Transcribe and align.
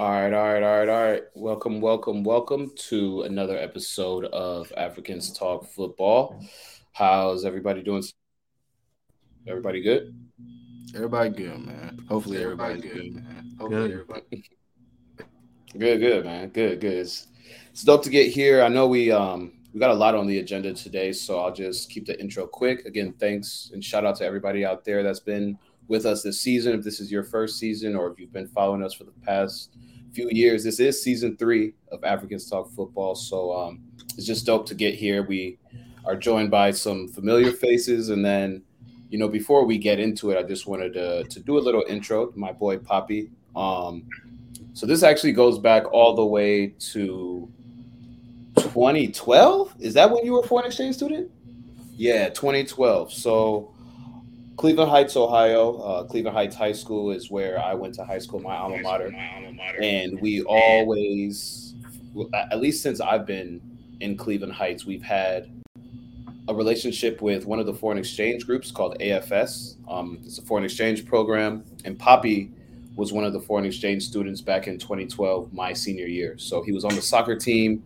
All 0.00 0.10
right, 0.12 0.32
all 0.32 0.54
right, 0.54 0.62
all 0.62 0.78
right, 0.78 0.88
all 0.88 1.12
right. 1.12 1.22
Welcome, 1.34 1.82
welcome, 1.82 2.24
welcome 2.24 2.72
to 2.88 3.20
another 3.24 3.58
episode 3.58 4.24
of 4.24 4.72
Africans 4.74 5.30
Talk 5.30 5.66
Football. 5.66 6.42
How's 6.92 7.44
everybody 7.44 7.82
doing? 7.82 8.02
Everybody 9.46 9.82
good? 9.82 10.14
Everybody 10.94 11.28
good, 11.28 11.66
man. 11.66 11.98
Hopefully 12.08 12.42
everybody 12.42 12.80
good, 12.80 12.94
good 12.94 13.14
man. 13.14 13.56
Hopefully 13.58 13.88
good. 13.88 13.92
everybody. 13.92 14.44
Good, 15.78 16.00
good, 16.00 16.24
man. 16.24 16.48
Good, 16.48 16.80
good. 16.80 16.94
It's, 16.94 17.26
it's 17.70 17.84
dope 17.84 18.02
to 18.04 18.10
get 18.10 18.32
here. 18.32 18.62
I 18.62 18.68
know 18.68 18.86
we 18.86 19.12
um 19.12 19.52
we 19.74 19.80
got 19.80 19.90
a 19.90 19.94
lot 19.94 20.14
on 20.14 20.26
the 20.26 20.38
agenda 20.38 20.72
today, 20.72 21.12
so 21.12 21.40
I'll 21.40 21.52
just 21.52 21.90
keep 21.90 22.06
the 22.06 22.18
intro 22.18 22.46
quick. 22.46 22.86
Again, 22.86 23.12
thanks 23.20 23.70
and 23.74 23.84
shout 23.84 24.06
out 24.06 24.16
to 24.16 24.24
everybody 24.24 24.64
out 24.64 24.82
there 24.82 25.02
that's 25.02 25.20
been 25.20 25.58
with 25.88 26.06
us 26.06 26.22
this 26.22 26.40
season. 26.40 26.72
If 26.72 26.84
this 26.84 27.00
is 27.00 27.12
your 27.12 27.22
first 27.22 27.58
season 27.58 27.94
or 27.96 28.10
if 28.10 28.18
you've 28.18 28.32
been 28.32 28.48
following 28.48 28.82
us 28.82 28.94
for 28.94 29.04
the 29.04 29.12
past 29.26 29.76
few 30.12 30.28
years, 30.30 30.64
this 30.64 30.80
is 30.80 31.02
season 31.02 31.36
three 31.36 31.74
of 31.92 32.04
Africans 32.04 32.48
Talk 32.48 32.70
Football. 32.70 33.14
So 33.14 33.52
um, 33.52 33.80
it's 34.16 34.26
just 34.26 34.46
dope 34.46 34.66
to 34.66 34.74
get 34.74 34.94
here. 34.94 35.22
We 35.22 35.58
are 36.04 36.16
joined 36.16 36.50
by 36.50 36.70
some 36.72 37.08
familiar 37.08 37.52
faces, 37.52 38.08
and 38.10 38.24
then 38.24 38.62
you 39.10 39.18
know 39.18 39.28
before 39.28 39.64
we 39.64 39.78
get 39.78 39.98
into 40.00 40.30
it, 40.30 40.38
I 40.38 40.42
just 40.42 40.66
wanted 40.66 40.94
to 40.94 41.24
to 41.24 41.40
do 41.40 41.58
a 41.58 41.60
little 41.60 41.84
intro. 41.88 42.26
to 42.26 42.38
My 42.38 42.52
boy 42.52 42.78
Poppy. 42.78 43.30
Um, 43.54 44.08
so 44.72 44.86
this 44.86 45.02
actually 45.02 45.32
goes 45.32 45.58
back 45.58 45.92
all 45.92 46.14
the 46.14 46.24
way 46.24 46.68
to 46.92 47.48
2012. 48.56 49.74
Is 49.80 49.94
that 49.94 50.10
when 50.10 50.24
you 50.24 50.32
were 50.32 50.40
a 50.40 50.46
foreign 50.46 50.66
exchange 50.66 50.96
student? 50.96 51.30
Yeah, 51.96 52.28
2012. 52.28 53.12
So 53.12 53.74
Cleveland 54.60 54.90
Heights, 54.90 55.16
Ohio. 55.16 55.76
Uh, 55.76 56.04
Cleveland 56.04 56.36
Heights 56.36 56.54
High 56.54 56.72
School 56.72 57.12
is 57.12 57.30
where 57.30 57.58
I 57.58 57.72
went 57.72 57.94
to 57.94 58.04
high 58.04 58.18
school, 58.18 58.40
my 58.40 58.54
alma 58.54 58.76
mater. 58.82 59.10
My 59.10 59.34
alma 59.34 59.52
mater. 59.52 59.80
And 59.80 60.20
we 60.20 60.42
always, 60.42 61.74
at 62.34 62.60
least 62.60 62.82
since 62.82 63.00
I've 63.00 63.24
been 63.24 63.62
in 64.00 64.18
Cleveland 64.18 64.52
Heights, 64.52 64.84
we've 64.84 65.02
had 65.02 65.50
a 66.46 66.54
relationship 66.54 67.22
with 67.22 67.46
one 67.46 67.58
of 67.58 67.64
the 67.64 67.72
foreign 67.72 67.96
exchange 67.96 68.44
groups 68.44 68.70
called 68.70 68.98
AFS. 69.00 69.76
Um, 69.90 70.18
it's 70.26 70.36
a 70.36 70.42
foreign 70.42 70.64
exchange 70.64 71.06
program, 71.06 71.64
and 71.86 71.98
Poppy 71.98 72.50
was 72.96 73.14
one 73.14 73.24
of 73.24 73.32
the 73.32 73.40
foreign 73.40 73.64
exchange 73.64 74.02
students 74.02 74.42
back 74.42 74.66
in 74.66 74.78
2012, 74.78 75.54
my 75.54 75.72
senior 75.72 76.06
year. 76.06 76.36
So 76.36 76.62
he 76.62 76.72
was 76.72 76.84
on 76.84 76.94
the 76.94 77.00
soccer 77.00 77.34
team. 77.34 77.82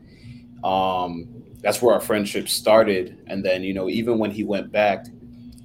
Um, 0.64 1.28
that's 1.60 1.80
where 1.80 1.94
our 1.94 2.00
friendship 2.00 2.48
started, 2.48 3.22
and 3.28 3.44
then 3.44 3.62
you 3.62 3.74
know, 3.74 3.88
even 3.88 4.18
when 4.18 4.32
he 4.32 4.42
went 4.42 4.72
back 4.72 5.06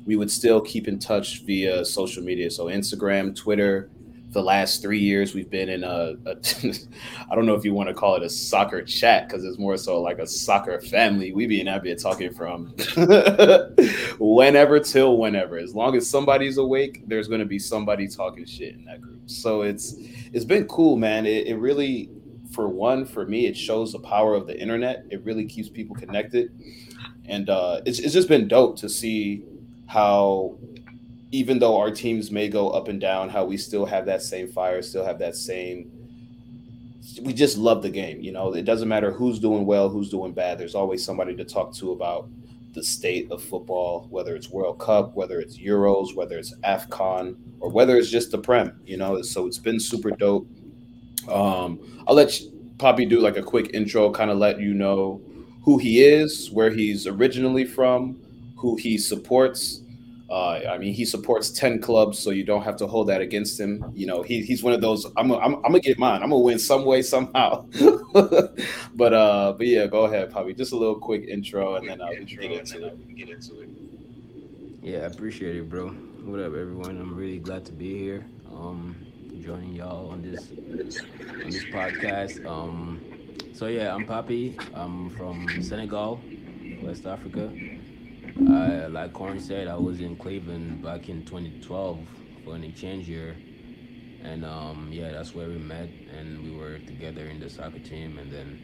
we 0.09 0.15
would 0.15 0.31
still 0.31 0.59
keep 0.59 0.87
in 0.87 0.97
touch 0.97 1.43
via 1.43 1.85
social 1.85 2.23
media. 2.23 2.49
So 2.49 2.65
Instagram, 2.65 3.35
Twitter. 3.35 3.91
The 4.31 4.41
last 4.41 4.81
three 4.81 4.97
years, 4.97 5.35
we've 5.35 5.51
been 5.51 5.69
in 5.69 5.83
a, 5.83 6.15
a 6.25 6.31
I 7.31 7.35
don't 7.35 7.45
know 7.45 7.53
if 7.53 7.63
you 7.63 7.75
want 7.75 7.89
to 7.89 7.95
call 7.95 8.15
it 8.15 8.23
a 8.23 8.29
soccer 8.29 8.81
chat 8.81 9.27
because 9.27 9.45
it's 9.45 9.59
more 9.59 9.77
so 9.77 10.01
like 10.01 10.17
a 10.17 10.25
soccer 10.25 10.81
family. 10.81 11.31
We 11.31 11.45
be 11.45 11.61
in 11.61 11.67
that 11.67 11.99
talking 12.01 12.33
from 12.33 12.73
whenever 14.19 14.79
till 14.79 15.17
whenever. 15.17 15.59
As 15.59 15.75
long 15.75 15.95
as 15.95 16.09
somebody's 16.09 16.57
awake, 16.57 17.03
there's 17.07 17.27
going 17.27 17.41
to 17.41 17.45
be 17.45 17.59
somebody 17.59 18.07
talking 18.07 18.45
shit 18.45 18.73
in 18.73 18.85
that 18.85 19.01
group. 19.01 19.29
So 19.29 19.61
it's 19.61 19.93
it's 20.33 20.45
been 20.45 20.65
cool, 20.65 20.95
man. 20.97 21.27
It, 21.27 21.45
it 21.47 21.57
really, 21.57 22.09
for 22.51 22.67
one, 22.67 23.05
for 23.05 23.27
me, 23.27 23.45
it 23.45 23.55
shows 23.55 23.91
the 23.91 23.99
power 23.99 24.33
of 24.33 24.47
the 24.47 24.59
internet. 24.59 25.05
It 25.11 25.23
really 25.23 25.45
keeps 25.45 25.69
people 25.69 25.95
connected, 25.95 26.51
and 27.25 27.47
uh, 27.47 27.81
it's 27.85 27.99
it's 27.99 28.13
just 28.13 28.27
been 28.27 28.47
dope 28.47 28.75
to 28.77 28.89
see 28.89 29.43
how 29.89 30.55
even 31.31 31.57
though 31.59 31.77
our 31.77 31.91
teams 31.91 32.31
may 32.31 32.47
go 32.47 32.69
up 32.69 32.87
and 32.87 33.01
down, 33.01 33.27
how 33.27 33.43
we 33.43 33.57
still 33.57 33.85
have 33.85 34.05
that 34.05 34.21
same 34.21 34.47
fire, 34.47 34.81
still 34.81 35.03
have 35.03 35.19
that 35.19 35.35
same. 35.35 35.91
We 37.21 37.33
just 37.33 37.57
love 37.57 37.81
the 37.81 37.89
game. 37.89 38.21
You 38.21 38.31
know, 38.31 38.53
it 38.53 38.65
doesn't 38.65 38.87
matter 38.87 39.11
who's 39.11 39.39
doing 39.39 39.65
well, 39.65 39.89
who's 39.89 40.09
doing 40.09 40.31
bad. 40.31 40.59
There's 40.59 40.75
always 40.75 41.03
somebody 41.03 41.35
to 41.35 41.43
talk 41.43 41.73
to 41.75 41.91
about 41.91 42.29
the 42.73 42.83
state 42.83 43.31
of 43.31 43.43
football, 43.43 44.07
whether 44.11 44.35
it's 44.35 44.49
World 44.49 44.79
Cup, 44.79 45.15
whether 45.15 45.39
it's 45.39 45.57
Euros, 45.57 46.15
whether 46.15 46.37
it's 46.37 46.55
AFCON, 46.57 47.35
or 47.59 47.69
whether 47.69 47.97
it's 47.97 48.11
just 48.11 48.31
the 48.31 48.37
Prem, 48.37 48.79
you 48.85 48.97
know. 48.97 49.21
So 49.23 49.47
it's 49.47 49.57
been 49.57 49.79
super 49.79 50.11
dope. 50.11 50.47
Um, 51.27 51.79
I'll 52.07 52.15
let 52.15 52.39
Poppy 52.77 53.05
do 53.05 53.19
like 53.19 53.37
a 53.37 53.43
quick 53.43 53.71
intro, 53.73 54.11
kind 54.11 54.29
of 54.29 54.37
let 54.37 54.59
you 54.59 54.73
know 54.75 55.19
who 55.63 55.79
he 55.79 56.03
is, 56.03 56.51
where 56.51 56.69
he's 56.69 57.07
originally 57.07 57.65
from, 57.65 58.19
who 58.59 58.75
he 58.75 58.97
supports. 58.97 59.81
Uh, 60.29 60.59
I 60.69 60.77
mean, 60.77 60.93
he 60.93 61.05
supports 61.05 61.49
ten 61.49 61.81
clubs, 61.81 62.19
so 62.19 62.29
you 62.29 62.43
don't 62.43 62.61
have 62.61 62.75
to 62.77 62.87
hold 62.87 63.07
that 63.07 63.19
against 63.19 63.59
him. 63.59 63.91
You 63.95 64.05
know, 64.05 64.21
he, 64.21 64.43
he's 64.43 64.61
one 64.61 64.73
of 64.73 64.81
those. 64.81 65.05
I'm, 65.17 65.31
I'm, 65.31 65.55
I'm 65.55 65.61
gonna 65.63 65.79
get 65.79 65.97
mine. 65.97 66.21
I'm 66.21 66.29
gonna 66.29 66.43
win 66.43 66.59
some 66.59 66.85
way 66.85 67.01
somehow. 67.01 67.65
but 68.13 69.13
uh, 69.13 69.53
but 69.57 69.65
yeah, 69.65 69.87
go 69.87 70.05
ahead, 70.05 70.31
Poppy. 70.31 70.53
Just 70.53 70.71
a 70.71 70.75
little 70.75 70.99
quick 70.99 71.23
intro, 71.27 71.75
and 71.75 71.89
then 71.89 71.99
uh, 71.99 72.09
we 72.11 72.25
can 72.25 72.41
get 72.41 72.51
into 72.51 72.85
it. 72.85 73.15
Get 73.15 73.29
into 73.29 73.61
it. 73.61 73.69
Yeah, 74.83 74.99
I 74.99 75.05
appreciate 75.05 75.55
it, 75.55 75.67
bro. 75.67 75.87
What 75.89 76.39
up, 76.41 76.53
everyone? 76.53 77.01
I'm 77.01 77.15
really 77.15 77.39
glad 77.39 77.65
to 77.65 77.71
be 77.71 77.97
here. 77.97 78.25
Um, 78.51 78.95
joining 79.41 79.73
y'all 79.73 80.11
on 80.11 80.21
this 80.21 80.51
on 80.51 81.49
this 81.49 81.63
podcast. 81.65 82.45
Um, 82.45 82.99
so 83.53 83.65
yeah, 83.65 83.95
I'm 83.95 84.05
Poppy. 84.05 84.55
I'm 84.75 85.09
from 85.11 85.47
Senegal, 85.63 86.21
West 86.83 87.07
Africa. 87.07 87.51
I, 88.47 88.87
like 88.87 89.13
Corn 89.13 89.39
said, 89.39 89.67
I 89.67 89.75
was 89.77 89.99
in 89.99 90.15
Cleveland 90.15 90.81
back 90.81 91.09
in 91.09 91.23
2012 91.23 92.09
for 92.43 92.55
an 92.55 92.63
exchange 92.63 93.07
year, 93.09 93.41
and 94.21 94.45
um, 94.45 94.91
yeah, 94.91 95.11
that's 95.11 95.35
where 95.35 95.49
we 95.49 95.57
met, 95.57 95.91
and 96.07 96.41
we 96.43 96.51
were 96.51 96.79
together 96.79 97.27
in 97.27 97.39
the 97.39 97.49
soccer 97.49 97.79
team, 97.79 98.17
and 98.17 98.31
then, 98.31 98.59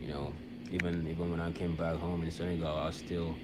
you 0.00 0.08
know, 0.08 0.34
even 0.70 1.06
even 1.08 1.30
when 1.30 1.40
I 1.40 1.52
came 1.52 1.76
back 1.76 1.96
home 1.96 2.22
in 2.24 2.30
Senegal, 2.30 2.76
I 2.78 2.90
still 2.90 3.40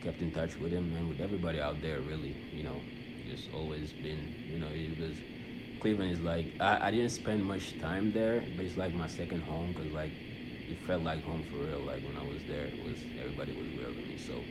kept 0.00 0.22
in 0.22 0.32
touch 0.32 0.58
with 0.58 0.72
him 0.72 0.94
and 0.96 1.08
with 1.08 1.20
everybody 1.20 1.60
out 1.60 1.82
there. 1.82 2.00
Really, 2.00 2.38
you 2.52 2.62
know, 2.62 2.84
just 3.24 3.50
always 3.50 3.92
been, 3.92 4.34
you 4.48 4.58
know, 4.58 4.70
because 4.72 5.22
Cleveland 5.80 6.12
is 6.12 6.20
like 6.20 6.54
I, 6.60 6.88
I 6.88 6.90
didn't 6.90 7.10
spend 7.10 7.44
much 7.44 7.78
time 7.78 8.12
there, 8.12 8.46
but 8.54 8.64
it's 8.64 8.76
like 8.76 8.94
my 8.94 9.06
second 9.06 9.42
home 9.42 9.72
because 9.72 9.92
like 9.92 10.12
it 10.68 10.80
felt 10.80 11.02
like 11.02 11.22
home 11.22 11.44
for 11.44 11.66
real. 11.66 11.80
Like 11.80 12.02
when 12.02 12.16
I 12.16 12.22
was 12.22 12.44
there, 12.44 12.66
it 12.66 12.78
was 12.78 13.06
everybody 13.18 13.52
was 13.52 13.68
real 13.70 13.94
to 13.94 14.02
me. 14.02 14.16
So 14.16 14.48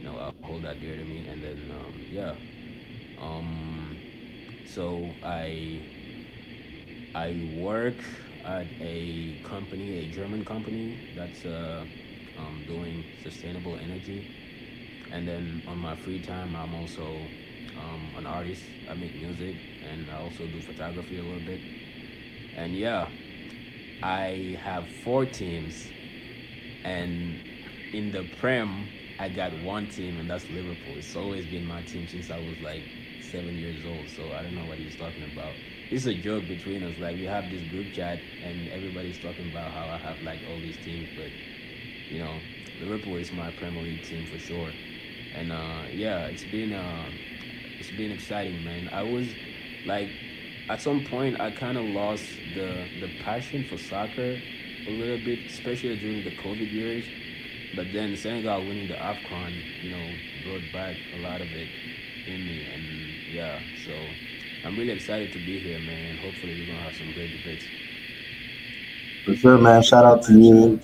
you 0.00 0.06
know, 0.08 0.16
I'll 0.16 0.34
hold 0.42 0.64
that 0.64 0.80
dear 0.80 0.96
to 0.96 1.04
me. 1.04 1.26
And 1.26 1.42
then, 1.44 1.70
um, 1.70 2.02
yeah. 2.08 2.36
Um, 3.18 4.00
so 4.64 5.16
I 5.22 5.84
I 7.14 7.34
work 7.40 8.04
at 8.44 8.68
a 8.80 9.36
company, 9.42 9.98
a 9.98 10.06
German 10.06 10.44
company 10.44 10.98
that's 11.14 11.44
uh, 11.44 11.86
um, 12.36 12.64
doing 12.66 13.06
sustainable 13.22 13.76
energy. 13.76 14.26
And 15.10 15.26
then 15.28 15.62
on 15.66 15.78
my 15.78 15.96
free 15.96 16.20
time, 16.20 16.56
I'm 16.56 16.74
also 16.74 17.32
um, 17.76 18.12
an 18.16 18.26
artist. 18.26 18.70
I 18.88 18.94
make 18.94 19.14
music 19.14 19.56
and 19.82 20.10
I 20.10 20.16
also 20.16 20.46
do 20.46 20.60
photography 20.60 21.18
a 21.18 21.24
little 21.24 21.40
bit. 21.40 21.62
And 22.54 22.76
yeah, 22.76 23.08
I 24.02 24.58
have 24.64 24.90
four 24.90 25.26
teams, 25.26 25.92
and 26.84 27.40
in 27.92 28.10
the 28.10 28.24
Prem, 28.24 28.90
I 29.20 29.28
got 29.28 29.52
one 29.62 29.86
team, 29.86 30.18
and 30.18 30.30
that's 30.30 30.48
Liverpool. 30.48 30.96
It's 30.96 31.14
always 31.14 31.44
been 31.44 31.66
my 31.66 31.82
team 31.82 32.08
since 32.08 32.30
I 32.30 32.38
was 32.38 32.58
like 32.62 32.82
seven 33.20 33.58
years 33.58 33.84
old. 33.84 34.08
So 34.08 34.32
I 34.32 34.42
don't 34.42 34.54
know 34.54 34.64
what 34.64 34.78
he's 34.78 34.96
talking 34.96 35.22
about. 35.34 35.52
It's 35.90 36.06
a 36.06 36.14
joke 36.14 36.48
between 36.48 36.82
us. 36.82 36.98
Like 36.98 37.16
we 37.16 37.26
have 37.26 37.50
this 37.50 37.60
group 37.68 37.92
chat, 37.92 38.18
and 38.42 38.70
everybody's 38.70 39.18
talking 39.18 39.50
about 39.50 39.72
how 39.72 39.88
I 39.88 39.98
have 39.98 40.22
like 40.22 40.38
all 40.48 40.58
these 40.58 40.78
teams, 40.78 41.06
but 41.14 41.28
you 42.08 42.18
know, 42.18 42.34
Liverpool 42.80 43.16
is 43.16 43.30
my 43.30 43.50
Premier 43.50 43.82
League 43.82 44.02
team 44.04 44.24
for 44.24 44.38
sure. 44.38 44.70
And 45.34 45.52
uh, 45.52 45.82
yeah, 45.92 46.24
it's 46.28 46.44
been 46.44 46.72
uh, 46.72 47.10
it's 47.78 47.90
been 47.90 48.12
exciting, 48.12 48.64
man. 48.64 48.88
I 48.90 49.02
was 49.02 49.26
like, 49.84 50.08
at 50.70 50.80
some 50.80 51.04
point, 51.04 51.38
I 51.42 51.50
kind 51.50 51.76
of 51.76 51.84
lost 51.84 52.24
the 52.54 52.88
the 53.00 53.08
passion 53.22 53.64
for 53.64 53.76
soccer 53.76 54.40
a 54.86 54.90
little 54.90 55.18
bit, 55.18 55.40
especially 55.44 55.96
during 55.96 56.24
the 56.24 56.30
COVID 56.30 56.72
years 56.72 57.04
but 57.76 57.86
then 57.92 58.16
Senegal 58.16 58.60
winning 58.60 58.88
the 58.88 58.94
AFCON, 58.94 59.52
you 59.82 59.90
know, 59.90 60.14
brought 60.44 60.72
back 60.72 60.96
a 61.16 61.18
lot 61.20 61.40
of 61.40 61.48
it 61.48 61.68
in 62.26 62.44
me. 62.44 62.66
And 62.72 63.34
yeah, 63.34 63.58
so 63.84 63.92
I'm 64.64 64.76
really 64.76 64.92
excited 64.92 65.32
to 65.32 65.38
be 65.38 65.58
here, 65.58 65.78
man. 65.78 66.16
Hopefully, 66.18 66.60
we're 66.60 66.66
going 66.66 66.78
to 66.78 66.84
have 66.84 66.96
some 66.96 67.12
great 67.12 67.36
debates. 67.38 67.64
For 69.24 69.36
sure, 69.36 69.58
man. 69.58 69.82
Shout 69.82 70.04
out 70.04 70.22
to 70.24 70.38
you. 70.38 70.80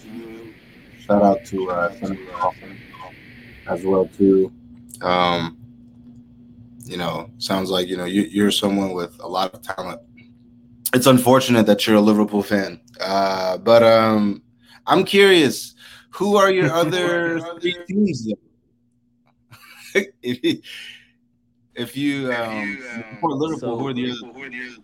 Shout 1.01 1.23
out 1.23 1.45
to 1.47 1.71
uh, 1.71 1.93
Senegal 1.95 2.55
as 3.69 3.85
well, 3.85 4.07
too. 4.07 4.53
Um, 5.03 5.57
you 6.85 6.97
know, 6.97 7.31
sounds 7.39 7.71
like, 7.71 7.89
you 7.89 7.97
know, 7.97 8.05
you, 8.05 8.23
you're 8.23 8.51
someone 8.51 8.93
with 8.93 9.19
a 9.21 9.27
lot 9.29 9.53
of 9.55 9.63
talent. 9.63 10.01
It's 10.95 11.07
unfortunate 11.07 11.67
that 11.67 11.87
you're 11.87 11.97
a 11.97 12.01
Liverpool 12.01 12.43
fan. 12.43 12.81
Uh, 13.01 13.59
but 13.59 13.83
um, 13.83 14.43
I'm 14.87 15.05
curious 15.05 15.75
who 16.17 16.37
are 16.37 16.51
your 16.51 16.73
other 16.73 17.41
three 17.61 17.77
teams? 17.87 18.33
if 20.23 20.45
you, 20.45 20.63
if 21.75 21.97
you 21.97 22.33
um, 22.33 22.79
support 23.13 23.35
Liverpool, 23.35 23.59
so, 23.59 23.79
who 23.79 23.89
are 23.89 23.95
the 23.95 24.11
other? 24.11 24.83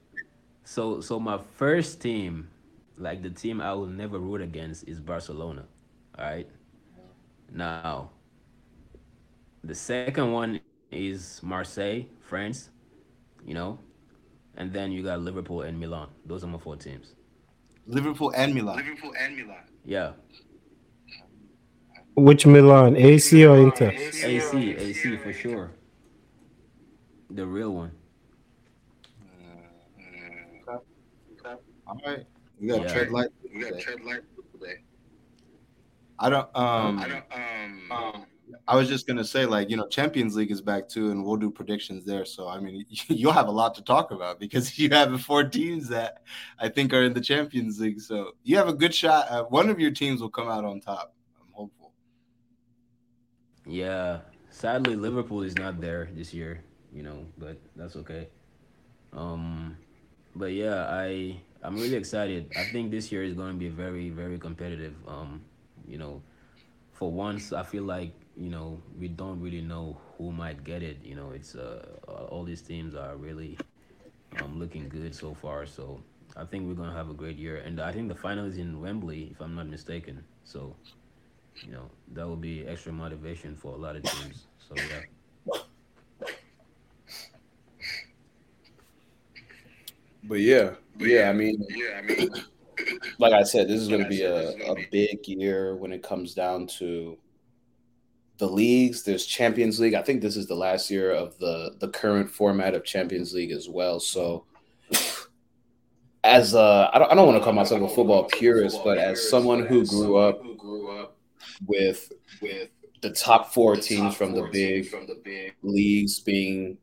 So 0.64 1.00
so 1.00 1.19
my 1.19 1.38
first 1.56 2.00
team, 2.00 2.49
like 2.96 3.23
the 3.23 3.31
team 3.31 3.61
I 3.61 3.73
will 3.73 3.87
never 3.87 4.19
root 4.19 4.40
against, 4.40 4.88
is 4.88 5.00
Barcelona. 5.00 5.64
All 6.19 6.25
right. 6.25 6.49
Now, 7.50 8.11
the 9.64 9.75
second 9.75 10.32
one 10.32 10.61
is 10.90 11.40
Marseille, 11.43 12.05
France. 12.20 12.70
You 13.44 13.55
know, 13.55 13.78
and 14.56 14.73
then 14.73 14.93
you 14.93 15.02
got 15.02 15.20
Liverpool 15.20 15.62
and 15.62 15.78
Milan. 15.78 16.08
Those 16.26 16.44
are 16.44 16.46
my 16.46 16.58
four 16.58 16.76
teams. 16.76 17.14
Liverpool 17.87 18.32
and 18.37 18.55
Milan. 18.55 18.76
Liverpool 18.76 19.12
and 19.19 19.37
Milan. 19.37 19.64
Yeah. 19.85 20.12
Which 22.14 22.47
Milan, 22.47 22.97
AC 22.97 23.47
or 23.47 23.59
Inter? 23.59 23.91
AC, 24.23 24.76
AC 24.76 25.17
for 25.17 25.32
sure. 25.32 25.70
The 27.31 27.47
real 27.47 27.70
one. 27.75 27.93
All 31.87 32.00
right, 32.06 32.25
we 32.61 32.69
got 32.69 32.82
Yeah. 32.82 32.93
tread 32.93 33.11
light. 33.11 33.29
We 33.55 33.61
got 33.62 33.81
tread 33.81 34.00
light 34.05 34.23
today. 34.53 34.76
I 36.19 36.31
don't. 36.31 36.49
Um, 36.56 36.99
I 36.99 37.09
don't. 37.09 37.25
Um. 37.32 37.93
um 37.93 38.26
I 38.69 38.76
was 38.76 38.88
just 38.88 39.06
gonna 39.06 39.25
say, 39.25 39.47
like, 39.47 39.70
you 39.70 39.76
know, 39.76 39.88
Champions 39.88 40.37
League 40.37 40.50
is 40.50 40.61
back 40.61 40.88
too, 40.88 41.11
and 41.11 41.25
we'll 41.25 41.37
do 41.37 41.50
predictions 41.50 42.05
there. 42.05 42.25
So, 42.25 42.49
I 42.49 42.61
mean, 42.61 42.85
you'll 43.09 43.32
have 43.32 43.49
a 43.49 43.53
lot 43.53 43.75
to 43.76 43.82
talk 43.82 44.11
about 44.11 44.38
because 44.38 44.79
you 44.79 44.91
have 44.91 45.20
four 45.23 45.44
teams 45.44 45.88
that 45.88 46.23
I 46.59 46.69
think 46.69 46.93
are 46.93 47.03
in 47.03 47.14
the 47.14 47.20
Champions 47.20 47.81
League. 47.81 48.00
So, 48.00 48.32
you 48.44 48.56
have 48.56 48.69
a 48.69 48.75
good 48.75 48.94
shot. 48.94 49.29
Uh, 49.31 49.44
one 49.44 49.70
of 49.70 49.81
your 49.81 49.91
teams 49.91 50.20
will 50.20 50.31
come 50.31 50.49
out 50.49 50.64
on 50.64 50.81
top. 50.81 51.14
Yeah. 53.72 54.20
Sadly, 54.50 54.96
Liverpool 54.96 55.42
is 55.42 55.56
not 55.56 55.80
there 55.80 56.08
this 56.14 56.34
year. 56.34 56.64
You 56.92 57.02
know, 57.02 57.26
but 57.38 57.56
that's 57.74 57.96
okay. 57.96 58.28
Um, 59.12 59.78
but 60.36 60.52
yeah, 60.52 60.86
I 60.88 61.40
I'm 61.62 61.76
really 61.76 61.96
excited. 61.96 62.52
I 62.56 62.64
think 62.64 62.90
this 62.90 63.12
year 63.12 63.24
is 63.24 63.34
going 63.34 63.52
to 63.54 63.58
be 63.58 63.69
very 63.70 64.10
very 64.10 64.38
competitive. 64.38 64.94
Um, 65.08 65.42
you 65.88 65.98
know, 65.98 66.22
for 66.92 67.12
once, 67.12 67.52
I 67.52 67.62
feel 67.64 67.84
like 67.84 68.12
you 68.36 68.50
know 68.50 68.82
we 68.98 69.08
don't 69.08 69.40
really 69.40 69.62
know 69.62 69.98
who 70.18 70.32
might 70.32 70.64
get 70.64 70.82
it. 70.82 70.98
You 71.04 71.16
know, 71.16 71.32
it's 71.32 71.54
uh 71.56 71.86
all 72.08 72.44
these 72.44 72.62
teams 72.62 72.94
are 72.94 73.16
really 73.16 73.58
um 74.40 74.58
looking 74.58 74.88
good 74.88 75.14
so 75.14 75.34
far. 75.34 75.66
So 75.66 76.02
I 76.36 76.44
think 76.44 76.68
we're 76.68 76.75
gonna 76.75 76.96
have 76.96 77.10
a 77.10 77.14
great 77.14 77.38
year, 77.38 77.58
and 77.58 77.80
I 77.80 77.92
think 77.92 78.08
the 78.08 78.16
final 78.16 78.46
is 78.46 78.58
in 78.58 78.80
Wembley, 78.80 79.30
if 79.32 79.40
I'm 79.40 79.54
not 79.56 79.68
mistaken. 79.68 80.25
So 80.44 80.76
you 81.56 81.72
know 81.72 81.90
that 82.12 82.26
will 82.26 82.37
be 82.37 82.66
extra 82.66 82.93
motivation 82.93 83.56
for 83.56 83.72
a 83.72 83.76
lot 83.76 83.96
of 83.96 84.02
teams. 84.02 84.46
So 84.69 84.75
yeah. 84.76 85.58
But 90.25 90.40
yeah, 90.40 90.75
yeah. 90.99 91.28
I 91.28 91.32
mean, 91.32 91.64
yeah. 91.69 91.99
I 91.99 92.02
mean, 92.02 92.31
like 93.19 93.32
I 93.32 93.43
said, 93.43 93.69
this 93.69 93.81
is 93.81 93.88
going 93.88 94.02
to 94.02 94.08
be 94.08 94.22
a, 94.22 94.34
this 94.34 94.54
is 94.54 94.56
gonna 94.56 94.81
a 94.81 94.87
big 94.90 95.26
year 95.26 95.75
when 95.76 95.93
it 95.93 96.02
comes 96.02 96.34
down 96.34 96.69
to 96.78 97.19
the 98.38 98.46
leagues. 98.46 99.02
There's 99.02 99.26
Champions 99.26 99.81
League. 99.81 99.94
I 99.94 100.02
think 100.02 100.22
this 100.22 100.37
is 100.37 100.46
the 100.46 100.54
last 100.54 100.90
year 100.90 101.12
of 101.12 101.38
the 101.38 101.75
the 101.81 101.88
current 101.88 102.31
format 102.31 102.75
of 102.75 102.84
Champions 102.84 103.34
League 103.34 103.50
as 103.50 103.69
well. 103.69 103.99
So, 103.99 104.44
as 106.22 106.54
a, 106.54 106.90
I 106.93 106.99
don't, 106.99 107.10
I 107.10 107.14
don't 107.14 107.26
want 107.26 107.38
to 107.38 107.44
call 107.44 107.52
myself 107.52 107.82
a 107.82 107.94
football 107.94 108.25
purist, 108.25 108.81
but 108.84 108.99
as 108.99 109.28
someone 109.28 109.66
who 109.66 109.84
grew 109.87 110.16
up 110.16 110.43
who 110.43 110.54
grew 110.54 110.90
up 111.00 111.16
with 111.67 112.12
with 112.41 112.69
the 113.00 113.11
top 113.11 113.53
four 113.53 113.76
the 113.76 113.82
teams 113.82 114.11
top 114.11 114.14
from 114.14 114.32
the 114.35 114.43
big 114.53 114.82
teams 114.82 114.88
from 114.88 115.06
the 115.06 115.20
big 115.25 115.55
leagues 115.62 116.20
being 116.20 116.79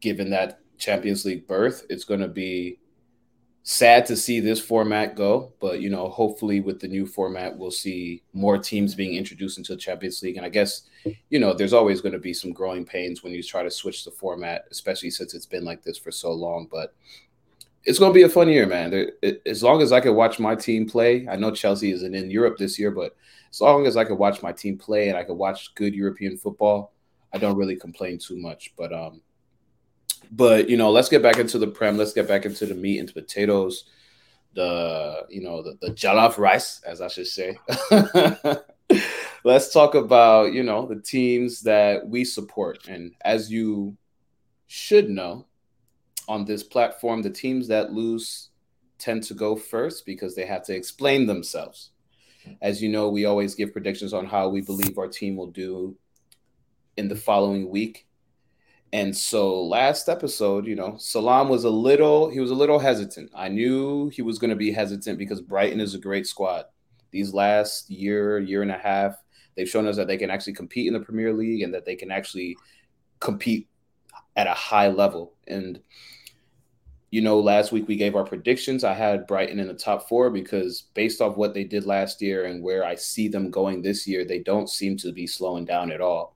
given 0.00 0.30
that 0.30 0.60
Champions 0.82 1.24
League 1.24 1.46
berth, 1.46 1.86
it's 1.88 2.04
going 2.04 2.20
to 2.20 2.28
be 2.28 2.78
sad 3.62 4.04
to 4.06 4.16
see 4.16 4.40
this 4.40 4.60
format 4.60 5.14
go. 5.14 5.52
But 5.60 5.80
you 5.80 5.88
know, 5.88 6.08
hopefully, 6.08 6.60
with 6.60 6.80
the 6.80 6.88
new 6.88 7.06
format, 7.06 7.56
we'll 7.56 7.70
see 7.70 8.22
more 8.32 8.58
teams 8.58 8.94
being 8.94 9.14
introduced 9.14 9.58
into 9.58 9.74
the 9.74 9.80
Champions 9.80 10.22
League. 10.22 10.36
And 10.36 10.44
I 10.44 10.50
guess 10.50 10.82
you 11.30 11.38
know, 11.38 11.54
there's 11.54 11.72
always 11.72 12.00
going 12.00 12.12
to 12.12 12.18
be 12.18 12.34
some 12.34 12.52
growing 12.52 12.84
pains 12.84 13.22
when 13.22 13.32
you 13.32 13.42
try 13.42 13.62
to 13.62 13.70
switch 13.70 14.04
the 14.04 14.10
format, 14.10 14.64
especially 14.70 15.10
since 15.10 15.34
it's 15.34 15.46
been 15.46 15.64
like 15.64 15.82
this 15.82 15.98
for 15.98 16.10
so 16.10 16.32
long. 16.32 16.68
But 16.70 16.94
it's 17.84 17.98
going 17.98 18.12
to 18.12 18.14
be 18.14 18.22
a 18.22 18.28
fun 18.28 18.48
year, 18.48 18.66
man. 18.66 18.90
There, 18.90 19.12
it, 19.22 19.42
as 19.46 19.62
long 19.62 19.82
as 19.82 19.92
I 19.92 20.00
can 20.00 20.14
watch 20.14 20.38
my 20.38 20.54
team 20.54 20.88
play, 20.88 21.26
I 21.28 21.36
know 21.36 21.50
Chelsea 21.50 21.90
isn't 21.92 22.14
in 22.14 22.30
Europe 22.30 22.56
this 22.58 22.78
year, 22.78 22.90
but 22.90 23.16
as 23.50 23.60
long 23.60 23.86
as 23.86 23.96
I 23.96 24.04
can 24.04 24.18
watch 24.18 24.42
my 24.42 24.52
team 24.52 24.78
play 24.78 25.08
and 25.08 25.18
I 25.18 25.24
can 25.24 25.36
watch 25.36 25.74
good 25.74 25.94
European 25.94 26.36
football, 26.36 26.92
I 27.32 27.38
don't 27.38 27.56
really 27.56 27.76
complain 27.76 28.18
too 28.18 28.36
much. 28.36 28.72
But 28.76 28.92
um, 28.92 29.20
but 30.30 30.68
you 30.68 30.76
know, 30.76 30.90
let's 30.90 31.08
get 31.08 31.22
back 31.22 31.38
into 31.38 31.58
the 31.58 31.66
prem. 31.66 31.96
Let's 31.96 32.12
get 32.12 32.28
back 32.28 32.46
into 32.46 32.66
the 32.66 32.74
meat 32.74 32.98
and 32.98 33.12
potatoes. 33.12 33.84
The 34.54 35.26
you 35.28 35.42
know 35.42 35.62
the, 35.62 35.76
the 35.80 35.92
jollof 35.92 36.38
rice, 36.38 36.80
as 36.84 37.00
I 37.00 37.08
should 37.08 37.26
say. 37.26 37.58
let's 39.44 39.72
talk 39.72 39.94
about 39.94 40.52
you 40.52 40.62
know 40.62 40.86
the 40.86 41.00
teams 41.00 41.62
that 41.62 42.06
we 42.06 42.24
support, 42.24 42.86
and 42.86 43.12
as 43.24 43.50
you 43.50 43.96
should 44.66 45.10
know, 45.10 45.46
on 46.28 46.44
this 46.44 46.62
platform, 46.62 47.22
the 47.22 47.30
teams 47.30 47.68
that 47.68 47.92
lose 47.92 48.50
tend 48.98 49.22
to 49.24 49.34
go 49.34 49.56
first 49.56 50.06
because 50.06 50.34
they 50.34 50.46
have 50.46 50.62
to 50.64 50.74
explain 50.74 51.26
themselves. 51.26 51.90
As 52.60 52.82
you 52.82 52.88
know, 52.88 53.08
we 53.08 53.24
always 53.24 53.54
give 53.54 53.72
predictions 53.72 54.12
on 54.12 54.26
how 54.26 54.48
we 54.48 54.60
believe 54.60 54.98
our 54.98 55.08
team 55.08 55.36
will 55.36 55.50
do 55.50 55.96
in 56.96 57.08
the 57.08 57.16
following 57.16 57.70
week. 57.70 58.06
And 58.92 59.16
so 59.16 59.62
last 59.62 60.08
episode, 60.08 60.66
you 60.66 60.74
know, 60.74 60.96
Salam 60.98 61.48
was 61.48 61.64
a 61.64 61.70
little 61.70 62.28
he 62.28 62.40
was 62.40 62.50
a 62.50 62.54
little 62.54 62.78
hesitant. 62.78 63.30
I 63.34 63.48
knew 63.48 64.10
he 64.10 64.22
was 64.22 64.38
going 64.38 64.50
to 64.50 64.56
be 64.56 64.70
hesitant 64.70 65.18
because 65.18 65.40
Brighton 65.40 65.80
is 65.80 65.94
a 65.94 65.98
great 65.98 66.26
squad. 66.26 66.66
These 67.10 67.32
last 67.32 67.90
year, 67.90 68.38
year 68.38 68.62
and 68.62 68.70
a 68.70 68.78
half, 68.78 69.16
they've 69.56 69.68
shown 69.68 69.86
us 69.86 69.96
that 69.96 70.08
they 70.08 70.18
can 70.18 70.30
actually 70.30 70.52
compete 70.54 70.86
in 70.86 70.92
the 70.92 71.00
Premier 71.00 71.32
League 71.32 71.62
and 71.62 71.72
that 71.72 71.86
they 71.86 71.96
can 71.96 72.10
actually 72.10 72.56
compete 73.20 73.68
at 74.36 74.46
a 74.46 74.54
high 74.54 74.88
level. 74.88 75.34
And 75.46 75.80
you 77.12 77.20
know, 77.20 77.38
last 77.38 77.72
week 77.72 77.86
we 77.86 77.96
gave 77.96 78.16
our 78.16 78.24
predictions. 78.24 78.84
I 78.84 78.94
had 78.94 79.26
Brighton 79.26 79.60
in 79.60 79.68
the 79.68 79.74
top 79.74 80.08
four 80.08 80.30
because 80.30 80.84
based 80.94 81.20
off 81.20 81.36
what 81.36 81.52
they 81.52 81.62
did 81.62 81.84
last 81.84 82.22
year 82.22 82.46
and 82.46 82.62
where 82.62 82.84
I 82.84 82.94
see 82.94 83.28
them 83.28 83.50
going 83.50 83.82
this 83.82 84.08
year, 84.08 84.24
they 84.24 84.38
don't 84.38 84.68
seem 84.68 84.96
to 84.96 85.12
be 85.12 85.26
slowing 85.26 85.66
down 85.66 85.92
at 85.92 86.00
all. 86.00 86.34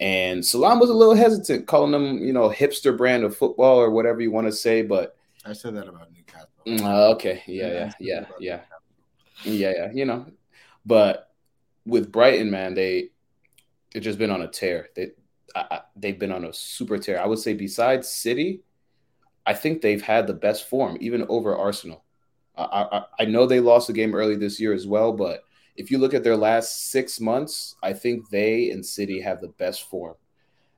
And 0.00 0.44
Salam 0.44 0.80
was 0.80 0.90
a 0.90 0.94
little 0.94 1.14
hesitant, 1.14 1.68
calling 1.68 1.92
them, 1.92 2.18
you 2.18 2.32
know, 2.32 2.50
hipster 2.50 2.96
brand 2.96 3.22
of 3.22 3.36
football 3.36 3.78
or 3.78 3.90
whatever 3.90 4.20
you 4.20 4.32
want 4.32 4.48
to 4.48 4.52
say. 4.52 4.82
But 4.82 5.16
I 5.44 5.52
said 5.52 5.76
that 5.76 5.86
about 5.86 6.08
Newcastle. 6.12 6.48
mm, 6.66 6.82
uh, 6.82 7.12
okay, 7.12 7.44
yeah, 7.46 7.68
yeah, 7.68 7.92
yeah, 8.00 8.26
yeah, 8.40 8.60
yeah, 9.44 9.72
yeah. 9.76 9.92
You 9.92 10.06
know, 10.06 10.26
but 10.84 11.30
with 11.86 12.10
Brighton, 12.10 12.50
man, 12.50 12.74
they 12.74 13.10
they've 13.92 14.02
just 14.02 14.18
been 14.18 14.30
on 14.32 14.42
a 14.42 14.48
tear. 14.48 14.88
They 14.96 15.12
I, 15.54 15.66
I, 15.70 15.80
they've 15.94 16.18
been 16.18 16.32
on 16.32 16.46
a 16.46 16.52
super 16.52 16.98
tear. 16.98 17.22
I 17.22 17.26
would 17.26 17.38
say 17.38 17.52
besides 17.52 18.08
City, 18.08 18.62
I 19.50 19.54
think 19.54 19.82
they've 19.82 20.00
had 20.00 20.28
the 20.28 20.32
best 20.32 20.68
form, 20.68 20.96
even 21.00 21.26
over 21.28 21.56
Arsenal. 21.56 22.04
I, 22.56 22.86
I, 22.92 23.02
I 23.18 23.24
know 23.24 23.46
they 23.46 23.58
lost 23.58 23.90
a 23.90 23.92
game 23.92 24.14
early 24.14 24.36
this 24.36 24.60
year 24.60 24.72
as 24.72 24.86
well, 24.86 25.12
but 25.12 25.42
if 25.74 25.90
you 25.90 25.98
look 25.98 26.14
at 26.14 26.22
their 26.22 26.36
last 26.36 26.92
six 26.92 27.18
months, 27.18 27.74
I 27.82 27.94
think 27.94 28.30
they 28.30 28.70
and 28.70 28.86
City 28.86 29.20
have 29.22 29.40
the 29.40 29.48
best 29.48 29.90
form. 29.90 30.14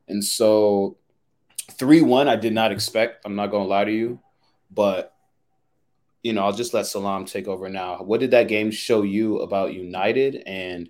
And 0.08 0.24
so 0.24 0.96
3 1.72 2.00
1, 2.00 2.28
I 2.28 2.36
did 2.36 2.54
not 2.54 2.72
expect. 2.72 3.26
I'm 3.26 3.36
not 3.36 3.50
going 3.50 3.64
to 3.64 3.68
lie 3.68 3.84
to 3.84 3.92
you. 3.92 4.20
But, 4.70 5.12
you 6.22 6.32
know, 6.32 6.42
I'll 6.42 6.54
just 6.54 6.72
let 6.72 6.86
Salam 6.86 7.26
take 7.26 7.48
over 7.48 7.68
now. 7.68 7.98
What 7.98 8.20
did 8.20 8.30
that 8.30 8.48
game 8.48 8.70
show 8.70 9.02
you 9.02 9.40
about 9.40 9.74
United? 9.74 10.44
And 10.46 10.88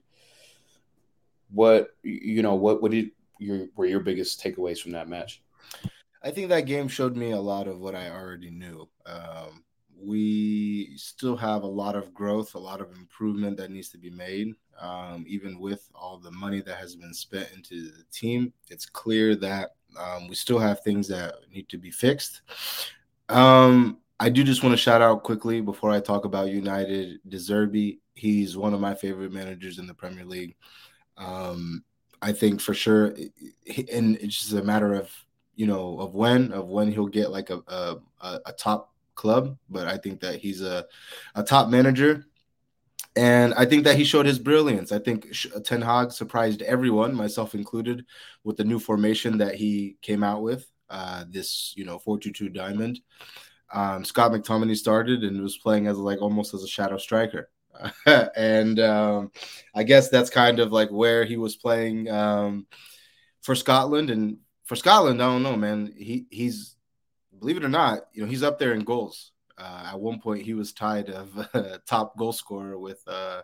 what, 1.51 1.97
you 2.05 2.43
know, 2.43 2.55
what, 2.55 2.81
what 2.81 2.93
did 2.93 3.11
your, 3.41 3.67
were 3.75 3.87
your 3.87 3.99
biggest 3.99 4.41
takeaways 4.41 4.79
from 4.79 4.93
that 4.93 5.09
match? 5.09 5.43
I 6.25 6.31
think 6.31 6.49
that 6.49 6.67
game 6.67 6.89
showed 6.89 7.17
me 7.17 7.33
a 7.33 7.41
lot 7.41 7.67
of 7.67 7.81
what 7.81 7.95
I 7.95 8.11
already 8.11 8.51
knew. 8.51 8.89
Um, 9.07 9.65
we 10.01 10.97
still 10.97 11.37
have 11.37 11.63
a 11.63 11.67
lot 11.67 11.97
of 11.97 12.13
growth, 12.13 12.55
a 12.55 12.59
lot 12.59 12.81
of 12.81 12.97
improvement 12.97 13.57
that 13.57 13.71
needs 13.71 13.89
to 13.91 13.99
be 13.99 14.11
made. 14.11 14.55
Um, 14.81 15.25
even 15.29 15.59
with 15.61 15.89
all 15.95 16.19
the 16.19 16.31
money 16.31 16.61
that 16.61 16.77
has 16.77 16.97
been 16.97 17.15
spent 17.15 17.51
into 17.55 17.91
the 17.91 18.05
team, 18.13 18.53
it's 18.71 18.87
clear 18.87 19.37
that 19.37 19.71
um, 19.99 20.29
we 20.29 20.35
still 20.35 20.59
have 20.59 20.81
things 20.81 21.07
that 21.09 21.35
need 21.53 21.69
to 21.69 21.79
be 21.79 21.91
fixed. 21.91 22.43
Um, 23.29 23.99
I 24.19 24.29
do 24.29 24.45
just 24.45 24.63
want 24.63 24.73
to 24.73 24.77
shout 24.77 25.03
out 25.03 25.25
quickly 25.25 25.61
before 25.61 25.91
I 25.91 26.01
talk 26.01 26.25
about 26.25 26.51
United, 26.51 27.21
De 27.29 27.37
Zerbi. 27.37 27.99
He's 28.15 28.57
one 28.57 28.75
of 28.75 28.81
my 28.81 28.95
favorite 28.95 29.33
managers 29.33 29.79
in 29.79 29.87
the 29.87 29.95
Premier 29.95 30.25
League. 30.25 30.57
Um, 31.17 31.85
I 32.21 32.33
think 32.33 32.61
for 32.61 32.75
sure, 32.75 33.07
and 33.93 34.17
it's 34.17 34.41
just 34.41 34.53
a 34.53 34.63
matter 34.63 34.95
of 34.95 35.11
you 35.55 35.67
know 35.67 35.99
of 35.99 36.15
when 36.15 36.53
of 36.53 36.69
when 36.69 36.91
he'll 36.91 37.07
get 37.07 37.31
like 37.31 37.51
a 37.51 37.63
a, 37.69 37.97
a 38.47 38.53
top 38.53 38.93
club 39.15 39.57
but 39.69 39.87
i 39.87 39.97
think 39.97 40.21
that 40.21 40.37
he's 40.37 40.63
a, 40.63 40.87
a 41.35 41.43
top 41.43 41.69
manager 41.69 42.27
and 43.17 43.53
i 43.55 43.65
think 43.65 43.85
that 43.85 43.97
he 43.97 44.05
showed 44.05 44.27
his 44.27 44.39
brilliance 44.39 44.91
i 44.91 44.99
think 44.99 45.27
ten 45.65 45.83
hag 45.83 46.11
surprised 46.11 46.63
everyone 46.63 47.15
myself 47.15 47.55
included 47.55 48.05
with 48.45 48.57
the 48.57 48.65
new 48.65 48.79
formation 48.79 49.39
that 49.39 49.55
he 49.55 49.97
came 50.01 50.23
out 50.23 50.43
with 50.43 50.71
uh, 50.91 51.25
this 51.31 51.73
you 51.77 51.85
know 51.85 51.99
422 51.99 52.51
diamond 52.51 53.01
um, 53.73 54.05
Scott 54.05 54.33
McTominay 54.33 54.77
started 54.77 55.25
and 55.25 55.43
was 55.43 55.57
playing 55.57 55.87
as 55.87 55.97
like 55.97 56.21
almost 56.21 56.55
as 56.55 56.63
a 56.63 56.69
shadow 56.69 56.99
striker. 56.99 57.51
and 58.37 58.79
um, 58.81 59.33
I 59.75 59.83
guess 59.83 60.11
that's 60.11 60.31
kind 60.31 60.61
of 60.61 60.73
like 60.73 60.91
where 60.91 61.25
he 61.25 61.37
was 61.37 61.57
playing 61.57 62.11
um, 62.11 62.67
for 63.41 63.55
Scotland. 63.55 64.11
And 64.11 64.39
for 64.65 64.77
Scotland, 64.77 65.23
I 65.23 65.27
don't 65.27 65.43
know, 65.43 65.57
man. 65.57 65.93
He 65.97 66.27
he's 66.31 66.77
believe 67.43 67.57
it 67.57 67.65
or 67.65 67.69
not, 67.69 68.07
you 68.13 68.23
know, 68.23 68.29
he's 68.29 68.43
up 68.43 68.59
there 68.59 68.73
in 68.73 68.85
goals. 68.85 69.33
Uh, 69.59 69.91
at 69.93 70.01
one 70.01 70.21
point, 70.21 70.45
he 70.45 70.55
was 70.55 70.73
tied 70.73 71.11
of 71.11 71.49
uh, 71.55 71.79
top 71.87 72.17
goal 72.17 72.33
scorer 72.33 72.79
with 72.79 73.03
uh, 73.07 73.43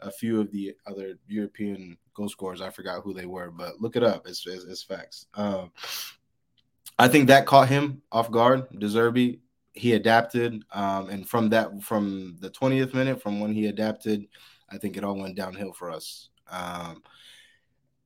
a 0.00 0.10
few 0.10 0.40
of 0.40 0.50
the 0.50 0.74
other 0.86 1.18
European 1.28 1.96
goal 2.14 2.28
scorers. 2.28 2.60
I 2.60 2.70
forgot 2.70 3.02
who 3.02 3.14
they 3.14 3.26
were, 3.26 3.50
but 3.50 3.80
look 3.80 3.96
it 3.96 4.02
up. 4.02 4.26
It's, 4.26 4.46
it's, 4.46 4.64
it's 4.64 4.82
facts. 4.82 5.26
Um, 5.34 5.70
I 6.98 7.08
think 7.08 7.28
that 7.28 7.46
caught 7.46 7.68
him 7.68 8.02
off 8.10 8.30
guard. 8.30 8.66
De 8.78 8.86
Zerbi, 8.86 9.40
he 9.72 9.92
adapted, 9.92 10.62
um, 10.72 11.08
and 11.08 11.28
from 11.28 11.50
that, 11.50 11.82
from 11.82 12.36
the 12.40 12.50
20th 12.50 12.94
minute, 12.94 13.22
from 13.22 13.40
when 13.40 13.52
he 13.52 13.66
adapted, 13.66 14.26
I 14.70 14.78
think 14.78 14.96
it 14.96 15.04
all 15.04 15.16
went 15.16 15.36
downhill 15.36 15.72
for 15.72 15.90
us. 15.90 16.30
Um, 16.50 17.02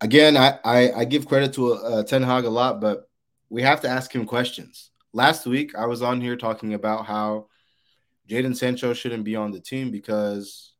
again, 0.01 0.37
I, 0.37 0.59
I, 0.65 0.93
I 0.93 1.05
give 1.05 1.27
credit 1.27 1.53
to 1.55 1.75
uh, 1.75 2.03
Ten 2.05 2.23
Hag 2.23 2.45
a 2.45 2.51
lot, 2.51 2.81
but 2.81 3.09
we 3.49 3.63
have 3.63 3.81
to 3.83 3.89
ask 3.89 4.15
him 4.15 4.25
questions. 4.27 4.91
Last 5.13 5.47
week, 5.47 5.75
I 5.75 5.87
was 5.87 6.03
on 6.03 6.21
here 6.21 6.37
talking 6.37 6.75
about 6.75 7.07
how 7.07 7.49
Jadon 8.29 8.57
Sancho 8.57 8.95
shouldn't 8.95 9.25
be 9.25 9.37
on 9.37 9.51
the 9.51 9.61
team 9.61 9.91
because 9.91 10.73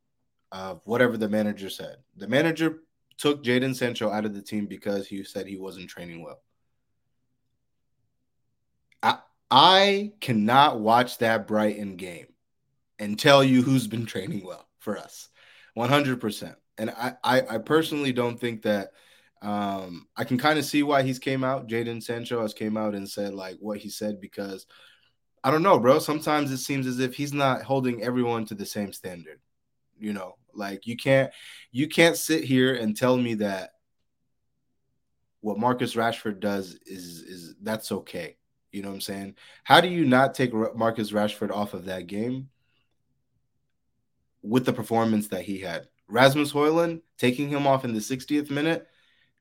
of 0.53 0.81
whatever 0.85 1.17
the 1.17 1.29
manager 1.29 1.69
said. 1.69 1.97
The 2.17 2.29
manager 2.29 2.81
took 3.19 3.43
Jadon 3.43 3.75
Sancho 3.75 4.11
out 4.11 4.25
of 4.25 4.35
the 4.35 4.43
team 4.43 4.67
because 4.67 5.07
he 5.07 5.25
said 5.25 5.47
he 5.47 5.57
wasn't 5.57 5.91
training 5.91 6.23
well. 6.23 6.41
I, 9.03 9.19
I 9.51 10.13
cannot 10.21 10.81
watch 10.81 11.19
that 11.19 11.49
Brighton 11.49 11.97
game 11.97 12.27
and 12.99 13.19
tell 13.19 13.43
you 13.43 13.63
who's 13.63 13.87
been 13.87 14.07
training 14.07 14.45
well 14.45 14.69
for 14.79 14.97
us 14.97 15.29
100%. 15.77 16.55
And 16.79 16.91
I, 16.91 17.15
I, 17.23 17.43
I 17.43 17.59
personally 17.59 18.13
don't 18.13 18.39
think 18.39 18.63
that 18.63 18.93
um, 19.43 20.07
I 20.17 20.25
can 20.25 20.39
kind 20.39 20.59
of 20.59 20.65
see 20.65 20.83
why 20.83 21.03
he's 21.03 21.19
came 21.19 21.45
out. 21.45 21.69
Jadon 21.69 22.03
Sancho 22.03 22.43
has 22.43 22.53
came 22.53 22.77
out 22.77 22.95
and 22.95 23.09
said 23.09 23.35
like 23.35 23.57
what 23.61 23.79
he 23.79 23.89
said 23.89 24.21
because 24.21 24.67
I 25.43 25.51
don't 25.51 25.63
know, 25.63 25.79
bro. 25.79 25.99
Sometimes 25.99 26.51
it 26.51 26.59
seems 26.59 26.87
as 26.87 26.99
if 26.99 27.15
he's 27.15 27.33
not 27.33 27.63
holding 27.63 28.03
everyone 28.03 28.45
to 28.47 28.55
the 28.55 28.67
same 28.67 28.93
standard. 28.93 29.41
You 29.99 30.13
know, 30.13 30.37
like 30.55 30.87
you 30.87 30.97
can't 30.97 31.33
you 31.73 31.89
can't 31.89 32.17
sit 32.17 32.45
here 32.45 32.75
and 32.75 32.97
tell 32.97 33.17
me 33.17 33.35
that 33.35 33.71
what 35.41 35.59
Marcus 35.59 35.95
Rashford 35.95 36.41
does 36.41 36.79
is 36.87 37.23
is 37.23 37.55
that's 37.63 37.93
okay. 37.93 38.37
You 38.73 38.83
know 38.83 38.89
what 38.89 38.97
I'm 38.97 39.01
saying? 39.01 39.35
How 39.65 39.81
do 39.81 39.89
you 39.89 40.05
not 40.05 40.35
take 40.35 40.53
Marcus 40.53 41.13
Rashford 41.13 41.51
off 41.51 41.75
of 41.75 41.87
that 41.87 42.07
game 42.07 42.51
with 44.43 44.65
the 44.65 44.73
performance 44.73 45.29
that 45.29 45.43
he 45.43 45.59
had? 45.59 45.89
Rasmus 46.09 46.53
Højlund 46.53 47.01
taking 47.19 47.49
him 47.49 47.67
off 47.67 47.85
in 47.85 47.95
the 47.95 48.01
60th 48.01 48.51
minute, 48.51 48.87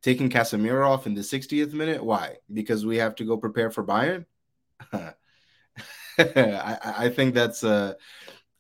taking 0.02 0.30
Casemiro 0.30 0.88
off 0.88 1.08
in 1.08 1.14
the 1.14 1.22
60th 1.22 1.74
minute. 1.74 2.04
Why? 2.04 2.38
Because 2.52 2.86
we 2.86 2.98
have 2.98 3.16
to 3.16 3.26
go 3.26 3.38
prepare 3.38 3.72
for 3.72 3.84
Bayern. 3.84 4.26
I, 4.94 5.14
I 6.84 7.10
think 7.10 7.34
that's 7.34 7.64
uh 7.64 7.94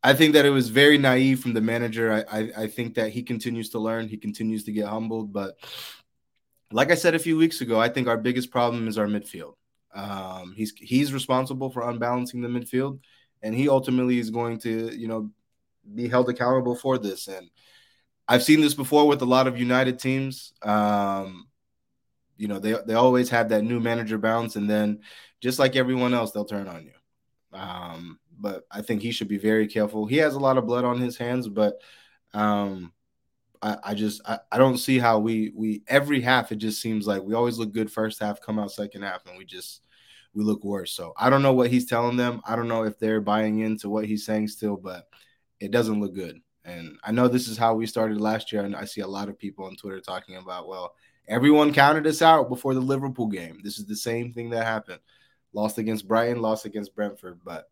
I 0.01 0.13
think 0.13 0.33
that 0.33 0.45
it 0.45 0.49
was 0.49 0.69
very 0.69 0.97
naive 0.97 1.41
from 1.41 1.53
the 1.53 1.61
manager. 1.61 2.11
I, 2.11 2.39
I, 2.39 2.51
I 2.57 2.67
think 2.67 2.95
that 2.95 3.11
he 3.11 3.21
continues 3.21 3.69
to 3.71 3.79
learn. 3.79 4.07
He 4.07 4.17
continues 4.17 4.63
to 4.65 4.71
get 4.71 4.87
humbled. 4.87 5.33
But 5.33 5.57
like 6.71 6.91
I 6.91 6.95
said 6.95 7.15
a 7.15 7.19
few 7.19 7.35
weeks 7.35 7.59
ago, 7.61 7.79
I 7.79 7.89
think 7.89 8.07
our 8.07 8.17
biggest 8.17 8.49
problem 8.49 8.87
is 8.87 8.97
our 8.97 9.07
midfield. 9.07 9.55
Um, 9.93 10.53
he's 10.55 10.73
he's 10.77 11.11
responsible 11.11 11.69
for 11.69 11.89
unbalancing 11.89 12.41
the 12.41 12.47
midfield, 12.47 12.99
and 13.41 13.53
he 13.53 13.67
ultimately 13.67 14.19
is 14.19 14.29
going 14.29 14.59
to 14.59 14.95
you 14.97 15.07
know 15.07 15.31
be 15.95 16.07
held 16.07 16.29
accountable 16.29 16.75
for 16.75 16.97
this. 16.97 17.27
And 17.27 17.49
I've 18.29 18.43
seen 18.43 18.61
this 18.61 18.75
before 18.75 19.07
with 19.07 19.23
a 19.23 19.25
lot 19.25 19.47
of 19.47 19.59
United 19.59 19.99
teams. 19.99 20.53
Um, 20.61 21.47
you 22.37 22.47
know 22.47 22.59
they 22.59 22.75
they 22.85 22.93
always 22.93 23.29
have 23.29 23.49
that 23.49 23.63
new 23.63 23.79
manager 23.79 24.17
bounce, 24.17 24.55
and 24.55 24.69
then 24.69 25.01
just 25.41 25.59
like 25.59 25.75
everyone 25.75 26.13
else, 26.13 26.31
they'll 26.31 26.45
turn 26.45 26.67
on 26.67 26.85
you. 26.85 26.93
Um, 27.59 28.19
but 28.39 28.63
I 28.71 28.81
think 28.81 29.01
he 29.01 29.11
should 29.11 29.27
be 29.27 29.37
very 29.37 29.67
careful. 29.67 30.05
He 30.05 30.17
has 30.17 30.35
a 30.35 30.39
lot 30.39 30.57
of 30.57 30.65
blood 30.65 30.85
on 30.85 31.01
his 31.01 31.17
hands, 31.17 31.49
but 31.49 31.81
um, 32.33 32.93
I, 33.61 33.77
I 33.83 33.93
just 33.93 34.21
I, 34.25 34.39
I 34.51 34.57
don't 34.57 34.77
see 34.77 34.99
how 34.99 35.19
we 35.19 35.51
we 35.55 35.83
every 35.87 36.21
half 36.21 36.51
it 36.51 36.57
just 36.57 36.81
seems 36.81 37.07
like 37.07 37.23
we 37.23 37.33
always 37.33 37.57
look 37.57 37.73
good 37.73 37.91
first 37.91 38.21
half, 38.21 38.41
come 38.41 38.59
out 38.59 38.71
second 38.71 39.01
half, 39.01 39.25
and 39.27 39.37
we 39.37 39.43
just 39.43 39.85
we 40.33 40.43
look 40.43 40.63
worse. 40.63 40.93
So 40.93 41.13
I 41.17 41.29
don't 41.29 41.41
know 41.41 41.53
what 41.53 41.71
he's 41.71 41.87
telling 41.87 42.15
them. 42.15 42.41
I 42.45 42.55
don't 42.55 42.67
know 42.67 42.83
if 42.83 42.99
they're 42.99 43.21
buying 43.21 43.59
into 43.59 43.89
what 43.89 44.05
he's 44.05 44.25
saying 44.25 44.47
still, 44.49 44.77
but 44.77 45.07
it 45.59 45.71
doesn't 45.71 45.99
look 45.99 46.13
good. 46.13 46.39
And 46.69 46.97
I 47.03 47.11
know 47.11 47.27
this 47.27 47.47
is 47.47 47.57
how 47.57 47.73
we 47.73 47.85
started 47.87 48.21
last 48.21 48.51
year, 48.51 48.63
and 48.63 48.75
I 48.75 48.85
see 48.85 49.01
a 49.01 49.07
lot 49.07 49.29
of 49.29 49.37
people 49.37 49.65
on 49.65 49.75
Twitter 49.75 49.99
talking 49.99 50.35
about, 50.35 50.67
well, 50.67 50.93
everyone 51.27 51.73
counted 51.73 52.05
us 52.07 52.21
out 52.21 52.49
before 52.49 52.73
the 52.73 52.79
Liverpool 52.79 53.27
game. 53.27 53.59
This 53.63 53.79
is 53.79 53.85
the 53.85 53.95
same 53.95 54.31
thing 54.33 54.49
that 54.51 54.65
happened. 54.65 54.99
Lost 55.53 55.77
against 55.77 56.07
Brighton, 56.07 56.41
lost 56.41 56.65
against 56.65 56.95
Brentford, 56.95 57.39
but 57.43 57.69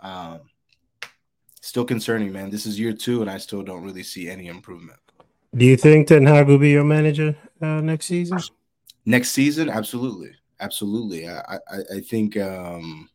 um, 0.00 0.40
still 1.60 1.84
concerning, 1.84 2.32
man. 2.32 2.50
This 2.50 2.66
is 2.66 2.78
year 2.78 2.92
two, 2.92 3.22
and 3.22 3.30
I 3.30 3.38
still 3.38 3.62
don't 3.62 3.82
really 3.82 4.02
see 4.02 4.28
any 4.28 4.48
improvement. 4.48 4.98
Do 5.56 5.64
you 5.64 5.76
think 5.76 6.06
Ten 6.06 6.26
Hag 6.26 6.46
will 6.46 6.58
be 6.58 6.70
your 6.70 6.84
manager 6.84 7.36
uh, 7.62 7.80
next 7.80 8.06
season? 8.06 8.38
Next 9.06 9.30
season, 9.30 9.70
absolutely, 9.70 10.32
absolutely. 10.60 11.28
I, 11.28 11.40
I, 11.40 11.78
I 11.96 12.00
think, 12.00 12.36
um, 12.36 13.08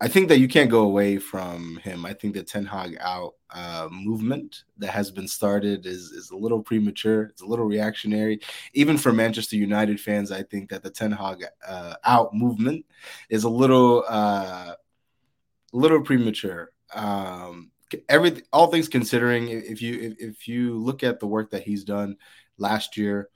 I, 0.00 0.08
think 0.08 0.28
that 0.28 0.38
you 0.38 0.48
can't 0.48 0.70
go 0.70 0.80
away 0.80 1.18
from 1.18 1.76
him. 1.78 2.04
I 2.04 2.12
think 2.12 2.34
the 2.34 2.42
Ten 2.42 2.64
Hag 2.64 2.96
out 3.00 3.34
uh, 3.50 3.88
movement 3.90 4.64
that 4.78 4.90
has 4.90 5.10
been 5.10 5.28
started 5.28 5.86
is 5.86 6.10
is 6.12 6.30
a 6.30 6.36
little 6.36 6.62
premature. 6.62 7.24
It's 7.24 7.42
a 7.42 7.46
little 7.46 7.64
reactionary, 7.64 8.40
even 8.74 8.98
for 8.98 9.12
Manchester 9.12 9.56
United 9.56 10.00
fans. 10.00 10.32
I 10.32 10.42
think 10.42 10.70
that 10.70 10.82
the 10.82 10.90
Ten 10.90 11.12
Hag 11.12 11.44
uh, 11.66 11.94
out 12.04 12.34
movement 12.34 12.84
is 13.28 13.44
a 13.44 13.48
little 13.48 14.04
uh, 14.08 14.74
little 15.72 16.00
premature. 16.00 16.72
Um, 16.94 17.70
every 18.08 18.42
all 18.52 18.68
things 18.68 18.88
considering, 18.88 19.48
if 19.48 19.82
you 19.82 20.00
if, 20.00 20.14
if 20.18 20.48
you 20.48 20.78
look 20.78 21.02
at 21.02 21.20
the 21.20 21.26
work 21.26 21.50
that 21.50 21.62
he's 21.62 21.84
done 21.84 22.16
last 22.58 22.96
year, 22.96 23.28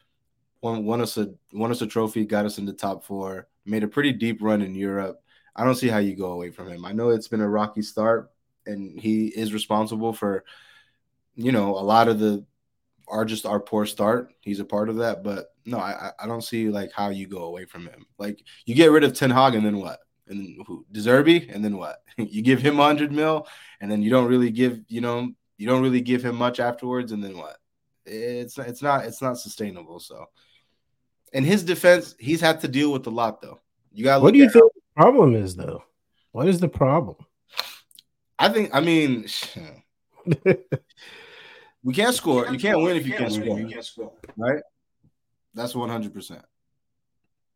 won, 0.61 0.85
won 0.85 1.01
us 1.01 1.17
a 1.17 1.35
won 1.53 1.71
us 1.71 1.83
a 1.83 1.87
trophy, 1.87 2.25
got 2.25 2.47
us 2.47 2.59
in 2.59 2.67
the 2.67 2.73
top 2.73 3.05
four, 3.05 3.49
made 3.65 3.85
a 3.85 3.89
pretty 3.89 4.13
deep 4.13 4.43
run 4.43 4.63
in 4.63 4.75
Europe. 4.75 5.23
I 5.57 5.65
don't 5.65 5.75
see 5.75 5.89
how 5.89 5.99
you 5.99 6.15
go 6.15 6.33
away 6.33 6.51
from 6.51 6.69
him. 6.69 6.85
I 6.85 6.93
know 6.93 7.11
it's 7.11 7.29
been 7.29 7.41
a 7.41 7.49
rocky 7.49 7.83
start, 7.83 8.31
and 8.67 9.01
he 9.01 9.29
is 9.29 9.53
responsible 9.53 10.13
for, 10.13 10.45
you 11.35 11.51
know, 11.51 11.71
a 11.71 11.81
lot 11.81 12.09
of 12.09 12.19
the 12.19 12.45
our 13.09 13.25
just 13.25 13.47
our 13.47 13.61
poor 13.61 13.87
start. 13.87 14.33
He's 14.41 14.61
a 14.61 14.65
part 14.65 14.89
of 14.89 14.97
that, 14.97 15.25
but 15.25 15.55
no, 15.65 15.79
I 15.79 16.11
I 16.21 16.27
don't 16.27 16.43
see 16.43 16.69
like 16.69 16.93
how 16.93 17.09
you 17.09 17.27
go 17.27 17.45
away 17.45 17.65
from 17.65 17.87
him. 17.87 18.07
Like 18.19 18.43
you 18.67 18.75
get 18.75 18.91
rid 18.91 19.05
of 19.05 19.15
Ten 19.15 19.31
Hag, 19.31 19.55
and 19.55 19.65
then 19.65 19.79
what? 19.79 20.01
and 20.29 20.39
then 20.39 20.59
who 20.67 20.85
De 20.93 21.01
Zerbi, 21.01 21.53
and 21.55 21.65
then 21.65 21.77
what? 21.77 22.03
you 22.17 22.43
give 22.43 22.61
him 22.61 22.77
hundred 22.77 23.13
mil, 23.13 23.47
and 23.81 23.91
then 23.91 24.03
you 24.03 24.11
don't 24.11 24.27
really 24.27 24.51
give, 24.51 24.81
you 24.89 25.01
know, 25.01 25.31
you 25.57 25.67
don't 25.67 25.83
really 25.83 26.01
give 26.01 26.25
him 26.25 26.37
much 26.37 26.61
afterwards, 26.61 27.13
and 27.13 27.23
then 27.23 27.37
what? 27.37 27.57
It's 28.05 28.59
it's 28.59 28.83
not 28.83 29.05
it's 29.05 29.23
not 29.23 29.39
sustainable. 29.39 29.99
So, 30.01 30.27
in 31.33 31.45
his 31.45 31.65
defense, 31.65 32.15
he's 32.19 32.41
had 32.41 32.61
to 32.61 32.69
deal 32.69 32.93
with 32.93 33.07
a 33.07 33.11
lot, 33.11 33.41
though. 33.41 33.61
You 33.93 34.05
got. 34.05 34.23
What 34.23 34.33
do 34.33 34.39
you 34.39 34.51
think 34.51 34.71
problem 34.97 35.35
is, 35.35 35.57
though? 35.57 35.83
What 36.33 36.49
is 36.49 36.61
the 36.61 36.69
problem? 36.69 37.17
I 38.39 38.49
think. 38.49 38.71
I 38.75 38.81
mean, 38.81 39.27
we 41.83 41.95
can't 41.95 42.15
score. 42.15 42.49
You 42.49 42.59
can't 42.59 42.81
win 42.81 42.97
if 42.97 43.07
you 43.07 43.15
can't 43.15 43.33
score. 43.33 43.59
You 43.59 43.69
can't 43.69 43.85
score, 43.85 44.13
right? 44.37 44.63
That's 45.55 45.75
one 45.75 45.89
hundred 45.89 46.13
percent. 46.13 46.45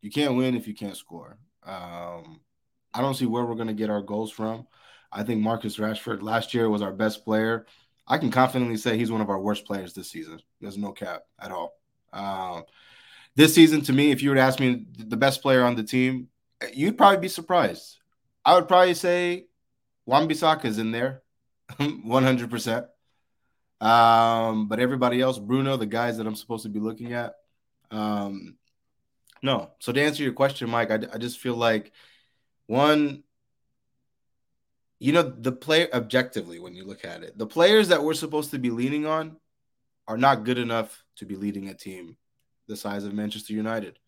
You 0.00 0.10
can't 0.10 0.36
win 0.36 0.56
if 0.56 0.66
you 0.66 0.74
can't 0.74 0.96
score. 0.96 1.38
Um, 1.64 2.40
I 2.94 3.02
don't 3.02 3.14
see 3.14 3.26
where 3.26 3.44
we're 3.44 3.54
going 3.54 3.68
to 3.68 3.74
get 3.74 3.90
our 3.90 4.00
goals 4.00 4.30
from. 4.30 4.66
I 5.12 5.24
think 5.24 5.40
Marcus 5.40 5.76
Rashford 5.76 6.22
last 6.22 6.54
year 6.54 6.70
was 6.70 6.82
our 6.82 6.92
best 6.92 7.24
player. 7.24 7.66
I 8.06 8.18
can 8.18 8.30
confidently 8.30 8.76
say 8.76 8.96
he's 8.96 9.12
one 9.12 9.20
of 9.20 9.30
our 9.30 9.40
worst 9.40 9.66
players 9.66 9.92
this 9.92 10.10
season. 10.10 10.40
There's 10.60 10.78
no 10.78 10.92
cap 10.92 11.24
at 11.38 11.52
all. 11.52 11.74
Um, 12.12 12.64
this 13.36 13.54
season, 13.54 13.82
to 13.82 13.92
me, 13.92 14.10
if 14.10 14.22
you 14.22 14.30
were 14.30 14.36
to 14.36 14.40
ask 14.40 14.58
me 14.58 14.86
the 14.98 15.16
best 15.16 15.42
player 15.42 15.62
on 15.62 15.76
the 15.76 15.84
team, 15.84 16.28
you'd 16.74 16.98
probably 16.98 17.18
be 17.20 17.28
surprised. 17.28 17.98
I 18.44 18.54
would 18.54 18.68
probably 18.68 18.94
say 18.94 19.46
Wan-Bissaka 20.06 20.64
is 20.64 20.78
in 20.78 20.92
there, 20.92 21.22
100%. 21.78 22.86
Um, 23.80 24.68
but 24.68 24.80
everybody 24.80 25.20
else, 25.20 25.38
Bruno, 25.38 25.76
the 25.76 25.86
guys 25.86 26.18
that 26.18 26.26
I'm 26.26 26.36
supposed 26.36 26.64
to 26.64 26.68
be 26.68 26.80
looking 26.80 27.12
at, 27.12 27.34
um, 27.90 28.56
no. 29.42 29.70
So 29.78 29.92
to 29.92 30.02
answer 30.02 30.22
your 30.22 30.34
question, 30.34 30.68
Mike, 30.68 30.90
I, 30.90 31.00
I 31.12 31.18
just 31.18 31.38
feel 31.38 31.56
like– 31.56 31.92
one, 32.70 33.24
you 35.00 35.12
know, 35.12 35.22
the 35.22 35.50
player 35.50 35.88
objectively, 35.92 36.60
when 36.60 36.76
you 36.76 36.84
look 36.84 37.04
at 37.04 37.24
it, 37.24 37.36
the 37.36 37.46
players 37.46 37.88
that 37.88 38.04
we're 38.04 38.14
supposed 38.14 38.52
to 38.52 38.60
be 38.60 38.70
leaning 38.70 39.06
on 39.06 39.38
are 40.06 40.16
not 40.16 40.44
good 40.44 40.56
enough 40.56 41.02
to 41.16 41.26
be 41.26 41.34
leading 41.34 41.68
a 41.68 41.74
team 41.74 42.16
the 42.68 42.76
size 42.76 43.04
of 43.04 43.12
Manchester 43.12 43.54
United. 43.54 43.98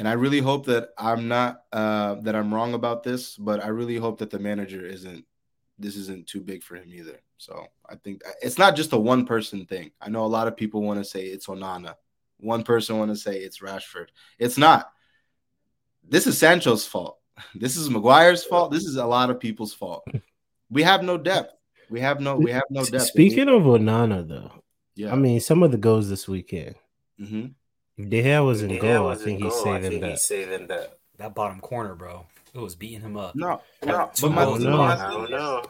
And 0.00 0.08
I 0.08 0.12
really 0.12 0.40
hope 0.40 0.64
that 0.64 0.94
I'm 0.96 1.28
not 1.28 1.64
uh, 1.74 2.14
that 2.22 2.34
I'm 2.34 2.54
wrong 2.54 2.72
about 2.72 3.02
this, 3.02 3.36
but 3.36 3.62
I 3.62 3.68
really 3.68 3.96
hope 3.96 4.18
that 4.20 4.30
the 4.30 4.38
manager 4.38 4.84
isn't 4.86 5.26
this 5.78 5.94
isn't 5.94 6.26
too 6.26 6.40
big 6.40 6.62
for 6.62 6.76
him 6.76 6.90
either. 6.94 7.20
So 7.36 7.66
I 7.86 7.96
think 7.96 8.22
it's 8.40 8.56
not 8.56 8.76
just 8.76 8.94
a 8.94 8.98
one 8.98 9.26
person 9.26 9.66
thing. 9.66 9.90
I 10.00 10.08
know 10.08 10.24
a 10.24 10.26
lot 10.26 10.48
of 10.48 10.56
people 10.56 10.80
want 10.80 11.00
to 11.00 11.04
say 11.04 11.26
it's 11.26 11.48
Onana. 11.48 11.96
One 12.38 12.62
person 12.62 12.98
want 12.98 13.10
to 13.10 13.16
say 13.16 13.40
it's 13.40 13.58
Rashford. 13.58 14.06
It's 14.38 14.56
not. 14.56 14.90
This 16.02 16.26
is 16.26 16.38
Sancho's 16.38 16.86
fault. 16.86 17.18
This 17.54 17.76
is 17.76 17.90
Maguire's 17.90 18.44
fault. 18.44 18.72
This 18.72 18.84
is 18.84 18.96
a 18.96 19.06
lot 19.06 19.28
of 19.30 19.38
people's 19.38 19.74
fault. 19.74 20.04
We 20.70 20.82
have 20.84 21.02
no 21.02 21.18
depth. 21.18 21.52
We 21.90 22.00
have 22.00 22.20
no. 22.20 22.36
We 22.36 22.52
have 22.52 22.62
no 22.70 22.84
depth. 22.84 23.06
Speaking 23.06 23.48
of 23.48 23.62
Onana, 23.64 24.26
though, 24.26 24.62
yeah, 24.94 25.12
I 25.12 25.16
mean, 25.16 25.40
some 25.40 25.62
of 25.64 25.72
the 25.72 25.78
goals 25.78 26.08
this 26.08 26.28
weekend. 26.28 26.76
hmm 27.18 27.46
If 27.46 27.50
De 28.08 28.22
Gea 28.22 28.44
was 28.44 28.62
in 28.62 28.68
De 28.68 28.76
Gea 28.78 28.80
goal, 28.80 29.06
I 29.06 29.10
was 29.10 29.20
in 29.20 29.24
think 29.26 29.42
he's 29.42 29.54
saving 29.62 29.90
think 29.90 30.00
that. 30.02 30.10
he's 30.12 30.24
saving 30.24 30.66
that. 30.68 30.98
That 31.18 31.34
bottom 31.34 31.60
corner, 31.60 31.94
bro. 31.94 32.26
It 32.54 32.58
was 32.58 32.74
beating 32.74 33.00
him 33.02 33.16
up. 33.16 33.34
no, 33.36 33.60
No, 33.84 34.10
but 34.20 34.20
but 34.22 34.30
my, 34.32 34.44
Oh, 34.44 34.58
my, 34.58 34.64
no. 34.64 34.82
I 34.82 34.96
don't 35.10 35.30
know. 35.30 35.64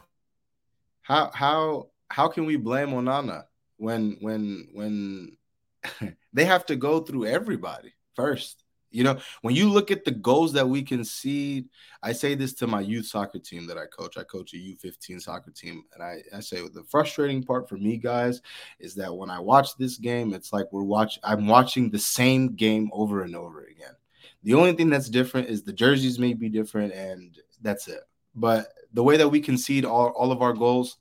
how 1.03 1.31
how 1.35 1.89
how 2.09 2.29
can 2.29 2.47
we 2.47 2.57
blame 2.57 2.89
Onana 2.91 3.45
when 3.77 4.17
when 4.21 4.69
when 4.73 5.37
they 6.33 6.45
have 6.45 6.67
to 6.67 6.77
go 6.77 7.01
through 7.01 7.27
everybody 7.27 7.93
first? 8.15 8.60
You 8.91 9.05
know, 9.05 9.19
when 9.43 9.55
you 9.55 9.69
look 9.69 9.91
at 9.91 10.05
the 10.05 10.11
goals 10.11 10.53
that 10.55 10.69
we 10.69 10.83
concede, 10.83 11.69
I 12.03 12.13
say 12.13 12.35
this 12.35 12.55
to 12.55 12.67
my 12.67 12.81
youth 12.81 13.07
soccer 13.07 13.39
team 13.39 13.67
that 13.69 13.79
I 13.79 13.87
coach. 13.87 14.19
I 14.19 14.25
coach 14.25 14.53
a 14.53 14.57
U15 14.57 15.21
soccer 15.21 15.51
team, 15.53 15.85
and 15.95 16.03
I, 16.03 16.23
I 16.35 16.41
say 16.41 16.57
the 16.69 16.83
frustrating 16.85 17.43
part 17.43 17.69
for 17.69 17.77
me, 17.77 17.97
guys, 17.97 18.43
is 18.81 18.95
that 18.97 19.15
when 19.15 19.31
I 19.31 19.39
watch 19.39 19.77
this 19.77 19.97
game, 19.97 20.35
it's 20.35 20.53
like 20.53 20.67
we're 20.73 20.83
watch. 20.83 21.19
I'm 21.23 21.47
watching 21.47 21.91
the 21.91 21.99
same 21.99 22.55
game 22.57 22.91
over 22.93 23.23
and 23.23 23.37
over 23.37 23.63
again. 23.63 23.95
The 24.43 24.55
only 24.55 24.73
thing 24.73 24.91
that's 24.91 25.09
different 25.09 25.49
is 25.49 25.63
the 25.63 25.73
jerseys 25.73 26.19
may 26.19 26.35
be 26.35 26.49
different, 26.49 26.93
and 26.93 27.39
that's 27.63 27.89
it. 27.89 28.01
But 28.35 28.73
the 28.93 29.03
way 29.03 29.17
that 29.17 29.29
we 29.29 29.41
concede 29.41 29.85
all, 29.85 30.09
all 30.09 30.33
of 30.33 30.43
our 30.43 30.53
goals, 30.53 30.97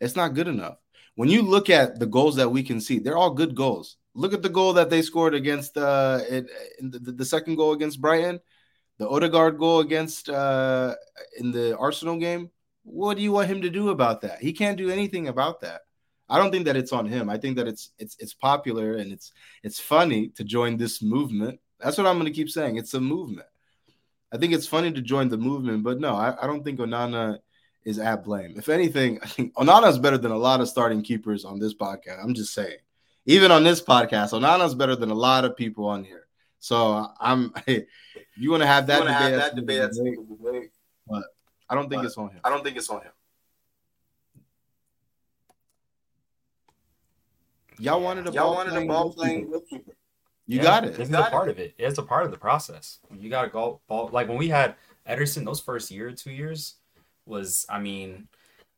it's 0.00 0.16
not 0.16 0.34
good 0.34 0.48
enough. 0.48 0.76
When 1.14 1.28
you 1.28 1.42
look 1.42 1.68
at 1.70 1.98
the 1.98 2.06
goals 2.06 2.36
that 2.36 2.48
we 2.48 2.62
concede, 2.62 3.04
they're 3.04 3.16
all 3.16 3.30
good 3.30 3.54
goals. 3.54 3.96
Look 4.14 4.34
at 4.34 4.42
the 4.42 4.48
goal 4.48 4.74
that 4.74 4.90
they 4.90 5.02
scored 5.02 5.34
against 5.34 5.76
uh, 5.76 6.18
the, 6.80 7.14
the 7.16 7.24
second 7.24 7.56
goal 7.56 7.72
against 7.72 8.00
Brighton, 8.00 8.40
the 8.98 9.08
Odegaard 9.08 9.58
goal 9.58 9.80
against 9.80 10.28
uh, 10.28 10.94
in 11.38 11.50
the 11.50 11.76
Arsenal 11.78 12.18
game. 12.18 12.50
What 12.84 13.16
do 13.16 13.22
you 13.22 13.32
want 13.32 13.48
him 13.48 13.62
to 13.62 13.70
do 13.70 13.90
about 13.90 14.20
that? 14.22 14.40
He 14.40 14.52
can't 14.52 14.76
do 14.76 14.90
anything 14.90 15.28
about 15.28 15.60
that. 15.60 15.82
I 16.28 16.38
don't 16.38 16.50
think 16.50 16.64
that 16.64 16.76
it's 16.76 16.92
on 16.92 17.06
him. 17.06 17.28
I 17.30 17.36
think 17.38 17.56
that 17.56 17.68
it's 17.68 17.90
it's 17.98 18.16
it's 18.18 18.34
popular 18.34 18.94
and 18.94 19.12
it's 19.12 19.32
it's 19.62 19.78
funny 19.78 20.28
to 20.30 20.44
join 20.44 20.76
this 20.76 21.02
movement. 21.02 21.60
That's 21.78 21.98
what 21.98 22.06
I'm 22.06 22.18
going 22.18 22.32
to 22.32 22.36
keep 22.36 22.48
saying. 22.48 22.76
It's 22.76 22.94
a 22.94 23.00
movement. 23.00 23.46
I 24.32 24.38
think 24.38 24.54
it's 24.54 24.66
funny 24.66 24.90
to 24.92 25.02
join 25.02 25.28
the 25.28 25.36
movement, 25.36 25.82
but 25.82 26.00
no, 26.00 26.14
I, 26.14 26.34
I 26.42 26.46
don't 26.46 26.64
think 26.64 26.80
Onana 26.80 27.38
is 27.84 27.98
at 27.98 28.24
blame. 28.24 28.54
If 28.56 28.68
anything, 28.68 29.18
I 29.22 29.26
think 29.26 29.54
Onana 29.54 29.88
is 29.90 29.98
better 29.98 30.18
than 30.18 30.32
a 30.32 30.38
lot 30.38 30.60
of 30.60 30.68
starting 30.68 31.02
keepers 31.02 31.44
on 31.44 31.58
this 31.58 31.74
podcast. 31.74 32.22
I'm 32.22 32.34
just 32.34 32.54
saying. 32.54 32.78
Even 33.26 33.50
on 33.50 33.62
this 33.64 33.80
podcast, 33.80 34.32
Onana's 34.32 34.74
better 34.74 34.96
than 34.96 35.10
a 35.10 35.14
lot 35.14 35.44
of 35.44 35.56
people 35.56 35.86
on 35.86 36.04
here. 36.04 36.26
So 36.58 37.08
I'm. 37.20 37.52
Hey, 37.66 37.86
you 38.36 38.50
want 38.50 38.62
to 38.62 38.66
have 38.66 38.86
that 38.88 39.00
debate, 39.00 39.12
have 39.14 39.32
that 39.32 39.54
debate, 39.56 39.78
that's 39.80 39.98
debate, 39.98 40.16
debate. 40.28 40.70
but 41.06 41.22
I 41.68 41.74
don't 41.74 41.88
think 41.88 42.02
But- 42.02 42.06
it's 42.06 42.18
on 42.18 42.30
him. 42.30 42.40
I 42.44 42.50
don't 42.50 42.64
think 42.64 42.76
it's 42.76 42.90
on 42.90 43.02
him. 43.02 43.12
Y'all 47.78 48.00
wanted 48.00 48.28
a 48.28 48.32
Y'all 48.32 48.46
ball 48.46 48.54
wanted 48.54 48.70
a 48.70 48.72
playing 48.74 48.88
ball 48.88 49.02
goalkeeper. 49.04 49.22
playing 49.22 49.50
goalkeeper. 49.50 49.92
You 50.46 50.56
Yeah, 50.58 50.62
got 50.62 50.84
it. 50.84 50.88
It's 50.90 51.08
is 51.08 51.10
a 51.14 51.22
part 51.30 51.48
of 51.48 51.58
it. 51.58 51.74
It's 51.78 51.98
a 51.98 52.02
part 52.02 52.24
of 52.24 52.30
the 52.30 52.36
process. 52.38 52.98
You 53.16 53.30
got 53.30 53.42
to 53.42 53.48
go 53.48 53.80
ball. 53.88 54.10
Like 54.12 54.28
when 54.28 54.36
we 54.38 54.48
had 54.48 54.76
Ederson, 55.08 55.44
those 55.44 55.60
first 55.60 55.90
year 55.90 56.08
or 56.08 56.12
two 56.12 56.30
years 56.32 56.74
was, 57.26 57.64
I 57.68 57.80
mean, 57.80 58.28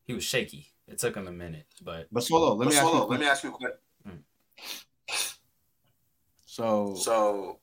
he 0.05 0.15
was 0.15 0.25
shaky. 0.25 0.69
It 0.87 0.99
took 0.99 1.17
him 1.17 1.27
a 1.29 1.33
minute, 1.33 1.67
but 1.83 2.07
But 2.13 2.23
solo, 2.23 2.55
let 2.55 2.67
me 2.69 2.75
But 2.75 2.75
ask. 2.75 2.83
Solo, 2.83 3.05
a 3.05 3.09
let 3.09 3.21
me 3.21 3.27
ask 3.27 3.43
you 3.43 3.51
a 3.51 3.53
question. 3.53 3.79
So, 6.47 6.95
So 6.95 7.59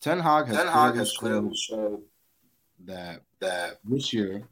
Ten 0.00 0.18
Hag 0.18 0.46
has 0.46 0.56
Ten 0.56 0.66
Hag 0.66 0.74
clearly 0.74 0.98
has 0.98 1.16
clearly 1.16 1.56
showed 1.56 2.02
that 2.84 3.20
that 3.40 3.78
this 3.84 4.12
year 4.12 4.44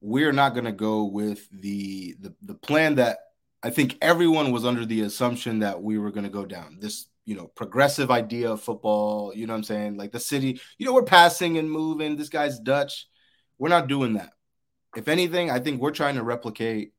we're 0.00 0.32
not 0.32 0.52
going 0.52 0.66
to 0.66 0.72
go 0.72 1.04
with 1.04 1.48
the, 1.50 2.14
the 2.20 2.34
the 2.42 2.54
plan 2.54 2.96
that 2.96 3.18
I 3.62 3.70
think 3.70 3.96
everyone 4.00 4.52
was 4.52 4.64
under 4.64 4.84
the 4.84 5.00
assumption 5.00 5.60
that 5.60 5.82
we 5.82 5.98
were 5.98 6.12
going 6.12 6.24
to 6.24 6.30
go 6.30 6.44
down. 6.44 6.78
This, 6.80 7.06
you 7.24 7.34
know, 7.34 7.46
progressive 7.46 8.10
idea 8.10 8.52
of 8.52 8.62
football, 8.62 9.32
you 9.34 9.46
know 9.46 9.54
what 9.54 9.58
I'm 9.58 9.64
saying? 9.64 9.96
Like 9.96 10.12
the 10.12 10.20
city, 10.20 10.60
you 10.78 10.86
know, 10.86 10.92
we're 10.92 11.02
passing 11.02 11.58
and 11.58 11.70
moving. 11.70 12.16
This 12.16 12.28
guy's 12.28 12.60
Dutch. 12.60 13.08
We're 13.58 13.70
not 13.70 13.88
doing 13.88 14.14
that. 14.14 14.30
If 14.96 15.08
anything, 15.08 15.50
I 15.50 15.58
think 15.58 15.80
we're 15.80 15.90
trying 15.90 16.14
to 16.14 16.22
replicate 16.22 16.92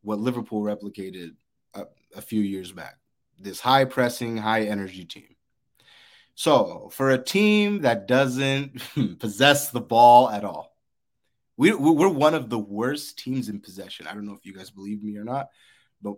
what 0.00 0.18
Liverpool 0.18 0.62
replicated 0.62 1.34
a, 2.16 2.22
few 2.22 2.40
years 2.40 2.72
back. 2.72 2.96
This 3.38 3.60
high 3.60 3.84
pressing, 3.84 4.36
high 4.36 4.62
energy 4.62 5.04
team. 5.04 5.36
So, 6.34 6.88
for 6.92 7.10
a 7.10 7.22
team 7.22 7.82
that 7.82 8.08
doesn't 8.08 8.80
possess 9.18 9.70
the 9.70 9.80
ball 9.80 10.30
at 10.30 10.44
all, 10.44 10.76
we- 11.56 11.74
we're 11.74 12.08
one 12.08 12.34
of 12.34 12.48
the 12.48 12.58
worst 12.58 13.18
teams 13.18 13.48
in 13.48 13.60
possession. 13.60 14.06
I 14.06 14.14
don't 14.14 14.26
know 14.26 14.34
if 14.34 14.46
you 14.46 14.54
guys 14.54 14.70
believe 14.70 15.02
me 15.02 15.16
or 15.16 15.24
not, 15.24 15.48
but 16.00 16.14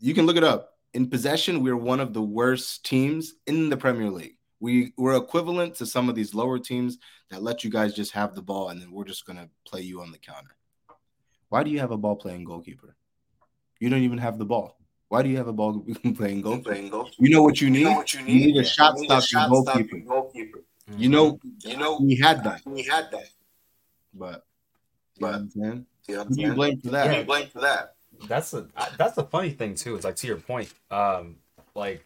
you 0.00 0.14
can 0.14 0.26
look 0.26 0.36
it 0.36 0.44
up. 0.44 0.70
In 0.92 1.08
possession, 1.08 1.62
we're 1.62 1.76
one 1.76 2.00
of 2.00 2.12
the 2.12 2.22
worst 2.22 2.84
teams 2.84 3.34
in 3.46 3.68
the 3.68 3.76
Premier 3.76 4.10
League. 4.10 4.36
We, 4.60 4.92
we're 4.96 5.16
equivalent 5.16 5.74
to 5.76 5.86
some 5.86 6.08
of 6.08 6.14
these 6.14 6.34
lower 6.34 6.58
teams 6.58 6.98
that 7.30 7.42
let 7.42 7.64
you 7.64 7.70
guys 7.70 7.94
just 7.94 8.12
have 8.12 8.34
the 8.34 8.42
ball 8.42 8.68
and 8.68 8.80
then 8.80 8.92
we're 8.92 9.04
just 9.04 9.26
going 9.26 9.38
to 9.38 9.48
play 9.66 9.80
you 9.80 10.00
on 10.00 10.12
the 10.12 10.18
counter. 10.18 10.56
Why 11.48 11.62
do 11.62 11.70
you 11.70 11.80
have 11.80 11.90
a 11.90 11.98
ball 11.98 12.16
playing 12.16 12.44
goalkeeper? 12.44 12.96
You 13.80 13.90
don't 13.90 14.02
even 14.02 14.18
have 14.18 14.38
the 14.38 14.44
ball. 14.44 14.78
Why 15.08 15.22
do 15.22 15.28
you 15.28 15.36
have 15.36 15.48
a 15.48 15.52
ball 15.52 15.80
playing 16.16 16.40
goal 16.42 16.52
goalkeeper? 16.56 16.70
playing 16.70 16.88
goal. 16.90 17.10
You 17.18 17.30
know 17.30 17.42
what 17.42 17.60
you 17.60 17.68
You 17.68 17.72
need? 17.72 17.84
know 17.84 17.92
what 17.92 18.12
you 18.14 18.20
You 18.20 18.26
need? 18.26 18.46
need 18.46 18.56
a 18.56 18.64
shot 18.64 18.94
You 18.96 19.02
need 19.02 19.10
a 19.10 19.20
stopping 19.22 19.26
shot 19.26 19.48
goalkeeper. 19.50 19.88
stopping 19.88 20.04
goalkeeper. 20.06 20.64
You 20.96 21.08
know, 21.08 21.38
You 21.64 21.76
know, 21.76 21.98
we 22.00 22.16
had 22.16 22.44
that, 22.44 22.62
we 22.66 22.82
had 22.82 23.10
that. 23.10 23.24
but 24.12 24.44
but, 25.20 25.30
know 25.30 25.38
what 25.38 25.66
I'm? 25.68 25.86
You 26.08 26.24
Who 26.24 26.34
do 26.34 26.42
you 26.42 26.52
blame 26.54 26.80
for 26.80 26.88
Who 26.88 26.92
that? 26.92 27.10
do 27.12 27.18
you 27.18 27.24
blame 27.24 27.48
for 27.48 27.60
that? 27.60 27.94
that's 28.28 28.52
a 28.54 28.68
I- 28.76 28.90
that's 28.98 29.14
the 29.16 29.24
funny 29.24 29.50
thing 29.50 29.74
too. 29.74 29.94
It's 29.96 30.04
like 30.04 30.16
to 30.16 30.26
your 30.26 30.36
point. 30.36 30.72
Um, 30.90 31.36
like 31.74 32.04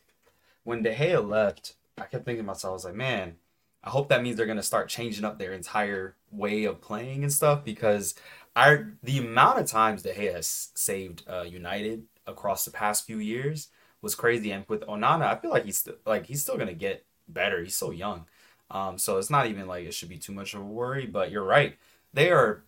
when 0.64 0.82
De 0.82 0.94
Gea 0.94 1.26
left, 1.26 1.74
I 1.96 2.02
kept 2.02 2.24
thinking 2.24 2.44
to 2.44 2.46
myself, 2.46 2.70
I 2.70 2.74
was 2.74 2.84
like, 2.84 2.94
man, 2.94 3.36
I 3.82 3.90
hope 3.90 4.08
that 4.08 4.22
means 4.22 4.36
they're 4.36 4.46
gonna 4.46 4.62
start 4.62 4.88
changing 4.88 5.24
up 5.24 5.38
their 5.38 5.52
entire 5.52 6.14
way 6.30 6.64
of 6.64 6.80
playing 6.80 7.22
and 7.24 7.32
stuff 7.32 7.64
because 7.64 8.14
I 8.54 8.84
the 9.02 9.18
amount 9.18 9.58
of 9.58 9.66
times 9.66 10.02
De 10.02 10.12
Gea 10.14 10.34
has 10.34 10.68
saved 10.74 11.24
uh, 11.28 11.42
United 11.42 12.04
across 12.28 12.64
the 12.64 12.70
past 12.70 13.06
few 13.06 13.18
years 13.18 13.68
was 14.02 14.14
crazy. 14.14 14.50
And 14.50 14.64
with 14.68 14.82
Onana, 14.82 15.22
I 15.22 15.36
feel 15.36 15.50
like 15.50 15.64
he's 15.64 15.78
still 15.78 15.96
like 16.06 16.26
he's 16.26 16.42
still 16.42 16.56
gonna 16.56 16.74
get 16.74 17.04
better. 17.26 17.62
He's 17.62 17.76
so 17.76 17.90
young. 17.90 18.26
Um, 18.70 18.98
so 18.98 19.18
it's 19.18 19.30
not 19.30 19.46
even 19.46 19.66
like 19.66 19.86
it 19.86 19.94
should 19.94 20.08
be 20.08 20.18
too 20.18 20.32
much 20.32 20.54
of 20.54 20.60
a 20.60 20.64
worry. 20.64 21.06
But 21.06 21.30
you're 21.30 21.44
right. 21.44 21.76
They 22.12 22.30
are. 22.30 22.62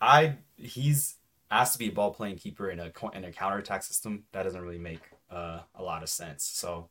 I 0.00 0.36
he's 0.56 1.16
asked 1.50 1.74
to 1.74 1.78
be 1.78 1.88
a 1.88 1.92
ball 1.92 2.12
playing 2.12 2.36
keeper 2.36 2.70
in 2.70 2.80
a 2.80 2.92
in 3.14 3.24
a 3.24 3.32
counter 3.32 3.58
attack 3.58 3.82
system. 3.82 4.24
That 4.32 4.42
doesn't 4.42 4.60
really 4.60 4.78
make 4.78 5.00
uh, 5.30 5.60
a 5.74 5.82
lot 5.82 6.02
of 6.02 6.08
sense. 6.08 6.44
So 6.44 6.88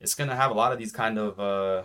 it's 0.00 0.14
gonna 0.14 0.36
have 0.36 0.50
a 0.50 0.54
lot 0.54 0.72
of 0.72 0.78
these 0.78 0.92
kind 0.92 1.18
of 1.18 1.38
uh, 1.38 1.84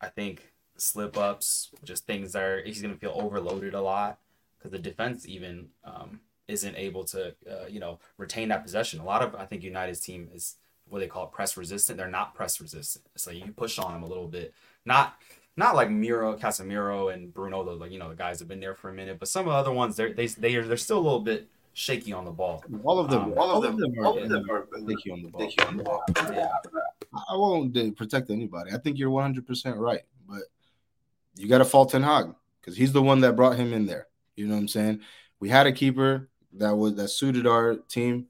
I 0.00 0.08
think 0.08 0.52
slip 0.76 1.16
ups, 1.16 1.70
just 1.84 2.06
things 2.06 2.32
that 2.32 2.42
are 2.42 2.62
he's 2.64 2.82
gonna 2.82 2.96
feel 2.96 3.12
overloaded 3.14 3.74
a 3.74 3.80
lot 3.80 4.18
because 4.58 4.72
the 4.72 4.78
defense 4.78 5.26
even 5.26 5.68
um, 5.84 6.20
isn't 6.48 6.76
able 6.76 7.04
to 7.04 7.34
uh, 7.50 7.66
you 7.68 7.80
know 7.80 7.98
retain 8.18 8.48
that 8.48 8.62
possession. 8.62 9.00
A 9.00 9.04
lot 9.04 9.22
of 9.22 9.34
I 9.34 9.46
think 9.46 9.62
United's 9.62 10.00
team 10.00 10.28
is 10.32 10.56
what 10.88 10.98
they 10.98 11.06
call 11.06 11.26
press 11.26 11.56
resistant. 11.56 11.96
They're 11.98 12.08
not 12.10 12.34
press 12.34 12.60
resistant. 12.60 13.04
So 13.16 13.30
you 13.30 13.52
push 13.56 13.78
on 13.78 13.92
them 13.92 14.02
a 14.02 14.06
little 14.06 14.28
bit, 14.28 14.52
not 14.84 15.16
not 15.56 15.76
like 15.76 15.88
Miro, 15.90 16.36
Casemiro, 16.36 17.12
and 17.14 17.32
Bruno, 17.32 17.64
the 17.64 17.72
like 17.72 17.90
you 17.92 17.98
know 17.98 18.08
the 18.08 18.16
guys 18.16 18.38
have 18.40 18.48
been 18.48 18.60
there 18.60 18.74
for 18.74 18.90
a 18.90 18.94
minute, 18.94 19.18
but 19.18 19.28
some 19.28 19.46
of 19.46 19.52
the 19.52 19.56
other 19.58 19.72
ones 19.72 19.96
they're 19.96 20.12
they 20.12 20.26
they 20.26 20.54
are 20.56 20.66
they're 20.66 20.76
still 20.76 20.98
a 20.98 21.00
little 21.00 21.20
bit 21.20 21.48
shaky 21.72 22.12
on 22.12 22.24
the 22.24 22.30
ball. 22.30 22.62
All 22.84 22.98
of 22.98 23.10
them, 23.10 23.22
Um, 23.24 23.32
all, 23.36 23.50
All 23.50 23.64
of 23.64 23.76
them, 23.78 23.92
are, 23.98 24.04
all 24.04 24.18
of 24.18 24.28
them 24.28 24.48
are 24.50 24.68
sticky 24.82 25.10
on 25.10 25.22
the 25.22 25.28
ball. 25.28 25.50
on 25.66 25.76
the 25.76 25.82
ball. 25.82 26.04
Yeah, 26.16 26.48
I 27.28 27.36
won't 27.36 27.96
protect 27.96 28.30
anybody. 28.30 28.70
I 28.72 28.78
think 28.78 28.98
you're 28.98 29.10
100 29.10 29.46
percent 29.46 29.76
right, 29.76 30.02
but 30.28 30.42
you 31.36 31.48
got 31.48 31.58
to 31.58 31.64
fault 31.64 31.90
Ten 31.90 32.02
Hag 32.02 32.34
because 32.60 32.76
he's 32.76 32.92
the 32.92 33.02
one 33.02 33.20
that 33.22 33.34
brought 33.36 33.56
him 33.56 33.72
in 33.72 33.86
there. 33.86 34.06
You 34.36 34.46
know 34.46 34.54
what 34.54 34.60
I'm 34.60 34.68
saying? 34.68 35.00
We 35.40 35.48
had 35.48 35.66
a 35.66 35.72
keeper 35.72 36.28
that 36.58 36.76
was 36.76 36.94
that 36.96 37.08
suited 37.08 37.46
our 37.46 37.76
team. 37.76 38.26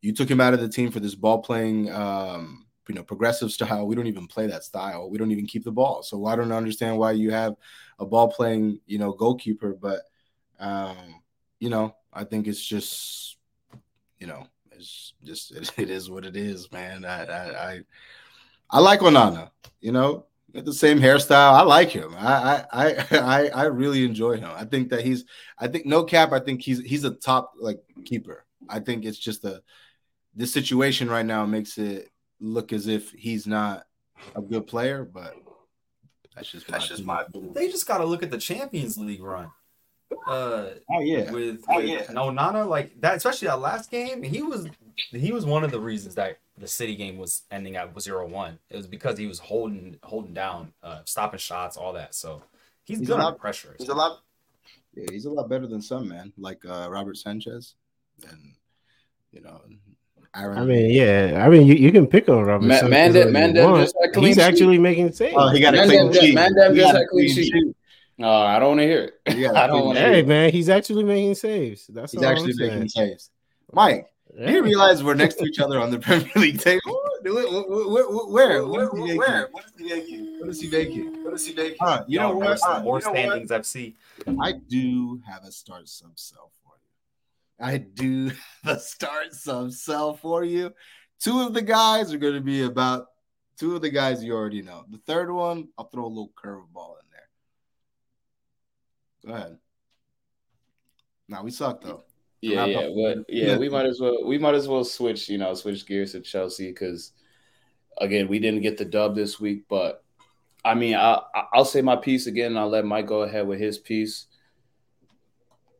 You 0.00 0.12
took 0.12 0.30
him 0.30 0.40
out 0.40 0.54
of 0.54 0.60
the 0.60 0.68
team 0.68 0.90
for 0.90 1.00
this 1.00 1.14
ball 1.14 1.38
playing, 1.42 1.90
um, 1.90 2.66
you 2.88 2.94
know, 2.94 3.02
progressive 3.02 3.50
style. 3.50 3.86
We 3.86 3.96
don't 3.96 4.06
even 4.06 4.26
play 4.26 4.46
that 4.46 4.64
style. 4.64 5.10
We 5.10 5.18
don't 5.18 5.32
even 5.32 5.46
keep 5.46 5.64
the 5.64 5.72
ball. 5.72 6.02
So 6.02 6.26
I 6.26 6.36
don't 6.36 6.52
understand 6.52 6.98
why 6.98 7.12
you 7.12 7.30
have 7.30 7.56
a 7.98 8.06
ball 8.06 8.28
playing, 8.28 8.80
you 8.86 8.98
know, 8.98 9.12
goalkeeper. 9.12 9.72
But 9.72 10.02
um, 10.60 11.22
you 11.58 11.70
know, 11.70 11.96
I 12.12 12.24
think 12.24 12.46
it's 12.46 12.64
just, 12.64 13.36
you 14.18 14.26
know, 14.26 14.46
it's 14.72 15.14
just 15.24 15.52
it, 15.52 15.72
it 15.78 15.90
is 15.90 16.10
what 16.10 16.24
it 16.24 16.36
is, 16.36 16.70
man. 16.70 17.04
I 17.04 17.24
I 17.24 17.70
I, 17.72 17.80
I 18.70 18.80
like 18.80 19.00
Onana. 19.00 19.50
You 19.80 19.92
know, 19.92 20.26
Got 20.56 20.64
the 20.64 20.74
same 20.74 20.98
hairstyle. 20.98 21.52
I 21.52 21.62
like 21.62 21.90
him. 21.90 22.14
I, 22.18 22.64
I 22.72 22.86
I 22.88 23.06
I 23.12 23.48
I 23.48 23.64
really 23.66 24.04
enjoy 24.04 24.36
him. 24.38 24.50
I 24.54 24.64
think 24.64 24.90
that 24.90 25.04
he's. 25.04 25.24
I 25.58 25.68
think 25.68 25.86
no 25.86 26.04
cap. 26.04 26.32
I 26.32 26.40
think 26.40 26.62
he's 26.62 26.80
he's 26.80 27.04
a 27.04 27.10
top 27.10 27.52
like 27.60 27.80
keeper. 28.04 28.44
I 28.68 28.80
think 28.80 29.04
it's 29.04 29.18
just 29.18 29.44
a 29.44 29.62
this 30.34 30.52
situation 30.52 31.08
right 31.08 31.24
now 31.26 31.46
makes 31.46 31.78
it 31.78 32.10
look 32.40 32.72
as 32.72 32.86
if 32.86 33.10
he's 33.12 33.46
not 33.46 33.86
a 34.34 34.40
good 34.42 34.66
player, 34.66 35.04
but 35.04 35.34
that's 36.34 36.50
just 36.50 36.66
That's 36.66 36.88
just 36.88 37.04
my 37.04 37.22
opinion. 37.22 37.52
They 37.54 37.68
just 37.70 37.86
got 37.86 37.98
to 37.98 38.04
look 38.04 38.22
at 38.22 38.30
the 38.30 38.38
Champions 38.38 38.98
League 38.98 39.22
run. 39.22 39.50
Uh, 40.26 40.70
Oh 40.90 41.00
yeah, 41.00 41.30
with, 41.32 41.64
Oh, 41.68 41.76
with 41.76 41.88
yeah. 41.88 42.04
Onana, 42.06 42.68
like 42.68 43.00
that, 43.00 43.16
especially 43.16 43.48
that 43.48 43.60
last 43.60 43.90
game, 43.90 44.22
he 44.22 44.42
was 44.42 44.68
he 45.10 45.32
was 45.32 45.44
one 45.44 45.64
of 45.64 45.70
the 45.70 45.80
reasons 45.80 46.14
that 46.14 46.38
the 46.58 46.66
City 46.68 46.96
game 46.96 47.18
was 47.18 47.42
ending 47.50 47.76
at 47.76 47.94
0-1. 47.94 48.58
It 48.70 48.76
was 48.76 48.86
because 48.86 49.18
he 49.18 49.26
was 49.26 49.38
holding 49.38 49.98
holding 50.02 50.32
down, 50.34 50.72
uh, 50.82 51.00
stopping 51.04 51.38
shots, 51.38 51.76
all 51.76 51.92
that. 51.94 52.14
So 52.14 52.42
he's, 52.84 52.98
He's 52.98 53.08
good 53.08 53.14
a 53.16 53.18
lot- 53.22 53.26
under 53.28 53.38
pressure. 53.38 53.76
He's 53.78 53.88
a 53.88 53.94
lot. 53.94 54.20
yeah, 54.94 55.06
he's 55.10 55.26
a 55.26 55.30
lot 55.30 55.48
better 55.48 55.66
than 55.66 55.82
some 55.82 56.08
man, 56.08 56.32
like 56.38 56.64
uh, 56.64 56.88
Robert 56.90 57.16
Sanchez, 57.18 57.74
and 58.30 58.54
you 59.32 59.40
know, 59.42 59.60
Aaron. 60.34 60.58
I 60.58 60.64
mean, 60.64 60.90
yeah. 60.90 61.42
I 61.44 61.48
mean, 61.50 61.66
you, 61.66 61.74
you 61.74 61.92
can 61.92 62.06
pick 62.06 62.28
on 62.28 62.44
Robert. 62.44 62.66
Ma- 62.66 62.76
Sanchez 62.78 63.26
Mandem- 63.26 63.32
Mandem 63.54 63.82
just 63.82 63.96
had 64.00 64.12
clean 64.12 64.26
He's 64.28 64.36
sheet. 64.36 64.42
actually 64.42 64.78
making 64.78 65.12
saves. 65.12 65.34
oh, 65.36 65.48
he 65.50 65.60
got 65.60 65.74
a 65.74 65.82
clean 65.84 66.12
sheet. 66.12 66.34
man, 66.34 66.54
them 66.54 66.74
He 66.74 66.80
just 66.80 66.92
got 66.92 66.96
a 66.96 66.98
had 67.00 67.08
clean 67.08 67.26
clean 67.34 67.44
sheet. 67.44 67.52
sheet. 67.52 67.76
No, 68.18 68.30
I 68.32 68.58
don't 68.58 68.68
want 68.68 68.80
to 68.80 68.86
hear 68.86 69.12
it. 69.26 69.34
He 69.34 69.42
got 69.42 69.54
a 69.56 69.58
I 69.62 69.66
don't 69.66 69.84
want 69.86 69.96
to 69.98 70.00
sheet. 70.00 70.06
hear 70.06 70.14
hey, 70.14 70.20
it. 70.20 70.28
man, 70.28 70.50
he's 70.52 70.68
actually 70.70 71.04
making 71.04 71.34
saves. 71.34 71.86
That's 71.88 72.12
He's 72.12 72.22
all 72.22 72.28
actually 72.30 72.52
I'm 72.52 72.58
making 72.58 72.88
saying. 72.88 73.08
saves. 73.10 73.30
Mike, 73.72 74.10
Yeah. 74.38 74.46
do 74.48 74.52
you 74.52 74.62
realize 74.62 75.02
we're 75.02 75.14
next 75.14 75.36
to 75.36 75.44
each 75.44 75.60
other 75.60 75.80
on 75.80 75.90
the 75.90 75.98
Premier 76.06 76.30
League 76.36 76.60
table? 76.60 77.00
Where? 77.22 77.42
Where? 78.26 78.66
Where? 78.66 78.88
Where? 79.16 79.48
What 79.50 79.64
is 79.64 79.72
he 79.78 79.88
making? 79.88 80.40
What 80.40 80.48
is 80.50 80.60
he 80.60 80.68
making? 80.68 81.24
What 81.24 81.34
is 81.34 81.46
he 81.46 81.54
making? 81.54 81.76
Huh, 81.80 82.04
you 82.06 82.18
know 82.18 82.28
Y'all 82.28 82.38
what? 82.38 82.46
versus 82.48 82.64
Uh, 82.68 82.82
More 82.82 82.98
you 82.98 83.04
know 83.06 83.10
what? 83.12 83.18
standings 83.48 83.50
FC. 83.50 83.94
I 84.40 84.52
do 84.52 85.20
have 85.26 85.44
a 85.44 85.50
start 85.50 85.88
sub 85.88 86.18
cell 86.18 86.50
for 86.62 86.72
you. 86.76 87.66
I 87.66 87.78
do 87.78 88.30
the 88.64 88.72
a 88.72 88.78
start 88.78 89.32
sub 89.34 89.72
cell 89.72 90.14
for 90.14 90.44
you. 90.44 90.72
Two 91.18 91.40
of 91.40 91.54
the 91.54 91.62
guys 91.62 92.12
are 92.12 92.18
going 92.18 92.34
to 92.34 92.40
be 92.42 92.62
about 92.64 93.06
two 93.58 93.74
of 93.74 93.80
the 93.80 93.88
guys 93.90 94.22
you 94.22 94.34
already 94.34 94.60
know. 94.60 94.84
The 94.90 94.98
third 94.98 95.32
one, 95.32 95.68
I'll 95.78 95.88
throw 95.88 96.04
a 96.04 96.08
little 96.08 96.32
curveball 96.36 96.96
in 97.00 97.06
there. 97.10 97.28
Go 99.26 99.32
ahead. 99.34 99.58
Now 101.28 101.42
we 101.42 101.50
suck 101.50 101.80
though. 101.82 102.04
Yeah, 102.40 102.66
yeah, 102.66 102.78
up- 102.78 102.92
but 102.94 103.24
yeah, 103.34 103.46
Yeah. 103.46 103.58
we 103.58 103.68
might 103.68 103.86
as 103.86 104.00
well 104.00 104.24
we 104.24 104.38
might 104.38 104.54
as 104.54 104.68
well 104.68 104.84
switch, 104.84 105.28
you 105.28 105.38
know, 105.38 105.54
switch 105.54 105.86
gears 105.86 106.12
to 106.12 106.20
Chelsea 106.20 106.68
because 106.68 107.12
again, 107.98 108.28
we 108.28 108.38
didn't 108.38 108.60
get 108.62 108.76
the 108.76 108.84
dub 108.84 109.14
this 109.14 109.40
week, 109.40 109.64
but 109.68 110.04
I 110.64 110.74
mean, 110.74 110.94
I 110.94 111.20
I- 111.34 111.46
I'll 111.54 111.64
say 111.64 111.80
my 111.82 111.96
piece 111.96 112.26
again. 112.26 112.48
And 112.52 112.58
I'll 112.58 112.68
let 112.68 112.84
Mike 112.84 113.06
go 113.06 113.22
ahead 113.22 113.46
with 113.46 113.58
his 113.60 113.78
piece. 113.78 114.26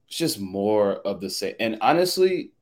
It's 0.09 0.17
just 0.17 0.41
more 0.41 0.95
of 0.95 1.21
the 1.21 1.29
same. 1.29 1.55
And 1.61 1.77
honestly, 1.81 2.53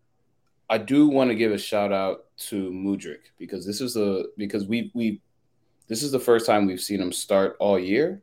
I 0.71 0.79
do 0.79 1.09
want 1.09 1.29
to 1.31 1.35
give 1.35 1.53
a 1.53 1.59
shout 1.59 1.93
out 1.93 2.25
to 2.49 2.71
Mudryk 2.71 3.31
because 3.39 3.67
this 3.67 3.81
is 3.81 3.95
the 3.95 4.31
because 4.39 4.67
we 4.67 4.91
we 4.95 5.21
this 5.89 6.03
is 6.03 6.11
the 6.11 6.19
first 6.19 6.47
time 6.47 6.67
we've 6.67 6.81
seen 6.81 7.01
him 7.01 7.13
start 7.13 7.57
all 7.61 7.79
year. 7.79 8.23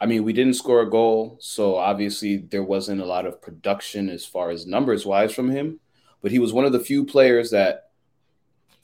I 0.00 0.06
mean, 0.06 0.24
we 0.24 0.32
didn't 0.32 0.54
score 0.54 0.82
a 0.82 0.90
goal, 0.90 1.38
so 1.40 1.76
obviously 1.76 2.36
there 2.36 2.64
wasn't 2.64 3.00
a 3.00 3.06
lot 3.06 3.26
of 3.26 3.40
production 3.40 4.08
as 4.08 4.24
far 4.24 4.50
as 4.50 4.66
numbers 4.66 5.06
wise 5.06 5.32
from 5.32 5.50
him, 5.50 5.80
but 6.20 6.32
he 6.32 6.38
was 6.38 6.52
one 6.52 6.64
of 6.64 6.72
the 6.72 6.80
few 6.80 7.04
players 7.04 7.50
that 7.50 7.90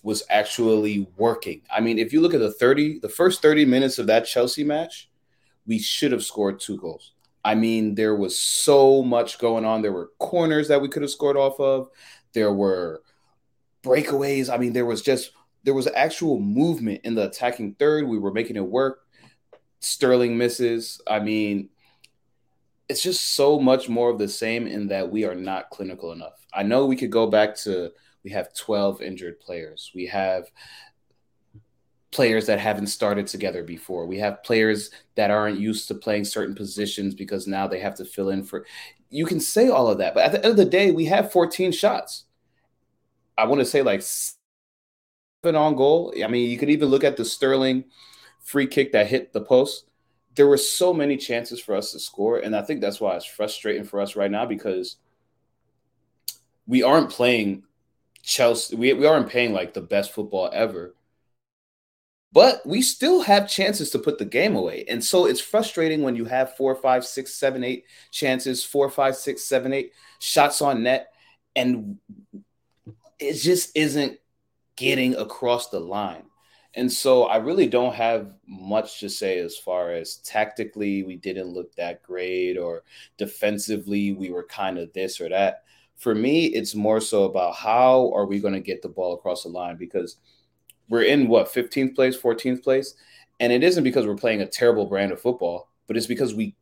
was 0.03 0.23
actually 0.31 1.07
working. 1.17 1.63
I 1.71 1.81
mean, 1.81 1.99
if 1.99 2.13
you 2.13 2.21
look 2.21 2.33
at 2.33 2.41
the 2.41 2.53
30, 2.53 3.01
the 3.01 3.09
first 3.09 3.43
30 3.43 3.67
minutes 3.67 3.99
of 3.99 4.07
that 4.07 4.27
Chelsea 4.27 4.65
match, 4.65 5.11
we 5.67 5.79
should 5.79 6.13
have 6.13 6.25
scored 6.25 6.61
two 6.61 6.79
goals. 6.79 7.13
I 7.45 7.55
mean, 7.55 7.95
there 7.95 8.15
was 8.15 8.39
so 8.39 9.03
much 9.03 9.39
going 9.39 9.65
on. 9.65 9.83
There 9.83 9.93
were 9.93 10.11
corners 10.19 10.69
that 10.69 10.81
we 10.81 10.89
could 10.89 11.03
have 11.03 11.11
scored 11.11 11.37
off 11.37 11.59
of. 11.59 11.89
There 12.33 12.53
were 12.53 13.03
breakaways. 13.83 14.53
I 14.53 14.59
mean, 14.59 14.73
there 14.73 14.87
was 14.87 15.03
just 15.03 15.33
there 15.65 15.75
was 15.75 15.89
actual 15.95 16.41
movement 16.41 17.03
in 17.05 17.15
the 17.15 17.29
attacking 17.29 17.75
third. 17.75 18.07
We 18.07 18.19
were 18.19 18.33
making 18.33 18.57
it 18.57 18.67
work. 18.67 19.07
Sterling 19.81 20.37
misses. 20.37 21.01
I 21.07 21.21
mean, 21.21 21.71
it's 22.89 23.03
just 23.03 23.35
so 23.35 23.59
much 23.59 23.89
more 23.89 24.11
of 24.11 24.19
the 24.19 24.29
same 24.29 24.67
in 24.67 24.89
that 24.89 25.11
we 25.11 25.25
are 25.25 25.35
not 25.35 25.71
clinical 25.71 26.13
enough. 26.13 26.45
I 26.53 26.63
know 26.63 26.87
we 26.87 26.97
could 26.97 27.11
go 27.11 27.27
back 27.27 27.57
to 27.59 27.91
we 28.25 28.31
have 28.31 28.55
12 28.55 29.01
injured 29.01 29.41
players. 29.41 29.91
We 29.95 30.07
have 30.07 30.51
players 32.11 32.47
that 32.47 32.59
haven't 32.59 32.89
started 32.89 33.27
together 33.27 33.63
before. 33.63 34.07
We 34.07 34.19
have 34.19 34.43
players 34.43 34.91
that 35.15 35.31
aren't 35.31 35.61
used 35.61 35.89
to 35.89 35.95
playing 35.95 36.25
certain 36.25 36.55
positions 36.55 37.15
because 37.15 37.47
now 37.47 37.67
they 37.67 37.79
have 37.79 37.95
to 37.97 38.05
fill 38.05 38.31
in 38.31 38.43
for 38.43 38.67
you 39.11 39.27
can 39.27 39.41
say 39.41 39.69
all 39.69 39.89
of 39.89 39.99
that, 39.99 40.15
but 40.15 40.25
at 40.25 40.33
the 40.33 40.39
end 40.39 40.53
of 40.53 40.57
the 40.57 40.65
day, 40.65 40.93
we 40.93 41.05
have 41.07 41.33
14 41.33 41.73
shots. 41.73 42.25
I 43.37 43.45
want 43.45 43.61
to 43.61 43.65
say 43.65 43.83
like 43.83 44.03
seven 44.03 45.57
on 45.57 45.75
goal. 45.75 46.15
I 46.23 46.29
mean, 46.29 46.49
you 46.49 46.57
could 46.57 46.71
even 46.71 46.89
look 46.89 47.05
at 47.05 47.17
the 47.17 47.25
Sterling 47.25 47.85
free 48.41 48.67
kick 48.67 48.93
that 48.93 49.07
hit 49.07 49.33
the 49.33 49.41
post. 49.41 49.87
There 50.35 50.47
were 50.47 50.57
so 50.57 50.93
many 50.93 51.17
chances 51.17 51.61
for 51.61 51.75
us 51.75 51.93
to 51.93 51.99
score, 51.99 52.39
and 52.39 52.55
I 52.55 52.63
think 52.63 52.81
that's 52.81 53.01
why 53.01 53.17
it's 53.17 53.25
frustrating 53.25 53.85
for 53.85 54.01
us 54.01 54.17
right 54.17 54.31
now 54.31 54.47
because 54.47 54.97
we 56.67 56.83
aren't 56.83 57.11
playing 57.11 57.65
Chelsea. 58.23 58.77
We, 58.77 58.93
we 58.93 59.07
aren't 59.07 59.29
playing 59.29 59.53
like 59.53 59.75
the 59.75 59.81
best 59.81 60.13
football 60.13 60.51
ever, 60.53 60.95
but 62.33 62.65
we 62.65 62.81
still 62.81 63.23
have 63.23 63.51
chances 63.51 63.91
to 63.91 63.99
put 63.99 64.19
the 64.19 64.25
game 64.25 64.55
away. 64.55 64.85
And 64.89 65.05
so 65.05 65.27
it's 65.27 65.41
frustrating 65.41 66.03
when 66.03 66.15
you 66.15 66.25
have 66.27 66.57
four, 66.57 66.77
five, 66.77 67.05
six, 67.05 67.35
seven, 67.35 67.65
eight 67.65 67.85
chances, 68.13 68.65
four, 68.65 68.89
five, 68.89 69.17
six, 69.17 69.45
seven, 69.45 69.73
eight 69.73 69.93
shots 70.21 70.63
on 70.63 70.85
net, 70.85 71.13
and 71.57 71.99
it 73.19 73.35
just 73.35 73.77
isn't 73.77 74.19
getting 74.77 75.17
across 75.17 75.71
the 75.71 75.81
line. 75.81 76.30
And 76.75 76.93
so 76.93 77.25
I 77.25 77.37
really 77.37 77.67
don't 77.67 77.95
have 77.95 78.31
much 78.47 79.01
to 79.01 79.09
say 79.09 79.41
as 79.41 79.57
far 79.57 79.93
as 79.93 80.17
tactically, 80.19 81.03
we 81.03 81.17
didn't 81.17 81.49
look 81.49 81.75
that 81.75 82.03
great, 82.03 82.57
or 82.57 82.85
defensively, 83.19 84.13
we 84.13 84.31
were 84.31 84.45
kind 84.45 84.79
of 84.79 84.93
this 84.93 85.21
or 85.21 85.29
that. 85.29 85.65
For 85.97 86.15
me, 86.15 86.47
it's 86.47 86.75
more 86.75 87.01
so 87.01 87.25
about 87.25 87.57
how 87.57 88.13
are 88.15 88.25
we 88.25 88.39
going 88.39 88.55
to 88.55 88.61
get 88.61 88.83
the 88.83 88.89
ball 88.89 89.15
across 89.15 89.43
the 89.43 89.49
line 89.49 89.77
because 89.77 90.17
we're 90.89 91.03
in 91.03 91.29
what 91.29 91.53
15th 91.53 91.95
place, 91.95 92.17
14th 92.17 92.63
place. 92.63 92.95
And 93.41 93.53
it 93.53 93.65
isn't 93.65 93.85
because 93.85 94.07
we're 94.07 94.15
playing 94.15 94.43
a 94.43 94.47
terrible 94.47 94.87
brand 94.87 95.13
of 95.13 95.21
football, 95.21 95.69
but 95.87 95.97
it's 95.97 96.07
because 96.07 96.35
we 96.35 96.55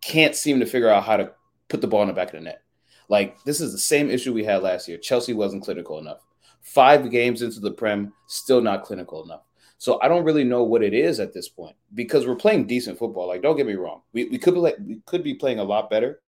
can't 0.00 0.36
seem 0.36 0.60
to 0.60 0.66
figure 0.66 0.88
out 0.88 1.04
how 1.04 1.16
to 1.16 1.32
put 1.68 1.80
the 1.80 1.86
ball 1.86 2.02
in 2.02 2.08
the 2.08 2.14
back 2.14 2.28
of 2.28 2.34
the 2.34 2.40
net. 2.40 2.62
Like 3.08 3.42
this 3.44 3.60
is 3.60 3.72
the 3.72 3.78
same 3.78 4.10
issue 4.10 4.32
we 4.32 4.44
had 4.44 4.62
last 4.62 4.86
year. 4.86 4.98
Chelsea 4.98 5.32
wasn't 5.32 5.64
clinical 5.64 5.98
enough. 5.98 6.20
Five 6.64 7.10
games 7.10 7.42
into 7.42 7.60
the 7.60 7.70
Prem, 7.70 8.12
still 8.26 8.60
not 8.60 8.82
clinical 8.82 9.22
enough. 9.22 9.42
So 9.78 10.00
I 10.00 10.08
don't 10.08 10.24
really 10.24 10.44
know 10.44 10.62
what 10.62 10.82
it 10.82 10.94
is 10.94 11.20
at 11.20 11.34
this 11.34 11.48
point 11.48 11.76
because 11.94 12.26
we're 12.26 12.36
playing 12.36 12.66
decent 12.66 12.98
football. 12.98 13.28
Like, 13.28 13.42
don't 13.42 13.56
get 13.56 13.66
me 13.66 13.74
wrong, 13.74 14.00
we, 14.12 14.24
we 14.24 14.38
could 14.38 14.54
be 14.54 14.60
like 14.60 14.76
we 14.84 15.00
could 15.04 15.22
be 15.22 15.34
playing 15.34 15.58
a 15.58 15.64
lot 15.64 15.90
better. 15.90 16.20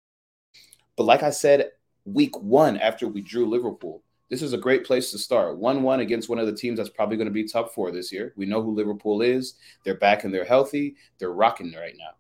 But 0.97 1.05
like 1.05 1.23
I 1.23 1.31
said, 1.31 1.71
week 2.05 2.39
one 2.39 2.77
after 2.77 3.09
we 3.09 3.23
drew 3.23 3.49
Liverpool, 3.49 4.03
this 4.29 4.43
is 4.43 4.53
a 4.53 4.59
great 4.59 4.85
place 4.85 5.11
to 5.13 5.19
start. 5.19 5.57
One 5.57 5.83
one 5.83 6.01
against 6.01 6.29
one 6.29 6.39
of 6.39 6.47
the 6.47 6.55
teams 6.55 6.77
that's 6.77 6.91
probably 6.91 7.17
going 7.17 7.29
to 7.29 7.33
be 7.33 7.49
top 7.49 7.73
four 7.73 7.91
this 7.91 8.13
year. 8.13 8.35
We 8.37 8.45
know 8.45 8.63
who 8.63 8.75
Liverpool 8.75 9.23
is. 9.23 9.55
They're 9.85 9.95
back 9.95 10.25
and 10.25 10.35
they're 10.35 10.45
healthy. 10.45 10.97
They're 11.19 11.33
rocking 11.33 11.73
right 11.73 11.95
now. 11.97 12.11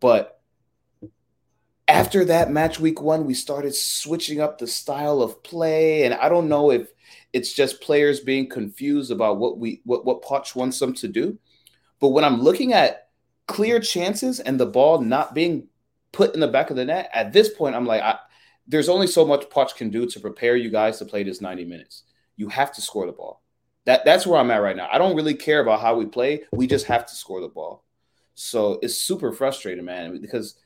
But 0.00 0.40
after 1.88 2.24
that 2.26 2.50
match 2.50 2.78
week 2.78 3.02
one, 3.02 3.26
we 3.26 3.34
started 3.34 3.74
switching 3.74 4.40
up 4.40 4.58
the 4.58 4.66
style 4.66 5.20
of 5.20 5.42
play, 5.42 6.04
and 6.04 6.14
I 6.14 6.28
don't 6.28 6.48
know 6.48 6.70
if 6.70 6.88
it's 7.32 7.52
just 7.52 7.80
players 7.80 8.20
being 8.20 8.48
confused 8.48 9.10
about 9.10 9.38
what 9.38 9.58
we 9.58 9.80
what 9.84 10.04
what 10.04 10.22
Poch 10.22 10.54
wants 10.54 10.78
them 10.78 10.94
to 10.94 11.08
do. 11.08 11.38
But 12.00 12.08
when 12.08 12.24
I'm 12.24 12.40
looking 12.40 12.72
at 12.72 13.08
clear 13.46 13.80
chances 13.80 14.40
and 14.40 14.58
the 14.58 14.66
ball 14.66 15.00
not 15.00 15.34
being 15.34 15.68
put 16.12 16.34
in 16.34 16.40
the 16.40 16.48
back 16.48 16.70
of 16.70 16.76
the 16.76 16.84
net, 16.84 17.10
at 17.12 17.32
this 17.32 17.50
point, 17.50 17.74
I'm 17.74 17.86
like, 17.86 18.02
I, 18.02 18.18
there's 18.66 18.88
only 18.88 19.06
so 19.06 19.24
much 19.24 19.48
Poch 19.50 19.76
can 19.76 19.90
do 19.90 20.06
to 20.06 20.20
prepare 20.20 20.56
you 20.56 20.70
guys 20.70 20.98
to 20.98 21.04
play 21.04 21.22
this 21.22 21.40
90 21.40 21.64
minutes. 21.64 22.04
You 22.36 22.48
have 22.48 22.72
to 22.72 22.80
score 22.80 23.06
the 23.06 23.12
ball. 23.12 23.42
That 23.86 24.04
that's 24.04 24.26
where 24.26 24.38
I'm 24.38 24.50
at 24.50 24.62
right 24.62 24.76
now. 24.76 24.88
I 24.90 24.98
don't 24.98 25.16
really 25.16 25.34
care 25.34 25.60
about 25.60 25.80
how 25.80 25.96
we 25.96 26.06
play. 26.06 26.44
We 26.52 26.66
just 26.66 26.86
have 26.86 27.06
to 27.06 27.14
score 27.14 27.40
the 27.40 27.48
ball. 27.48 27.84
So 28.34 28.78
it's 28.82 28.96
super 28.96 29.32
frustrating, 29.32 29.84
man, 29.84 30.20
because 30.20 30.56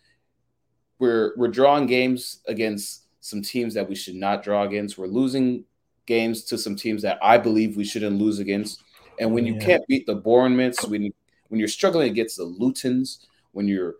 we're 0.99 1.33
we're 1.37 1.49
drawing 1.49 1.87
games 1.87 2.41
against 2.47 3.07
some 3.21 3.41
teams 3.41 3.75
that 3.75 3.89
we 3.89 3.95
should 3.95 4.15
not 4.17 4.43
draw 4.43 4.65
against. 4.65 4.99
We're 4.99 5.07
losing 5.07 5.65
games 6.07 6.45
to 6.45 6.59
some 6.59 6.77
teams 6.77 7.03
that 7.03 7.19
I 7.23 7.39
believe 7.39 7.77
we 7.77 7.85
shouldn't 7.85 8.19
lose 8.21 8.39
against. 8.39 8.83
And 9.19 9.33
when 9.33 9.47
you 9.47 9.55
Yeah. 9.55 9.61
can't 9.67 9.87
beat 9.89 10.07
the 10.07 10.15
Bournemouths, 10.15 10.87
when 10.87 11.03
you, 11.03 11.13
when 11.49 11.59
you're 11.59 11.69
struggling 11.69 12.11
against 12.11 12.37
the 12.37 12.45
Lutons, 12.45 13.27
when 13.53 13.69
you're 13.69 13.97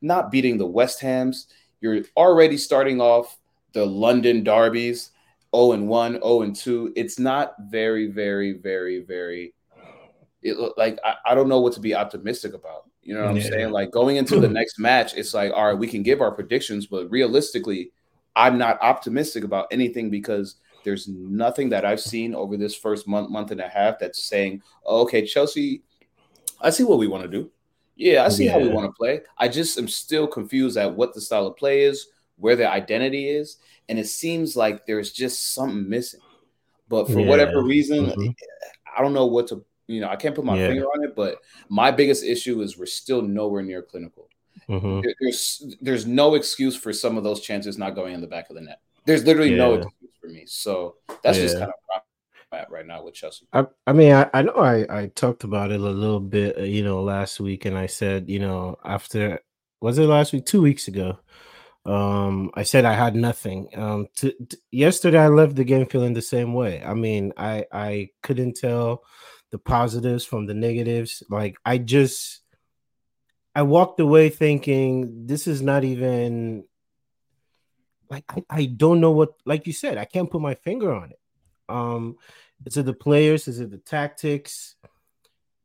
not 0.00 0.30
beating 0.30 0.58
the 0.58 0.66
West 0.66 1.00
Hams, 1.00 1.46
you're 1.80 2.02
already 2.16 2.56
starting 2.56 3.00
off 3.00 3.38
the 3.72 3.86
London 3.86 4.44
derbies 4.44 5.10
0 5.54 5.72
and 5.72 5.88
1, 5.88 6.14
0 6.14 6.42
and 6.42 6.56
2. 6.56 6.92
It's 6.96 7.18
not 7.18 7.54
very, 7.70 8.06
very, 8.08 8.52
very, 8.52 9.00
very 9.00 9.54
it 10.42 10.56
like 10.76 10.98
I, 11.04 11.14
I 11.26 11.34
don't 11.34 11.48
know 11.48 11.60
what 11.60 11.72
to 11.74 11.80
be 11.80 11.94
optimistic 11.94 12.54
about. 12.54 12.84
You 13.02 13.14
know 13.14 13.22
what 13.24 13.30
I'm 13.30 13.40
saying? 13.40 13.70
Like 13.70 13.90
going 13.90 14.16
into 14.16 14.36
the 14.36 14.48
next 14.52 14.78
match, 14.78 15.14
it's 15.16 15.34
like, 15.34 15.52
all 15.52 15.66
right, 15.66 15.78
we 15.78 15.88
can 15.88 16.02
give 16.02 16.20
our 16.20 16.30
predictions, 16.30 16.86
but 16.86 17.10
realistically, 17.10 17.90
I'm 18.36 18.58
not 18.58 18.78
optimistic 18.82 19.44
about 19.44 19.68
anything 19.70 20.10
because 20.10 20.56
there's 20.88 21.06
nothing 21.06 21.68
that 21.68 21.84
I've 21.84 22.00
seen 22.00 22.34
over 22.34 22.56
this 22.56 22.74
first 22.74 23.06
month, 23.06 23.28
month 23.28 23.50
and 23.50 23.60
a 23.60 23.68
half 23.68 23.98
that's 23.98 24.24
saying, 24.24 24.62
oh, 24.86 25.02
okay, 25.02 25.26
Chelsea, 25.26 25.82
I 26.62 26.70
see 26.70 26.82
what 26.82 26.98
we 26.98 27.06
want 27.06 27.24
to 27.24 27.28
do. 27.28 27.50
Yeah, 27.94 28.24
I 28.24 28.30
see 28.30 28.46
how 28.46 28.58
we 28.58 28.68
want 28.68 28.86
to 28.86 28.96
play. 28.96 29.20
I 29.36 29.48
just 29.48 29.76
am 29.76 29.86
still 29.86 30.26
confused 30.26 30.78
at 30.78 30.96
what 30.96 31.12
the 31.12 31.20
style 31.20 31.46
of 31.46 31.58
play 31.58 31.82
is, 31.82 32.06
where 32.36 32.56
their 32.56 32.70
identity 32.70 33.28
is, 33.28 33.58
and 33.90 33.98
it 33.98 34.06
seems 34.06 34.56
like 34.56 34.86
there's 34.86 35.12
just 35.12 35.52
something 35.52 35.86
missing. 35.86 36.20
But 36.88 37.06
for 37.08 37.20
Yeah. 37.20 37.28
whatever 37.28 37.62
reason, 37.62 38.06
Mhm. 38.06 38.34
I 38.96 39.02
don't 39.02 39.12
know 39.12 39.26
what 39.26 39.48
to, 39.48 39.62
you 39.88 40.00
know, 40.00 40.08
I 40.08 40.16
can't 40.16 40.34
put 40.34 40.46
my 40.46 40.58
Yeah. 40.58 40.68
finger 40.68 40.86
on 40.86 41.04
it, 41.04 41.14
but 41.14 41.42
my 41.68 41.90
biggest 41.90 42.24
issue 42.24 42.62
is 42.62 42.78
we're 42.78 42.86
still 42.86 43.20
nowhere 43.20 43.62
near 43.62 43.82
clinical. 43.82 44.30
Mhm. 44.70 45.04
There's 45.20 45.76
there's 45.82 46.06
no 46.06 46.34
excuse 46.34 46.76
for 46.76 46.94
some 46.94 47.18
of 47.18 47.24
those 47.24 47.40
chances 47.42 47.76
not 47.76 47.94
going 47.94 48.14
in 48.14 48.22
the 48.22 48.26
back 48.26 48.48
of 48.48 48.56
the 48.56 48.62
net. 48.62 48.80
There's 49.06 49.24
literally 49.24 49.54
no 49.54 49.70
Yeah. 49.70 49.76
excuse 49.78 49.94
for 50.28 50.34
me. 50.34 50.44
So 50.46 50.96
that's 51.22 51.38
just 51.38 51.58
kind 51.58 51.70
of 51.70 51.74
where 51.86 52.00
I'm 52.52 52.58
at 52.60 52.70
right 52.70 52.86
now 52.86 53.02
with 53.02 53.14
Chelsea. 53.14 53.46
I, 53.52 53.66
I 53.86 53.92
mean, 53.92 54.12
I, 54.12 54.30
I 54.32 54.42
know 54.42 54.56
I, 54.56 54.86
I 54.90 55.06
talked 55.14 55.44
about 55.44 55.70
it 55.70 55.80
a 55.80 55.82
little 55.82 56.20
bit, 56.20 56.58
uh, 56.58 56.62
you 56.62 56.82
know, 56.82 57.02
last 57.02 57.40
week, 57.40 57.64
and 57.64 57.76
I 57.76 57.86
said, 57.86 58.28
you 58.28 58.38
know, 58.38 58.78
after 58.84 59.40
was 59.80 59.98
it 59.98 60.06
last 60.06 60.32
week, 60.32 60.44
two 60.44 60.62
weeks 60.62 60.88
ago, 60.88 61.18
um, 61.86 62.50
I 62.54 62.64
said 62.64 62.84
I 62.84 62.94
had 62.94 63.14
nothing. 63.14 63.68
Um, 63.74 64.06
t- 64.16 64.34
t- 64.48 64.58
yesterday 64.70 65.18
I 65.18 65.28
left 65.28 65.56
the 65.56 65.64
game 65.64 65.86
feeling 65.86 66.14
the 66.14 66.22
same 66.22 66.52
way. 66.52 66.82
I 66.84 66.94
mean, 66.94 67.32
I 67.36 67.64
I 67.72 68.10
couldn't 68.22 68.56
tell 68.56 69.04
the 69.50 69.58
positives 69.58 70.24
from 70.24 70.46
the 70.46 70.54
negatives. 70.54 71.22
Like 71.30 71.56
I 71.64 71.78
just, 71.78 72.40
I 73.54 73.62
walked 73.62 74.00
away 74.00 74.28
thinking 74.28 75.26
this 75.26 75.46
is 75.46 75.62
not 75.62 75.84
even. 75.84 76.64
Like 78.10 78.24
I, 78.30 78.42
I 78.50 78.64
don't 78.66 79.00
know 79.00 79.10
what, 79.10 79.34
like 79.44 79.66
you 79.66 79.72
said, 79.72 79.98
I 79.98 80.04
can't 80.04 80.30
put 80.30 80.40
my 80.40 80.54
finger 80.54 80.92
on 80.92 81.10
it. 81.10 81.18
Um, 81.68 82.16
is 82.64 82.76
it 82.76 82.86
the 82.86 82.94
players? 82.94 83.48
Is 83.48 83.60
it 83.60 83.70
the 83.70 83.78
tactics? 83.78 84.74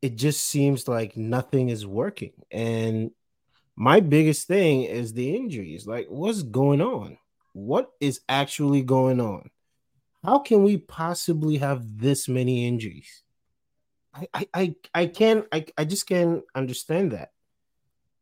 It 0.01 0.17
just 0.17 0.43
seems 0.43 0.87
like 0.87 1.15
nothing 1.15 1.69
is 1.69 1.87
working. 1.87 2.33
And 2.51 3.11
my 3.75 3.99
biggest 4.01 4.47
thing 4.47 4.83
is 4.83 5.13
the 5.13 5.35
injuries. 5.35 5.87
Like, 5.87 6.07
what's 6.09 6.43
going 6.43 6.81
on? 6.81 7.17
What 7.53 7.91
is 7.99 8.21
actually 8.27 8.81
going 8.81 9.21
on? 9.21 9.49
How 10.23 10.39
can 10.39 10.63
we 10.63 10.77
possibly 10.77 11.57
have 11.57 11.99
this 11.99 12.27
many 12.27 12.67
injuries? 12.67 13.23
I 14.13 14.27
I 14.33 14.47
I, 14.53 14.75
I 14.93 15.05
can't 15.07 15.45
I, 15.51 15.65
I 15.77 15.85
just 15.85 16.07
can't 16.07 16.43
understand 16.55 17.11
that. 17.11 17.31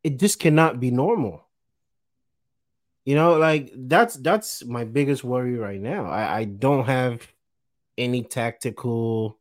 It 0.03 0.19
just 0.19 0.39
cannot 0.39 0.79
be 0.79 0.91
normal. 0.91 1.45
You 3.03 3.15
know, 3.15 3.37
like 3.37 3.71
that's 3.75 4.15
that's 4.15 4.63
my 4.65 4.83
biggest 4.83 5.23
worry 5.23 5.55
right 5.55 5.79
now. 5.79 6.05
I, 6.05 6.39
I 6.39 6.43
don't 6.45 6.85
have 6.85 7.27
any 7.97 8.23
tactical 8.23 9.37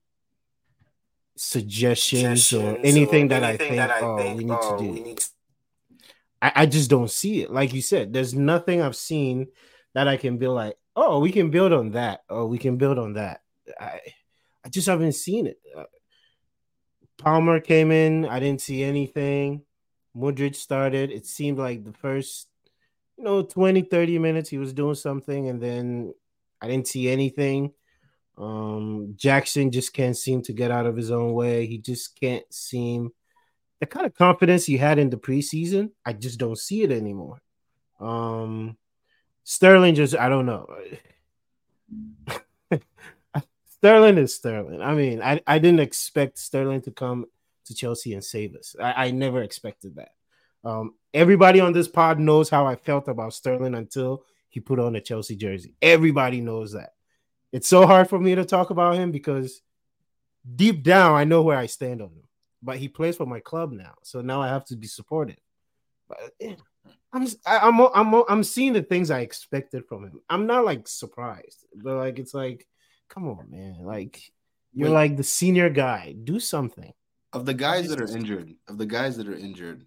suggestions 1.37 2.53
or 2.53 2.77
anything 2.79 3.29
that 3.29 3.45
I 3.45 3.57
think, 3.57 3.81
oh, 4.03 4.35
we 4.35 4.45
need 4.45 4.61
to 4.61 4.77
do. 4.79 5.17
I, 6.43 6.53
I 6.57 6.67
just 6.67 6.91
don't 6.91 7.11
see 7.11 7.43
it. 7.43 7.51
Like 7.51 7.73
you 7.73 7.83
said, 7.83 8.13
there's 8.13 8.35
nothing 8.35 8.81
I've 8.81 8.97
seen 8.97 9.49
that 9.95 10.09
I 10.09 10.17
can 10.17 10.39
be 10.39 10.47
like, 10.47 10.77
oh, 10.97 11.19
we 11.19 11.33
can 11.33 11.51
build 11.51 11.73
on 11.73 11.91
that, 11.93 12.23
or 12.29 12.47
we 12.47 12.59
can 12.59 12.77
build 12.77 12.99
on 12.99 13.15
that. 13.15 13.43
I 13.79 14.01
I 14.65 14.69
just 14.69 14.89
haven't 14.89 15.13
seen 15.13 15.47
it. 15.47 15.59
Uh, 15.77 15.85
Palmer 17.17 17.61
came 17.61 17.91
in, 17.91 18.27
I 18.27 18.41
didn't 18.41 18.61
see 18.61 18.83
anything. 18.83 19.63
Mudryk 20.17 20.55
started. 20.55 21.11
It 21.11 21.25
seemed 21.25 21.59
like 21.59 21.85
the 21.85 21.93
first, 21.93 22.49
you 23.21 23.25
know, 23.27 23.43
20, 23.43 23.83
30 23.83 24.19
minutes 24.19 24.49
he 24.49 24.57
was 24.57 24.73
doing 24.73 24.95
something, 24.95 25.51
and 25.51 25.61
then 25.61 26.15
I 26.63 26.69
didn't 26.69 26.89
see 26.89 27.11
anything. 27.11 27.75
Um, 28.39 29.13
Jackson 29.15 29.71
just 29.71 29.93
can't 29.93 30.17
seem 30.17 30.41
to 30.45 30.55
get 30.55 30.71
out 30.71 30.87
of 30.87 30.97
his 30.97 31.11
own 31.11 31.35
way. 31.35 31.67
He 31.67 31.77
just 31.77 32.19
can't 32.19 32.47
seem 32.51 33.13
the 33.79 33.85
kind 33.85 34.07
of 34.07 34.15
confidence 34.15 34.65
he 34.65 34.79
had 34.79 34.99
in 34.99 35.11
the 35.11 35.19
preseason. 35.19 35.91
I 36.07 36.15
just 36.15 36.41
don't 36.41 36.57
see 36.57 36.83
it 36.83 36.91
anymore. 36.91 37.43
Um, 38.01 38.79
Sterling 39.45 39.97
just 39.97 40.17
I 40.17 40.31
don't 40.31 40.47
know. 40.47 40.67
Sterling 43.77 44.17
is 44.17 44.35
Sterling. 44.35 44.81
I 44.81 44.95
mean, 44.95 45.21
I, 45.21 45.43
I 45.47 45.59
didn't 45.59 45.81
expect 45.81 46.39
Sterling 46.39 46.81
to 46.83 46.91
come 46.91 47.27
to 47.67 47.75
Chelsea 47.75 48.15
and 48.15 48.25
save 48.25 48.55
us. 48.55 48.75
I, 48.81 49.09
I 49.09 49.11
never 49.11 49.43
expected 49.43 49.97
that. 49.97 50.13
Um, 50.65 50.95
everybody 51.15 51.61
on 51.61 51.73
this 51.73 51.89
pod 51.89 52.19
knows 52.19 52.51
how 52.51 52.67
I 52.67 52.77
felt 52.77 53.09
about 53.09 53.35
Sterling 53.35 53.75
until 53.75 54.25
he 54.49 54.61
put 54.61 54.79
on 54.79 54.97
a 54.97 55.01
Chelsea 55.01 55.37
jersey. 55.37 55.75
Everybody 55.81 56.41
knows 56.41 56.73
that. 56.73 56.91
It's 57.53 57.69
so 57.69 57.87
hard 57.87 58.09
for 58.09 58.19
me 58.19 58.35
to 58.35 58.45
talk 58.45 58.71
about 58.71 58.97
him 58.97 59.11
because 59.11 59.63
deep 60.57 60.83
down 60.83 61.15
I 61.15 61.25
know 61.25 61.43
where 61.43 61.59
I 61.59 61.67
stand 61.67 62.03
on 62.03 62.09
him. 62.09 62.29
But 62.63 62.77
he 62.77 62.89
plays 62.89 63.17
for 63.17 63.25
my 63.25 63.41
club 63.41 63.73
now, 63.73 63.95
so 64.03 64.21
now 64.21 64.43
I 64.43 64.49
have 64.49 64.67
to 64.67 64.77
be 64.77 64.87
supportive. 64.87 65.39
But 66.09 66.19
eh, 66.41 66.57
I'm 67.11 67.27
I'm 67.47 67.81
I'm 67.81 68.23
I'm 68.29 68.45
seeing 68.45 68.75
the 68.75 68.83
things 68.83 69.11
I 69.11 69.21
expected 69.21 69.87
from 69.87 70.05
him. 70.05 70.21
I'm 70.29 70.47
not 70.47 70.67
like 70.67 70.87
surprised, 70.87 71.65
but 71.75 71.97
like 71.97 72.19
it's 72.19 72.35
like, 72.35 72.67
come 73.09 73.29
on, 73.29 73.51
man! 73.51 73.79
Like 73.81 74.21
you're 74.75 74.89
Wait. 74.89 74.95
like 74.95 75.17
the 75.17 75.25
senior 75.25 75.71
guy. 75.71 76.15
Do 76.23 76.39
something. 76.39 76.93
Of 77.33 77.47
the 77.47 77.55
guys 77.55 77.89
that 77.89 78.01
are 78.01 78.15
injured, 78.15 78.55
of 78.69 78.77
the 78.77 78.87
guys 78.87 79.17
that 79.17 79.29
are 79.29 79.37
injured, 79.37 79.87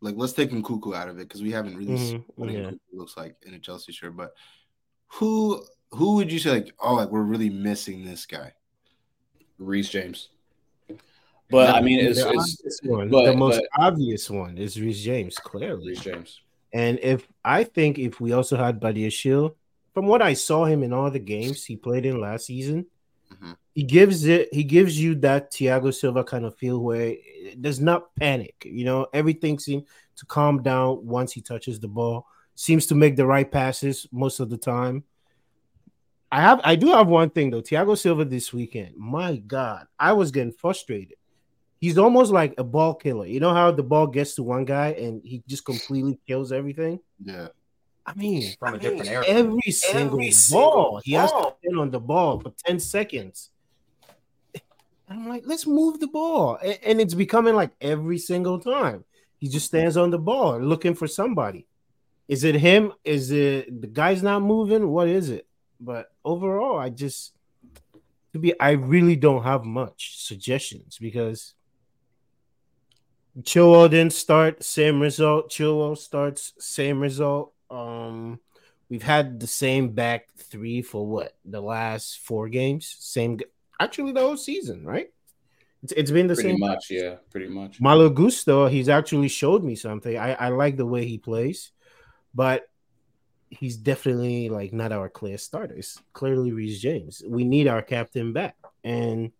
like 0.00 0.14
let's 0.16 0.32
take 0.32 0.50
Nkunku 0.50 0.94
out 0.94 1.08
of 1.08 1.16
it 1.18 1.28
because 1.28 1.42
we 1.42 1.50
haven't 1.50 1.76
really 1.76 1.96
seen 1.98 2.20
Mhm, 2.20 2.24
what 2.36 2.50
yeah. 2.50 2.58
Nkunku 2.60 2.78
looks 2.92 3.16
like 3.16 3.36
in 3.46 3.54
a 3.54 3.58
Chelsea 3.58 3.92
shirt. 3.92 4.16
But 4.16 4.34
who 5.08 5.62
who 5.92 6.14
would 6.16 6.30
you 6.30 6.38
say 6.38 6.50
like 6.50 6.74
oh 6.80 6.94
like 6.94 7.10
we're 7.10 7.22
really 7.22 7.50
missing 7.50 8.04
this 8.04 8.26
guy? 8.26 8.52
Reece 9.58 9.88
James. 9.90 10.28
But 11.50 11.74
I 11.74 11.80
mean, 11.80 11.98
it's, 12.00 12.22
the, 12.22 12.28
it's 12.64 12.80
one, 12.82 13.08
but- 13.08 13.24
the 13.24 13.34
most 13.36 13.60
but- 13.72 13.82
obvious 13.86 14.28
one 14.28 14.58
is 14.58 14.78
Reece 14.80 15.00
James, 15.02 15.36
clearly. 15.38 15.88
Reece 15.88 16.00
James. 16.00 16.40
And 16.74 16.98
if 17.02 17.26
I 17.44 17.64
think 17.64 17.98
if 17.98 18.20
we 18.20 18.32
also 18.32 18.56
had 18.58 18.78
Badiashile, 18.78 19.54
from 19.94 20.06
what 20.06 20.20
I 20.20 20.34
saw 20.34 20.66
him 20.66 20.82
in 20.82 20.92
all 20.92 21.10
the 21.10 21.18
games 21.18 21.64
he 21.64 21.76
played 21.76 22.04
in 22.04 22.20
last 22.20 22.44
season, 22.44 22.84
Mhm. 23.32 23.56
he 23.74 23.82
gives 23.82 24.24
it 24.24 24.48
he 24.52 24.64
gives 24.64 25.00
you 25.00 25.14
that 25.16 25.52
Thiago 25.52 25.94
Silva 25.94 26.24
kind 26.24 26.44
of 26.44 26.56
feel 26.56 26.80
where 26.80 27.14
it 27.14 27.60
does 27.62 27.80
not 27.80 28.14
panic. 28.16 28.64
You 28.64 28.84
know, 28.84 29.06
everything 29.12 29.58
seems 29.58 29.84
to 30.16 30.26
calm 30.26 30.62
down 30.62 31.06
once 31.06 31.32
he 31.32 31.40
touches 31.40 31.78
the 31.78 31.88
ball. 31.88 32.26
Seems 32.54 32.86
to 32.86 32.94
make 32.94 33.16
the 33.16 33.26
right 33.26 33.50
passes 33.50 34.06
most 34.10 34.40
of 34.40 34.50
the 34.50 34.56
time. 34.58 35.04
I 36.30 36.40
have 36.42 36.60
I 36.64 36.76
do 36.76 36.88
have 36.88 37.08
one 37.08 37.30
thing 37.30 37.50
though. 37.50 37.62
Thiago 37.62 37.96
Silva 37.96 38.24
this 38.24 38.52
weekend. 38.52 38.96
My 38.96 39.36
God, 39.36 39.86
I 39.98 40.12
was 40.12 40.30
getting 40.30 40.52
frustrated. 40.52 41.16
He's 41.80 41.96
almost 41.98 42.32
like 42.32 42.54
a 42.58 42.64
ball 42.64 42.94
killer. 42.94 43.26
You 43.26 43.40
know 43.40 43.54
how 43.54 43.70
the 43.70 43.84
ball 43.84 44.06
gets 44.08 44.34
to 44.34 44.42
one 44.42 44.64
guy 44.64 44.88
and 44.90 45.22
he 45.24 45.42
just 45.46 45.64
completely 45.64 46.18
kills 46.26 46.50
everything? 46.52 47.00
Yeah, 47.24 47.48
I 48.08 48.14
mean, 48.14 48.54
From 48.58 48.74
a 48.74 48.76
I 48.76 48.80
different 48.80 49.02
mean, 49.04 49.12
era. 49.12 49.24
Every 49.26 49.70
single 49.70 50.30
ball, 50.50 51.00
he 51.04 51.12
has 51.12 51.30
to 51.30 51.54
stand 51.60 51.78
on 51.78 51.90
the 51.90 52.00
ball 52.00 52.40
for 52.40 52.52
10 52.64 52.80
seconds. 52.80 53.50
And 55.08 55.20
I'm 55.20 55.28
like, 55.28 55.44
let's 55.46 55.66
move 55.66 56.00
the 56.00 56.06
ball. 56.08 56.58
A- 56.62 56.88
And 56.88 57.00
it's 57.00 57.14
becoming 57.14 57.54
like 57.54 57.72
every 57.80 58.18
single 58.18 58.58
time. 58.60 59.04
He 59.38 59.48
just 59.48 59.66
stands 59.66 59.96
on 59.96 60.10
the 60.10 60.18
ball 60.18 60.58
looking 60.58 60.94
for 60.94 61.06
somebody. 61.06 61.66
Is 62.26 62.44
it 62.44 62.56
him? 62.56 62.92
Is 63.04 63.30
it 63.30 63.80
the 63.80 63.86
guy's 63.86 64.22
not 64.22 64.42
moving? 64.42 64.88
What 64.88 65.08
is 65.08 65.30
it? 65.30 65.46
But 65.80 66.08
overall, 66.24 66.78
I 66.78 66.90
just 66.90 67.32
to 68.32 68.38
be 68.38 68.58
I 68.58 68.72
really 68.72 69.16
don't 69.16 69.44
have 69.44 69.64
much 69.64 70.18
suggestions 70.26 70.98
because 70.98 71.54
Chilwell 73.42 73.88
didn't 73.90 74.12
start, 74.12 74.64
same 74.64 75.00
result. 75.00 75.50
Chilwell 75.50 75.96
starts, 75.96 76.52
same 76.58 77.00
result. 77.00 77.52
Um, 77.70 78.40
we've 78.88 79.02
had 79.02 79.40
the 79.40 79.46
same 79.46 79.90
back 79.90 80.28
three 80.36 80.82
for 80.82 81.06
what 81.06 81.36
the 81.44 81.60
last 81.60 82.20
four 82.20 82.48
games, 82.48 82.96
same. 82.98 83.40
Actually, 83.80 84.12
the 84.12 84.20
whole 84.20 84.36
season, 84.36 84.84
right? 84.84 85.08
It's, 85.82 85.92
it's 85.92 86.10
been 86.10 86.26
the 86.26 86.34
Pretty 86.34 86.50
same. 86.50 86.58
much, 86.58 86.90
yeah, 86.90 87.16
pretty 87.30 87.48
much. 87.48 87.80
Malo 87.80 88.10
Gusto, 88.10 88.66
he's 88.66 88.88
actually 88.88 89.28
showed 89.28 89.62
me 89.62 89.76
something. 89.76 90.16
I, 90.18 90.34
I 90.34 90.48
like 90.48 90.76
the 90.76 90.86
way 90.86 91.06
he 91.06 91.18
plays, 91.18 91.70
but 92.34 92.68
he's 93.50 93.76
definitely 93.76 94.48
like 94.48 94.72
not 94.72 94.92
our 94.92 95.08
clear 95.08 95.38
starter. 95.38 95.74
It's 95.74 96.02
clearly 96.12 96.52
Reece 96.52 96.80
James. 96.80 97.22
We 97.26 97.44
need 97.44 97.68
our 97.68 97.82
captain 97.82 98.32
back. 98.32 98.56
And 98.82 99.30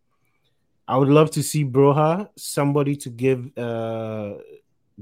I 0.86 0.96
would 0.96 1.08
love 1.08 1.32
to 1.32 1.42
see 1.42 1.64
Broja, 1.64 2.28
somebody 2.36 2.96
to 2.96 3.10
give 3.10 3.56
uh 3.58 4.34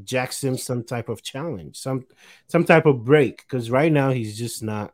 Jackson 0.05 0.59
some 0.59 0.85
type 0.85 1.09
of 1.09 1.23
challenge, 1.23 1.77
some 1.77 2.07
some 2.49 2.65
type 2.65 2.87
of 2.87 3.05
break. 3.05 3.39
Because 3.39 3.71
right 3.71 3.93
now 3.93 4.11
he's 4.11 4.39
just 4.39 4.63
not 4.63 4.93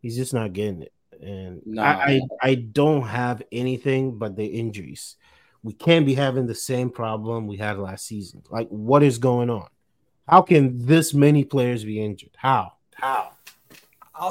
he's 0.00 0.16
just 0.16 0.34
not 0.34 0.52
getting 0.52 0.82
it. 0.82 0.92
And 1.20 1.62
Nah. 1.64 1.82
I, 1.82 2.20
I 2.42 2.50
I 2.50 2.54
don't 2.54 3.02
have 3.02 3.42
anything 3.52 4.18
but 4.18 4.36
the 4.36 4.46
injuries 4.46 5.16
we 5.64 5.72
can't 5.72 6.04
be 6.04 6.14
having 6.14 6.46
the 6.46 6.54
same 6.54 6.90
problem 6.90 7.46
we 7.46 7.56
had 7.56 7.78
last 7.78 8.06
season. 8.06 8.42
Like, 8.50 8.68
what 8.68 9.02
is 9.02 9.16
going 9.16 9.48
on? 9.48 9.66
How 10.28 10.42
can 10.42 10.86
this 10.86 11.14
many 11.14 11.42
players 11.42 11.84
be 11.84 12.04
injured? 12.04 12.36
How? 12.36 12.74
How? 12.94 13.30
I'll, 14.14 14.28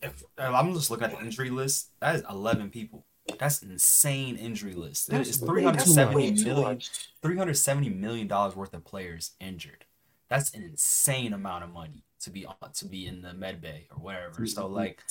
if, 0.00 0.22
if 0.22 0.22
I'm 0.38 0.72
just 0.72 0.90
looking 0.90 1.06
at 1.06 1.18
the 1.18 1.20
injury 1.20 1.50
list, 1.50 1.90
that 2.00 2.14
is 2.14 2.22
11 2.30 2.70
people. 2.70 3.04
That's 3.38 3.62
insane 3.62 4.36
injury 4.36 4.74
list. 4.74 5.08
That's 5.10 5.28
it's 5.28 5.40
way 5.40 5.72
too 5.72 5.94
370 5.94 6.30
much. 6.32 6.44
million, 6.44 6.80
370 7.22 7.90
million 7.90 8.26
dollars 8.28 8.56
worth 8.56 8.74
of 8.74 8.84
players 8.84 9.32
injured. 9.40 9.84
That's 10.28 10.54
an 10.54 10.62
insane 10.62 11.32
amount 11.32 11.64
of 11.64 11.70
money 11.70 12.04
to 12.20 12.30
be 12.30 12.46
on 12.46 12.72
to 12.74 12.84
be 12.86 13.06
in 13.06 13.22
the 13.22 13.34
med 13.34 13.60
bay 13.60 13.88
or 13.90 13.98
whatever. 13.98 14.46
So 14.46 14.66
like 14.66 15.02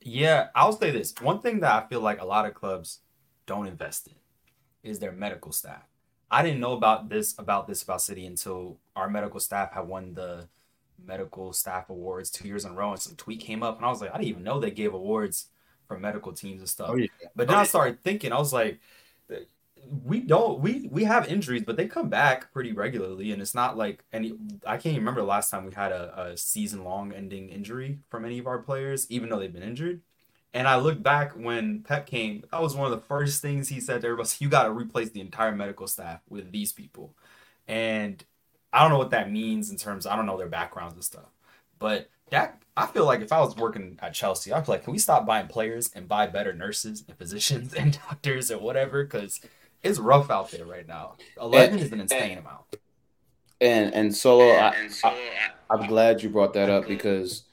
Yeah, 0.00 0.48
I'll 0.54 0.72
say 0.72 0.90
this. 0.90 1.14
One 1.20 1.40
thing 1.40 1.60
that 1.60 1.84
I 1.84 1.86
feel 1.88 2.00
like 2.00 2.20
a 2.20 2.24
lot 2.24 2.46
of 2.46 2.54
clubs 2.54 3.00
don't 3.46 3.66
invest 3.66 4.06
in 4.08 4.14
is 4.82 4.98
their 4.98 5.12
medical 5.12 5.52
staff. 5.52 5.82
I 6.30 6.42
didn't 6.42 6.60
know 6.60 6.72
about 6.72 7.08
this 7.08 7.38
about 7.38 7.66
this 7.66 7.82
about 7.82 8.02
City 8.02 8.26
until 8.26 8.78
our 8.96 9.08
medical 9.10 9.40
staff 9.40 9.72
had 9.72 9.86
won 9.88 10.14
the 10.14 10.48
medical 11.04 11.52
staff 11.52 11.90
awards 11.90 12.30
two 12.30 12.46
years 12.46 12.64
in 12.64 12.72
a 12.72 12.74
row, 12.74 12.92
and 12.92 13.00
some 13.00 13.16
tweet 13.16 13.40
came 13.40 13.62
up, 13.62 13.76
and 13.76 13.86
I 13.86 13.88
was 13.88 14.00
like, 14.00 14.10
I 14.10 14.18
didn't 14.18 14.28
even 14.28 14.44
know 14.44 14.60
they 14.60 14.70
gave 14.70 14.94
awards 14.94 15.46
for 15.90 15.98
medical 15.98 16.32
teams 16.32 16.60
and 16.60 16.68
stuff. 16.68 16.90
Oh, 16.92 16.94
yeah. 16.94 17.08
But 17.34 17.48
then 17.48 17.56
I 17.56 17.64
started 17.64 18.00
thinking, 18.00 18.32
I 18.32 18.38
was 18.38 18.52
like, 18.52 18.78
we 20.04 20.20
don't 20.20 20.60
we 20.60 20.88
we 20.92 21.02
have 21.02 21.26
injuries, 21.26 21.64
but 21.66 21.76
they 21.76 21.88
come 21.88 22.08
back 22.08 22.52
pretty 22.52 22.70
regularly, 22.72 23.32
and 23.32 23.42
it's 23.42 23.56
not 23.56 23.76
like 23.76 24.04
any. 24.12 24.34
I 24.64 24.76
can't 24.76 24.86
even 24.86 25.00
remember 25.00 25.22
the 25.22 25.26
last 25.26 25.50
time 25.50 25.66
we 25.66 25.72
had 25.72 25.90
a, 25.90 26.26
a 26.30 26.36
season 26.36 26.84
long 26.84 27.12
ending 27.12 27.48
injury 27.48 27.98
from 28.08 28.24
any 28.24 28.38
of 28.38 28.46
our 28.46 28.58
players, 28.58 29.10
even 29.10 29.28
though 29.28 29.40
they've 29.40 29.52
been 29.52 29.64
injured. 29.64 30.00
And 30.54 30.68
I 30.68 30.76
look 30.76 31.02
back 31.02 31.32
when 31.32 31.82
Pep 31.82 32.06
came, 32.06 32.44
that 32.52 32.62
was 32.62 32.76
one 32.76 32.92
of 32.92 32.92
the 32.92 33.04
first 33.06 33.42
things 33.42 33.68
he 33.68 33.80
said 33.80 34.02
to 34.02 34.06
everybody: 34.06 34.28
"You 34.38 34.48
got 34.48 34.64
to 34.64 34.70
replace 34.70 35.10
the 35.10 35.20
entire 35.20 35.56
medical 35.56 35.88
staff 35.88 36.20
with 36.28 36.52
these 36.52 36.72
people." 36.72 37.16
And 37.66 38.24
I 38.72 38.82
don't 38.82 38.90
know 38.90 38.98
what 38.98 39.10
that 39.10 39.32
means 39.32 39.70
in 39.70 39.76
terms. 39.76 40.06
I 40.06 40.14
don't 40.14 40.26
know 40.26 40.38
their 40.38 40.46
backgrounds 40.46 40.94
and 40.94 41.04
stuff, 41.04 41.30
but 41.80 42.08
that 42.30 42.62
I 42.80 42.86
feel 42.86 43.04
like 43.04 43.20
if 43.20 43.32
I 43.32 43.40
was 43.40 43.56
working 43.56 43.98
at 44.00 44.14
Chelsea, 44.14 44.52
I'd 44.52 44.64
be 44.64 44.72
like, 44.72 44.84
"Can 44.84 44.92
we 44.92 44.98
stop 44.98 45.26
buying 45.26 45.48
players 45.48 45.90
and 45.94 46.08
buy 46.08 46.26
better 46.26 46.52
nurses 46.52 47.04
and 47.06 47.16
physicians 47.16 47.74
and 47.80 47.98
doctors 48.08 48.50
and 48.50 48.60
whatever?" 48.60 49.04
Because 49.04 49.40
it's 49.82 49.98
rough 49.98 50.30
out 50.30 50.50
there 50.50 50.66
right 50.66 50.86
now. 50.86 51.16
Eleven 51.40 51.78
is 51.78 51.92
an 51.92 52.00
insane 52.00 52.38
amount. 52.38 52.64
And 53.60 53.92
and 53.94 54.16
solo, 54.16 54.52
I, 54.52 54.88
I'm 55.68 55.86
glad 55.86 56.22
you 56.22 56.30
brought 56.30 56.54
that 56.54 56.70
up 56.70 56.88
because 56.88 57.44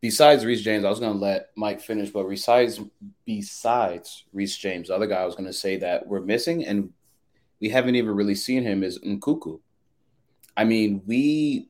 besides 0.00 0.44
Reece 0.44 0.62
James, 0.62 0.84
I 0.84 0.90
was 0.90 1.00
gonna 1.00 1.18
let 1.18 1.50
Mike 1.56 1.80
finish, 1.80 2.10
but 2.10 2.28
besides 2.28 2.80
besides 3.24 4.24
Reece 4.32 4.56
James, 4.56 4.88
the 4.88 4.96
other 4.96 5.06
guy 5.06 5.22
I 5.22 5.24
was 5.24 5.36
gonna 5.36 5.52
say 5.52 5.76
that 5.76 6.06
we're 6.06 6.20
missing 6.20 6.66
and 6.66 6.92
we 7.60 7.68
haven't 7.68 7.96
even 7.96 8.14
really 8.14 8.34
seen 8.34 8.62
him 8.62 8.82
is 8.82 8.98
Nkunku. 8.98 9.60
I 10.56 10.64
mean, 10.64 11.02
we 11.06 11.68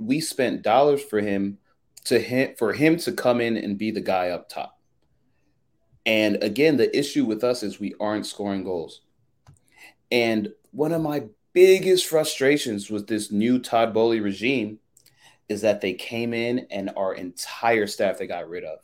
we 0.00 0.20
spent 0.20 0.62
dollars 0.62 1.02
for 1.02 1.20
him 1.20 1.58
to 2.04 2.18
him 2.18 2.54
for 2.58 2.72
him 2.72 2.96
to 2.98 3.12
come 3.12 3.40
in 3.40 3.56
and 3.56 3.78
be 3.78 3.90
the 3.90 4.00
guy 4.00 4.30
up 4.30 4.48
top. 4.48 4.78
And 6.04 6.42
again, 6.42 6.76
the 6.76 6.96
issue 6.96 7.24
with 7.24 7.42
us 7.42 7.62
is 7.62 7.80
we 7.80 7.94
aren't 7.98 8.26
scoring 8.26 8.62
goals. 8.62 9.00
And 10.12 10.52
one 10.70 10.92
of 10.92 11.02
my 11.02 11.24
biggest 11.52 12.06
frustrations 12.06 12.90
with 12.90 13.08
this 13.08 13.32
new 13.32 13.58
Todd 13.58 13.92
Boehly 13.92 14.20
regime 14.20 14.78
is 15.48 15.62
that 15.62 15.80
they 15.80 15.94
came 15.94 16.32
in 16.32 16.66
and 16.70 16.90
our 16.96 17.14
entire 17.14 17.86
staff 17.86 18.18
they 18.18 18.26
got 18.26 18.48
rid 18.48 18.62
of. 18.62 18.78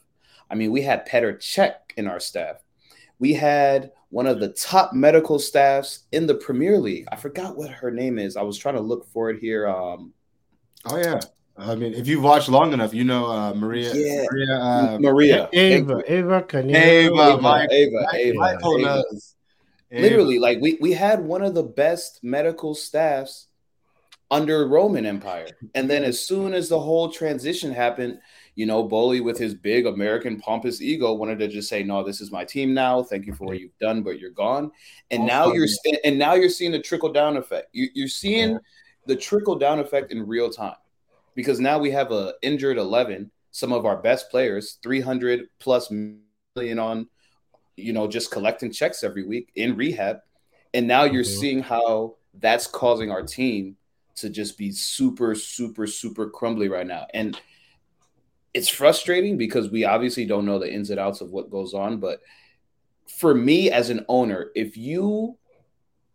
I 0.50 0.54
mean, 0.54 0.72
we 0.72 0.82
had 0.82 1.06
Petr 1.06 1.36
Cech 1.38 1.74
in 1.96 2.08
our 2.08 2.20
staff. 2.20 2.56
We 3.18 3.34
had 3.34 3.92
one 4.10 4.26
of 4.26 4.40
the 4.40 4.48
top 4.48 4.92
medical 4.92 5.38
staffs 5.38 6.00
in 6.12 6.26
the 6.26 6.34
Premier 6.34 6.78
League. 6.78 7.06
I 7.10 7.16
forgot 7.16 7.56
what 7.56 7.70
her 7.70 7.90
name 7.90 8.18
is. 8.18 8.36
I 8.36 8.42
was 8.42 8.58
trying 8.58 8.74
to 8.74 8.80
look 8.80 9.06
for 9.12 9.30
it 9.30 9.38
here. 9.38 9.68
Um, 9.68 10.12
Oh 10.86 10.96
yeah. 10.98 11.20
I 11.56 11.74
mean, 11.74 11.92
if 11.94 12.08
you've 12.08 12.22
watched 12.22 12.48
long 12.48 12.72
enough, 12.72 12.94
you 12.94 13.04
know 13.04 13.26
uh, 13.26 13.54
Maria. 13.54 13.92
Yeah. 13.94 14.24
Maria. 14.30 14.56
Uh, 14.56 14.98
Maria. 15.00 15.48
Ava, 15.52 16.02
Ava, 16.06 16.42
Canelo. 16.42 16.74
Ava, 16.74 17.14
Ava, 17.14 17.40
Mike- 17.42 17.70
Ava, 17.70 17.90
Mike- 17.92 18.14
Ava, 18.14 18.38
Michael 18.38 18.78
Ava. 18.78 18.86
knows. 18.86 19.34
Ava. 19.90 20.02
Literally, 20.02 20.38
like 20.38 20.58
we 20.60 20.78
we 20.80 20.92
had 20.92 21.20
one 21.20 21.42
of 21.42 21.54
the 21.54 21.62
best 21.62 22.20
medical 22.24 22.74
staffs 22.74 23.48
under 24.30 24.66
Roman 24.66 25.04
Empire, 25.04 25.48
and 25.74 25.90
then 25.90 26.04
as 26.04 26.18
soon 26.18 26.54
as 26.54 26.70
the 26.70 26.80
whole 26.80 27.10
transition 27.10 27.70
happened, 27.70 28.18
you 28.54 28.64
know, 28.64 28.82
Bully 28.82 29.20
with 29.20 29.36
his 29.36 29.52
big 29.54 29.84
American 29.84 30.40
pompous 30.40 30.80
ego 30.80 31.12
wanted 31.12 31.38
to 31.40 31.48
just 31.48 31.68
say, 31.68 31.82
"No, 31.82 32.02
this 32.02 32.22
is 32.22 32.32
my 32.32 32.42
team 32.46 32.72
now. 32.72 33.02
Thank 33.02 33.26
you 33.26 33.34
for 33.34 33.44
what 33.44 33.60
you've 33.60 33.76
done, 33.78 34.02
but 34.02 34.18
you're 34.18 34.30
gone." 34.30 34.72
And 35.10 35.26
now 35.26 35.52
you're 35.52 35.68
and 36.02 36.18
now 36.18 36.32
you're 36.32 36.48
seeing 36.48 36.72
the 36.72 36.80
trickle 36.80 37.12
down 37.12 37.36
effect. 37.36 37.68
You, 37.72 37.88
you're 37.92 38.08
seeing 38.08 38.58
the 39.06 39.16
trickle 39.16 39.56
down 39.56 39.78
effect 39.80 40.12
in 40.12 40.26
real 40.26 40.50
time. 40.50 40.76
Because 41.34 41.60
now 41.60 41.78
we 41.78 41.90
have 41.92 42.12
a 42.12 42.34
injured 42.42 42.78
11 42.78 43.30
some 43.50 43.72
of 43.72 43.84
our 43.86 43.98
best 43.98 44.30
players 44.30 44.78
300 44.82 45.46
plus 45.60 45.90
million 45.90 46.78
on 46.78 47.06
you 47.76 47.92
know 47.92 48.08
just 48.08 48.30
collecting 48.30 48.72
checks 48.72 49.04
every 49.04 49.24
week 49.24 49.50
in 49.56 49.76
rehab. 49.76 50.18
And 50.74 50.86
now 50.86 51.04
you're 51.04 51.24
Mhm. 51.24 51.26
seeing 51.26 51.62
how 51.62 52.16
that's 52.34 52.66
causing 52.66 53.10
our 53.10 53.22
team 53.22 53.76
to 54.16 54.30
just 54.30 54.58
be 54.58 54.72
super 54.72 55.34
super 55.34 55.86
super 55.86 56.30
crumbly 56.30 56.68
right 56.68 56.86
now. 56.86 57.06
And 57.14 57.38
it's 58.54 58.68
frustrating 58.68 59.38
because 59.38 59.70
we 59.70 59.84
obviously 59.84 60.26
don't 60.26 60.44
know 60.44 60.58
the 60.58 60.72
ins 60.72 60.90
and 60.90 61.00
outs 61.00 61.20
of 61.20 61.30
what 61.30 61.50
goes 61.50 61.74
on. 61.74 61.98
But 61.98 62.20
for 63.08 63.34
me 63.34 63.70
as 63.70 63.90
an 63.90 64.04
owner 64.08 64.50
if 64.54 64.76
you 64.76 65.36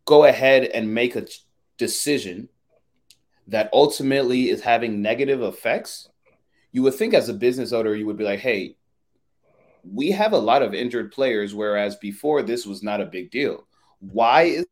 go 0.06 0.26
ahead 0.26 0.66
and 0.66 0.94
make 0.94 1.16
a 1.16 1.28
decision 1.78 2.50
that 3.48 3.70
ultimately 3.74 4.50
is 4.50 4.62
having 4.62 5.02
negative 5.02 5.42
effects, 5.42 6.10
you 6.72 6.84
would 6.84 6.96
think 6.96 7.14
as 7.14 7.30
a 7.30 7.34
business 7.34 7.72
owner, 7.72 7.96
you 7.96 8.06
would 8.06 8.18
be 8.18 8.24
like, 8.24 8.40
hey, 8.40 8.76
we 9.84 10.12
have 10.12 10.34
a 10.34 10.38
lot 10.38 10.62
of 10.62 10.74
injured 10.74 11.12
players, 11.12 11.56
whereas 11.56 11.96
before 11.96 12.44
this 12.44 12.66
was 12.66 12.84
not 12.84 13.02
a 13.02 13.06
big 13.06 13.32
deal. 13.32 13.66
Why 14.00 14.44
is 14.44 14.66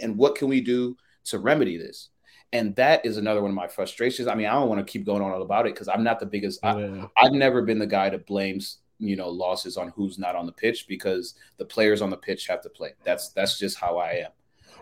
and 0.00 0.16
what 0.16 0.36
can 0.36 0.48
we 0.48 0.60
do 0.60 0.96
to 1.24 1.38
remedy 1.38 1.76
this? 1.76 2.10
And 2.52 2.76
that 2.76 3.04
is 3.04 3.16
another 3.16 3.42
one 3.42 3.50
of 3.50 3.56
my 3.56 3.66
frustrations. 3.66 4.28
I 4.28 4.34
mean, 4.34 4.46
I 4.46 4.52
don't 4.52 4.68
want 4.68 4.86
to 4.86 4.90
keep 4.90 5.04
going 5.04 5.22
on 5.22 5.32
all 5.32 5.42
about 5.42 5.66
it 5.66 5.74
because 5.74 5.88
I'm 5.88 6.04
not 6.04 6.20
the 6.20 6.26
biggest. 6.26 6.64
I, 6.64 6.78
Yeah. 6.78 7.06
I've 7.18 7.32
never 7.32 7.62
been 7.62 7.78
the 7.78 7.86
guy 7.86 8.10
that 8.10 8.26
blames 8.26 8.78
you 8.98 9.16
know 9.16 9.28
losses 9.28 9.76
on 9.76 9.88
who's 9.88 10.18
not 10.18 10.36
on 10.36 10.46
the 10.46 10.52
pitch 10.52 10.86
because 10.88 11.34
the 11.58 11.64
players 11.64 12.00
on 12.00 12.10
the 12.10 12.16
pitch 12.16 12.46
have 12.46 12.62
to 12.62 12.68
play. 12.68 12.92
That's 13.04 13.30
that's 13.30 13.58
just 13.58 13.78
how 13.78 13.98
I 13.98 14.12
am. 14.12 14.30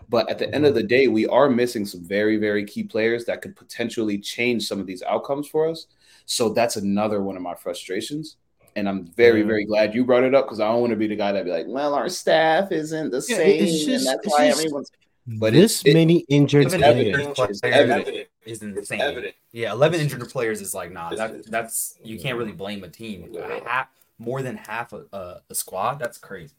But 0.09 0.29
at 0.29 0.37
the 0.39 0.53
end 0.53 0.65
of 0.65 0.75
the 0.75 0.83
day, 0.83 1.07
we 1.07 1.25
are 1.27 1.49
missing 1.49 1.85
some 1.85 2.01
very 2.01 2.37
very 2.37 2.63
key 2.65 2.83
players 2.83 3.25
that 3.25 3.41
could 3.41 3.55
potentially 3.55 4.17
change 4.19 4.67
some 4.67 4.79
of 4.79 4.85
these 4.87 5.01
outcomes 5.03 5.47
for 5.47 5.67
us. 5.69 5.87
So 6.25 6.49
that's 6.49 6.75
another 6.75 7.21
one 7.21 7.35
of 7.35 7.41
my 7.41 7.55
frustrations. 7.55 8.37
And 8.75 8.89
I'm 8.89 9.05
very 9.05 9.39
Yeah. 9.41 9.47
very 9.47 9.65
glad 9.65 9.95
you 9.95 10.03
brought 10.03 10.23
it 10.23 10.35
up 10.35 10.45
because 10.45 10.59
I 10.59 10.67
don't 10.67 10.81
want 10.81 10.91
to 10.91 10.97
be 10.97 11.07
the 11.07 11.15
guy 11.15 11.31
that 11.31 11.45
be 11.45 11.51
like, 11.51 11.65
well, 11.67 11.93
our 11.93 12.09
staff 12.09 12.71
isn't 12.71 13.09
the 13.11 13.23
Yeah, 13.29 13.37
same, 13.37 13.63
it's 13.63 13.85
just- 13.85 14.05
and 14.07 14.19
that's 14.19 14.27
why 14.27 14.47
just- 14.49 14.59
everyone's. 14.59 14.91
But 15.27 15.53
this 15.53 15.81
it- 15.85 15.93
many 15.93 16.19
injured 16.29 16.65
Eleven 16.67 16.83
evident. 16.83 17.15
players. 17.15 17.27
injured 17.27 17.49
It's 17.49 17.59
players 17.61 17.75
evident. 17.89 18.27
is 18.45 18.61
insane. 18.61 19.01
evident. 19.01 19.35
Yeah, 19.53 19.71
eleven 19.71 19.99
injured 20.01 20.29
players 20.29 20.61
is 20.61 20.75
like 20.75 20.91
nah. 20.91 21.15
That 21.15 21.45
that's 21.47 21.97
you 22.03 22.19
can't 22.19 22.37
really 22.37 22.51
blame 22.51 22.83
a 22.83 22.89
team. 22.89 23.33
Half, 23.65 23.87
more 24.19 24.41
than 24.43 24.57
half 24.57 24.93
a, 24.93 25.05
a, 25.13 25.41
a 25.49 25.55
squad. 25.55 25.97
That's 25.99 26.17
crazy. 26.19 26.53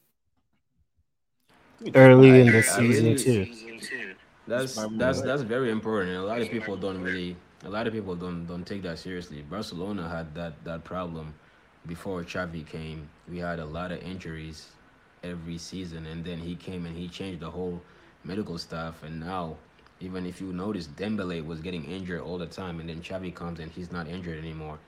Early 1.94 2.40
in 2.40 2.52
the 2.52 2.62
season 2.62 3.06
really- 3.06 3.16
too. 3.18 4.14
That's 4.46 4.76
that's 4.92 5.22
that's 5.22 5.42
very 5.42 5.70
important. 5.70 6.16
A 6.16 6.22
lot 6.22 6.40
of 6.40 6.50
people 6.50 6.76
don't 6.76 7.02
really 7.02 7.36
a 7.64 7.68
lot 7.68 7.86
of 7.86 7.92
people 7.92 8.14
don't 8.14 8.46
don't 8.46 8.64
take 8.64 8.82
that 8.82 8.98
seriously. 8.98 9.42
Barcelona 9.42 10.08
had 10.08 10.34
that 10.34 10.62
that 10.64 10.84
problem 10.84 11.34
before 11.86 12.22
Xavi 12.22 12.66
came. 12.66 13.08
We 13.28 13.38
had 13.38 13.58
a 13.58 13.64
lot 13.64 13.90
of 13.90 14.00
injuries 14.02 14.66
every 15.24 15.58
season 15.58 16.06
and 16.06 16.24
then 16.24 16.38
he 16.38 16.54
came 16.54 16.86
and 16.86 16.96
he 16.96 17.08
changed 17.08 17.40
the 17.40 17.50
whole 17.50 17.82
medical 18.22 18.58
staff 18.58 19.02
and 19.02 19.18
now 19.18 19.56
even 19.98 20.26
if 20.26 20.40
you 20.40 20.52
notice 20.52 20.86
Dembele 20.86 21.44
was 21.44 21.60
getting 21.60 21.84
injured 21.84 22.20
all 22.20 22.38
the 22.38 22.46
time 22.46 22.78
and 22.80 22.88
then 22.88 23.00
Xavi 23.00 23.34
comes 23.34 23.58
and 23.58 23.70
he's 23.72 23.90
not 23.90 24.06
injured 24.06 24.38
anymore. 24.38 24.78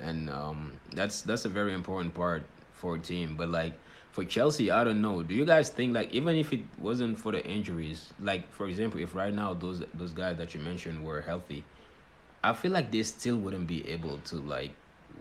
And 0.00 0.30
um 0.30 0.72
that's 0.94 1.20
that's 1.22 1.44
a 1.44 1.50
very 1.50 1.74
important 1.74 2.14
part 2.14 2.44
for 2.72 2.96
a 2.96 2.98
team. 2.98 3.36
But 3.36 3.50
like 3.50 3.74
for 4.12 4.24
Chelsea, 4.24 4.70
I 4.70 4.84
don't 4.84 5.00
know. 5.00 5.22
Do 5.22 5.34
you 5.34 5.44
guys 5.44 5.70
think 5.70 5.94
like 5.94 6.12
even 6.12 6.36
if 6.36 6.52
it 6.52 6.60
wasn't 6.78 7.18
for 7.18 7.32
the 7.32 7.44
injuries, 7.44 8.12
like 8.20 8.50
for 8.52 8.68
example, 8.68 9.00
if 9.00 9.14
right 9.14 9.32
now 9.34 9.54
those 9.54 9.82
those 9.94 10.12
guys 10.12 10.36
that 10.36 10.54
you 10.54 10.60
mentioned 10.60 11.02
were 11.02 11.22
healthy, 11.22 11.64
I 12.44 12.52
feel 12.52 12.72
like 12.72 12.92
they 12.92 13.02
still 13.02 13.38
wouldn't 13.38 13.66
be 13.66 13.88
able 13.88 14.18
to 14.18 14.36
like 14.36 14.72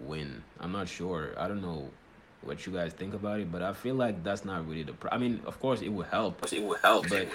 win. 0.02 0.44
I'm 0.60 0.74
not 0.74 0.90
sure. 0.90 1.34
I 1.38 1.48
don't 1.48 1.62
know 1.62 1.90
what 2.42 2.66
you 2.66 2.74
guys 2.74 2.92
think 2.92 3.14
about 3.14 3.40
it, 3.40 3.52
but 3.52 3.62
I 3.62 3.72
feel 3.72 3.96
like 3.96 4.24
that's 4.24 4.44
not 4.44 4.68
really 4.68 4.84
the. 4.84 4.94
Pro- 4.94 5.12
I 5.12 5.18
mean, 5.18 5.42
of 5.46 5.60
course, 5.62 5.82
it 5.82 5.90
would 5.90 6.08
help. 6.08 6.52
It 6.52 6.62
will 6.62 6.78
help. 6.78 7.08
But 7.08 7.30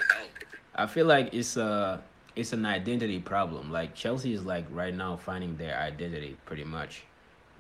I 0.75 0.87
feel 0.87 1.07
like 1.07 1.33
it's 1.33 1.57
a 1.57 2.03
it's 2.35 2.53
an 2.53 2.67
identity 2.67 3.19
problem. 3.19 3.73
Like 3.73 3.95
Chelsea 3.95 4.35
is 4.35 4.45
like 4.45 4.67
right 4.71 4.95
now 4.95 5.17
finding 5.17 5.57
their 5.57 5.79
identity 5.79 6.37
pretty 6.45 6.65
much. 6.65 7.05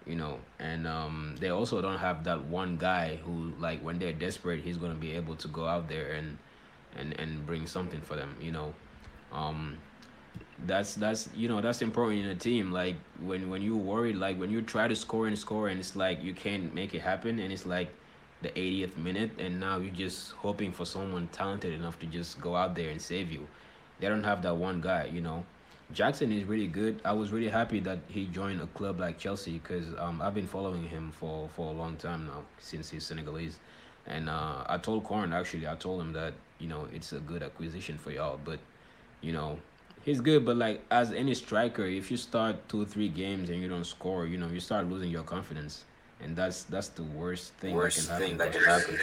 You 0.06 0.14
know, 0.14 0.38
and 0.58 0.86
um, 0.86 1.34
they 1.40 1.48
also 1.50 1.82
don't 1.82 1.98
have 1.98 2.24
that 2.24 2.44
one 2.44 2.76
guy 2.76 3.16
who, 3.24 3.52
like, 3.58 3.80
when 3.80 3.98
they're 3.98 4.12
desperate, 4.12 4.62
he's 4.62 4.76
gonna 4.76 4.94
be 4.94 5.12
able 5.12 5.36
to 5.36 5.48
go 5.48 5.66
out 5.66 5.88
there 5.88 6.12
and 6.12 6.38
and 6.96 7.18
and 7.18 7.44
bring 7.46 7.66
something 7.66 8.00
for 8.00 8.16
them, 8.16 8.34
you 8.40 8.52
know. 8.52 8.74
Um, 9.32 9.78
that's 10.64 10.94
that's 10.94 11.28
you 11.34 11.48
know 11.48 11.60
that's 11.60 11.82
important 11.82 12.24
in 12.24 12.30
a 12.30 12.34
team. 12.34 12.72
Like 12.72 12.96
when 13.20 13.50
when 13.50 13.62
you're 13.62 13.76
worried, 13.76 14.16
like 14.16 14.38
when 14.38 14.50
you 14.50 14.62
try 14.62 14.88
to 14.88 14.96
score 14.96 15.26
and 15.26 15.38
score, 15.38 15.68
and 15.68 15.78
it's 15.78 15.96
like 15.96 16.22
you 16.22 16.32
can't 16.34 16.74
make 16.74 16.94
it 16.94 17.00
happen, 17.00 17.38
and 17.38 17.52
it's 17.52 17.66
like 17.66 17.90
the 18.42 18.48
80th 18.50 18.96
minute, 18.96 19.30
and 19.38 19.58
now 19.58 19.78
you're 19.78 19.94
just 19.94 20.32
hoping 20.32 20.72
for 20.72 20.86
someone 20.86 21.28
talented 21.28 21.72
enough 21.72 21.98
to 22.00 22.06
just 22.06 22.40
go 22.40 22.54
out 22.54 22.74
there 22.74 22.90
and 22.90 23.00
save 23.00 23.30
you. 23.30 23.46
They 24.00 24.08
don't 24.08 24.24
have 24.24 24.42
that 24.42 24.56
one 24.56 24.80
guy, 24.80 25.06
you 25.12 25.20
know. 25.20 25.44
Jackson 25.92 26.32
is 26.32 26.44
really 26.44 26.66
good. 26.66 27.00
I 27.04 27.12
was 27.12 27.30
really 27.30 27.48
happy 27.48 27.80
that 27.80 28.00
he 28.08 28.26
joined 28.26 28.60
a 28.60 28.66
club 28.68 28.98
like 28.98 29.18
Chelsea 29.18 29.58
because 29.58 29.86
um, 29.98 30.20
I've 30.20 30.34
been 30.34 30.46
following 30.48 30.82
him 30.82 31.12
for, 31.18 31.48
for 31.54 31.68
a 31.68 31.72
long 31.72 31.96
time 31.96 32.26
now 32.26 32.42
since 32.58 32.90
he's 32.90 33.06
Senegalese. 33.06 33.58
And 34.06 34.28
uh, 34.28 34.64
I 34.66 34.78
told 34.78 35.04
Corn 35.04 35.32
actually, 35.32 35.66
I 35.66 35.74
told 35.74 36.00
him 36.00 36.12
that 36.12 36.34
you 36.58 36.68
know 36.68 36.86
it's 36.92 37.12
a 37.12 37.18
good 37.18 37.42
acquisition 37.42 37.98
for 37.98 38.10
y'all, 38.10 38.40
but 38.44 38.58
you 39.20 39.32
know 39.32 39.58
he's 40.04 40.20
good. 40.20 40.44
But 40.44 40.56
like 40.56 40.84
as 40.90 41.12
any 41.12 41.34
striker, 41.34 41.84
if 41.84 42.10
you 42.10 42.16
start 42.16 42.68
two 42.68 42.84
three 42.84 43.08
games 43.08 43.50
and 43.50 43.60
you 43.60 43.68
don't 43.68 43.84
score, 43.86 44.26
you 44.26 44.38
know 44.38 44.48
you 44.48 44.60
start 44.60 44.88
losing 44.88 45.10
your 45.10 45.24
confidence, 45.24 45.84
and 46.20 46.36
that's 46.36 46.62
that's 46.64 46.88
the 46.88 47.02
worst 47.02 47.52
thing 47.54 47.74
Worst 47.74 48.08
that 48.08 48.20
can 48.20 48.38
happen. 48.38 48.38
that 48.38 48.52
can 48.52 48.64
happen. 48.64 48.98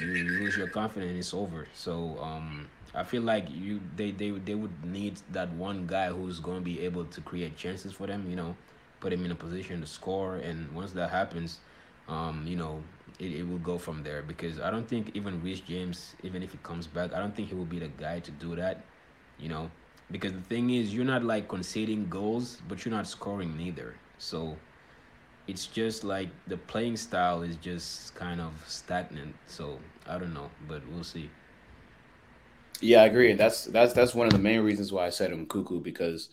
you 0.00 0.24
lose 0.40 0.56
your 0.56 0.68
confidence, 0.68 1.18
it's 1.18 1.34
over. 1.34 1.66
So 1.74 2.18
um, 2.20 2.68
I 2.96 3.04
feel 3.04 3.22
like 3.22 3.46
you 3.50 3.80
they, 3.94 4.10
they 4.10 4.30
they 4.30 4.54
would 4.54 4.84
need 4.84 5.20
that 5.32 5.52
one 5.52 5.86
guy 5.86 6.08
who's 6.08 6.40
going 6.40 6.58
to 6.58 6.64
be 6.64 6.80
able 6.80 7.04
to 7.04 7.20
create 7.20 7.56
chances 7.56 7.92
for 7.92 8.06
them. 8.06 8.28
You 8.28 8.36
know, 8.36 8.56
put 9.00 9.12
him 9.12 9.24
in 9.24 9.30
a 9.30 9.34
position 9.34 9.80
to 9.82 9.86
score, 9.86 10.36
and 10.36 10.72
once 10.72 10.92
that 10.92 11.10
happens, 11.10 11.58
um, 12.08 12.44
you 12.46 12.56
know, 12.56 12.82
it, 13.18 13.32
it 13.32 13.48
will 13.48 13.58
go 13.58 13.78
from 13.78 14.02
there. 14.02 14.22
Because 14.22 14.60
I 14.60 14.70
don't 14.70 14.88
think 14.88 15.10
even 15.14 15.42
Rich 15.42 15.66
James, 15.66 16.14
even 16.22 16.42
if 16.42 16.52
he 16.52 16.58
comes 16.62 16.86
back, 16.86 17.12
I 17.12 17.18
don't 17.18 17.36
think 17.36 17.50
he 17.50 17.54
will 17.54 17.66
be 17.66 17.78
the 17.78 17.88
guy 17.88 18.20
to 18.20 18.30
do 18.30 18.56
that. 18.56 18.84
You 19.38 19.50
know, 19.50 19.70
because 20.10 20.32
the 20.32 20.40
thing 20.40 20.70
is, 20.70 20.94
you're 20.94 21.04
not 21.04 21.22
like 21.22 21.48
conceding 21.48 22.08
goals, 22.08 22.62
but 22.68 22.84
you're 22.84 22.94
not 22.94 23.06
scoring 23.06 23.56
neither. 23.56 23.94
So 24.18 24.56
it's 25.46 25.66
just 25.66 26.02
like 26.04 26.28
the 26.46 26.56
playing 26.56 26.96
style 26.96 27.42
is 27.42 27.56
just 27.56 28.14
kind 28.14 28.40
of 28.40 28.52
stagnant. 28.66 29.34
So 29.46 29.78
I 30.08 30.18
don't 30.18 30.34
know, 30.34 30.50
but 30.66 30.82
we'll 30.90 31.04
see. 31.04 31.30
Yeah, 32.80 33.02
I 33.02 33.06
agree. 33.06 33.32
That's 33.34 33.64
that's 33.64 33.92
that's 33.92 34.14
one 34.14 34.26
of 34.26 34.32
the 34.32 34.38
main 34.38 34.60
reasons 34.60 34.92
why 34.92 35.06
I 35.06 35.10
said 35.10 35.30
Nkunku 35.32 35.82
because 35.82 36.28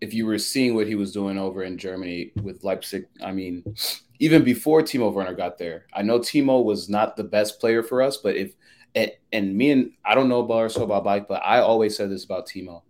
if 0.00 0.12
you 0.12 0.26
were 0.26 0.38
seeing 0.38 0.74
what 0.74 0.86
he 0.86 0.94
was 0.94 1.12
doing 1.12 1.38
over 1.38 1.62
in 1.62 1.78
Germany 1.78 2.32
with 2.42 2.64
Leipzig, 2.64 3.06
I 3.22 3.32
mean, 3.32 3.64
even 4.18 4.44
before 4.44 4.82
Timo 4.82 5.12
Werner 5.12 5.34
got 5.34 5.58
there, 5.58 5.86
I 5.94 6.02
know 6.02 6.18
Timo 6.18 6.62
was 6.64 6.88
not 6.88 7.16
the 7.16 7.24
best 7.24 7.60
player 7.60 7.82
for 7.82 8.02
us, 8.02 8.18
but 8.18 8.36
if 8.36 8.52
and, 8.94 9.12
and 9.32 9.56
me 9.56 9.70
and 9.70 9.92
I 10.04 10.14
don't 10.14 10.28
know 10.28 10.40
about 10.40 10.72
so 10.72 10.82
about 10.82 11.04
Bike, 11.04 11.28
but 11.28 11.42
I 11.44 11.60
always 11.60 11.96
said 11.96 12.10
this 12.10 12.24
about 12.24 12.48
Timo. 12.48 12.82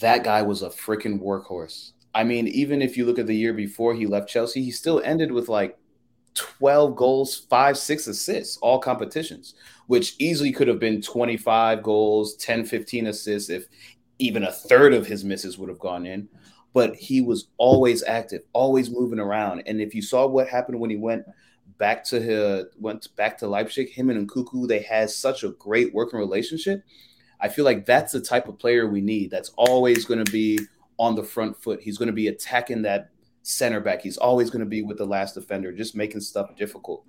That 0.00 0.22
guy 0.22 0.42
was 0.42 0.62
a 0.62 0.68
freaking 0.68 1.20
workhorse. 1.20 1.92
I 2.14 2.24
mean, 2.24 2.48
even 2.48 2.80
if 2.82 2.96
you 2.96 3.04
look 3.04 3.18
at 3.18 3.26
the 3.26 3.34
year 3.36 3.52
before 3.52 3.94
he 3.94 4.06
left 4.06 4.28
Chelsea, 4.28 4.62
he 4.62 4.70
still 4.70 5.00
ended 5.04 5.32
with 5.32 5.48
like 5.48 5.76
12 6.34 6.96
goals, 6.96 7.36
five, 7.36 7.76
six 7.76 8.06
assists, 8.06 8.56
all 8.58 8.78
competitions, 8.78 9.54
which 9.88 10.14
easily 10.18 10.52
could 10.52 10.68
have 10.68 10.78
been 10.78 11.02
25 11.02 11.82
goals, 11.82 12.36
10, 12.36 12.64
15 12.66 13.08
assists 13.08 13.50
if 13.50 13.66
even 14.18 14.44
a 14.44 14.52
third 14.52 14.92
of 14.92 15.06
his 15.06 15.24
misses 15.24 15.58
would 15.58 15.68
have 15.68 15.78
gone 15.78 16.06
in. 16.06 16.28
But 16.74 16.94
he 16.94 17.22
was 17.22 17.48
always 17.56 18.04
active, 18.04 18.42
always 18.52 18.90
moving 18.90 19.18
around. 19.18 19.62
And 19.66 19.80
if 19.80 19.94
you 19.94 20.02
saw 20.02 20.26
what 20.26 20.46
happened 20.46 20.78
when 20.78 20.90
he 20.90 20.96
went 20.96 21.24
back 21.78 22.04
to 22.04 22.20
his, 22.20 22.66
went 22.78 23.08
back 23.16 23.38
to 23.38 23.48
Leipzig, 23.48 23.90
him 23.90 24.10
and 24.10 24.28
Nkunku, 24.28 24.68
they 24.68 24.80
had 24.80 25.08
such 25.08 25.42
a 25.42 25.50
great 25.52 25.94
working 25.94 26.18
relationship. 26.18 26.84
I 27.40 27.48
feel 27.48 27.64
like 27.64 27.86
that's 27.86 28.12
the 28.12 28.20
type 28.20 28.46
of 28.46 28.58
player 28.58 28.86
we 28.86 29.00
need. 29.00 29.30
That's 29.30 29.52
always 29.56 30.04
going 30.04 30.22
to 30.22 30.30
be 30.30 30.58
on 30.98 31.14
the 31.14 31.24
front 31.24 31.56
foot. 31.56 31.80
He's 31.80 31.96
going 31.96 32.08
to 32.08 32.12
be 32.12 32.28
attacking 32.28 32.82
that 32.82 33.08
center 33.42 33.80
back. 33.80 34.02
He's 34.02 34.18
always 34.18 34.50
going 34.50 34.60
to 34.60 34.66
be 34.66 34.82
with 34.82 34.98
the 34.98 35.06
last 35.06 35.34
defender, 35.34 35.72
just 35.72 35.96
making 35.96 36.20
stuff 36.20 36.54
difficult. 36.56 37.06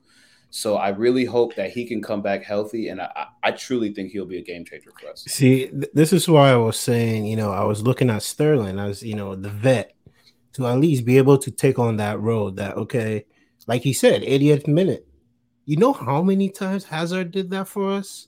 So 0.52 0.78
I 0.78 0.90
really 0.90 1.26
hope 1.26 1.56
that 1.56 1.70
he 1.72 1.86
can 1.86 2.02
come 2.02 2.22
back 2.22 2.44
healthy, 2.44 2.88
and 2.90 3.00
I, 3.02 3.28
I 3.44 3.52
truly 3.52 3.94
think 3.94 4.12
he'll 4.12 4.26
be 4.26 4.40
a 4.40 4.44
game 4.44 4.66
changer 4.66 4.92
for 5.00 5.10
us. 5.10 5.24
See, 5.28 5.68
th- 5.68 5.92
this 5.94 6.12
is 6.12 6.28
why 6.28 6.52
I 6.52 6.56
was 6.56 6.80
saying, 6.80 7.28
you 7.28 7.36
know, 7.36 7.52
I 7.52 7.64
was 7.66 7.84
looking 7.84 8.10
at 8.10 8.24
Sterling 8.24 8.80
as, 8.80 9.04
you 9.04 9.16
know, 9.16 9.36
the 9.36 9.50
vet 9.50 9.94
to 10.54 10.66
at 10.66 10.80
least 10.80 11.06
be 11.06 11.18
able 11.18 11.38
to 11.38 11.52
take 11.52 11.78
on 11.78 11.98
that 11.98 12.20
road 12.20 12.56
that, 12.56 12.78
okay, 12.78 13.26
like 13.68 13.84
he 13.84 13.94
said, 13.94 14.24
80th 14.24 14.68
minute. 14.68 15.08
You 15.66 15.78
know 15.78 15.94
how 15.94 16.24
many 16.24 16.50
times 16.50 16.86
Hazard 16.86 17.30
did 17.30 17.52
that 17.52 17.68
for 17.68 17.92
us? 17.92 18.28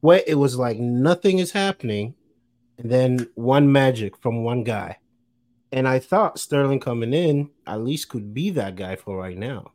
Where 0.00 0.22
it 0.28 0.36
was 0.36 0.56
like 0.56 0.78
nothing 0.78 1.40
is 1.40 1.50
happening, 1.50 2.14
and 2.78 2.88
then 2.88 3.28
one 3.34 3.72
magic 3.72 4.16
from 4.16 4.44
one 4.44 4.62
guy. 4.62 4.98
And 5.72 5.88
I 5.88 5.98
thought 5.98 6.38
Sterling 6.38 6.78
coming 6.78 7.12
in 7.12 7.50
at 7.66 7.82
least 7.82 8.08
could 8.08 8.32
be 8.32 8.50
that 8.50 8.76
guy 8.76 8.94
for 8.94 9.18
right 9.18 9.36
now. 9.36 9.72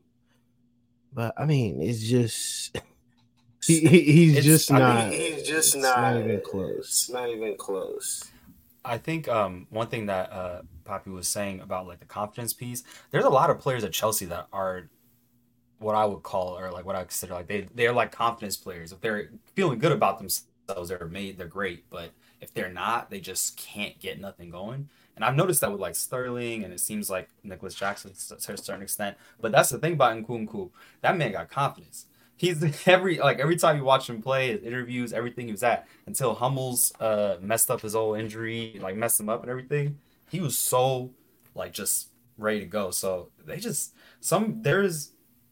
But 1.14 1.34
I 1.38 1.46
mean, 1.46 1.82
it's 1.82 2.02
just 2.02 2.76
he, 3.66 3.80
he- 3.82 4.02
he's 4.12 4.32
It's- 4.38 4.46
just 4.46 4.72
I 4.72 4.80
not. 4.80 5.10
mean, 5.10 5.20
he's 5.20 5.48
just 5.48 5.76
it's 5.76 5.84
not- 5.84 6.18
even 6.18 6.42
close. 6.42 6.80
It's 6.80 7.10
not 7.10 7.30
even 7.30 7.56
close. 7.58 8.30
I 8.86 8.98
think 8.98 9.30
um, 9.30 9.66
one 9.70 9.88
thing 9.88 10.08
that 10.08 10.30
uh, 10.32 10.62
Poppy 10.84 11.10
was 11.10 11.28
saying 11.30 11.62
about 11.62 11.88
like 11.88 12.00
the 12.00 12.06
confidence 12.06 12.54
piece, 12.54 12.84
there's 13.12 13.24
a 13.24 13.30
lot 13.30 13.50
of 13.50 13.58
players 13.60 13.84
at 13.86 13.94
Chelsea 13.94 14.26
that 14.26 14.48
are 14.52 14.90
what 15.80 15.96
I 15.96 16.06
would 16.06 16.24
call 16.24 16.58
or 16.58 16.70
like 16.72 16.86
what 16.86 16.96
I 16.96 17.02
consider 17.04 17.34
like 17.34 17.48
they 17.48 17.68
they're 17.76 17.94
like 17.94 18.12
confidence 18.12 18.58
players. 18.58 18.92
If 18.92 19.00
they're 19.00 19.30
feeling 19.56 19.80
good 19.80 19.94
about 19.94 20.18
themselves, 20.18 20.90
they're 20.90 21.08
made, 21.10 21.38
they're 21.38 21.48
great. 21.48 21.90
But 21.90 22.12
if 22.42 22.54
they're 22.54 22.72
not, 22.74 23.10
they 23.10 23.22
just 23.22 23.56
can't 23.56 23.98
get 24.00 24.20
nothing 24.20 24.50
going. 24.50 24.90
And 25.16 25.24
I've 25.24 25.36
noticed 25.36 25.62
that 25.62 25.72
with 25.72 25.82
like 25.82 25.96
Sterling, 25.96 26.64
and 26.64 26.74
it 26.74 26.80
seems 26.80 27.10
like 27.10 27.30
Nicholas 27.44 27.76
Jackson 27.76 28.12
to 28.14 28.54
a 28.54 28.58
certain 28.58 28.82
extent. 28.82 29.18
But 29.40 29.52
that's 29.52 29.70
the 29.70 29.78
thing 29.78 29.94
about 29.94 30.18
Nkunku. 30.18 30.72
That 31.02 31.18
man 31.18 31.32
got 31.32 31.50
confidence. 31.50 32.08
He's 32.36 32.88
every 32.88 33.20
like 33.20 33.40
every 33.40 33.56
time 33.56 33.78
you 33.78 33.84
watch 33.84 34.10
him 34.10 34.22
play, 34.22 34.52
his 34.52 34.64
interviews, 34.64 35.14
everything 35.14 35.46
he 35.46 35.52
was 35.52 35.64
at, 35.64 35.88
until 36.08 36.34
Hummels 36.34 36.94
uh 37.00 37.38
messed 37.42 37.70
up 37.70 37.82
his 37.82 37.96
old 37.96 38.20
injury, 38.20 38.80
like 38.82 38.96
messed 38.96 39.20
him 39.20 39.30
up 39.30 39.42
and 39.42 39.50
everything. 39.50 40.00
He 40.30 40.40
was 40.40 40.58
so 40.58 41.12
like 41.54 41.74
just 41.74 42.10
ready 42.38 42.60
to 42.60 42.66
go. 42.66 42.92
So 42.92 43.30
they 43.46 43.58
just 43.58 43.94
some 44.20 44.62
there's 44.64 45.12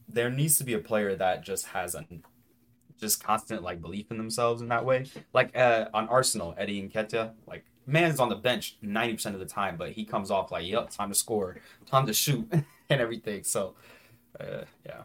there 0.09 0.29
needs 0.29 0.57
to 0.57 0.63
be 0.63 0.73
a 0.73 0.79
player 0.79 1.15
that 1.15 1.43
just 1.43 1.67
has 1.67 1.95
a 1.95 2.05
just 2.99 3.23
constant 3.23 3.63
like 3.63 3.81
belief 3.81 4.11
in 4.11 4.17
themselves 4.17 4.61
in 4.61 4.69
that 4.69 4.85
way. 4.85 5.05
Like 5.33 5.55
uh, 5.57 5.85
on 5.93 6.07
Arsenal, 6.07 6.55
Eddie 6.57 6.79
and 6.79 6.91
Nketiah, 6.91 7.33
like 7.47 7.65
man's 7.85 8.19
on 8.19 8.29
the 8.29 8.35
bench 8.35 8.77
90% 8.83 9.27
of 9.33 9.39
the 9.39 9.45
time, 9.45 9.75
but 9.77 9.91
he 9.91 10.05
comes 10.05 10.31
off 10.31 10.51
like, 10.51 10.65
yep, 10.65 10.89
time 10.89 11.09
to 11.09 11.15
score, 11.15 11.57
time 11.85 12.05
to 12.07 12.13
shoot 12.13 12.47
and 12.89 13.01
everything. 13.01 13.43
So 13.43 13.75
uh, 14.39 14.63
yeah. 14.85 15.01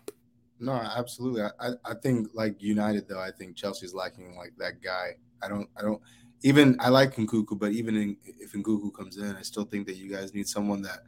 No, 0.59 0.73
absolutely. 0.73 1.43
I, 1.43 1.71
I- 1.85 1.95
think 1.95 2.29
like 2.35 2.63
United 2.63 3.09
though, 3.09 3.21
I 3.21 3.31
think 3.31 3.57
Chelsea's 3.57 3.95
lacking 3.95 4.37
like 4.37 4.53
that 4.59 4.81
guy. 4.83 5.17
I 5.43 5.49
don't 5.49 5.69
I 5.77 5.83
don't 5.83 6.01
even 6.43 6.77
I 6.81 6.89
like 6.89 7.15
Nkunku, 7.17 7.59
but 7.59 7.73
even 7.73 7.97
in, 7.97 8.17
if 8.25 8.53
Nkunku 8.53 8.93
comes 8.95 9.17
in, 9.19 9.35
I 9.37 9.43
still 9.43 9.65
think 9.65 9.87
that 9.87 9.97
you 9.97 10.11
guys 10.11 10.33
need 10.33 10.49
someone 10.49 10.81
that 10.83 11.01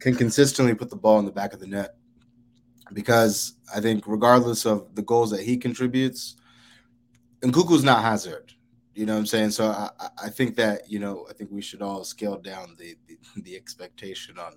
can 0.00 0.14
consistently 0.14 0.74
put 0.74 0.90
the 0.90 0.96
ball 0.96 1.18
in 1.18 1.24
the 1.24 1.32
back 1.32 1.52
of 1.52 1.60
the 1.60 1.66
net. 1.66 1.94
Because 2.92 3.54
I 3.74 3.80
think 3.80 4.04
regardless 4.06 4.66
of 4.66 4.94
the 4.94 5.02
goals 5.02 5.30
that 5.30 5.40
he 5.42 5.56
contributes, 5.56 6.36
Nkunku's 7.40 7.84
not 7.84 8.02
Hazard. 8.02 8.52
You 8.94 9.06
know 9.06 9.14
what 9.14 9.20
I'm 9.20 9.26
saying? 9.26 9.50
So 9.52 9.66
I, 9.66 9.90
I- 10.24 10.30
think 10.30 10.56
that, 10.56 10.90
you 10.90 10.98
know, 10.98 11.26
I 11.30 11.32
think 11.32 11.50
we 11.50 11.62
should 11.62 11.82
all 11.82 12.04
scale 12.04 12.38
down 12.38 12.76
the 12.78 12.96
the, 13.06 13.18
the 13.42 13.56
expectation 13.56 14.38
on, 14.38 14.54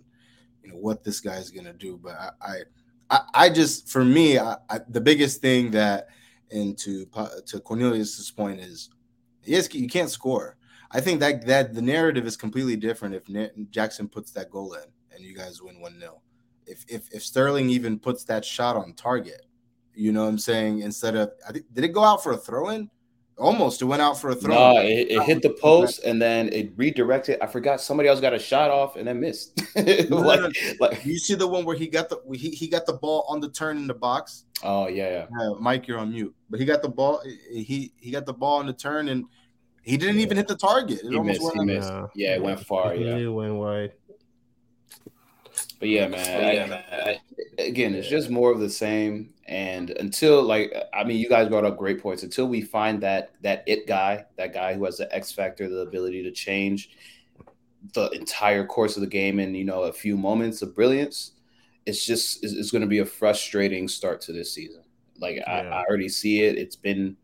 you 0.63 0.69
know, 0.69 0.75
what 0.77 1.03
this 1.03 1.19
guy's 1.19 1.49
gonna 1.51 1.73
do. 1.73 1.99
But 2.01 2.15
I, 2.41 2.59
I 3.11 3.19
I, 3.33 3.49
just 3.49 3.89
for 3.89 4.03
me 4.03 4.39
I, 4.39 4.55
I, 4.69 4.79
the 4.89 5.01
biggest 5.01 5.41
thing 5.41 5.71
that 5.71 6.07
and 6.51 6.77
to 6.79 7.05
to 7.45 7.59
Cornelius's 7.59 8.31
point 8.31 8.59
is 8.59 8.89
yes 9.43 9.71
you 9.73 9.87
can't 9.87 10.09
score. 10.09 10.57
I 10.91 10.99
think 11.01 11.19
that 11.19 11.45
that 11.47 11.73
the 11.73 11.81
narrative 11.81 12.25
is 12.25 12.37
completely 12.37 12.75
different 12.75 13.15
if 13.15 13.23
Jackson 13.71 14.07
puts 14.07 14.31
that 14.31 14.49
goal 14.49 14.73
in 14.73 14.83
and 15.13 15.23
you 15.23 15.35
guys 15.35 15.61
win 15.61 15.79
one 15.79 15.99
0 15.99 16.21
If 16.65 16.85
if 16.87 17.13
if 17.13 17.23
Sterling 17.23 17.69
even 17.69 17.99
puts 17.99 18.23
that 18.25 18.43
shot 18.45 18.75
on 18.75 18.93
target, 18.93 19.45
you 19.93 20.11
know 20.11 20.23
what 20.23 20.29
I'm 20.29 20.39
saying. 20.39 20.79
Instead 20.79 21.15
of 21.15 21.31
I 21.47 21.51
think, 21.51 21.65
did 21.73 21.83
it 21.83 21.89
go 21.93 22.03
out 22.03 22.23
for 22.23 22.31
a 22.31 22.37
throw 22.37 22.69
in? 22.69 22.89
Almost 23.37 23.81
it 23.81 23.85
went 23.85 24.01
out 24.01 24.19
for 24.19 24.29
a 24.29 24.35
throw. 24.35 24.53
No, 24.53 24.77
it, 24.81 25.09
it 25.09 25.23
hit 25.23 25.41
the 25.41 25.49
post 25.49 26.03
and 26.03 26.21
then 26.21 26.49
it 26.53 26.71
redirected. 26.77 27.39
I 27.41 27.47
forgot 27.47 27.81
somebody 27.81 28.07
else 28.07 28.19
got 28.21 28.33
a 28.33 28.39
shot 28.39 28.69
off 28.69 28.95
and 28.95 29.07
then 29.07 29.19
missed. 29.19 29.59
no, 29.75 29.83
like, 30.17 30.39
no. 30.39 30.49
like, 30.79 31.03
You 31.03 31.17
see 31.17 31.33
the 31.33 31.47
one 31.47 31.65
where 31.65 31.75
he 31.75 31.87
got 31.87 32.09
the 32.09 32.19
he, 32.33 32.49
he 32.51 32.67
got 32.67 32.85
the 32.85 32.93
ball 32.93 33.25
on 33.27 33.39
the 33.39 33.49
turn 33.49 33.77
in 33.77 33.87
the 33.87 33.93
box. 33.95 34.45
oh 34.63 34.87
yeah, 34.87 35.09
yeah. 35.09 35.25
Yeah, 35.39 35.53
Mike, 35.59 35.87
you're 35.87 35.97
on 35.97 36.11
mute. 36.11 36.33
But 36.49 36.59
he 36.59 36.65
got 36.67 36.83
the 36.83 36.89
ball. 36.89 37.23
He 37.51 37.91
he 37.97 38.11
got 38.11 38.27
the 38.27 38.33
ball 38.33 38.59
on 38.59 38.67
the 38.67 38.73
turn, 38.73 39.09
and 39.09 39.25
he 39.81 39.97
didn't 39.97 40.19
even 40.19 40.37
hit 40.37 40.47
the 40.47 40.55
target. 40.55 40.99
It 41.03 41.09
He 41.09 41.17
almost 41.17 41.41
missed. 41.41 41.57
went 41.57 41.69
He 41.69 41.75
missed. 41.75 41.89
No. 41.89 42.09
Yeah, 42.13 42.35
it 42.35 42.41
went 42.43 42.59
far. 42.59 42.93
Yeah. 42.93 43.17
it 43.17 43.27
went 43.27 43.55
wide. 43.55 43.93
But 45.83 45.89
yeah, 45.89 46.07
man. 46.07 46.71
I- 46.71 47.19
I- 47.59 47.61
again, 47.61 47.93
it's 47.93 48.07
just 48.07 48.29
more 48.29 48.51
of 48.51 48.61
the 48.61 48.69
same. 48.69 49.33
And 49.47 49.89
until 49.89 50.41
like, 50.41 50.73
I 50.93 51.03
mean, 51.03 51.17
you 51.17 51.27
guys 51.27 51.49
brought 51.49 51.65
up 51.65 51.77
great 51.77 52.01
points. 52.01 52.23
Until 52.23 52.47
we 52.47 52.61
find 52.61 53.01
that 53.03 53.31
that 53.41 53.65
it 53.67 53.85
guy, 53.85 54.23
that 54.37 54.53
guy 54.53 54.75
who 54.75 54.85
has 54.85 54.97
the 54.97 55.13
X 55.13 55.33
factor, 55.33 55.67
the 55.67 55.79
ability 55.81 56.23
to 56.23 56.31
change 56.31 56.91
the 57.93 58.09
entire 58.11 58.65
course 58.65 58.95
of 58.95 59.01
the 59.01 59.07
game 59.07 59.41
in 59.41 59.53
you 59.53 59.65
know 59.65 59.83
a 59.83 59.91
few 59.91 60.15
moments 60.15 60.61
of 60.61 60.73
brilliance, 60.73 61.33
it's 61.85 62.05
just 62.05 62.41
it's, 62.45 62.53
it's 62.53 62.71
going 62.71 62.81
to 62.81 62.87
be 62.87 62.99
a 62.99 63.05
frustrating 63.05 63.89
start 63.89 64.21
to 64.21 64.31
this 64.31 64.53
season. 64.53 64.83
Like 65.19 65.41
I, 65.45 65.59
I 65.67 65.83
already 65.83 66.07
see 66.07 66.43
it. 66.43 66.57
It's 66.57 66.77
been 66.77 67.17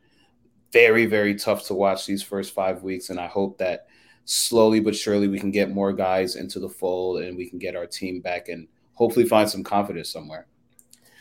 very 0.73 1.05
very 1.05 1.33
tough 1.35 1.65
to 1.67 1.73
watch 1.73 2.05
these 2.05 2.21
first 2.21 2.53
five 2.53 2.83
weeks, 2.83 3.09
and 3.09 3.19
I 3.19 3.27
hope 3.27 3.57
that 3.59 3.87
slowly 4.29 4.79
but 4.79 4.95
surely 4.95 5.27
we 5.27 5.39
can 5.39 5.49
get 5.49 5.71
more 5.71 5.91
guys 5.91 6.35
into 6.35 6.59
the 6.59 6.69
fold 6.69 7.21
and 7.21 7.35
we 7.35 7.49
can 7.49 7.57
get 7.57 7.75
our 7.75 7.87
team 7.87 8.21
back 8.21 8.47
and 8.47 8.67
hopefully 8.93 9.25
find 9.25 9.49
some 9.49 9.63
confidence 9.63 10.07
somewhere. 10.11 10.45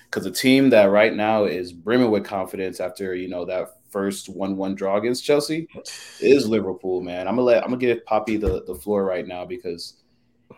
Because 0.04 0.26
a 0.26 0.30
team 0.30 0.68
that 0.70 0.90
right 0.90 1.14
now 1.14 1.44
is 1.44 1.72
brimming 1.72 2.10
with 2.10 2.24
confidence 2.24 2.80
after 2.80 3.14
you 3.14 3.28
know 3.28 3.46
that 3.46 3.76
first 3.88 4.28
one-one 4.28 4.74
draw 4.74 4.98
against 4.98 5.24
Chelsea 5.24 5.68
is 6.20 6.46
Liverpool. 6.46 7.00
Man, 7.00 7.26
I'm 7.26 7.36
gonna 7.36 7.46
let 7.46 7.62
I'm 7.62 7.70
gonna 7.70 7.80
give 7.80 8.04
Poppy 8.04 8.36
the 8.36 8.62
the 8.64 8.74
floor 8.74 9.04
right 9.04 9.26
now 9.26 9.46
because 9.46 9.94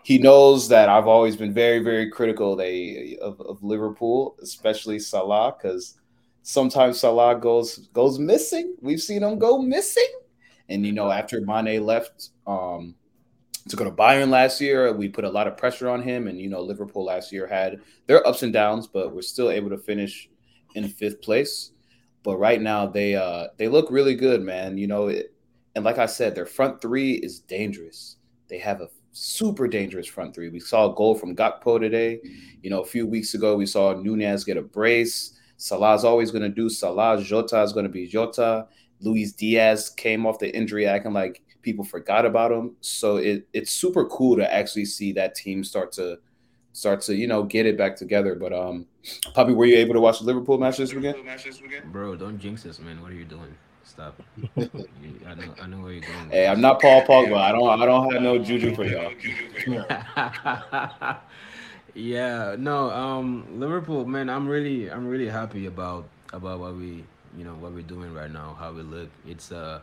he 0.03 0.17
knows 0.17 0.67
that 0.67 0.89
I've 0.89 1.07
always 1.07 1.37
been 1.37 1.53
very 1.53 1.79
very 1.79 2.11
critical 2.11 2.53
of, 2.53 3.39
of 3.39 3.63
Liverpool, 3.63 4.35
especially 4.41 4.99
Salah, 4.99 5.55
because 5.57 5.97
sometimes 6.43 6.99
Salah 6.99 7.39
goes 7.39 7.87
goes 7.93 8.19
missing. 8.19 8.75
We've 8.81 9.01
seen 9.01 9.23
him 9.23 9.39
go 9.39 9.57
missing. 9.57 10.11
And 10.71 10.85
you 10.85 10.91
know, 10.93 11.11
after 11.11 11.41
Mane 11.41 11.85
left 11.85 12.29
um, 12.47 12.95
to 13.67 13.75
go 13.75 13.83
to 13.83 13.91
Bayern 13.91 14.29
last 14.29 14.61
year, 14.61 14.93
we 14.93 15.09
put 15.09 15.25
a 15.25 15.29
lot 15.29 15.47
of 15.47 15.57
pressure 15.57 15.89
on 15.89 16.01
him. 16.01 16.27
And 16.27 16.39
you 16.39 16.49
know, 16.49 16.61
Liverpool 16.61 17.05
last 17.05 17.31
year 17.31 17.45
had 17.45 17.81
their 18.07 18.25
ups 18.25 18.43
and 18.43 18.53
downs, 18.53 18.87
but 18.87 19.13
we're 19.13 19.21
still 19.21 19.49
able 19.49 19.69
to 19.69 19.77
finish 19.77 20.29
in 20.75 20.87
fifth 20.87 21.21
place. 21.21 21.71
But 22.23 22.37
right 22.37 22.61
now, 22.61 22.87
they 22.87 23.15
uh, 23.15 23.47
they 23.57 23.67
look 23.67 23.91
really 23.91 24.15
good, 24.15 24.41
man. 24.41 24.77
You 24.77 24.87
know, 24.87 25.07
it, 25.07 25.33
and 25.75 25.83
like 25.83 25.97
I 25.97 26.05
said, 26.05 26.35
their 26.35 26.45
front 26.45 26.81
three 26.81 27.13
is 27.13 27.39
dangerous. 27.39 28.17
They 28.47 28.59
have 28.59 28.81
a 28.81 28.89
super 29.11 29.67
dangerous 29.67 30.07
front 30.07 30.33
three. 30.33 30.49
We 30.49 30.59
saw 30.59 30.91
a 30.91 30.95
goal 30.95 31.15
from 31.15 31.35
Gakpo 31.35 31.79
today. 31.79 32.19
You 32.61 32.69
know, 32.69 32.81
a 32.81 32.85
few 32.85 33.07
weeks 33.07 33.33
ago, 33.33 33.55
we 33.55 33.65
saw 33.65 33.93
Nunez 33.93 34.43
get 34.43 34.57
a 34.57 34.61
brace. 34.61 35.37
Salah's 35.57 36.03
always 36.03 36.31
going 36.31 36.43
to 36.43 36.49
do 36.49 36.69
Salah. 36.69 37.21
Jota 37.21 37.61
is 37.61 37.73
going 37.73 37.85
to 37.85 37.91
be 37.91 38.07
Jota. 38.07 38.67
Luis 39.01 39.33
Diaz 39.33 39.89
came 39.89 40.25
off 40.25 40.39
the 40.39 40.53
injury 40.55 40.87
acting 40.87 41.13
like 41.13 41.41
people 41.61 41.83
forgot 41.83 42.25
about 42.25 42.51
him. 42.51 42.75
So 42.81 43.17
it, 43.17 43.47
it's 43.53 43.71
super 43.71 44.05
cool 44.05 44.35
to 44.37 44.53
actually 44.53 44.85
see 44.85 45.11
that 45.13 45.35
team 45.35 45.63
start 45.63 45.91
to 45.93 46.19
start 46.73 47.01
to 47.01 47.15
you 47.15 47.27
know 47.27 47.43
get 47.43 47.65
it 47.65 47.77
back 47.77 47.95
together. 47.95 48.35
But 48.35 48.53
um, 48.53 48.85
Poppy, 49.33 49.53
were 49.53 49.65
you 49.65 49.77
able 49.77 49.93
to 49.93 50.01
watch 50.01 50.19
the 50.19 50.25
Liverpool 50.25 50.57
match 50.57 50.77
this 50.77 50.93
weekend? 50.93 51.17
Bro, 51.91 52.15
don't 52.17 52.39
jinx 52.39 52.65
us, 52.65 52.79
man. 52.79 53.01
What 53.01 53.11
are 53.11 53.15
you 53.15 53.25
doing? 53.25 53.55
Stop. 53.83 54.21
You- 54.55 55.19
I 55.27 55.35
know, 55.35 55.53
I 55.61 55.67
know 55.67 55.77
where 55.79 55.91
you're 55.91 56.01
going. 56.01 56.29
Hey. 56.29 56.47
I'm 56.47 56.61
not 56.61 56.81
Paul 56.81 57.03
Pogba. 57.05 57.37
I 57.37 57.51
don't 57.51 57.81
I 57.81 57.85
don't 57.85 58.11
have 58.13 58.21
no 58.21 58.37
juju 58.39 58.73
for 58.75 58.85
y'all. 58.85 59.11
yeah, 61.93 62.55
no, 62.57 62.89
um, 62.89 63.59
Liverpool, 63.59 64.05
man, 64.05 64.29
I'm 64.29 64.47
really, 64.47 64.89
I'm 64.89 65.07
really 65.07 65.27
happy 65.27 65.65
about 65.65 66.05
about 66.33 66.59
what 66.59 66.75
we, 66.75 67.03
you 67.37 67.43
know, 67.43 67.53
what 67.53 67.71
we're 67.71 67.81
doing 67.81 68.13
right 68.13 68.31
now, 68.31 68.55
how 68.59 68.71
we 68.71 68.81
look. 68.81 69.09
It's 69.27 69.51
uh, 69.51 69.81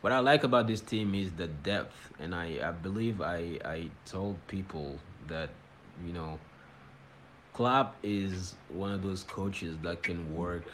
what 0.00 0.12
I 0.12 0.20
like 0.20 0.44
about 0.44 0.66
this 0.66 0.80
team 0.80 1.14
is 1.14 1.30
the 1.32 1.48
depth, 1.48 1.96
and 2.18 2.34
I, 2.34 2.58
I 2.62 2.70
believe 2.70 3.20
I, 3.20 3.58
I 3.64 3.88
told 4.06 4.36
people 4.46 4.98
that, 5.28 5.50
you 6.06 6.12
know, 6.12 6.38
Klopp 7.52 7.96
is 8.02 8.54
one 8.68 8.92
of 8.92 9.02
those 9.02 9.24
coaches 9.24 9.76
that 9.82 10.02
can 10.02 10.34
work 10.34 10.64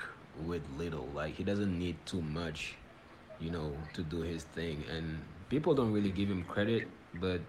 with 0.45 0.63
little. 0.77 1.09
Like 1.15 1.35
he 1.35 1.45
doesn't 1.45 1.79
need 1.79 1.97
too 2.05 2.21
much, 2.21 2.75
you 3.41 3.51
know, 3.51 3.73
to 3.95 4.03
do 4.03 4.21
his 4.21 4.45
thing. 4.45 4.85
And 4.95 5.19
people 5.49 5.75
don't 5.75 5.93
really 5.93 6.11
give 6.11 6.29
him 6.29 6.45
credit, 6.45 6.89
but 7.15 7.41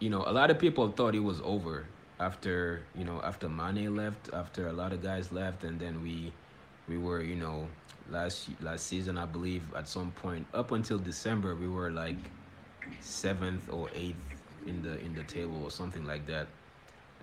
you 0.00 0.10
know, 0.10 0.24
a 0.26 0.32
lot 0.32 0.50
of 0.50 0.58
people 0.58 0.90
thought 0.90 1.14
it 1.14 1.20
was 1.20 1.40
over 1.42 1.86
after 2.18 2.82
you 2.96 3.04
know 3.04 3.20
after 3.22 3.48
Mane 3.48 3.94
left, 3.94 4.30
after 4.32 4.68
a 4.68 4.72
lot 4.72 4.92
of 4.92 5.02
guys 5.02 5.32
left, 5.32 5.64
and 5.64 5.78
then 5.78 6.02
we 6.02 6.32
we 6.88 6.98
were 6.98 7.22
you 7.22 7.36
know 7.36 7.66
last 8.10 8.48
last 8.60 8.86
season 8.86 9.18
I 9.18 9.26
believe 9.26 9.62
at 9.74 9.88
some 9.88 10.12
point 10.12 10.46
up 10.54 10.72
until 10.72 10.98
December 10.98 11.54
we 11.54 11.68
were 11.68 11.90
like 11.90 12.16
seventh 13.00 13.68
or 13.70 13.88
eighth 13.94 14.16
in 14.66 14.82
the 14.82 14.98
in 15.00 15.14
the 15.14 15.22
table 15.24 15.62
or 15.62 15.70
something 15.70 16.06
like 16.06 16.26
that. 16.26 16.46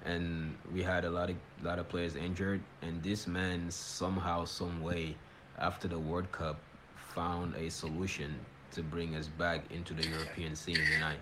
And 0.05 0.57
we 0.73 0.83
had 0.83 1.05
a 1.05 1.09
lot 1.09 1.29
of 1.29 1.37
lot 1.63 1.79
of 1.79 1.87
players 1.87 2.15
injured 2.15 2.61
and 2.81 3.01
this 3.01 3.27
man 3.27 3.71
somehow 3.71 4.45
some 4.45 4.81
way 4.81 5.15
after 5.57 5.87
the 5.87 5.99
world 5.99 6.31
cup 6.31 6.59
found 6.95 7.55
a 7.55 7.69
solution 7.69 8.35
to 8.71 8.81
bring 8.81 9.15
us 9.15 9.27
back 9.27 9.61
into 9.71 9.93
the 9.93 10.05
european 10.07 10.55
scene. 10.55 10.79
And 10.95 11.03
i 11.05 11.15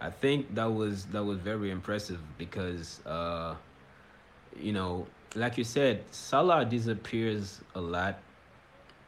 i 0.00 0.10
think 0.10 0.54
that 0.54 0.72
was 0.72 1.04
that 1.06 1.22
was 1.24 1.38
very 1.38 1.70
impressive 1.70 2.20
because 2.38 3.04
uh 3.04 3.56
you 4.56 4.72
know 4.72 5.06
like 5.34 5.58
you 5.58 5.64
said 5.64 6.02
salah 6.10 6.64
disappears 6.64 7.60
a 7.74 7.80
lot 7.80 8.18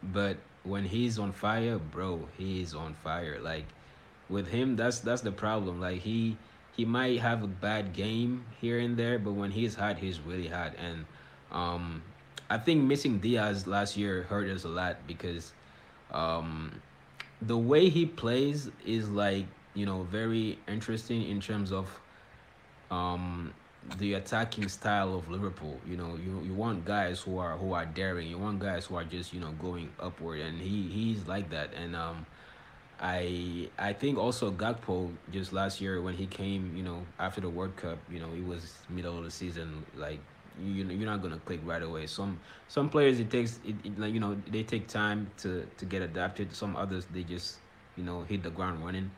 but 0.02 0.36
when 0.66 0.84
he's 0.84 1.18
on 1.18 1.32
fire 1.32 1.78
bro 1.78 2.28
he's 2.36 2.74
on 2.74 2.94
fire. 2.94 3.38
Like 3.40 3.64
with 4.28 4.48
him 4.48 4.76
that's 4.76 5.00
that's 5.00 5.22
the 5.22 5.32
problem. 5.32 5.80
Like 5.80 6.00
he 6.00 6.36
he 6.76 6.84
might 6.84 7.20
have 7.20 7.42
a 7.42 7.46
bad 7.46 7.92
game 7.92 8.44
here 8.60 8.78
and 8.78 8.96
there 8.96 9.18
but 9.18 9.32
when 9.32 9.50
he's 9.50 9.74
hot 9.74 9.98
he's 9.98 10.20
really 10.20 10.48
hot. 10.48 10.74
And 10.78 11.06
um 11.52 12.02
i 12.48 12.58
think 12.58 12.82
missing 12.82 13.18
diaz 13.18 13.66
last 13.66 13.96
year 13.96 14.22
hurt 14.24 14.48
us 14.48 14.64
a 14.64 14.68
lot 14.68 14.96
because 15.06 15.52
um 16.12 16.72
the 17.42 17.56
way 17.56 17.88
he 17.88 18.06
plays 18.06 18.70
is 18.84 19.08
like 19.08 19.46
you 19.74 19.86
know 19.86 20.02
very 20.02 20.58
interesting 20.68 21.28
in 21.28 21.40
terms 21.40 21.72
of 21.72 21.88
um 22.90 23.52
the 23.98 24.14
attacking 24.14 24.68
style 24.68 25.14
of 25.14 25.30
Liverpool. 25.30 25.78
You 25.86 25.96
know, 25.96 26.16
you 26.16 26.40
you 26.44 26.54
want 26.54 26.84
guys 26.84 27.20
who 27.20 27.38
are 27.38 27.56
who 27.56 27.72
are 27.72 27.86
daring. 27.86 28.28
You 28.28 28.38
want 28.38 28.60
guys 28.60 28.86
who 28.86 28.96
are 28.96 29.04
just 29.04 29.32
you 29.32 29.40
know 29.40 29.52
going 29.52 29.90
upward, 30.00 30.40
and 30.40 30.60
he 30.60 30.88
he's 30.88 31.26
like 31.26 31.50
that. 31.50 31.70
And 31.74 31.96
um, 31.96 32.26
I 33.00 33.68
I 33.78 33.92
think 33.92 34.18
also 34.18 34.50
Gakpo 34.50 35.10
just 35.32 35.52
last 35.52 35.80
year 35.80 36.00
when 36.00 36.14
he 36.14 36.26
came, 36.26 36.76
you 36.76 36.82
know, 36.82 37.06
after 37.18 37.40
the 37.40 37.48
World 37.48 37.76
Cup, 37.76 37.98
you 38.10 38.20
know, 38.20 38.32
it 38.34 38.44
was 38.44 38.74
middle 38.88 39.16
of 39.18 39.24
the 39.24 39.30
season, 39.30 39.84
like 39.96 40.20
you 40.62 40.84
know, 40.84 40.92
you're 40.92 41.08
not 41.08 41.22
gonna 41.22 41.40
click 41.44 41.60
right 41.64 41.82
away. 41.82 42.06
Some 42.06 42.40
some 42.68 42.88
players 42.88 43.20
it 43.20 43.30
takes 43.30 43.60
it, 43.64 43.76
it 43.84 43.98
like 43.98 44.14
you 44.14 44.20
know 44.20 44.36
they 44.50 44.62
take 44.62 44.88
time 44.88 45.30
to 45.38 45.66
to 45.76 45.84
get 45.84 46.02
adapted. 46.02 46.54
Some 46.54 46.76
others 46.76 47.06
they 47.12 47.22
just 47.22 47.58
you 47.96 48.04
know 48.04 48.22
hit 48.22 48.42
the 48.42 48.50
ground 48.50 48.84
running. 48.84 49.10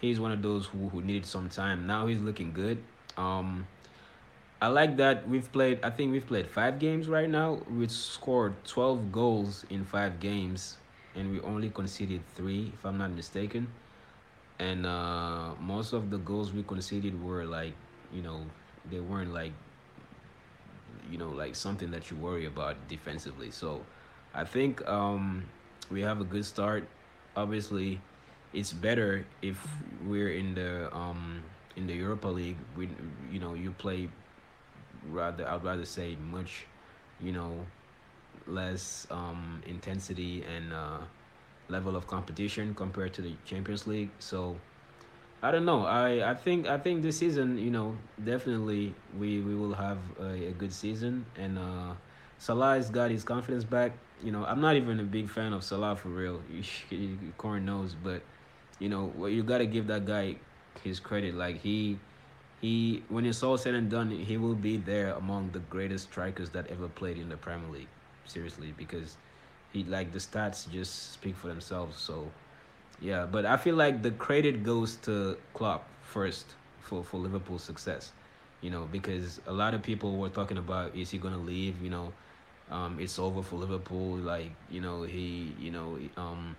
He's 0.00 0.20
one 0.20 0.32
of 0.32 0.42
those 0.42 0.66
who 0.66 0.88
who 0.88 1.02
needed 1.02 1.26
some 1.26 1.48
time. 1.48 1.86
Now 1.86 2.06
he's 2.06 2.20
looking 2.20 2.52
good. 2.52 2.78
Um, 3.16 3.66
I 4.60 4.68
like 4.68 4.96
that 4.96 5.28
we've 5.28 5.50
played. 5.52 5.80
I 5.82 5.90
think 5.90 6.12
we've 6.12 6.26
played 6.26 6.48
five 6.48 6.78
games 6.78 7.08
right 7.08 7.28
now. 7.28 7.60
We've 7.68 7.92
scored 7.92 8.54
twelve 8.64 9.12
goals 9.12 9.64
in 9.68 9.84
five 9.84 10.18
games, 10.18 10.78
and 11.14 11.30
we 11.30 11.40
only 11.40 11.68
conceded 11.68 12.22
three, 12.34 12.72
if 12.72 12.84
I'm 12.84 12.96
not 12.96 13.10
mistaken. 13.10 13.68
And 14.58 14.86
uh, 14.86 15.52
most 15.60 15.92
of 15.92 16.08
the 16.08 16.16
goals 16.16 16.52
we 16.52 16.62
conceded 16.62 17.22
were 17.22 17.44
like, 17.44 17.74
you 18.10 18.22
know, 18.22 18.40
they 18.90 19.00
weren't 19.00 19.34
like, 19.34 19.52
you 21.10 21.18
know, 21.18 21.28
like 21.28 21.54
something 21.54 21.90
that 21.90 22.10
you 22.10 22.16
worry 22.16 22.46
about 22.46 22.76
defensively. 22.88 23.50
So, 23.50 23.84
I 24.32 24.44
think 24.44 24.80
um, 24.88 25.44
we 25.90 26.00
have 26.00 26.22
a 26.22 26.24
good 26.24 26.46
start. 26.46 26.88
Obviously, 27.36 28.00
it's 28.54 28.72
better 28.72 29.26
if 29.42 29.60
we're 30.06 30.32
in 30.32 30.54
the 30.54 30.88
um, 30.96 31.42
in 31.76 31.86
the 31.86 31.92
Europa 31.92 32.28
League. 32.28 32.56
We, 32.74 32.88
you 33.30 33.38
know, 33.38 33.52
you 33.52 33.72
play 33.72 34.08
rather 35.10 35.48
I'd 35.48 35.64
rather 35.64 35.84
say 35.84 36.16
much, 36.30 36.66
you 37.20 37.32
know, 37.32 37.66
less 38.46 39.06
um, 39.10 39.62
intensity 39.66 40.44
and 40.44 40.72
uh, 40.72 40.98
level 41.68 41.96
of 41.96 42.06
competition 42.06 42.74
compared 42.74 43.12
to 43.14 43.22
the 43.22 43.34
Champions 43.44 43.86
League. 43.86 44.10
So 44.18 44.56
I 45.42 45.50
don't 45.50 45.64
know. 45.64 45.84
I, 45.84 46.30
I 46.30 46.34
think 46.34 46.66
I 46.66 46.78
think 46.78 47.02
this 47.02 47.18
season, 47.18 47.58
you 47.58 47.70
know, 47.70 47.96
definitely 48.24 48.94
we, 49.18 49.40
we 49.40 49.54
will 49.54 49.74
have 49.74 49.98
a, 50.20 50.48
a 50.48 50.52
good 50.52 50.72
season 50.72 51.26
and 51.36 51.58
uh, 51.58 51.92
Salah 52.38 52.74
has 52.74 52.90
got 52.90 53.10
his 53.10 53.24
confidence 53.24 53.64
back. 53.64 53.92
You 54.22 54.32
know, 54.32 54.44
I'm 54.44 54.60
not 54.60 54.76
even 54.76 54.98
a 55.00 55.04
big 55.04 55.28
fan 55.28 55.52
of 55.52 55.62
Salah 55.62 55.96
for 55.96 56.08
real. 56.08 56.40
Corn 57.38 57.66
knows, 57.66 57.94
but 57.94 58.22
you 58.78 58.88
know, 58.88 59.12
well, 59.16 59.28
you 59.28 59.42
got 59.42 59.58
to 59.58 59.66
give 59.66 59.86
that 59.88 60.06
guy 60.06 60.36
his 60.82 61.00
credit. 61.00 61.34
Like 61.34 61.60
he 61.60 61.98
he 62.60 63.02
when 63.08 63.26
it's 63.26 63.42
all 63.42 63.58
said 63.58 63.74
and 63.74 63.90
done, 63.90 64.10
he 64.10 64.36
will 64.36 64.54
be 64.54 64.76
there 64.76 65.12
among 65.12 65.50
the 65.50 65.60
greatest 65.60 66.10
strikers 66.10 66.50
that 66.50 66.66
ever 66.68 66.88
played 66.88 67.18
in 67.18 67.28
the 67.28 67.36
Premier 67.36 67.70
League. 67.70 67.88
Seriously, 68.26 68.74
because 68.76 69.16
he 69.72 69.84
like 69.84 70.12
the 70.12 70.18
stats 70.18 70.70
just 70.70 71.12
speak 71.12 71.36
for 71.36 71.48
themselves. 71.48 72.00
So 72.00 72.30
yeah, 73.00 73.26
but 73.26 73.44
I 73.46 73.56
feel 73.56 73.76
like 73.76 74.02
the 74.02 74.10
credit 74.12 74.64
goes 74.64 74.96
to 75.02 75.36
Klopp 75.54 75.86
first 76.02 76.46
for 76.80 77.04
for 77.04 77.18
Liverpool's 77.18 77.62
success. 77.62 78.12
You 78.62 78.70
know, 78.70 78.88
because 78.90 79.40
a 79.46 79.52
lot 79.52 79.74
of 79.74 79.82
people 79.82 80.16
were 80.16 80.30
talking 80.30 80.58
about 80.58 80.96
is 80.96 81.10
he 81.10 81.18
gonna 81.18 81.38
leave? 81.38 81.80
You 81.82 81.90
know, 81.90 82.12
um, 82.70 82.98
it's 82.98 83.18
over 83.18 83.42
for 83.42 83.56
Liverpool. 83.56 84.16
Like 84.16 84.52
you 84.70 84.80
know, 84.80 85.02
he 85.02 85.52
you 85.60 85.70
know 85.70 85.98
um, 86.16 86.56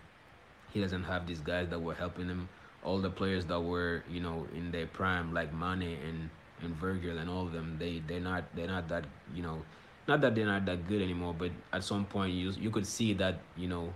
he 0.72 0.80
doesn't 0.80 1.04
have 1.04 1.26
these 1.28 1.40
guys 1.40 1.70
that 1.70 1.80
were 1.80 1.96
helping 1.96 2.28
him. 2.28 2.48
All 2.84 3.00
the 3.00 3.10
players 3.10 3.46
that 3.46 3.60
were 3.60 4.04
you 4.10 4.22
know 4.22 4.48
in 4.56 4.72
their 4.72 4.88
prime, 4.88 5.34
like 5.34 5.54
Mane 5.54 5.98
and 6.08 6.30
and 6.62 6.76
Virgil 6.76 7.18
and 7.18 7.30
all 7.30 7.44
of 7.44 7.52
them, 7.52 7.78
they 7.80 8.02
they're 8.08 8.20
not 8.20 8.44
they're 8.56 8.68
not 8.68 8.88
that 8.90 9.06
you 9.34 9.44
know, 9.44 9.62
not 10.08 10.22
that 10.22 10.36
they're 10.36 10.46
not 10.46 10.66
that 10.66 10.88
good 10.88 11.02
anymore. 11.02 11.36
But 11.38 11.52
at 11.74 11.84
some 11.84 12.06
point, 12.06 12.34
you 12.34 12.52
you 12.52 12.70
could 12.70 12.88
see 12.88 13.14
that 13.14 13.40
you 13.56 13.68
know 13.68 13.94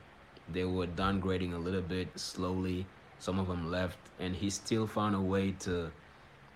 they 0.52 0.66
were 0.66 0.88
downgrading 0.88 1.54
a 1.54 1.58
little 1.58 1.82
bit 1.82 2.08
slowly. 2.20 2.86
Some 3.20 3.40
of 3.40 3.48
them 3.48 3.70
left, 3.70 4.00
and 4.20 4.36
he 4.36 4.50
still 4.50 4.88
found 4.88 5.16
a 5.16 5.22
way 5.22 5.52
to 5.60 5.92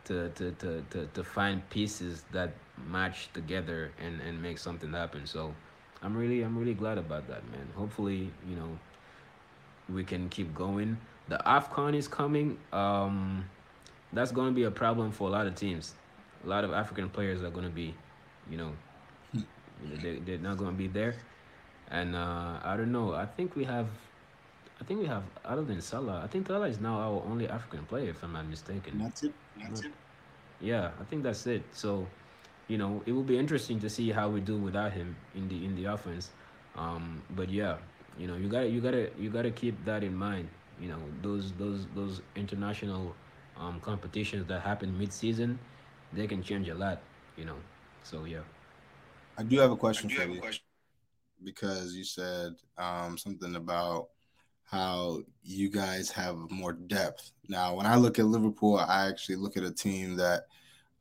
to 0.06 0.30
to 0.30 0.52
to 0.52 0.84
to, 0.90 1.08
to 1.14 1.24
find 1.24 1.68
pieces 1.70 2.24
that 2.32 2.54
match 2.90 3.30
together 3.34 3.92
and 4.00 4.22
and 4.22 4.42
make 4.42 4.58
something 4.58 4.92
happen. 4.92 5.26
So 5.26 5.54
I'm 6.02 6.16
really 6.16 6.42
I'm 6.42 6.58
really 6.58 6.74
glad 6.74 6.98
about 6.98 7.28
that, 7.28 7.44
man. 7.52 7.68
Hopefully, 7.76 8.32
you 8.48 8.56
know, 8.56 8.80
we 9.90 10.04
can 10.04 10.30
keep 10.30 10.54
going. 10.54 10.98
The 11.28 11.42
AFCON 11.46 11.96
is 11.96 12.08
coming. 12.08 12.58
Um, 12.72 13.46
that's 14.14 14.32
going 14.32 14.50
to 14.50 14.54
be 14.54 14.64
a 14.64 14.72
problem 14.72 15.12
for 15.12 15.28
a 15.28 15.32
lot 15.32 15.48
of 15.48 15.56
teams. 15.56 15.94
A 16.46 16.48
lot 16.48 16.64
of 16.64 16.74
African 16.74 17.10
players 17.10 17.42
are 17.42 17.50
going 17.50 17.66
to 17.66 17.72
be, 17.72 17.94
you 18.50 18.58
know, 18.58 18.72
they, 20.02 20.18
they're 20.18 20.38
not 20.38 20.58
going 20.58 20.72
to 20.72 20.78
be 20.78 20.88
there. 20.88 21.16
And 21.90 22.16
uh, 22.16 22.60
I 22.64 22.76
don't 22.78 22.92
know. 22.92 23.14
I 23.14 23.26
think 23.26 23.56
we 23.56 23.64
have, 23.64 23.88
I 24.80 24.84
think 24.84 25.00
we 25.00 25.08
have, 25.08 25.24
other 25.44 25.64
than 25.64 25.82
Salah, 25.82 26.22
I 26.24 26.28
think 26.28 26.48
Salah 26.48 26.68
is 26.68 26.80
now 26.80 27.00
our 27.00 27.24
only 27.26 27.48
African 27.48 27.86
player, 27.86 28.10
if 28.10 28.24
I'm 28.24 28.34
not 28.34 28.48
mistaken. 28.48 29.00
That's 29.00 29.24
it. 29.24 29.34
That's 29.60 29.82
it. 29.82 29.92
Yeah, 30.62 30.92
I 31.00 31.04
think 31.06 31.24
that's 31.24 31.46
it. 31.48 31.64
So, 31.74 32.08
you 32.68 32.78
know, 32.78 33.02
it 33.06 33.12
will 33.12 33.24
be 33.24 33.38
interesting 33.38 33.80
to 33.82 33.90
see 33.90 34.12
how 34.12 34.30
we 34.30 34.40
do 34.40 34.58
without 34.58 34.94
him 34.94 35.16
in 35.36 35.48
the 35.48 35.66
in 35.66 35.76
the 35.76 35.86
offense. 35.86 36.30
Um, 36.76 37.22
but 37.36 37.50
yeah, 37.50 37.78
you 38.18 38.28
know, 38.28 38.36
you 38.36 38.48
gotta 38.48 38.68
you 38.68 38.82
gotta 38.82 39.10
you 39.20 39.30
gotta 39.30 39.52
keep 39.52 39.84
that 39.86 40.04
in 40.04 40.16
mind. 40.16 40.48
You 40.80 40.90
know, 40.90 41.00
those 41.22 41.54
those 41.54 41.88
those 41.96 42.22
international 42.36 43.16
um, 43.58 43.80
competitions 43.80 44.48
that 44.48 44.62
happen 44.62 44.98
mid-season, 44.98 45.58
they 46.14 46.28
can 46.28 46.44
change 46.44 46.70
a 46.70 46.76
lot. 46.76 47.00
You 47.38 47.46
know, 47.46 47.58
so 48.04 48.26
yeah. 48.26 48.42
I 49.38 49.44
do 49.44 49.60
have 49.60 49.72
a 49.72 49.78
question 49.78 50.10
for 50.10 50.24
you 50.24 50.42
because 51.44 51.94
you 51.94 52.04
said 52.04 52.56
um, 52.78 53.18
something 53.18 53.56
about 53.56 54.10
how 54.64 55.20
you 55.44 55.70
guys 55.70 56.10
have 56.10 56.38
more 56.50 56.74
depth. 56.74 57.32
Now, 57.48 57.76
when 57.76 57.86
I 57.86 57.96
look 57.96 58.18
at 58.18 58.26
Liverpool, 58.26 58.78
I 58.78 59.08
actually 59.08 59.36
look 59.36 59.58
at 59.58 59.64
a 59.64 59.72
team 59.72 60.16
that 60.18 60.48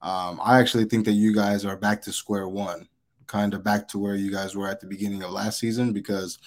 um, 0.02 0.40
I 0.42 0.60
actually 0.60 0.84
think 0.84 1.06
that 1.06 1.12
you 1.12 1.34
guys 1.34 1.64
are 1.64 1.76
back 1.76 2.02
to 2.02 2.12
square 2.12 2.48
one, 2.48 2.88
kind 3.26 3.54
of 3.54 3.64
back 3.64 3.88
to 3.88 3.98
where 3.98 4.16
you 4.16 4.30
guys 4.30 4.54
were 4.54 4.68
at 4.68 4.80
the 4.80 4.86
beginning 4.86 5.22
of 5.22 5.30
last 5.30 5.58
season. 5.58 5.92
Because 5.92 6.38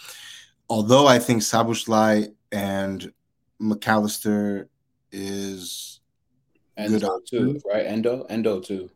although 0.70 1.08
I 1.08 1.18
think 1.18 1.42
Szoboszlai 1.42 2.34
and 2.52 3.12
Mac 3.60 3.88
Allister 3.88 4.70
is 5.12 6.00
good 6.78 6.94
Endo 6.94 7.20
too, 7.28 7.38
options, 7.38 7.64
right? 7.66 7.86
Endo, 7.86 8.24
Endo 8.30 8.60
too. 8.60 8.90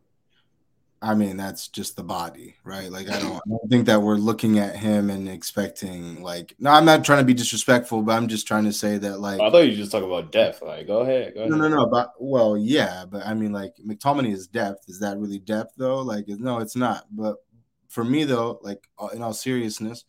I 1.04 1.14
mean, 1.14 1.36
that's 1.36 1.66
just 1.66 1.96
the 1.96 2.04
body, 2.04 2.54
right? 2.62 2.88
Like, 2.88 3.10
I 3.10 3.18
don't, 3.18 3.34
I 3.34 3.40
don't 3.48 3.68
think 3.68 3.86
that 3.86 4.00
we're 4.00 4.14
looking 4.14 4.60
at 4.60 4.76
him 4.76 5.10
and 5.10 5.28
expecting, 5.28 6.22
like, 6.22 6.54
no, 6.60 6.70
I'm 6.70 6.84
not 6.84 7.04
trying 7.04 7.18
to 7.18 7.24
be 7.24 7.34
disrespectful, 7.34 8.02
but 8.02 8.12
I'm 8.12 8.28
just 8.28 8.46
trying 8.46 8.66
to 8.66 8.72
say 8.72 8.98
that, 8.98 9.18
like, 9.18 9.40
I 9.40 9.50
thought 9.50 9.66
you 9.66 9.74
just 9.74 9.90
talk 9.90 10.04
about 10.04 10.30
depth. 10.30 10.62
Like, 10.62 10.86
go 10.86 11.00
ahead, 11.00 11.34
go 11.34 11.40
ahead. 11.40 11.50
no, 11.50 11.56
no, 11.56 11.66
no, 11.66 11.86
but 11.86 12.12
well, 12.20 12.56
yeah, 12.56 13.04
but 13.04 13.26
I 13.26 13.34
mean, 13.34 13.52
like, 13.52 13.74
McTominay 13.84 14.32
is 14.32 14.46
depth. 14.46 14.84
Is 14.86 15.00
that 15.00 15.18
really 15.18 15.40
depth, 15.40 15.72
though? 15.76 16.02
Like, 16.02 16.28
no, 16.28 16.60
it's 16.60 16.76
not. 16.76 17.06
But 17.10 17.38
for 17.88 18.04
me, 18.04 18.22
though, 18.22 18.60
like, 18.62 18.86
uh, 18.96 19.08
in 19.08 19.22
all 19.22 19.34
seriousness, 19.34 20.04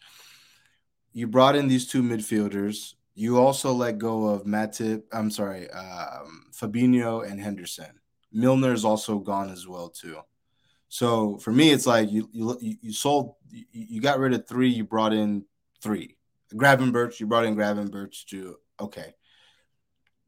you 1.12 1.26
brought 1.26 1.56
in 1.56 1.70
these 1.70 1.88
two 1.88 2.04
midfielders. 2.04 2.94
You 3.16 3.38
also 3.40 3.74
let 3.74 4.00
go 4.00 4.28
of 4.28 4.44
Matip, 4.44 5.04
I'm 5.12 5.30
sorry, 5.30 5.70
um, 5.70 6.46
Fabinho 6.52 7.30
and 7.30 7.40
Henderson. 7.40 8.00
Milner 8.32 8.74
is 8.74 8.84
also 8.84 9.20
gone 9.20 9.52
as 9.52 9.68
well, 9.68 9.90
too. 9.90 10.18
So 10.90 11.38
for 11.38 11.52
me, 11.52 11.72
it's 11.72 11.88
like 11.88 12.12
you 12.12 12.30
you 12.32 12.56
you 12.60 12.94
sold 12.94 13.34
you, 13.50 13.66
you 13.72 14.02
got 14.02 14.20
rid 14.20 14.34
of 14.34 14.48
three, 14.48 14.70
you 14.70 14.84
brought 14.84 15.12
in 15.12 15.44
three. 15.82 16.18
Gravenberch, 16.54 17.20
you 17.20 17.26
brought 17.26 17.46
in 17.46 17.56
Gravenberch 17.56 18.26
to 18.26 18.58
okay. 18.80 19.16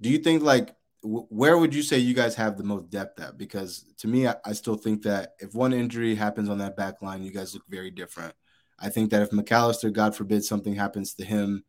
Do 0.01 0.09
you 0.09 0.17
think 0.17 0.41
like 0.41 0.75
w- 1.03 1.27
where 1.29 1.57
would 1.57 1.75
you 1.75 1.83
say 1.83 1.99
you 1.99 2.15
guys 2.15 2.33
have 2.33 2.57
the 2.57 2.63
most 2.63 2.89
depth 2.89 3.19
at? 3.21 3.37
Because 3.37 3.85
to 3.99 4.07
me, 4.07 4.27
I, 4.27 4.35
I 4.43 4.53
still 4.53 4.75
think 4.75 5.03
that 5.03 5.33
if 5.39 5.53
one 5.53 5.71
injury 5.71 6.15
happens 6.15 6.49
on 6.49 6.57
that 6.57 6.75
back 6.75 7.01
line, 7.01 7.23
you 7.23 7.31
guys 7.31 7.53
look 7.53 7.63
very 7.69 7.91
different. 7.91 8.33
I 8.79 8.89
think 8.89 9.11
that 9.11 9.21
if 9.21 9.31
Mac 9.31 9.51
Allister, 9.51 9.91
God 9.91 10.15
forbid, 10.15 10.43
something 10.43 10.73
happens 10.73 11.13
to 11.13 11.25
him, 11.25 11.63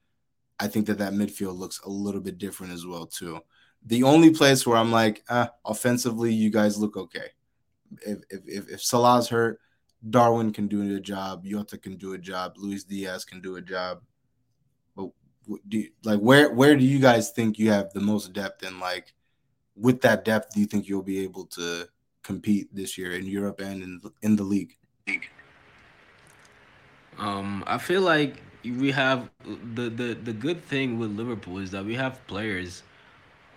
I 0.59 0.68
think 0.68 0.86
that 0.86 0.98
that 0.98 1.12
midfield 1.12 1.59
looks 1.59 1.80
a 1.80 1.90
little 1.90 2.20
bit 2.20 2.38
different 2.38 2.72
as 2.72 2.86
well 2.86 3.07
too. 3.07 3.40
The 3.84 4.02
only 4.02 4.30
place 4.30 4.66
where 4.66 4.78
I'm 4.78 4.90
like, 4.90 5.22
ah, 5.28 5.50
offensively, 5.64 6.32
you 6.32 6.50
guys 6.50 6.78
look 6.78 6.96
okay 6.96 7.30
if 8.02 8.18
if 8.30 8.68
if 8.68 8.82
Salah's 8.82 9.28
hurt, 9.28 9.61
Darwin 10.09 10.52
can 10.52 10.68
do 10.68 10.96
a 10.96 11.00
job, 11.00 11.44
Jota 11.44 11.78
can 11.78 11.96
do 11.96 12.14
a 12.14 12.18
job, 12.18 12.54
Luis 12.57 12.84
Diaz 12.84 13.24
can 13.24 13.40
do 13.40 13.57
a 13.57 13.62
job. 13.62 14.00
But 14.96 15.11
do 15.68 15.78
you, 15.78 15.90
like 16.04 16.20
where 16.20 16.52
where 16.52 16.76
do 16.76 16.84
you 16.84 16.98
guys 16.98 17.30
think 17.30 17.59
you 17.59 17.70
have 17.70 17.92
the 17.92 18.00
most 18.00 18.32
depth 18.32 18.64
and 18.64 18.80
like 18.80 19.12
with 19.74 20.00
that 20.02 20.24
depth, 20.24 20.54
do 20.54 20.61
you 20.61 20.66
think 20.66 20.88
you'll 20.88 21.02
be 21.02 21.22
able 21.22 21.44
to 21.46 21.86
compete 22.22 22.74
this 22.74 22.96
year 22.96 23.12
in 23.12 23.26
Europe 23.26 23.61
and 23.61 23.82
in 23.82 24.00
in 24.22 24.36
the 24.36 24.44
league? 24.44 24.76
Um, 27.18 27.64
I 27.66 27.78
feel 27.78 28.02
like 28.02 28.42
we 28.72 28.90
have 28.92 29.30
the 29.44 29.88
the 29.90 30.14
the 30.14 30.32
good 30.32 30.62
thing 30.64 30.98
with 30.98 31.10
Liverpool 31.10 31.58
is 31.58 31.70
that 31.72 31.84
we 31.84 31.94
have 31.94 32.26
players 32.26 32.82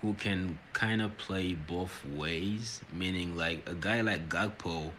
who 0.01 0.14
can 0.14 0.60
kind 0.74 1.01
of 1.01 1.18
play 1.18 1.53
both 1.53 2.05
ways, 2.05 2.82
meaning 2.93 3.36
like 3.36 3.68
a 3.70 3.74
guy 3.76 4.01
like 4.01 4.30
Gakpo, 4.30 4.91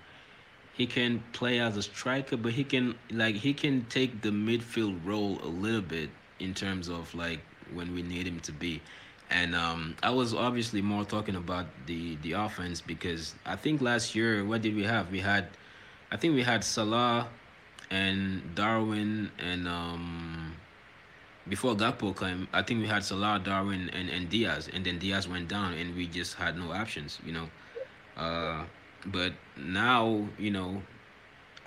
he 0.73 0.87
can 0.87 1.23
play 1.33 1.61
as 1.61 1.77
a 1.77 1.83
striker, 1.83 2.37
but 2.37 2.53
he 2.53 2.65
can 2.65 2.97
like 3.11 3.37
he 3.37 3.55
can 3.55 3.85
take 3.87 4.23
the 4.23 4.31
midfield 4.31 5.05
role 5.05 5.39
a 5.43 5.49
little 5.49 5.83
bit 5.83 6.11
in 6.39 6.55
terms 6.55 6.89
of 6.89 7.15
like 7.15 7.41
when 7.73 7.95
we 7.95 8.03
need 8.03 8.27
him 8.27 8.41
to 8.41 8.53
be. 8.53 8.83
And 9.31 9.55
um, 9.55 9.97
I 10.03 10.11
was 10.11 10.35
obviously 10.35 10.83
more 10.83 11.05
talking 11.05 11.37
about 11.37 11.67
the 11.87 12.17
the 12.17 12.33
offense 12.33 12.81
because 12.81 13.35
I 13.47 13.57
think 13.57 13.81
last 13.81 14.15
year 14.15 14.45
what 14.45 14.63
did 14.63 14.75
we 14.75 14.85
have? 14.85 15.11
We 15.11 15.21
had, 15.21 15.49
I 16.11 16.17
think 16.17 16.35
we 16.35 16.43
had 16.43 16.65
Salah, 16.65 17.29
and 17.91 18.55
Darwin 18.55 19.31
and 19.39 19.67
um, 19.67 20.55
before 21.49 21.75
Gakpo 21.75 22.17
came, 22.17 22.47
I 22.53 22.63
think 22.63 22.81
we 22.81 22.87
had 22.87 23.05
Salah, 23.05 23.41
Darwin, 23.43 23.91
and, 23.93 24.09
and 24.09 24.29
Diaz, 24.29 24.69
and 24.73 24.85
then 24.85 24.99
Diaz 24.99 25.27
went 25.29 25.49
down, 25.49 25.75
and 25.75 25.97
we 25.97 26.07
just 26.07 26.35
had 26.35 26.57
no 26.57 26.73
options, 26.73 27.19
you 27.25 27.33
know. 27.33 27.49
Uh, 28.17 28.65
but 29.07 29.33
now, 29.57 30.29
you 30.39 30.51
know, 30.51 30.83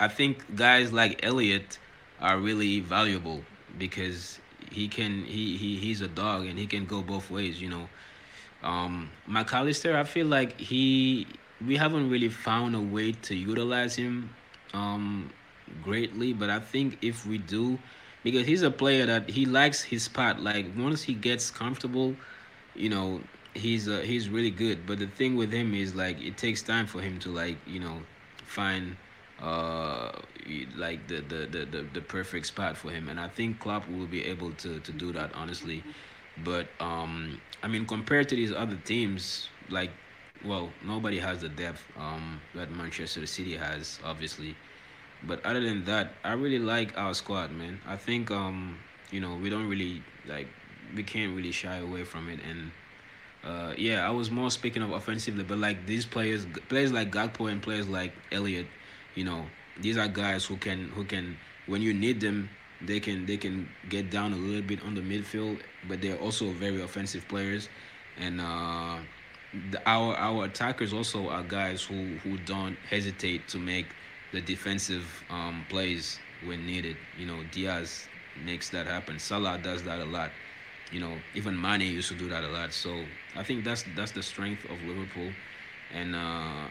I 0.00 0.08
think 0.08 0.56
guys 0.56 0.92
like 0.92 1.20
Elliott 1.24 1.78
are 2.20 2.38
really 2.38 2.80
valuable 2.80 3.42
because 3.78 4.38
he 4.70 4.88
can 4.88 5.24
he, 5.24 5.56
he 5.56 5.76
he's 5.76 6.00
a 6.00 6.08
dog 6.08 6.46
and 6.46 6.58
he 6.58 6.66
can 6.66 6.86
go 6.86 7.02
both 7.02 7.30
ways, 7.30 7.60
you 7.60 7.68
know. 7.68 7.88
Um, 8.62 9.10
Mac 9.26 9.52
Allister, 9.52 9.96
I 9.96 10.04
feel 10.04 10.26
like 10.26 10.58
he 10.58 11.26
we 11.64 11.76
haven't 11.76 12.08
really 12.08 12.28
found 12.28 12.74
a 12.74 12.80
way 12.80 13.12
to 13.12 13.34
utilize 13.34 13.94
him 13.94 14.30
um, 14.72 15.30
greatly, 15.82 16.32
but 16.32 16.50
I 16.50 16.58
think 16.60 16.98
if 17.02 17.26
we 17.26 17.38
do, 17.38 17.78
because 18.22 18.46
he's 18.46 18.62
a 18.62 18.70
player 18.70 19.06
that 19.06 19.30
he 19.30 19.44
likes 19.46 19.82
his 19.82 20.04
spot. 20.04 20.40
Like 20.40 20.66
once 20.76 21.02
he 21.02 21.14
gets 21.14 21.50
comfortable, 21.50 22.16
you 22.74 22.88
know, 22.88 23.20
he's 23.54 23.88
uh, 23.88 24.00
he's 24.00 24.28
really 24.28 24.50
good. 24.50 24.86
But 24.86 24.98
the 24.98 25.06
thing 25.06 25.36
with 25.36 25.52
him 25.52 25.74
is 25.74 25.94
like 25.94 26.20
it 26.20 26.36
takes 26.36 26.62
time 26.62 26.86
for 26.86 27.00
him 27.00 27.18
to 27.20 27.30
like 27.30 27.58
you 27.66 27.80
know 27.80 28.02
find 28.44 28.96
uh 29.40 30.12
like 30.76 31.06
the 31.08 31.20
the, 31.20 31.46
the 31.46 31.64
the 31.64 31.82
the 31.94 32.00
perfect 32.00 32.46
spot 32.46 32.76
for 32.76 32.90
him 32.90 33.08
and 33.08 33.18
i 33.20 33.26
think 33.28 33.58
klopp 33.58 33.88
will 33.88 34.06
be 34.06 34.24
able 34.24 34.52
to 34.52 34.78
to 34.80 34.92
do 34.92 35.12
that 35.12 35.30
honestly 35.34 35.82
but 36.44 36.68
um 36.80 37.40
i 37.62 37.68
mean 37.68 37.84
compared 37.86 38.28
to 38.28 38.36
these 38.36 38.52
other 38.52 38.76
teams 38.84 39.48
like 39.68 39.90
well 40.44 40.70
nobody 40.84 41.18
has 41.18 41.40
the 41.40 41.48
depth 41.48 41.82
um 41.96 42.40
that 42.54 42.70
manchester 42.70 43.26
city 43.26 43.56
has 43.56 43.98
obviously 44.04 44.54
but 45.26 45.44
other 45.44 45.60
than 45.60 45.84
that, 45.84 46.12
I 46.24 46.32
really 46.32 46.58
like 46.58 46.96
our 46.96 47.14
squad, 47.14 47.50
man. 47.52 47.80
I 47.86 47.96
think 47.96 48.30
um, 48.30 48.78
you 49.10 49.20
know, 49.20 49.36
we 49.36 49.50
don't 49.50 49.68
really 49.68 50.02
like 50.26 50.48
we 50.94 51.02
can't 51.02 51.34
really 51.34 51.52
shy 51.52 51.76
away 51.76 52.04
from 52.04 52.28
it 52.28 52.40
and 52.48 52.70
uh, 53.44 53.74
yeah, 53.76 54.06
I 54.06 54.10
was 54.10 54.30
more 54.30 54.50
speaking 54.50 54.82
of 54.82 54.92
offensively, 54.92 55.44
but 55.44 55.58
like 55.58 55.86
these 55.86 56.06
players, 56.06 56.46
players 56.68 56.92
like 56.92 57.12
Gakpo 57.12 57.50
and 57.50 57.60
players 57.60 57.86
like 57.86 58.14
Elliott, 58.32 58.66
you 59.14 59.24
know, 59.24 59.44
these 59.80 59.98
are 59.98 60.08
guys 60.08 60.44
who 60.46 60.56
can 60.56 60.88
who 60.88 61.04
can 61.04 61.36
when 61.66 61.82
you 61.82 61.92
need 61.92 62.20
them, 62.20 62.48
they 62.80 63.00
can 63.00 63.26
they 63.26 63.36
can 63.36 63.68
get 63.90 64.10
down 64.10 64.32
a 64.32 64.36
little 64.36 64.62
bit 64.62 64.82
on 64.82 64.94
the 64.94 65.02
midfield, 65.02 65.60
but 65.88 66.00
they're 66.00 66.16
also 66.18 66.52
very 66.52 66.80
offensive 66.80 67.28
players, 67.28 67.68
and 68.18 68.40
uh, 68.40 68.96
the, 69.70 69.82
our 69.86 70.16
our 70.16 70.46
attackers 70.46 70.94
also 70.94 71.28
are 71.28 71.42
guys 71.42 71.82
who 71.82 72.16
who 72.22 72.38
don't 72.38 72.76
hesitate 72.88 73.46
to 73.48 73.58
make 73.58 73.86
the 74.34 74.42
defensive 74.42 75.24
um, 75.30 75.64
plays 75.70 76.20
when 76.44 76.66
needed. 76.66 76.96
You 77.18 77.26
know, 77.26 77.44
Diaz 77.52 78.08
makes 78.44 78.68
that 78.70 78.86
happen. 78.86 79.18
Salah 79.18 79.58
does 79.58 79.84
that 79.84 80.00
a 80.00 80.04
lot. 80.04 80.32
You 80.92 81.00
know, 81.00 81.14
even 81.34 81.60
Mane 81.60 81.82
used 81.82 82.08
to 82.10 82.14
do 82.14 82.28
that 82.28 82.44
a 82.44 82.48
lot. 82.48 82.72
So 82.74 83.04
I 83.36 83.44
think 83.44 83.64
that's 83.64 83.84
that's 83.96 84.12
the 84.12 84.22
strength 84.22 84.64
of 84.66 84.82
Liverpool, 84.82 85.30
and 85.92 86.14
uh, 86.16 86.68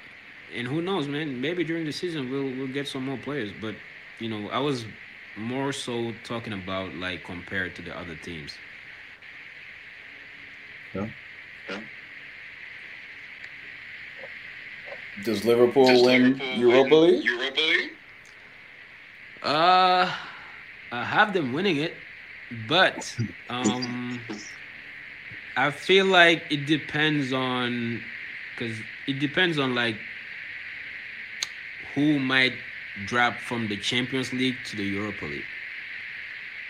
and 0.56 0.68
who 0.68 0.82
knows, 0.82 1.08
man? 1.08 1.42
Maybe 1.42 1.64
during 1.64 1.86
the 1.86 1.94
season 1.94 2.30
we'll 2.30 2.52
we'll 2.58 2.74
get 2.74 2.88
some 2.88 3.06
more 3.06 3.18
players. 3.18 3.52
But 3.62 3.76
you 4.20 4.30
know, 4.30 4.50
I 4.50 4.60
was 4.60 4.86
more 5.38 5.74
so 5.74 6.14
talking 6.24 6.54
about 6.54 6.94
like 6.96 7.24
compared 7.24 7.76
to 7.78 7.82
the 7.82 7.98
other 7.98 8.16
teams. 8.16 8.54
Does 15.22 15.44
Liverpool 15.44 15.86
Does 15.86 16.02
win 16.02 16.42
Liverpool 16.42 16.58
Europa 16.58 16.96
win 17.02 17.02
League? 17.02 17.24
Europa 17.24 17.62
League? 17.62 17.92
Uh, 19.42 20.12
I 20.92 21.04
have 21.04 21.34
them 21.34 21.54
winning 21.54 21.78
it, 21.78 21.94
but 22.68 23.16
um, 23.50 24.20
I 25.56 25.72
feel 25.72 26.06
like 26.06 26.44
it 26.50 26.66
depends 26.66 27.32
on 27.34 28.02
because 28.52 28.78
it 29.08 29.20
depends 29.20 29.58
on 29.60 29.76
like 29.76 29.98
who 31.94 32.20
might 32.20 32.54
drop 33.06 33.38
from 33.40 33.68
the 33.68 33.78
Champions 33.78 34.34
League 34.34 34.58
to 34.66 34.76
the 34.76 34.84
Europa 34.84 35.26
League. 35.26 35.46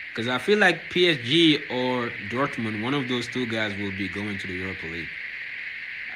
Because 0.10 0.28
I 0.28 0.38
feel 0.38 0.60
like 0.60 0.90
PSG 0.90 1.60
or 1.70 2.10
Dortmund, 2.30 2.82
one 2.84 2.94
of 2.94 3.08
those 3.08 3.28
two 3.28 3.46
guys 3.48 3.76
will 3.78 3.92
be 3.92 4.08
going 4.08 4.38
to 4.38 4.48
the 4.48 4.54
Europa 4.54 4.86
League. 4.88 5.08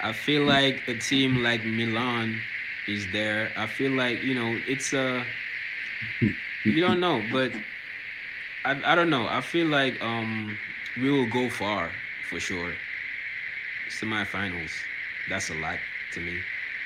I 0.01 0.13
feel 0.13 0.43
like 0.43 0.87
a 0.87 0.95
team 0.95 1.43
like 1.43 1.63
Milan 1.65 2.41
is 2.87 3.11
there. 3.11 3.51
I 3.57 3.67
feel 3.67 3.91
like 3.91 4.23
you 4.23 4.35
know 4.35 4.57
it's 4.67 4.93
a 4.93 5.25
you 6.71 6.81
don't 6.81 6.99
know, 6.99 7.23
but 7.31 7.51
I, 8.65 8.79
I 8.85 8.95
don't 8.95 9.09
know. 9.09 9.27
I 9.27 9.41
feel 9.41 9.67
like 9.67 10.01
um 10.01 10.57
we 10.97 11.09
will 11.11 11.27
go 11.27 11.49
far 11.49 11.91
for 12.29 12.39
sure. 12.39 12.73
Semifinals, 13.89 14.71
that's 15.29 15.49
a 15.49 15.55
lot 15.55 15.79
to 16.13 16.19
me. 16.19 16.39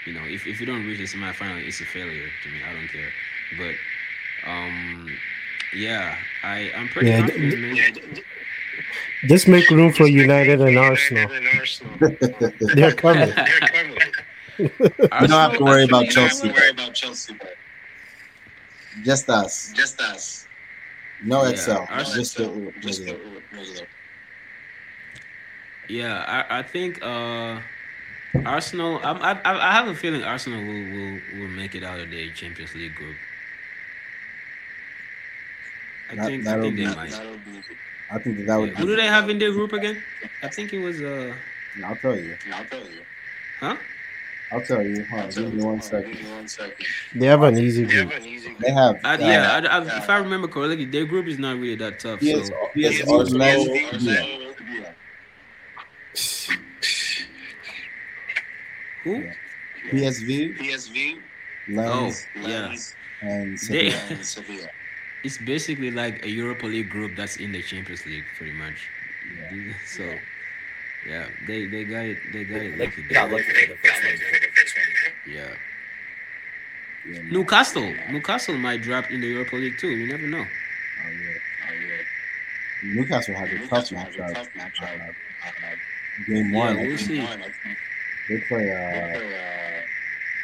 You 0.05 0.13
know, 0.13 0.23
if, 0.25 0.45
if 0.47 0.59
you 0.59 0.65
don't 0.65 0.85
reach 0.85 0.99
the 0.99 1.05
semifinal, 1.05 1.65
it's 1.65 1.81
a 1.81 1.85
failure 1.85 2.29
to 2.43 2.49
me. 2.49 2.59
I 2.67 2.73
don't 2.73 2.87
care. 2.87 3.11
But 3.57 3.75
um 4.49 5.17
yeah, 5.73 6.15
I 6.43 6.71
I'm 6.75 6.87
pretty 6.89 7.11
Yeah, 7.11 7.21
confident, 7.21 7.57
man. 7.57 7.77
Yeah, 8.81 8.93
d- 8.93 9.21
d- 9.21 9.27
Just 9.33 9.47
make 9.47 9.69
room 9.69 9.91
for 9.93 10.07
United 10.07 10.61
and 10.61 10.77
Arsenal. 10.77 11.31
and 11.31 11.45
They're 12.75 12.91
coming. 12.93 13.29
They're. 13.35 13.97
You 14.57 14.69
don't 15.09 15.29
have 15.29 15.57
to 15.57 15.63
worry 15.63 15.83
about 15.85 16.05
You 16.05 16.11
don't 16.11 16.27
Chelsea. 16.27 16.51
worry 16.51 16.69
about 16.69 16.93
Chelsea, 16.93 17.33
Just 19.03 19.29
us. 19.29 19.71
just 19.75 19.99
us. 20.01 20.47
No 21.23 21.43
Yeah, 21.43 21.49
Excel. 21.49 21.87
Arsenal- 21.89 22.15
Just 22.15 22.37
the 22.37 22.73
Just 22.81 22.99
regular. 22.99 23.41
regular. 23.53 23.87
Yeah, 25.89 26.45
I, 26.49 26.59
I 26.59 26.63
think 26.63 27.01
uh, 27.03 27.59
Arsenal. 28.45 28.99
I'm, 29.03 29.17
I 29.21 29.31
I 29.43 29.69
I 29.69 29.71
have 29.73 29.87
a 29.87 29.95
feeling 29.95 30.23
Arsenal 30.23 30.59
will, 30.59 30.85
will 30.93 31.19
will 31.39 31.47
make 31.49 31.75
it 31.75 31.83
out 31.83 31.99
of 31.99 32.09
the 32.09 32.31
Champions 32.31 32.73
League 32.75 32.95
group. 32.95 33.15
I 36.11 36.15
That- 36.15 36.25
think 36.27 36.41
I 36.47 36.51
that'll 36.51 36.63
think 36.63 36.77
they 36.77 36.95
might. 36.95 37.11
That'll 38.11 38.19
be. 38.19 38.19
I 38.19 38.23
think 38.23 38.37
that 38.37 38.45
that 38.47 38.55
would. 38.59 38.69
Who 38.77 38.85
do 38.87 38.95
they 38.95 39.07
have 39.07 39.29
in 39.29 39.39
their 39.39 39.51
group 39.51 39.73
again? 39.73 40.01
I 40.43 40.47
think 40.49 40.73
it 40.73 40.79
was 40.79 41.01
uh, 41.01 41.33
I'll 41.85 41.95
tell 41.95 42.15
you. 42.17 42.35
I'll 42.53 42.65
tell 42.65 42.79
you. 42.79 43.01
huh? 43.59 43.75
I'll 44.51 44.61
tell 44.61 44.81
you. 44.85 45.05
Hold 45.05 45.19
on, 45.21 45.25
I'll 45.27 45.31
tell 45.31 45.43
give 45.45 45.53
me 45.53 45.63
one 45.63 45.63
Hold 45.63 45.75
on, 45.75 45.81
second. 45.81 46.11
Give 46.11 46.23
me 46.25 46.31
one 46.31 46.47
second. 46.47 46.85
They 47.15 47.25
have 47.27 47.43
an 47.43 47.57
easy 47.57 47.85
They 47.85 47.93
have 47.95 48.09
group. 48.09 48.21
an 48.21 48.27
easy 48.27 48.55
They 48.59 48.71
have. 48.71 48.95
Uh, 49.03 49.17
yeah, 49.19 49.61
I, 49.63 49.77
I, 49.77 49.97
if 49.97 50.09
I 50.09 50.17
remember 50.17 50.47
correctly, 50.49 50.85
their 50.85 51.05
group 51.05 51.27
is 51.27 51.39
not 51.39 51.55
really 51.57 51.75
that 51.75 51.99
tough. 51.99 52.21
Yes, 52.21 52.47
So 52.49 52.53
yes, 52.75 52.99
Yes, 52.99 53.09
Arsenal. 53.09 53.41
Arsenal. 53.41 54.13
Yeah. 54.69 54.91
who? 59.03 59.23
PSV, 59.91 60.57
PSV, 60.59 61.17
Lens, 61.69 62.25
Oh, 62.35 62.39
yeah. 62.47 62.67
Lens, 62.67 62.95
and 63.21 63.57
They- 63.57 63.91
and 64.09 64.25
Sevilla. 64.25 64.67
It's 65.23 65.37
basically 65.37 65.91
like 65.91 66.25
a 66.25 66.29
Europa 66.29 66.65
League 66.65 66.89
group 66.89 67.15
that's 67.15 67.37
in 67.37 67.51
the 67.51 67.61
Champions 67.61 68.05
League, 68.05 68.25
pretty 68.37 68.53
much. 68.53 68.87
Yeah. 69.37 69.73
So, 69.85 70.03
yeah, 71.07 71.27
they 71.47 71.65
they 71.65 71.83
got 71.83 72.05
it. 72.05 72.17
They 72.33 72.43
got 72.43 72.61
it. 72.61 72.77
They 72.77 72.85
lucky 72.85 73.01
got 73.03 73.29
there. 73.29 73.37
lucky 73.37 73.43
for 73.43 73.73
the 73.73 73.77
first 73.83 74.01
one. 74.03 75.33
Yeah. 75.35 75.53
Yeah, 77.05 77.21
man. 77.21 77.31
Newcastle. 77.31 77.93
Newcastle 78.11 78.55
might 78.57 78.81
drop 78.81 79.09
in 79.11 79.21
the 79.21 79.27
Europa 79.27 79.55
League 79.55 79.77
too. 79.79 79.89
You 79.89 80.07
never 80.07 80.27
know. 80.27 80.45
Oh, 80.45 81.09
yeah. 81.09 81.37
Oh, 81.69 81.73
yeah. 81.73 82.93
Newcastle 82.93 83.35
has 83.35 83.49
a 83.49 83.57
tough 83.67 83.91
Newcastle 83.91 83.97
has 83.97 84.15
matchup. 84.15 84.33
tough 84.35 84.49
matchup. 84.53 85.09
Uh, 85.09 85.75
game 86.27 86.51
one, 86.51 86.75
Yeah, 86.77 86.83
I 86.83 86.87
we'll 86.87 86.97
see. 86.97 87.19
One, 87.19 87.41
I 87.41 87.49
think 87.63 87.77
they 88.29 88.39
play. 88.47 88.65
they 88.65 88.71
Uh, 88.71 89.17
play, 89.17 89.33
uh, 89.33 89.81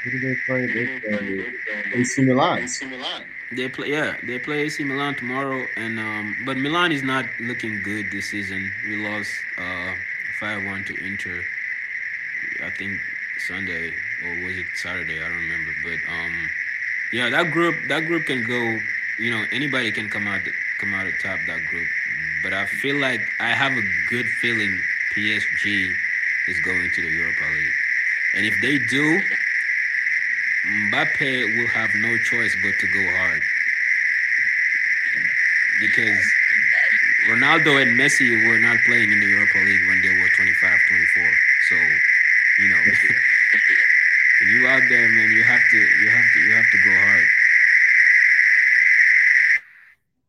who 0.04 0.12
do 0.12 0.20
they 0.20 0.36
play? 0.48 0.66
They 0.66 0.86
they 0.86 1.00
play 1.00 1.46
play 1.66 2.02
AC 2.02 2.22
Milan. 2.26 2.58
AC 2.60 2.86
Milan. 2.86 3.24
They 3.52 3.70
play. 3.70 3.92
Yeah, 3.92 4.18
they 4.24 4.40
play 4.40 4.64
AC 4.64 4.84
Milan 4.84 5.16
tomorrow, 5.16 5.66
and 5.78 6.00
um, 6.00 6.36
but 6.46 6.58
Milan 6.58 6.92
is 6.92 7.02
not 7.02 7.26
looking 7.40 7.82
good 7.82 8.12
this 8.12 8.26
season. 8.28 8.72
We 8.86 8.98
lost 8.98 9.32
uh 9.58 9.94
five 10.40 10.66
one 10.66 10.84
to 10.86 10.96
Inter. 10.96 11.44
I 12.62 12.70
think 12.72 13.00
Sunday 13.40 13.94
or 14.24 14.46
was 14.46 14.58
it 14.58 14.66
Saturday? 14.76 15.24
I 15.24 15.30
don't 15.30 15.38
remember. 15.38 15.72
But 15.82 16.00
um, 16.12 16.50
yeah, 17.14 17.30
that 17.30 17.52
group 17.52 17.76
that 17.88 18.02
group 18.02 18.26
can 18.26 18.46
go. 18.46 18.80
You 19.18 19.32
know, 19.32 19.46
anybody 19.52 19.92
can 19.92 20.10
come 20.10 20.28
out 20.28 20.42
come 20.80 20.94
out 20.94 21.08
of 21.08 21.14
top 21.22 21.40
that 21.48 21.66
group. 21.70 21.88
But 22.44 22.54
I 22.54 22.66
feel 22.66 23.00
like 23.00 23.22
I 23.40 23.50
have 23.50 23.72
a 23.72 23.84
good 24.10 24.26
feeling 24.42 24.78
PSG 25.16 25.90
is 26.50 26.60
going 26.60 26.92
to 26.96 27.02
the 27.02 27.10
Europa 27.10 27.46
League, 27.54 27.74
and 28.36 28.46
if 28.46 28.54
they 28.62 28.78
do, 28.78 29.22
Mbappe 30.66 31.58
will 31.58 31.68
have 31.68 31.94
no 31.96 32.18
choice 32.18 32.56
but 32.62 32.78
to 32.80 32.88
go 32.88 33.04
hard. 33.18 33.44
Because 35.80 36.34
Ronaldo 37.30 37.82
and 37.82 38.00
Messi 38.00 38.30
were 38.48 38.60
not 38.60 38.78
playing 38.86 39.12
in 39.12 39.20
the 39.20 39.28
Europa 39.28 39.58
League 39.60 39.88
when 39.88 40.02
they 40.02 40.10
were 40.10 40.30
25, 40.30 40.80
24. 40.88 41.32
So, 41.70 41.76
you 42.60 42.70
know, 42.70 42.78
you 44.48 44.68
out 44.68 44.82
there, 44.90 45.10
man, 45.10 45.32
you 45.32 45.44
have 45.44 45.62
to, 45.70 45.78
you 45.78 46.10
have 46.10 46.26
to, 46.34 46.40
you 46.40 46.56
have 46.56 46.72
to 46.72 46.78
go 46.86 46.92
hard. 46.92 47.28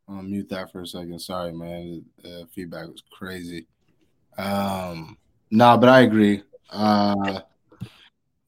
I'll 0.09 0.23
mute 0.23 0.49
that 0.49 0.73
for 0.73 0.83
a 0.83 0.87
second. 0.87 1.19
Sorry, 1.21 1.53
man. 1.53 2.05
The 2.23 2.49
feedback 2.53 2.89
was 2.89 3.03
crazy. 3.11 3.67
Um, 4.37 5.19
no, 5.51 5.77
but 5.77 5.89
I 5.89 6.01
agree. 6.01 6.43
Uh, 6.71 7.41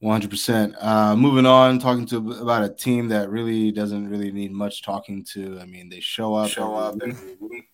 100%. 0.03 0.75
Uh, 0.81 1.15
moving 1.15 1.45
on, 1.45 1.79
talking 1.79 2.05
to 2.07 2.31
about 2.33 2.63
a 2.63 2.69
team 2.69 3.07
that 3.09 3.29
really 3.29 3.71
doesn't 3.71 4.09
really 4.09 4.31
need 4.31 4.51
much 4.51 4.81
talking 4.83 5.23
to. 5.33 5.59
I 5.59 5.65
mean, 5.65 5.89
they 5.89 5.99
show 5.99 6.33
up, 6.33 6.49
Show 6.49 6.75
up 6.75 6.95
every 7.01 7.11
every 7.11 7.35
week, 7.39 7.41
week. 7.51 7.69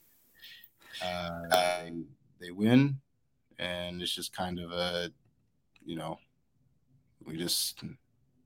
uh, 1.03 1.29
they, 1.51 1.91
they 2.41 2.51
win, 2.51 2.99
and 3.59 4.01
it's 4.01 4.13
just 4.13 4.35
kind 4.35 4.59
of 4.59 4.71
a, 4.71 5.09
you 5.85 5.95
know, 5.95 6.19
we 7.25 7.37
just 7.37 7.81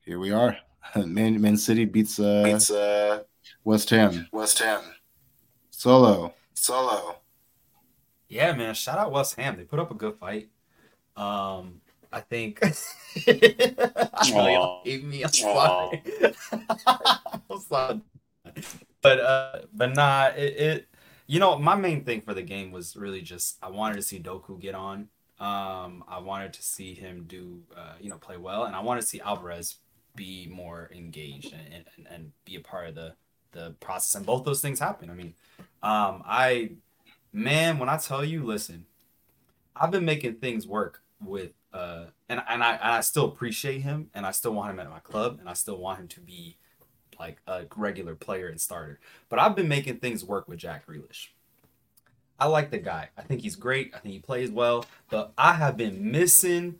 here 0.05 0.19
we 0.19 0.31
are. 0.31 0.55
Man, 0.95 1.39
Man 1.41 1.57
City 1.57 1.85
beats 1.85 2.19
uh, 2.19 2.43
It's 2.45 2.69
uh, 2.71 3.21
West 3.63 3.89
Ham. 3.91 4.27
West 4.31 4.59
Ham. 4.59 4.81
Solo. 5.69 6.33
Solo. 6.53 7.15
Yeah, 8.29 8.53
man. 8.53 8.73
Shout 8.75 8.97
out 8.97 9.11
West 9.11 9.35
Ham. 9.35 9.57
They 9.57 9.63
put 9.63 9.79
up 9.79 9.91
a 9.91 9.95
good 9.95 10.15
fight. 10.17 10.49
Um, 11.17 11.80
I 12.11 12.19
think. 12.21 12.59
I 12.63 12.71
really 14.33 14.55
Aw. 14.55 14.83
hate 14.83 15.03
me. 15.03 15.23
I'm 15.23 15.31
sorry. 15.31 16.03
I'm 17.49 17.59
sorry. 17.67 18.01
But 19.01 19.19
uh, 19.19 19.59
but 19.73 19.95
nah. 19.95 20.27
It, 20.35 20.57
it. 20.57 20.87
You 21.27 21.39
know, 21.39 21.57
my 21.57 21.75
main 21.75 22.03
thing 22.03 22.19
for 22.19 22.33
the 22.33 22.41
game 22.41 22.71
was 22.71 22.97
really 22.97 23.21
just 23.21 23.57
I 23.63 23.69
wanted 23.69 23.95
to 23.95 24.01
see 24.01 24.19
Doku 24.19 24.59
get 24.59 24.75
on. 24.75 25.07
Um, 25.39 26.03
I 26.07 26.19
wanted 26.19 26.53
to 26.53 26.61
see 26.61 26.93
him 26.93 27.23
do, 27.27 27.61
uh, 27.75 27.93
you 27.99 28.09
know, 28.09 28.17
play 28.17 28.37
well, 28.37 28.65
and 28.65 28.75
I 28.75 28.81
wanted 28.81 29.01
to 29.01 29.07
see 29.07 29.21
Alvarez 29.21 29.77
be 30.15 30.47
more 30.51 30.89
engaged 30.93 31.53
and, 31.53 31.85
and, 31.97 32.07
and 32.09 32.31
be 32.45 32.55
a 32.55 32.59
part 32.59 32.89
of 32.89 32.95
the 32.95 33.15
the 33.53 33.75
process. 33.79 34.15
And 34.15 34.25
both 34.25 34.45
those 34.45 34.61
things 34.61 34.79
happen. 34.79 35.09
I 35.09 35.13
mean, 35.13 35.33
um, 35.81 36.21
I 36.25 36.71
man, 37.33 37.79
when 37.79 37.89
I 37.89 37.97
tell 37.97 38.23
you, 38.23 38.43
listen, 38.43 38.85
I've 39.75 39.91
been 39.91 40.05
making 40.05 40.35
things 40.35 40.67
work 40.67 41.01
with 41.23 41.51
uh 41.73 42.05
and, 42.29 42.41
and 42.49 42.63
I 42.63 42.73
and 42.73 42.91
I 42.91 43.01
still 43.01 43.25
appreciate 43.25 43.81
him 43.81 44.09
and 44.13 44.25
I 44.25 44.31
still 44.31 44.53
want 44.53 44.71
him 44.71 44.79
at 44.79 44.89
my 44.89 44.99
club 44.99 45.37
and 45.39 45.49
I 45.49 45.53
still 45.53 45.77
want 45.77 45.99
him 45.99 46.07
to 46.09 46.19
be 46.19 46.57
like 47.19 47.39
a 47.47 47.63
regular 47.75 48.15
player 48.15 48.47
and 48.47 48.59
starter. 48.59 48.99
But 49.29 49.39
I've 49.39 49.55
been 49.55 49.67
making 49.67 49.97
things 49.97 50.23
work 50.25 50.47
with 50.47 50.59
Jack 50.59 50.87
Grealish. 50.87 51.27
I 52.39 52.47
like 52.47 52.71
the 52.71 52.79
guy. 52.79 53.09
I 53.15 53.21
think 53.21 53.41
he's 53.41 53.55
great. 53.55 53.93
I 53.93 53.99
think 53.99 54.13
he 54.13 54.19
plays 54.19 54.49
well. 54.49 54.85
But 55.11 55.31
I 55.37 55.53
have 55.53 55.77
been 55.77 56.11
missing 56.11 56.79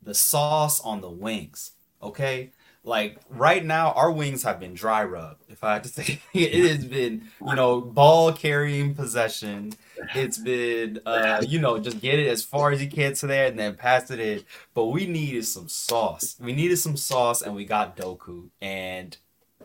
the 0.00 0.14
sauce 0.14 0.80
on 0.80 1.00
the 1.00 1.10
wings. 1.10 1.72
Okay, 2.00 2.50
like 2.82 3.18
right 3.28 3.64
now, 3.64 3.92
our 3.92 4.10
wings 4.10 4.42
have 4.44 4.58
been 4.58 4.72
dry 4.72 5.04
rub. 5.04 5.36
If 5.48 5.62
I 5.62 5.74
had 5.74 5.84
to 5.84 5.88
say, 5.90 6.20
it 6.34 6.68
has 6.68 6.84
been 6.84 7.28
you 7.46 7.54
know 7.54 7.80
ball 7.80 8.32
carrying 8.32 8.94
possession. 8.94 9.74
It's 10.14 10.38
been 10.38 11.00
uh, 11.04 11.42
you 11.46 11.60
know 11.60 11.78
just 11.78 12.00
get 12.00 12.18
it 12.18 12.28
as 12.28 12.42
far 12.42 12.72
as 12.72 12.82
you 12.82 12.88
can 12.88 13.14
to 13.14 13.26
there 13.26 13.46
and 13.46 13.58
then 13.58 13.74
pass 13.74 14.10
it 14.10 14.20
in. 14.20 14.44
But 14.74 14.86
we 14.86 15.06
needed 15.06 15.44
some 15.44 15.68
sauce. 15.68 16.36
We 16.40 16.52
needed 16.52 16.78
some 16.78 16.96
sauce, 16.96 17.42
and 17.42 17.54
we 17.54 17.64
got 17.64 17.96
Doku, 17.96 18.48
and 18.62 19.16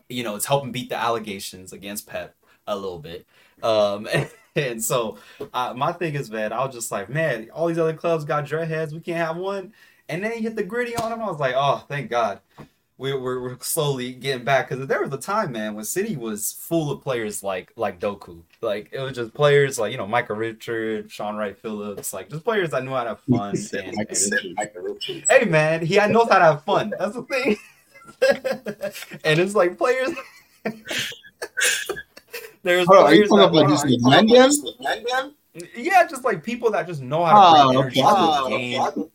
you 0.10 0.24
know 0.24 0.36
it's 0.36 0.46
helping 0.46 0.72
beat 0.72 0.90
the 0.90 0.98
allegations 0.98 1.72
against 1.72 2.08
Pep 2.08 2.36
a 2.68 2.76
little 2.76 3.00
bit. 3.00 3.26
Um, 3.64 4.08
and 4.56 4.84
so 4.84 5.18
uh, 5.54 5.74
my 5.74 5.94
thing 5.94 6.16
is, 6.16 6.30
man, 6.30 6.52
I 6.52 6.66
was 6.66 6.76
just 6.76 6.92
like, 6.92 7.10
man, 7.10 7.50
all 7.54 7.68
these 7.68 7.80
other 7.80 7.94
clubs 7.94 8.26
got 8.26 8.46
dreadheads. 8.46 8.92
We 8.92 9.00
can't 9.00 9.18
have 9.18 9.38
one. 9.38 9.74
And 10.08 10.24
then 10.24 10.34
he 10.34 10.42
hit 10.42 10.56
the 10.56 10.64
gritty 10.64 10.96
on 10.96 11.12
him. 11.12 11.22
I 11.22 11.26
was 11.26 11.40
like, 11.40 11.56
oh, 11.58 11.84
thank 11.88 12.12
God. 12.12 12.40
We're, 12.98 13.20
we're, 13.20 13.42
we're 13.42 13.58
slowly 13.60 14.14
getting 14.14 14.46
back 14.46 14.70
because 14.70 14.88
there 14.88 15.02
was 15.02 15.12
a 15.12 15.18
time, 15.18 15.52
man, 15.52 15.76
when 15.76 15.84
City 15.84 16.16
was 16.16 16.54
full 16.54 16.92
of 16.92 17.02
players 17.02 17.44
like 17.44 17.74
like 17.76 18.00
Doku. 18.00 18.42
Like 18.62 18.88
it 18.94 19.00
was 19.02 19.12
just 19.14 19.34
players 19.34 19.78
like 19.78 19.92
you 19.92 19.98
know 19.98 20.08
Michael 20.08 20.38
Richard, 20.38 21.12
Shaun 21.12 21.36
Wright-Phillips, 21.36 22.14
like 22.14 22.30
just 22.30 22.46
players 22.46 22.70
that 22.70 22.86
knew 22.86 22.92
how 22.92 23.04
to 23.04 23.10
have 23.10 23.20
fun. 23.30 23.54
And, 23.74 23.98
and- 23.98 25.26
hey 25.30 25.44
man, 25.46 25.86
he 25.86 25.98
knows 25.98 26.30
how 26.30 26.40
to 26.40 26.46
have 26.46 26.64
fun. 26.64 26.94
That's 26.98 27.16
the 27.16 27.24
thing. 27.24 27.58
and 29.26 29.40
it's 29.40 29.56
like 29.56 29.78
players. 29.78 30.12
There's 32.64 32.88
Hold 32.88 33.00
on, 33.00 33.06
are 33.08 33.14
you 33.14 33.28
players 33.28 33.30
talking 33.30 33.40
that 33.40 33.50
about 33.50 34.28
like- 34.30 34.32
just 34.32 34.66
yeah, 35.76 36.08
just 36.08 36.24
like 36.24 36.44
people 36.44 36.72
that 36.72 36.88
just 36.88 37.02
know 37.02 37.26
how 37.26 37.34
to 37.34 37.78
Oh, 37.78 37.84
bring 37.84 37.98
energy 37.98 38.02
to 38.02 38.08
the 38.08 38.50
game 38.50 38.82
oh, 38.82 39.10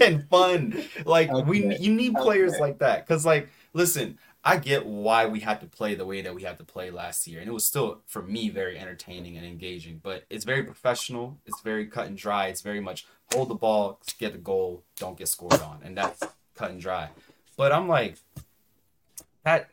and 0.00 0.28
fun. 0.28 0.84
Like 1.04 1.36
we, 1.38 1.74
you 1.76 1.92
need 1.92 2.18
players 2.18 2.52
Okay. 2.52 2.58
like 2.58 2.78
that. 2.78 3.06
Cause 3.06 3.24
like, 3.24 3.48
listen, 3.72 4.18
I 4.44 4.58
get 4.58 4.84
why 4.86 5.26
we 5.26 5.40
had 5.40 5.60
to 5.62 5.66
play 5.66 5.94
the 5.94 6.04
way 6.04 6.20
that 6.20 6.34
we 6.34 6.42
had 6.42 6.58
to 6.58 6.64
play 6.64 6.90
last 6.90 7.26
year, 7.26 7.40
and 7.40 7.48
it 7.48 7.52
was 7.52 7.64
still 7.64 8.02
for 8.06 8.22
me 8.22 8.50
very 8.50 8.78
entertaining 8.78 9.36
and 9.36 9.46
engaging. 9.46 10.00
But 10.02 10.24
it's 10.28 10.44
very 10.44 10.62
professional. 10.64 11.38
It's 11.46 11.60
very 11.62 11.86
cut 11.86 12.08
and 12.08 12.16
dry. 12.16 12.48
It's 12.48 12.60
very 12.60 12.80
much 12.80 13.06
hold 13.32 13.48
the 13.48 13.54
ball, 13.54 14.00
get 14.18 14.32
the 14.32 14.38
goal, 14.38 14.84
don't 14.96 15.16
get 15.16 15.28
scored 15.28 15.60
on, 15.62 15.80
and 15.82 15.96
that's 15.96 16.20
cut 16.54 16.70
and 16.70 16.80
dry. 16.80 17.10
But 17.56 17.72
I'm 17.72 17.88
like, 17.88 18.18
that 19.44 19.70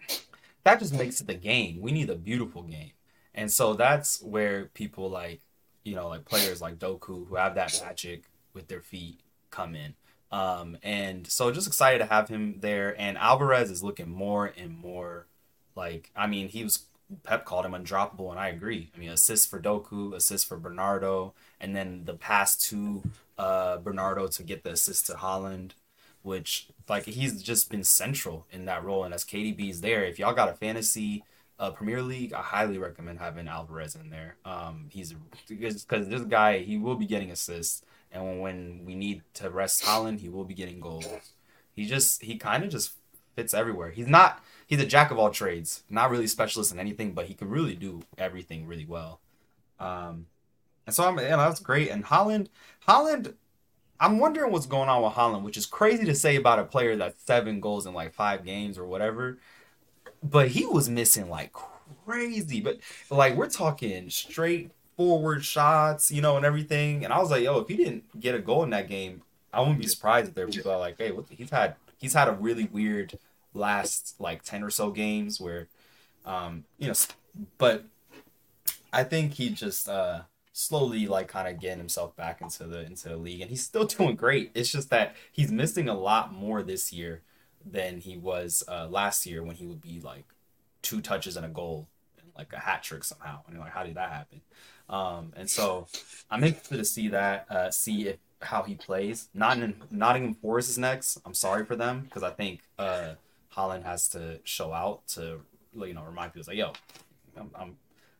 that 0.63 0.79
just 0.79 0.93
makes 0.93 1.21
it 1.21 1.27
the 1.27 1.33
game. 1.35 1.81
We 1.81 1.91
need 1.91 2.09
a 2.09 2.15
beautiful 2.15 2.63
game. 2.63 2.91
And 3.33 3.51
so 3.51 3.73
that's 3.73 4.21
where 4.21 4.65
people 4.65 5.09
like, 5.09 5.41
you 5.83 5.95
know, 5.95 6.07
like 6.09 6.25
players 6.25 6.61
like 6.61 6.77
Doku 6.77 7.27
who 7.27 7.35
have 7.35 7.55
that 7.55 7.79
magic 7.83 8.25
with 8.53 8.67
their 8.67 8.81
feet 8.81 9.21
come 9.49 9.75
in. 9.75 9.95
Um, 10.31 10.77
and 10.81 11.27
so 11.27 11.51
just 11.51 11.67
excited 11.67 11.99
to 11.99 12.05
have 12.05 12.29
him 12.29 12.59
there. 12.59 12.99
And 12.99 13.17
Alvarez 13.17 13.69
is 13.69 13.83
looking 13.83 14.09
more 14.09 14.53
and 14.57 14.77
more 14.77 15.27
like, 15.75 16.09
I 16.15 16.27
mean, 16.27 16.47
he 16.47 16.63
was, 16.63 16.85
Pep 17.23 17.45
called 17.45 17.65
him 17.65 17.73
undroppable, 17.73 18.31
and 18.31 18.39
I 18.39 18.47
agree. 18.47 18.89
I 18.95 18.99
mean, 18.99 19.09
assists 19.09 19.45
for 19.45 19.59
Doku, 19.59 20.13
assists 20.15 20.47
for 20.47 20.57
Bernardo, 20.57 21.33
and 21.59 21.75
then 21.75 22.03
the 22.05 22.13
pass 22.13 22.55
to 22.69 23.03
uh, 23.37 23.77
Bernardo 23.77 24.27
to 24.27 24.43
get 24.43 24.63
the 24.63 24.71
assist 24.71 25.07
to 25.07 25.13
Haaland, 25.13 25.71
which, 26.21 26.67
like, 26.87 27.05
he's 27.05 27.41
just 27.41 27.69
been 27.69 27.83
central 27.83 28.45
in 28.51 28.65
that 28.65 28.83
role. 28.85 29.03
And 29.03 29.13
as 29.13 29.25
KDB's 29.25 29.81
there, 29.81 30.05
if 30.05 30.19
y'all 30.19 30.33
got 30.33 30.49
a 30.49 30.53
fantasy 30.53 31.23
uh, 31.61 31.69
Premier 31.71 32.01
League, 32.01 32.33
I 32.33 32.41
highly 32.41 32.77
recommend 32.77 33.19
having 33.19 33.47
Alvarez 33.47 33.95
in 33.95 34.09
there. 34.09 34.35
Um, 34.43 34.87
he's 34.89 35.13
because 35.47 36.07
this 36.07 36.23
guy 36.23 36.59
he 36.59 36.77
will 36.77 36.95
be 36.95 37.05
getting 37.05 37.29
assists, 37.29 37.83
and 38.11 38.41
when, 38.41 38.83
we 38.85 38.95
need 38.95 39.21
to 39.35 39.49
rest 39.49 39.83
Haaland, 39.83 40.19
he 40.19 40.29
will 40.29 40.43
be 40.43 40.53
getting 40.53 40.79
goals. 40.79 41.33
He 41.73 41.85
just 41.85 42.21
he 42.21 42.37
kind 42.37 42.63
of 42.63 42.69
just 42.69 42.93
fits 43.35 43.53
everywhere. 43.53 43.91
He's 43.91 44.07
not 44.07 44.43
he's 44.67 44.81
a 44.81 44.85
jack 44.85 45.11
of 45.11 45.17
all 45.17 45.29
trades, 45.29 45.83
not 45.89 46.09
really 46.09 46.27
specialist 46.27 46.71
in 46.71 46.79
anything, 46.79 47.13
but 47.13 47.27
he 47.27 47.33
can 47.33 47.49
really 47.49 47.75
do 47.75 48.01
everything 48.17 48.67
really 48.67 48.85
well. 48.85 49.19
Um, 49.79 50.27
and 50.85 50.93
so 50.93 51.05
I'm 51.05 51.17
you 51.17 51.25
that's 51.25 51.59
great. 51.59 51.89
And 51.89 52.05
Haaland, 52.05 52.47
Haaland. 52.87 53.35
I'm 53.99 54.17
wondering 54.17 54.51
what's 54.51 54.65
going 54.65 54.89
on 54.89 55.03
with 55.03 55.13
Haaland, 55.13 55.43
which 55.43 55.57
is 55.57 55.67
crazy 55.67 56.05
to 56.05 56.15
say 56.15 56.35
about 56.35 56.57
a 56.57 56.63
player 56.63 56.95
that's 56.95 57.21
seven 57.21 57.59
goals 57.59 57.85
in 57.85 57.93
like 57.93 58.15
five 58.15 58.43
games 58.43 58.79
or 58.79 58.87
whatever 58.87 59.37
but 60.23 60.49
he 60.49 60.65
was 60.65 60.89
missing 60.89 61.29
like 61.29 61.53
crazy. 62.05 62.61
But 62.61 62.79
like 63.09 63.35
we're 63.35 63.49
talking 63.49 64.09
straight 64.09 64.71
forward 65.01 65.43
shots, 65.43 66.11
you 66.11 66.21
know, 66.21 66.37
and 66.37 66.45
everything. 66.45 67.03
And 67.03 67.13
I 67.13 67.19
was 67.19 67.31
like, 67.31 67.43
yo, 67.43 67.59
if 67.59 67.67
he 67.67 67.75
didn't 67.77 68.19
get 68.19 68.35
a 68.35 68.39
goal 68.39 68.63
in 68.63 68.69
that 68.71 68.87
game, 68.87 69.21
I 69.53 69.59
wouldn't 69.59 69.79
be 69.79 69.87
surprised 69.87 70.29
if 70.29 70.35
there 70.35 70.45
were 70.45 70.51
people 70.51 70.71
are 70.71 70.79
like, 70.79 70.97
hey, 70.97 71.11
what 71.11 71.27
the, 71.27 71.35
he's 71.35 71.49
had 71.49 71.75
he's 71.97 72.13
had 72.13 72.27
a 72.27 72.33
really 72.33 72.65
weird 72.65 73.17
last 73.53 74.15
like 74.19 74.43
ten 74.43 74.63
or 74.63 74.69
so 74.69 74.91
games 74.91 75.41
where, 75.41 75.67
um, 76.25 76.63
you 76.77 76.87
know, 76.87 76.93
but 77.57 77.85
I 78.93 79.03
think 79.03 79.33
he 79.33 79.49
just 79.49 79.89
uh 79.89 80.21
slowly 80.53 81.07
like 81.07 81.27
kind 81.27 81.47
of 81.47 81.59
getting 81.59 81.79
himself 81.79 82.15
back 82.15 82.41
into 82.41 82.65
the 82.65 82.85
into 82.85 83.09
the 83.09 83.17
league 83.17 83.41
and 83.41 83.49
he's 83.49 83.63
still 83.63 83.85
doing 83.97 84.15
great 84.17 84.51
it's 84.53 84.69
just 84.69 84.89
that 84.89 85.15
he's 85.31 85.49
missing 85.49 85.87
a 85.87 85.97
lot 85.97 86.33
more 86.33 86.61
this 86.61 86.91
year 86.91 87.21
than 87.65 87.99
he 87.99 88.17
was 88.17 88.63
uh, 88.67 88.87
last 88.89 89.25
year 89.25 89.43
when 89.43 89.55
he 89.55 89.65
would 89.65 89.81
be 89.81 89.99
like 90.01 90.25
two 90.81 91.01
touches 91.01 91.37
and 91.37 91.45
a 91.45 91.49
goal 91.49 91.87
and 92.19 92.31
like 92.37 92.53
a 92.53 92.59
hat 92.59 92.83
trick 92.83 93.03
somehow. 93.03 93.39
And 93.45 93.55
you're 93.55 93.63
like, 93.63 93.73
how 93.73 93.83
did 93.83 93.95
that 93.95 94.09
happen? 94.09 94.41
Um, 94.91 95.33
and 95.35 95.49
so 95.49 95.87
I'm 96.29 96.43
interested 96.43 96.77
to 96.77 96.85
see 96.85 97.07
that, 97.07 97.47
uh, 97.49 97.71
see 97.71 98.09
if 98.09 98.17
how 98.41 98.63
he 98.63 98.75
plays. 98.75 99.29
Not 99.33 99.57
Nottingham, 99.57 99.87
Nottingham 99.91 100.33
Forest 100.35 100.69
is 100.69 100.77
next. 100.77 101.19
I'm 101.25 101.33
sorry 101.33 101.65
for 101.65 101.75
them 101.75 102.01
because 102.01 102.23
I 102.23 102.31
think 102.31 102.61
uh, 102.77 103.13
Haaland 103.55 103.83
has 103.83 104.07
to 104.09 104.39
show 104.43 104.73
out 104.73 105.07
to 105.09 105.41
you 105.73 105.93
know 105.93 106.03
remind 106.03 106.33
people 106.33 106.45
like, 106.47 106.57
yo, 106.57 106.73
I'm, 107.37 107.51
I'm 107.55 107.77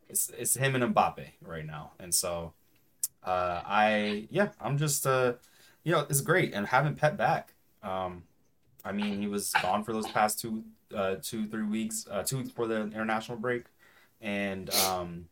it's 0.10 0.30
it's 0.38 0.56
him 0.56 0.76
and 0.76 0.96
Mbappe 0.96 1.26
right 1.42 1.66
now, 1.66 1.92
and 2.00 2.14
so 2.14 2.54
uh, 3.24 3.62
I 3.66 4.28
yeah 4.30 4.50
I'm 4.60 4.78
just 4.78 5.06
uh 5.06 5.34
you 5.84 5.92
know 5.92 6.06
it's 6.10 6.22
great 6.22 6.54
and 6.54 6.68
having 6.68 6.96
Pep 6.96 7.18
back. 7.18 7.54
Um, 7.84 8.24
I 8.84 8.92
mean, 8.92 9.22
he 9.22 9.28
was 9.28 9.54
gone 9.62 9.84
for 9.84 9.94
those 9.94 10.08
past 10.08 10.40
two, 10.40 10.64
uh, 10.96 11.16
two, 11.22 11.48
three 11.48 11.64
weeks, 11.64 12.08
uh, 12.10 12.24
two 12.24 12.38
weeks 12.38 12.50
before 12.50 12.68
the 12.68 12.82
international 12.82 13.38
break, 13.38 13.66
and 14.22 14.70
um, 14.88 15.26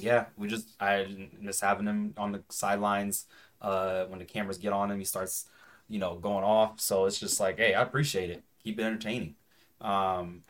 yeah, 0.00 0.26
we 0.36 0.48
just 0.48 0.68
I 0.80 1.28
miss 1.40 1.60
having 1.60 1.86
him 1.86 2.14
on 2.16 2.32
the 2.32 2.42
sidelines. 2.48 3.26
Uh, 3.60 4.04
when 4.06 4.18
the 4.18 4.24
cameras 4.24 4.58
get 4.58 4.72
on 4.72 4.90
him, 4.90 4.98
he 4.98 5.04
starts, 5.04 5.46
you 5.88 5.98
know, 5.98 6.16
going 6.16 6.44
off. 6.44 6.80
So 6.80 7.06
it's 7.06 7.18
just 7.18 7.40
like, 7.40 7.58
hey, 7.58 7.74
I 7.74 7.82
appreciate 7.82 8.30
it. 8.30 8.42
Keep 8.62 8.78
it 8.78 8.82
entertaining. 8.84 9.36
Um, 9.80 10.42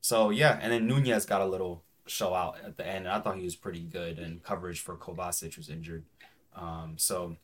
so 0.00 0.30
yeah, 0.30 0.58
and 0.60 0.72
then 0.72 0.86
Nunes 0.86 1.26
got 1.26 1.40
a 1.40 1.46
little 1.46 1.82
show 2.06 2.34
out 2.34 2.56
at 2.64 2.76
the 2.76 2.86
end. 2.86 3.06
And 3.06 3.08
I 3.08 3.20
thought 3.20 3.36
he 3.36 3.44
was 3.44 3.56
pretty 3.56 3.80
good 3.80 4.18
in 4.18 4.40
coverage 4.40 4.80
for 4.80 4.96
Kovacic 4.96 5.56
was 5.56 5.68
injured. 5.68 6.04
Um, 6.54 6.94
so 6.96 7.36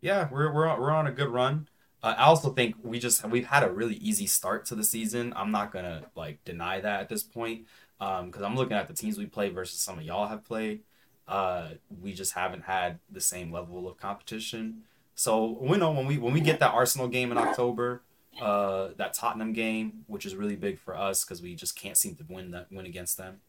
yeah, 0.00 0.28
we're 0.30 0.52
we're 0.52 0.68
on, 0.68 0.80
we're 0.80 0.90
on 0.90 1.06
a 1.06 1.12
good 1.12 1.28
run. 1.28 1.68
Uh, 2.02 2.14
I 2.18 2.24
also 2.24 2.50
think 2.50 2.76
we 2.82 2.98
just 2.98 3.24
we've 3.28 3.46
had 3.46 3.62
a 3.62 3.70
really 3.70 3.94
easy 3.96 4.26
start 4.26 4.66
to 4.66 4.74
the 4.74 4.84
season. 4.84 5.32
I'm 5.36 5.50
not 5.50 5.72
gonna 5.72 6.04
like 6.14 6.44
deny 6.44 6.80
that 6.80 7.00
at 7.00 7.08
this 7.08 7.22
point 7.22 7.66
because 7.98 8.42
I'm 8.42 8.56
looking 8.56 8.76
at 8.76 8.88
the 8.88 8.94
teams 8.94 9.16
we 9.16 9.26
play 9.26 9.48
versus 9.50 9.78
some 9.78 9.98
of 9.98 10.04
y'all 10.04 10.26
have 10.26 10.44
played. 10.44 10.80
Uh, 11.28 11.70
we 12.00 12.12
just 12.12 12.32
haven't 12.34 12.64
had 12.64 12.98
the 13.10 13.20
same 13.20 13.52
level 13.52 13.88
of 13.88 13.96
competition. 13.96 14.82
So 15.14 15.58
we 15.60 15.76
know 15.78 15.92
when 15.92 16.06
we 16.06 16.18
when 16.18 16.32
we 16.32 16.40
get 16.40 16.60
that 16.60 16.72
Arsenal 16.72 17.08
game 17.08 17.30
in 17.30 17.38
October, 17.38 18.02
uh, 18.40 18.88
that 18.96 19.14
Tottenham 19.14 19.52
game, 19.52 20.04
which 20.06 20.26
is 20.26 20.34
really 20.34 20.56
big 20.56 20.78
for 20.78 20.96
us 20.96 21.24
because 21.24 21.42
we 21.42 21.54
just 21.54 21.76
can't 21.76 21.96
seem 21.96 22.14
to 22.16 22.24
win 22.28 22.50
that 22.52 22.66
win 22.72 22.86
against 22.86 23.16
them. 23.16 23.40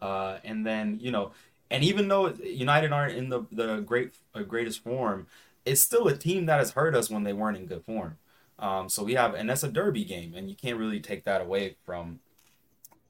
Uh, 0.00 0.38
and 0.44 0.66
then 0.66 0.98
you 1.00 1.10
know, 1.10 1.32
and 1.70 1.84
even 1.84 2.08
though 2.08 2.28
United 2.28 2.92
aren't 2.92 3.16
in 3.16 3.28
the 3.28 3.42
the 3.52 3.80
great 3.80 4.14
uh, 4.34 4.42
greatest 4.42 4.82
form, 4.82 5.26
it's 5.64 5.80
still 5.80 6.08
a 6.08 6.16
team 6.16 6.46
that 6.46 6.58
has 6.58 6.72
hurt 6.72 6.94
us 6.94 7.10
when 7.10 7.24
they 7.24 7.32
weren't 7.32 7.56
in 7.56 7.66
good 7.66 7.84
form. 7.84 8.18
Um, 8.58 8.88
so 8.88 9.02
we 9.02 9.14
have, 9.14 9.34
and 9.34 9.48
that's 9.48 9.62
a 9.62 9.70
derby 9.72 10.04
game, 10.04 10.34
and 10.34 10.50
you 10.50 10.54
can't 10.54 10.78
really 10.78 11.00
take 11.00 11.24
that 11.24 11.40
away 11.40 11.76
from 11.84 12.20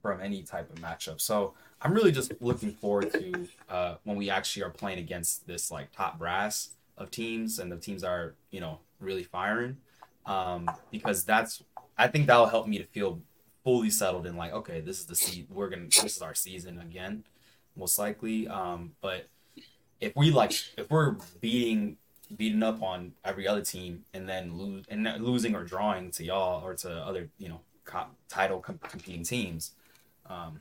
from 0.00 0.20
any 0.20 0.42
type 0.42 0.70
of 0.70 0.76
matchup. 0.76 1.20
So 1.20 1.54
I'm 1.82 1.94
really 1.94 2.12
just 2.12 2.32
looking 2.40 2.72
forward 2.72 3.12
to 3.12 3.48
uh, 3.68 3.94
when 4.04 4.16
we 4.16 4.28
actually 4.28 4.64
are 4.64 4.70
playing 4.70 4.98
against 4.98 5.46
this 5.46 5.70
like 5.70 5.92
top 5.92 6.18
brass 6.18 6.70
of 6.98 7.10
teams, 7.10 7.58
and 7.58 7.72
the 7.72 7.76
teams 7.76 8.04
are 8.04 8.34
you 8.50 8.60
know 8.60 8.80
really 8.98 9.22
firing, 9.22 9.78
um, 10.26 10.70
because 10.90 11.24
that's 11.24 11.62
I 11.96 12.08
think 12.08 12.26
that'll 12.26 12.46
help 12.46 12.66
me 12.66 12.78
to 12.78 12.84
feel 12.84 13.20
fully 13.64 13.90
settled 13.90 14.26
in 14.26 14.36
like 14.36 14.52
okay, 14.52 14.80
this 14.80 15.00
is 15.00 15.06
the 15.06 15.16
seat 15.16 15.46
we're 15.50 15.68
gonna 15.68 15.84
this 15.84 16.16
is 16.16 16.22
our 16.22 16.34
season 16.34 16.78
again, 16.80 17.24
most 17.76 17.98
likely. 17.98 18.46
Um, 18.46 18.92
but 19.00 19.28
if 20.00 20.14
we 20.16 20.30
like 20.30 20.52
if 20.76 20.90
we're 20.90 21.16
beating 21.40 21.96
beating 22.36 22.62
up 22.62 22.82
on 22.82 23.12
every 23.24 23.46
other 23.48 23.62
team 23.62 24.04
and 24.14 24.28
then 24.28 24.56
lose 24.56 24.84
and 24.88 25.04
losing 25.22 25.54
or 25.54 25.64
drawing 25.64 26.10
to 26.12 26.24
y'all 26.24 26.64
or 26.64 26.74
to 26.74 26.90
other 26.90 27.28
you 27.38 27.48
know 27.48 27.60
co- 27.84 28.06
title 28.28 28.60
com- 28.60 28.78
competing 28.88 29.24
teams 29.24 29.72
um 30.26 30.60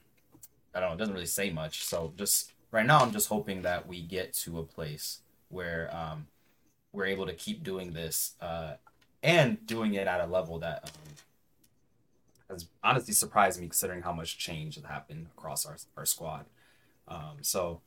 i 0.73 0.79
don't 0.79 0.89
know 0.89 0.95
it 0.95 0.99
doesn't 0.99 1.13
really 1.13 1.25
say 1.25 1.49
much 1.49 1.83
so 1.83 2.13
just 2.17 2.53
right 2.71 2.85
now 2.85 2.99
i'm 2.99 3.11
just 3.11 3.29
hoping 3.29 3.61
that 3.61 3.87
we 3.87 4.01
get 4.01 4.33
to 4.33 4.59
a 4.59 4.63
place 4.63 5.19
where 5.49 5.89
um 5.95 6.27
we're 6.91 7.05
able 7.05 7.25
to 7.25 7.33
keep 7.33 7.63
doing 7.63 7.93
this 7.93 8.35
uh 8.41 8.73
and 9.23 9.65
doing 9.65 9.93
it 9.93 10.07
at 10.07 10.21
a 10.21 10.25
level 10.25 10.59
that 10.59 10.83
um, 10.83 11.13
has 12.49 12.67
honestly 12.83 13.13
surprised 13.13 13.59
me 13.59 13.67
considering 13.67 14.01
how 14.01 14.13
much 14.13 14.37
change 14.37 14.75
has 14.75 14.85
happened 14.85 15.27
across 15.37 15.65
our, 15.65 15.77
our 15.97 16.05
squad. 16.05 16.45
Um, 17.07 17.37
so 17.41 17.81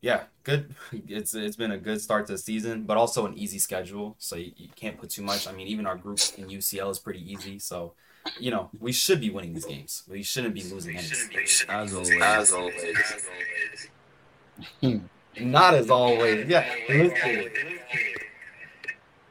yeah, 0.00 0.24
good. 0.44 0.74
It's 1.08 1.34
it's 1.34 1.56
been 1.56 1.72
a 1.72 1.78
good 1.78 2.00
start 2.00 2.26
to 2.26 2.32
the 2.32 2.38
season, 2.38 2.84
but 2.84 2.96
also 2.96 3.26
an 3.26 3.36
easy 3.36 3.58
schedule, 3.58 4.16
so 4.18 4.36
you, 4.36 4.52
you 4.56 4.68
can't 4.76 4.98
put 4.98 5.10
too 5.10 5.22
much. 5.22 5.46
I 5.48 5.52
mean, 5.52 5.66
even 5.66 5.86
our 5.86 5.96
group 5.96 6.18
in 6.36 6.48
UCL 6.48 6.90
is 6.90 6.98
pretty 6.98 7.32
easy, 7.32 7.58
so 7.58 7.94
you 8.38 8.50
know 8.50 8.70
we 8.80 8.92
should 8.92 9.20
be 9.20 9.30
winning 9.30 9.54
these 9.54 9.64
games. 9.64 10.02
We 10.08 10.22
shouldn't 10.22 10.54
be 10.54 10.62
losing 10.62 10.96
any. 10.96 11.06
As 11.68 11.94
always. 11.94 12.20
As 12.22 12.52
always. 12.52 13.20
Not 15.40 15.74
as 15.74 15.90
always. 15.90 16.48
Yeah. 16.48 16.66
listen. 16.88 17.50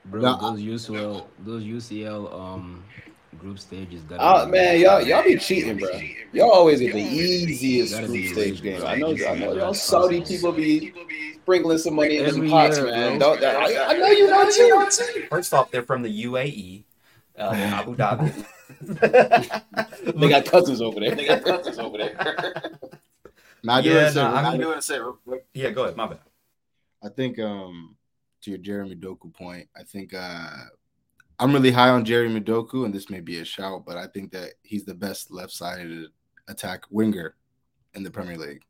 Bro, 0.06 0.22
No, 0.22 0.38
those 0.40 0.62
UCL, 0.62 1.26
those 1.40 1.64
UCL 1.64 2.34
um 2.34 2.84
group 3.38 3.60
stages. 3.60 4.02
Gotta 4.04 4.22
Oh 4.24 4.46
be- 4.46 4.52
man, 4.52 4.80
y'all 4.80 5.02
y'all 5.02 5.24
be 5.24 5.38
cheating, 5.38 5.78
bro. 5.78 5.90
Y'all 6.32 6.50
always 6.52 6.80
get 6.80 6.94
the 6.94 7.02
easiest 7.02 7.98
group 7.98 8.12
be 8.12 8.28
stage 8.28 8.62
rich, 8.62 8.64
game. 8.64 8.86
I 8.86 8.96
know, 8.96 9.10
I 9.10 9.36
know, 9.36 9.54
y'all 9.54 9.74
Saudi 9.74 10.22
people 10.22 10.52
be 10.54 10.94
sprinkling 11.36 11.78
some 11.78 11.96
money 11.96 12.18
in 12.18 12.40
the 12.40 12.50
pots, 12.50 12.78
year, 12.78 12.88
man. 12.88 13.20
Don't, 13.20 13.44
I, 13.44 13.88
I 13.88 13.98
know 13.98 14.08
you 14.08 14.28
know 14.28 14.50
too. 14.50 15.26
First 15.30 15.54
off, 15.54 15.72
they're 15.72 15.84
from 15.84 16.04
the 16.04 16.26
UAE, 16.26 16.84
uh, 17.38 17.52
Abu 17.54 17.96
Dhabi. 17.96 18.46
They 18.82 20.30
got 20.30 20.46
cousins 20.46 20.82
over 20.82 21.00
there. 21.00 21.16
They 21.16 21.26
got 21.26 21.44
cousins 21.44 21.78
over 21.80 21.98
there. 21.98 22.16
Now, 23.64 23.76
I 23.76 23.82
do 23.82 23.90
Yeah, 23.90 23.96
wanna 23.96 24.12
say 24.12 24.22
no, 24.22 24.28
I'm 24.28 24.46
I 24.46 24.58
do 24.58 24.66
want 24.68 24.78
to 24.78 24.82
say 24.82 25.00
real 25.00 25.18
quick. 25.26 25.46
yeah, 25.54 25.70
go 25.72 25.84
ahead. 25.84 25.98
My 25.98 26.08
bad. 26.08 26.20
I 27.04 27.10
think 27.10 27.40
um 27.40 27.96
to 28.42 28.52
your 28.52 28.60
Jeremy 28.60 28.96
Doku 28.96 29.34
point, 29.34 29.68
I 29.76 29.84
think 29.84 30.14
uh 30.14 30.50
I'm 31.40 31.54
really 31.54 31.72
high 31.72 31.90
on 31.90 32.04
Jeremy 32.06 32.42
Doku, 32.42 32.86
and 32.86 32.94
this 32.94 33.10
may 33.10 33.20
be 33.20 33.40
a 33.40 33.46
shout, 33.46 33.84
but 33.86 33.98
I 33.98 34.08
think 34.08 34.32
that 34.32 34.54
he's 34.64 34.86
the 34.86 34.96
best 34.96 35.30
left-sided 35.32 36.08
attack 36.48 36.84
winger 36.90 37.36
in 37.94 38.02
the 38.04 38.10
Premier 38.10 38.38
League. 38.38 38.62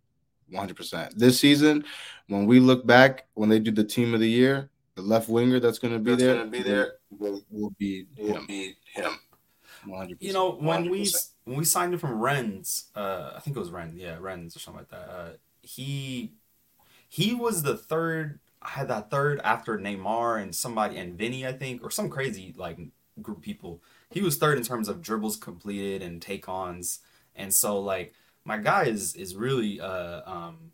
100%. 0.52 1.14
This 1.16 1.40
season, 1.40 1.86
when 2.28 2.46
we 2.46 2.60
look 2.60 2.86
back, 2.86 3.28
when 3.36 3.48
they 3.48 3.60
do 3.60 3.72
the 3.72 3.84
team 3.86 4.14
of 4.14 4.20
the 4.20 4.30
year, 4.30 4.70
the 4.96 5.02
left 5.02 5.30
winger 5.30 5.60
that's 5.62 5.80
going 5.80 5.94
to 5.94 6.00
be 6.00 6.12
That's 6.12 6.24
there 6.24 6.36
gonna 6.36 6.50
be 6.50 6.62
there. 6.62 6.94
will, 7.10 7.42
will 7.50 7.74
be 7.78 8.06
Will 8.18 8.36
him. 8.36 8.46
be 8.48 8.76
him. 8.94 9.14
100%. 9.86 10.18
You 10.20 10.34
know, 10.34 10.52
when 10.52 10.90
we 10.90 11.04
100%. 11.04 11.30
when 11.46 11.58
we 11.58 11.66
signed 11.66 11.94
him 11.94 12.00
from 12.00 12.20
Rennes, 12.20 12.86
uh, 12.96 13.32
I 13.36 13.40
think 13.40 13.56
it 13.56 13.60
was 13.60 13.72
Rennes, 13.72 13.96
yeah, 13.96 14.18
Rennes 14.20 14.56
or 14.56 14.60
something 14.60 14.82
like 14.82 14.90
that. 14.90 15.10
Uh, 15.10 15.30
he 15.62 16.34
he 17.08 17.34
was 17.34 17.64
the 17.64 17.78
third. 17.78 18.40
I 18.62 18.70
had 18.70 18.88
that 18.88 19.10
third 19.12 19.40
after 19.44 19.78
Neymar 19.78 20.42
and 20.42 20.56
somebody 20.56 20.98
and 20.98 21.18
Vinny, 21.18 21.46
I 21.46 21.54
think, 21.54 21.84
or 21.84 21.92
some 21.92 22.10
crazy 22.10 22.54
like 22.58 22.80
group 23.22 23.38
of 23.38 23.44
people. 23.44 23.82
He 24.10 24.22
was 24.22 24.38
third 24.38 24.58
in 24.58 24.64
terms 24.64 24.88
of 24.88 25.02
dribbles 25.02 25.38
completed 25.38 26.02
and 26.02 26.22
take 26.22 26.48
ons, 26.50 27.00
and 27.36 27.54
so 27.54 27.80
like 27.80 28.14
my 28.46 28.58
guy 28.58 28.86
is 28.86 29.16
is 29.16 29.36
really 29.36 29.80
uh 29.82 30.22
um 30.26 30.72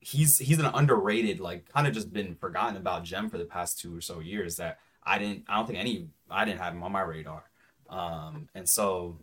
he's 0.00 0.38
he's 0.38 0.58
an 0.58 0.66
underrated 0.66 1.38
like 1.38 1.68
kind 1.72 1.86
of 1.86 1.94
just 1.94 2.12
been 2.12 2.34
forgotten 2.34 2.76
about 2.76 3.04
gem 3.04 3.30
for 3.30 3.38
the 3.38 3.44
past 3.44 3.78
two 3.78 3.96
or 3.96 4.00
so 4.00 4.18
years 4.18 4.56
that 4.56 4.78
I 5.04 5.18
didn't 5.18 5.44
I 5.48 5.56
don't 5.56 5.66
think 5.66 5.78
any 5.78 6.08
I 6.30 6.44
didn't 6.44 6.60
have 6.60 6.72
him 6.72 6.82
on 6.82 6.92
my 6.92 7.02
radar. 7.02 7.44
Um, 7.88 8.48
and 8.54 8.68
so, 8.68 9.18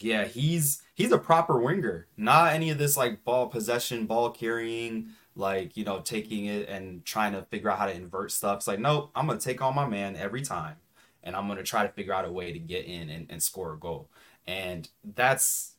yeah, 0.00 0.24
he's 0.24 0.82
he's 0.94 1.12
a 1.12 1.18
proper 1.18 1.58
winger, 1.60 2.06
not 2.16 2.52
any 2.52 2.70
of 2.70 2.78
this 2.78 2.96
like 2.96 3.24
ball 3.24 3.48
possession, 3.48 4.06
ball 4.06 4.30
carrying, 4.30 5.10
like 5.34 5.76
you 5.76 5.84
know, 5.84 6.00
taking 6.00 6.46
it 6.46 6.68
and 6.68 7.04
trying 7.04 7.32
to 7.32 7.42
figure 7.50 7.70
out 7.70 7.78
how 7.78 7.86
to 7.86 7.94
invert 7.94 8.32
stuff. 8.32 8.58
It's 8.58 8.66
like, 8.66 8.80
nope, 8.80 9.10
I'm 9.14 9.26
gonna 9.26 9.38
take 9.40 9.62
on 9.62 9.74
my 9.74 9.86
man 9.86 10.16
every 10.16 10.42
time, 10.42 10.76
and 11.22 11.36
I'm 11.36 11.48
gonna 11.48 11.62
try 11.62 11.86
to 11.86 11.92
figure 11.92 12.14
out 12.14 12.24
a 12.24 12.32
way 12.32 12.52
to 12.52 12.58
get 12.58 12.86
in 12.86 13.10
and, 13.10 13.26
and 13.30 13.42
score 13.42 13.74
a 13.74 13.78
goal. 13.78 14.10
And 14.46 14.88
that's 15.04 15.74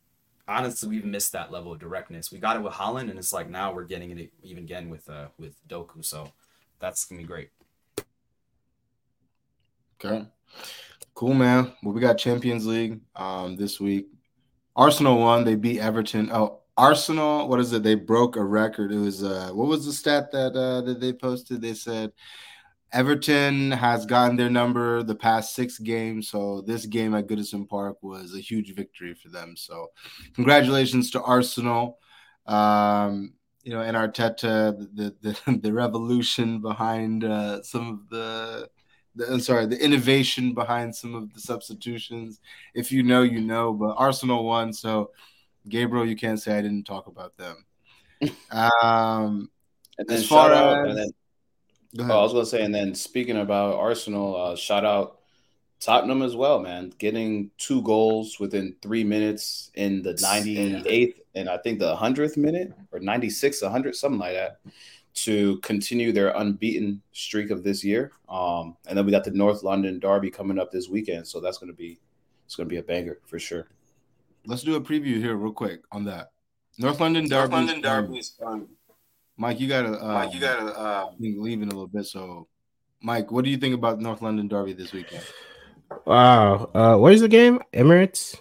honestly, 0.47 0.89
we've 0.89 1.05
missed 1.05 1.31
that 1.31 1.51
level 1.51 1.73
of 1.73 1.79
directness. 1.79 2.31
We 2.31 2.39
got 2.39 2.57
it 2.57 2.63
with 2.63 2.73
Haaland, 2.73 3.09
and 3.09 3.17
it's 3.17 3.33
like 3.33 3.49
now 3.49 3.73
we're 3.73 3.85
getting 3.85 4.17
it 4.17 4.31
even 4.43 4.63
again 4.63 4.89
with 4.89 5.09
uh 5.09 5.27
with 5.37 5.55
Doku. 5.67 6.03
So 6.05 6.31
that's 6.79 7.05
gonna 7.05 7.21
be 7.21 7.27
great. 7.27 7.49
Okay. 10.03 10.25
Cool, 11.21 11.35
man. 11.35 11.71
Well, 11.83 11.93
we 11.93 12.01
got 12.01 12.17
Champions 12.17 12.65
League 12.65 12.99
um 13.15 13.55
this 13.55 13.79
week. 13.79 14.07
Arsenal 14.75 15.19
won. 15.19 15.43
They 15.43 15.53
beat 15.53 15.79
Everton. 15.79 16.31
Oh, 16.33 16.61
Arsenal, 16.75 17.47
what 17.47 17.59
is 17.59 17.71
it? 17.73 17.83
They 17.83 17.93
broke 17.93 18.37
a 18.37 18.43
record. 18.43 18.91
It 18.91 18.97
was 18.97 19.23
uh 19.23 19.51
what 19.53 19.67
was 19.67 19.85
the 19.85 19.93
stat 19.93 20.31
that 20.31 20.55
uh 20.55 20.81
that 20.81 20.99
they 20.99 21.13
posted? 21.13 21.61
They 21.61 21.75
said 21.75 22.11
Everton 22.91 23.69
has 23.69 24.07
gotten 24.07 24.35
their 24.35 24.49
number 24.49 25.03
the 25.03 25.13
past 25.13 25.53
six 25.53 25.77
games. 25.77 26.27
So 26.27 26.61
this 26.61 26.87
game 26.87 27.13
at 27.13 27.27
Goodison 27.27 27.69
Park 27.69 27.97
was 28.01 28.33
a 28.33 28.39
huge 28.39 28.73
victory 28.73 29.13
for 29.13 29.29
them. 29.29 29.53
So 29.55 29.89
congratulations 30.33 31.11
to 31.11 31.21
Arsenal. 31.21 31.99
Um, 32.47 33.33
you 33.61 33.71
know, 33.73 33.81
and 33.81 33.95
Arteta, 33.95 34.75
the 34.95 35.15
the, 35.21 35.59
the 35.61 35.71
revolution 35.71 36.61
behind 36.61 37.23
uh, 37.23 37.61
some 37.61 37.89
of 37.89 38.09
the 38.09 38.69
the, 39.15 39.31
I'm 39.31 39.39
sorry, 39.39 39.65
the 39.65 39.83
innovation 39.83 40.53
behind 40.53 40.95
some 40.95 41.15
of 41.15 41.33
the 41.33 41.39
substitutions. 41.39 42.39
If 42.73 42.91
you 42.91 43.03
know, 43.03 43.21
you 43.21 43.41
know. 43.41 43.73
But 43.73 43.95
Arsenal 43.97 44.43
won, 44.43 44.73
so 44.73 45.11
Gabriel, 45.67 46.05
you 46.07 46.15
can't 46.15 46.41
say 46.41 46.57
I 46.57 46.61
didn't 46.61 46.85
talk 46.85 47.07
about 47.07 47.35
them. 47.37 47.65
Um, 48.51 49.49
And 49.97 50.07
then 50.07 50.17
As 50.17 50.27
far 50.27 50.49
shout 50.49 50.57
out, 50.57 50.89
as- 50.89 50.95
then 50.95 51.09
go 52.07 52.13
oh. 52.13 52.19
I 52.19 52.23
was 52.23 52.33
gonna 52.33 52.45
say, 52.45 52.63
and 52.63 52.73
then 52.73 52.93
speaking 52.95 53.37
about 53.37 53.75
Arsenal, 53.75 54.35
uh, 54.35 54.55
shout 54.55 54.85
out 54.85 55.19
Tottenham 55.79 56.21
as 56.21 56.35
well, 56.35 56.59
man. 56.59 56.93
Getting 56.99 57.49
two 57.57 57.81
goals 57.81 58.39
within 58.39 58.75
three 58.81 59.03
minutes 59.03 59.71
in 59.73 60.03
the 60.03 60.13
98th 60.13 61.15
and 61.35 61.49
I 61.49 61.57
think 61.57 61.79
the 61.79 61.95
100th 61.95 62.37
minute 62.37 62.73
or 62.91 62.99
96, 62.99 63.61
100, 63.61 63.95
something 63.95 64.19
like 64.19 64.33
that, 64.33 64.59
to 65.13 65.59
continue 65.59 66.11
their 66.11 66.29
unbeaten 66.29 67.01
streak 67.11 67.51
of 67.51 67.63
this 67.63 67.83
year. 67.83 68.11
Um, 68.29 68.77
and 68.87 68.97
then 68.97 69.05
we 69.05 69.11
got 69.11 69.23
the 69.23 69.31
North 69.31 69.63
London 69.63 69.99
Derby 69.99 70.31
coming 70.31 70.59
up 70.59 70.71
this 70.71 70.87
weekend, 70.87 71.27
so 71.27 71.39
that's 71.39 71.57
gonna 71.57 71.73
be 71.73 71.99
it's 72.45 72.55
gonna 72.55 72.69
be 72.69 72.77
a 72.77 72.83
banger 72.83 73.19
for 73.25 73.39
sure. 73.39 73.67
Let's 74.45 74.63
do 74.63 74.75
a 74.75 74.81
preview 74.81 75.17
here, 75.17 75.35
real 75.35 75.53
quick, 75.53 75.81
on 75.91 76.05
that. 76.05 76.31
North 76.77 76.99
London 76.99 77.27
Derby. 77.27 77.51
North 77.51 77.67
Derby. 77.67 77.73
London 77.73 77.81
Derby 77.81 78.19
is 78.19 78.29
fun. 78.29 78.67
Mike, 79.37 79.59
you 79.59 79.67
gotta. 79.67 79.99
Uh, 80.03 80.13
Mike, 80.13 80.33
you 80.33 80.39
gotta. 80.39 80.77
Uh, 80.77 81.09
I 81.11 81.15
think 81.19 81.37
leave 81.39 81.61
in 81.61 81.67
a 81.67 81.71
little 81.71 81.87
bit. 81.87 82.05
So, 82.05 82.47
Mike, 83.01 83.31
what 83.31 83.43
do 83.43 83.51
you 83.51 83.57
think 83.57 83.75
about 83.75 83.99
North 83.99 84.21
London 84.21 84.47
Derby 84.47 84.73
this 84.73 84.91
weekend? 84.91 85.23
Wow. 86.05 86.69
Uh, 86.73 86.97
where's 86.97 87.21
the 87.21 87.27
game? 87.27 87.59
Emirates. 87.73 88.39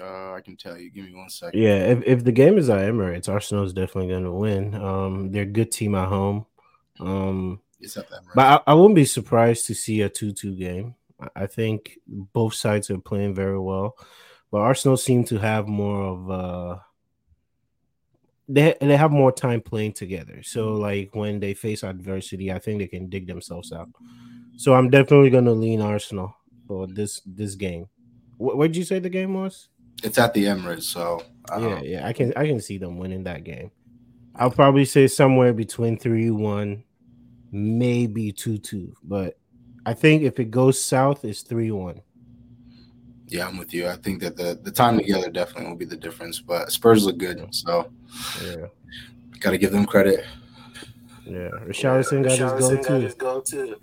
Uh, 0.00 0.32
I 0.32 0.40
can 0.40 0.56
tell 0.56 0.76
you. 0.78 0.90
Give 0.90 1.04
me 1.04 1.14
one 1.14 1.28
second. 1.30 1.60
Yeah, 1.60 1.76
if, 1.76 2.02
if 2.04 2.24
the 2.24 2.32
game 2.32 2.58
is 2.58 2.68
at 2.68 2.78
Emirates, 2.80 3.28
Arsenal 3.28 3.64
is 3.64 3.72
definitely 3.72 4.10
going 4.10 4.24
to 4.24 4.32
win. 4.32 4.74
Um, 4.74 5.30
they're 5.30 5.42
a 5.42 5.46
good 5.46 5.70
team 5.70 5.94
at 5.94 6.08
home. 6.08 6.46
Um, 7.00 7.60
It's 7.80 7.96
at 7.96 8.08
that. 8.10 8.20
but 8.34 8.62
I, 8.66 8.72
I 8.72 8.74
wouldn't 8.74 8.94
be 8.94 9.04
surprised 9.04 9.66
to 9.66 9.74
see 9.74 10.00
a 10.02 10.08
2 10.08 10.32
2 10.32 10.54
game. 10.56 10.94
I- 11.36 11.46
think 11.46 11.98
both 12.06 12.54
sides 12.54 12.90
are 12.90 12.98
playing 12.98 13.34
very 13.34 13.58
well, 13.58 13.96
but 14.50 14.58
Arsenal 14.58 14.96
seem 14.96 15.24
to 15.24 15.38
have 15.38 15.68
more 15.68 16.02
of 16.04 16.30
uh 16.30 16.78
they 18.48 18.74
they 18.80 18.96
have 18.96 19.10
more 19.10 19.32
time 19.32 19.60
playing 19.60 19.92
together. 19.94 20.42
So 20.42 20.72
like 20.74 21.14
when 21.14 21.40
they 21.40 21.54
face 21.54 21.82
adversity, 21.82 22.52
I 22.52 22.58
think 22.58 22.78
they 22.78 22.88
can 22.88 23.08
dig 23.08 23.26
themselves 23.26 23.72
out. 23.72 23.88
So 24.56 24.74
I'm 24.74 24.90
definitely 24.90 25.30
going 25.30 25.46
to 25.46 25.52
lean 25.52 25.80
Arsenal 25.80 26.36
for 26.66 26.86
this 26.86 27.22
this 27.24 27.54
game. 27.54 27.88
What 28.36 28.66
did 28.66 28.76
you 28.76 28.84
say 28.84 28.98
the 28.98 29.08
game 29.08 29.34
was? 29.34 29.68
It's 30.04 30.18
at 30.18 30.34
the 30.34 30.44
Emirates, 30.44 30.82
so 30.84 31.22
um, 31.50 31.64
Yeah, 31.64 31.80
yeah, 31.82 32.06
I 32.06 32.12
can 32.12 32.32
I 32.36 32.46
can 32.46 32.60
see 32.60 32.78
them 32.78 32.98
winning 32.98 33.24
that 33.24 33.42
game. 33.42 33.70
I'll 34.36 34.50
probably 34.50 34.84
say 34.84 35.06
somewhere 35.06 35.52
between 35.54 35.98
three 35.98 36.30
one, 36.30 36.84
maybe 37.50 38.30
two 38.32 38.58
two. 38.58 38.94
But 39.02 39.38
I 39.86 39.94
think 39.94 40.22
if 40.22 40.38
it 40.38 40.50
goes 40.50 40.82
south, 40.82 41.24
it's 41.24 41.42
three 41.42 41.70
one. 41.70 42.02
yeah, 43.28 43.46
I'm 43.48 43.56
with 43.56 43.72
you. 43.72 43.88
I 43.88 43.96
think 43.96 44.20
that 44.20 44.36
the 44.36 44.58
the 44.62 44.70
time 44.70 44.98
together 44.98 45.30
definitely 45.30 45.70
will 45.70 45.76
be 45.78 45.84
the 45.86 45.96
difference. 45.96 46.38
But 46.40 46.70
Spurs 46.70 47.06
look 47.06 47.16
good, 47.18 47.46
so 47.50 47.90
Yeah, 48.42 48.66
got 49.40 49.52
to 49.52 49.58
give 49.58 49.72
them 49.72 49.86
credit. 49.86 50.24
yeah. 51.26 51.48
Richarlison 51.66 52.22
got 52.22 52.32
his 52.32 52.40
Richarlison 52.40 52.58
goal 52.60 52.76
got 52.76 52.86
too. 52.86 53.00
his 53.00 53.14
goal 53.14 53.42
too. 53.42 53.76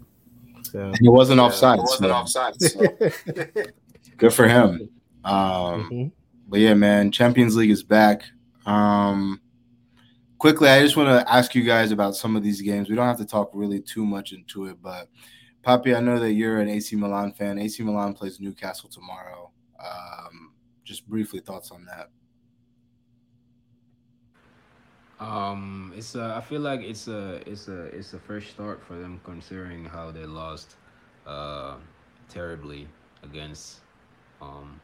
So, 0.64 0.94
He 1.02 1.10
wasn't 1.10 1.40
Yeah, 1.40 1.46
offside. 1.46 1.80
It 1.80 1.82
wasn't 1.82 2.10
so 2.10 2.14
offside. 2.14 2.62
So. 2.62 3.64
good 4.18 4.34
for 4.34 4.48
him. 4.48 4.88
Um, 5.24 5.90
mhm. 5.90 6.12
But 6.48 6.60
yeah, 6.60 6.74
man, 6.74 7.12
Champions 7.12 7.56
League 7.56 7.72
is 7.72 7.84
back. 7.84 8.24
Um, 8.66 9.42
quickly, 10.38 10.68
I 10.70 10.82
just 10.82 10.98
want 10.98 11.10
to 11.10 11.32
ask 11.32 11.56
you 11.56 11.64
guys 11.64 11.92
about 11.92 12.16
some 12.16 12.36
of 12.36 12.44
these 12.44 12.62
games. 12.62 12.90
We 12.90 12.96
don't 12.96 13.08
have 13.08 13.18
to 13.20 13.26
talk 13.26 13.52
really 13.54 13.80
too 13.80 14.06
much 14.06 14.34
into 14.34 14.66
it, 14.66 14.82
but 14.82 15.08
Papi, 15.66 15.96
I 15.96 16.00
know 16.00 16.20
that 16.20 16.34
you're 16.34 16.60
an 16.60 16.70
AC 16.70 16.96
Milan 16.96 17.34
fan. 17.34 17.60
AC 17.60 17.84
Milan 17.84 18.14
plays 18.14 18.40
Newcastle 18.40 18.90
tomorrow. 18.90 19.52
Um, 19.80 20.52
just 20.84 21.08
briefly 21.08 21.40
thoughts 21.40 21.72
on 21.72 21.86
that. 21.86 22.10
Um, 25.20 25.94
it's 25.96 26.16
a, 26.16 26.34
I 26.36 26.42
feel 26.42 26.62
like 26.62 26.82
it's 26.82 27.08
a 27.08 27.48
it's 27.48 27.68
a 27.68 27.84
it's 27.96 28.14
a 28.14 28.20
fresh 28.20 28.50
start 28.50 28.84
for 28.84 28.96
them 28.98 29.22
considering 29.24 29.86
how 29.86 30.10
they 30.10 30.26
lost 30.26 30.78
uh 31.28 31.76
terribly 32.28 32.88
against 33.22 33.82
um, 34.42 34.82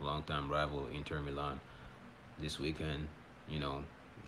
longtime 0.00 0.50
rival 0.50 0.86
Inter 0.94 1.20
Milan 1.20 1.60
this 2.40 2.58
weekend. 2.58 3.08
You 3.48 3.60
know, 3.60 3.84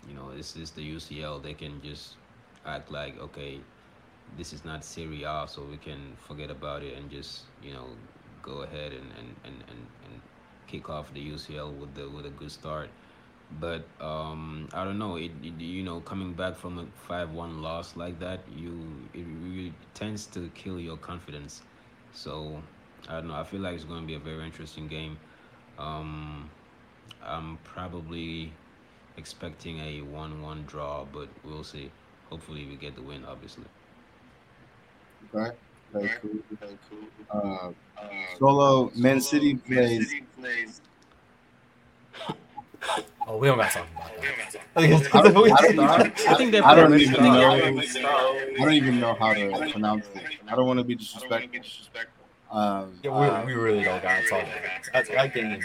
you 0.07 0.13
know, 0.15 0.35
this 0.35 0.55
is 0.55 0.71
the 0.71 0.81
UCL. 0.95 1.43
They 1.43 1.53
can 1.53 1.81
just 1.81 2.15
act 2.65 2.91
like 2.91 3.19
okay, 3.19 3.59
this 4.37 4.53
is 4.53 4.65
not 4.65 4.83
Serie 4.83 5.23
A, 5.23 5.45
so 5.47 5.63
we 5.63 5.77
can 5.77 6.15
forget 6.27 6.49
about 6.49 6.83
it 6.83 6.97
and 6.97 7.09
just 7.09 7.41
you 7.63 7.73
know 7.73 7.85
go 8.41 8.61
ahead 8.61 8.91
and 8.91 9.11
and, 9.17 9.35
and, 9.43 9.55
and, 9.69 9.85
and 10.05 10.21
kick 10.67 10.89
off 10.89 11.13
the 11.13 11.31
UCL 11.31 11.77
with 11.79 11.93
the 11.95 12.09
with 12.09 12.25
a 12.25 12.29
good 12.29 12.51
start. 12.51 12.89
But 13.59 13.83
um, 13.99 14.69
I 14.73 14.85
don't 14.85 14.97
know. 14.97 15.17
It, 15.17 15.31
it 15.43 15.59
you 15.59 15.83
know 15.83 15.99
coming 16.01 16.33
back 16.33 16.55
from 16.55 16.79
a 16.79 16.85
five 17.07 17.31
one 17.31 17.61
loss 17.61 17.95
like 17.95 18.19
that, 18.19 18.39
you 18.55 18.79
it 19.13 19.25
really 19.43 19.73
tends 19.93 20.25
to 20.27 20.49
kill 20.55 20.79
your 20.79 20.97
confidence. 20.97 21.61
So 22.13 22.61
I 23.09 23.15
don't 23.15 23.27
know. 23.27 23.35
I 23.35 23.43
feel 23.43 23.59
like 23.61 23.75
it's 23.75 23.83
going 23.83 24.01
to 24.01 24.07
be 24.07 24.15
a 24.15 24.19
very 24.19 24.45
interesting 24.45 24.87
game. 24.87 25.17
Um, 25.77 26.49
I'm 27.23 27.57
probably 27.63 28.51
expecting 29.17 29.79
a 29.79 30.01
one-one 30.01 30.63
draw, 30.67 31.05
but 31.11 31.29
we'll 31.43 31.63
see. 31.63 31.91
Hopefully, 32.29 32.65
we 32.65 32.75
get 32.75 32.95
the 32.95 33.01
win. 33.01 33.25
Obviously. 33.25 33.65
Okay. 35.33 35.55
Very 35.93 36.09
cool. 36.21 36.31
very 36.59 36.77
Uh, 37.29 37.71
Solo 38.39 38.91
Man 38.95 39.19
City 39.19 39.55
plays. 39.55 40.13
Oh, 43.27 43.37
we 43.37 43.47
don't 43.47 43.59
got 43.59 43.71
to 43.71 43.77
talk 43.77 43.87
about 43.97 44.17
that. 44.17 44.67
I 44.75 45.97
don't, 45.97 46.37
think 46.37 46.51
they're 46.51 46.65
I 46.65 46.73
don't 46.73 46.99
even 46.99 47.23
know. 47.23 47.51
I 47.51 47.59
don't 48.57 48.73
even 48.73 48.99
know 48.99 49.13
how 49.13 49.33
to 49.33 49.69
pronounce 49.71 50.07
it. 50.15 50.23
I 50.47 50.55
don't 50.55 50.65
want 50.65 50.79
to 50.79 50.83
be 50.83 50.95
disrespectful. 50.95 51.61
Um, 52.51 52.93
Yeah, 53.01 53.11
uh, 53.11 53.45
we, 53.45 53.53
we 53.53 53.61
really 53.61 53.83
don't 53.83 54.01
got 54.03 54.21
to 54.21 54.27
talk 54.27 54.45
that. 54.45 54.89
That's, 54.93 55.09
I 55.09 55.29
think 55.29 55.63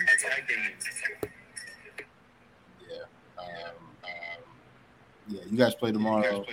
yeah. 2.88 2.96
Um, 3.38 3.46
um, 4.04 4.10
yeah. 5.28 5.40
You 5.50 5.58
guys 5.58 5.74
play 5.74 5.90
tomorrow. 5.92 6.44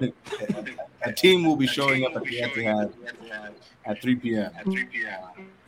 A 1.02 1.12
team 1.12 1.44
will 1.44 1.56
be 1.56 1.66
showing 1.66 2.06
up 2.06 2.16
at 2.16 2.24
the 2.24 2.40
Etihad 2.40 2.92
at 3.84 4.00
3 4.00 4.16
p.m. 4.16 4.50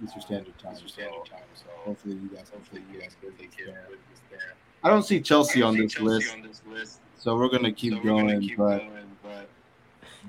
Eastern 0.03 0.23
Standard 0.23 0.59
Time. 0.59 0.77
So 0.87 1.03
hopefully 1.85 2.15
you 2.15 2.31
guys, 2.35 2.49
hopefully 2.51 2.83
you 2.93 3.01
guys 3.01 3.17
get 3.21 3.39
this 3.39 3.49
there. 3.61 3.87
I 4.83 4.89
don't 4.89 5.03
see 5.03 5.21
Chelsea 5.21 5.63
on 5.63 5.77
this 5.77 6.01
list, 6.01 6.37
so 7.19 7.37
we're 7.37 7.49
gonna 7.49 7.73
keep 7.73 8.03
going. 8.03 8.55
But 8.57 8.87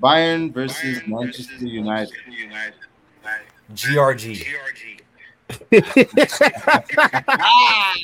Bayern 0.02 0.52
versus 0.52 1.00
Manchester 1.06 1.64
United. 1.64 2.14
GRG. 3.74 4.44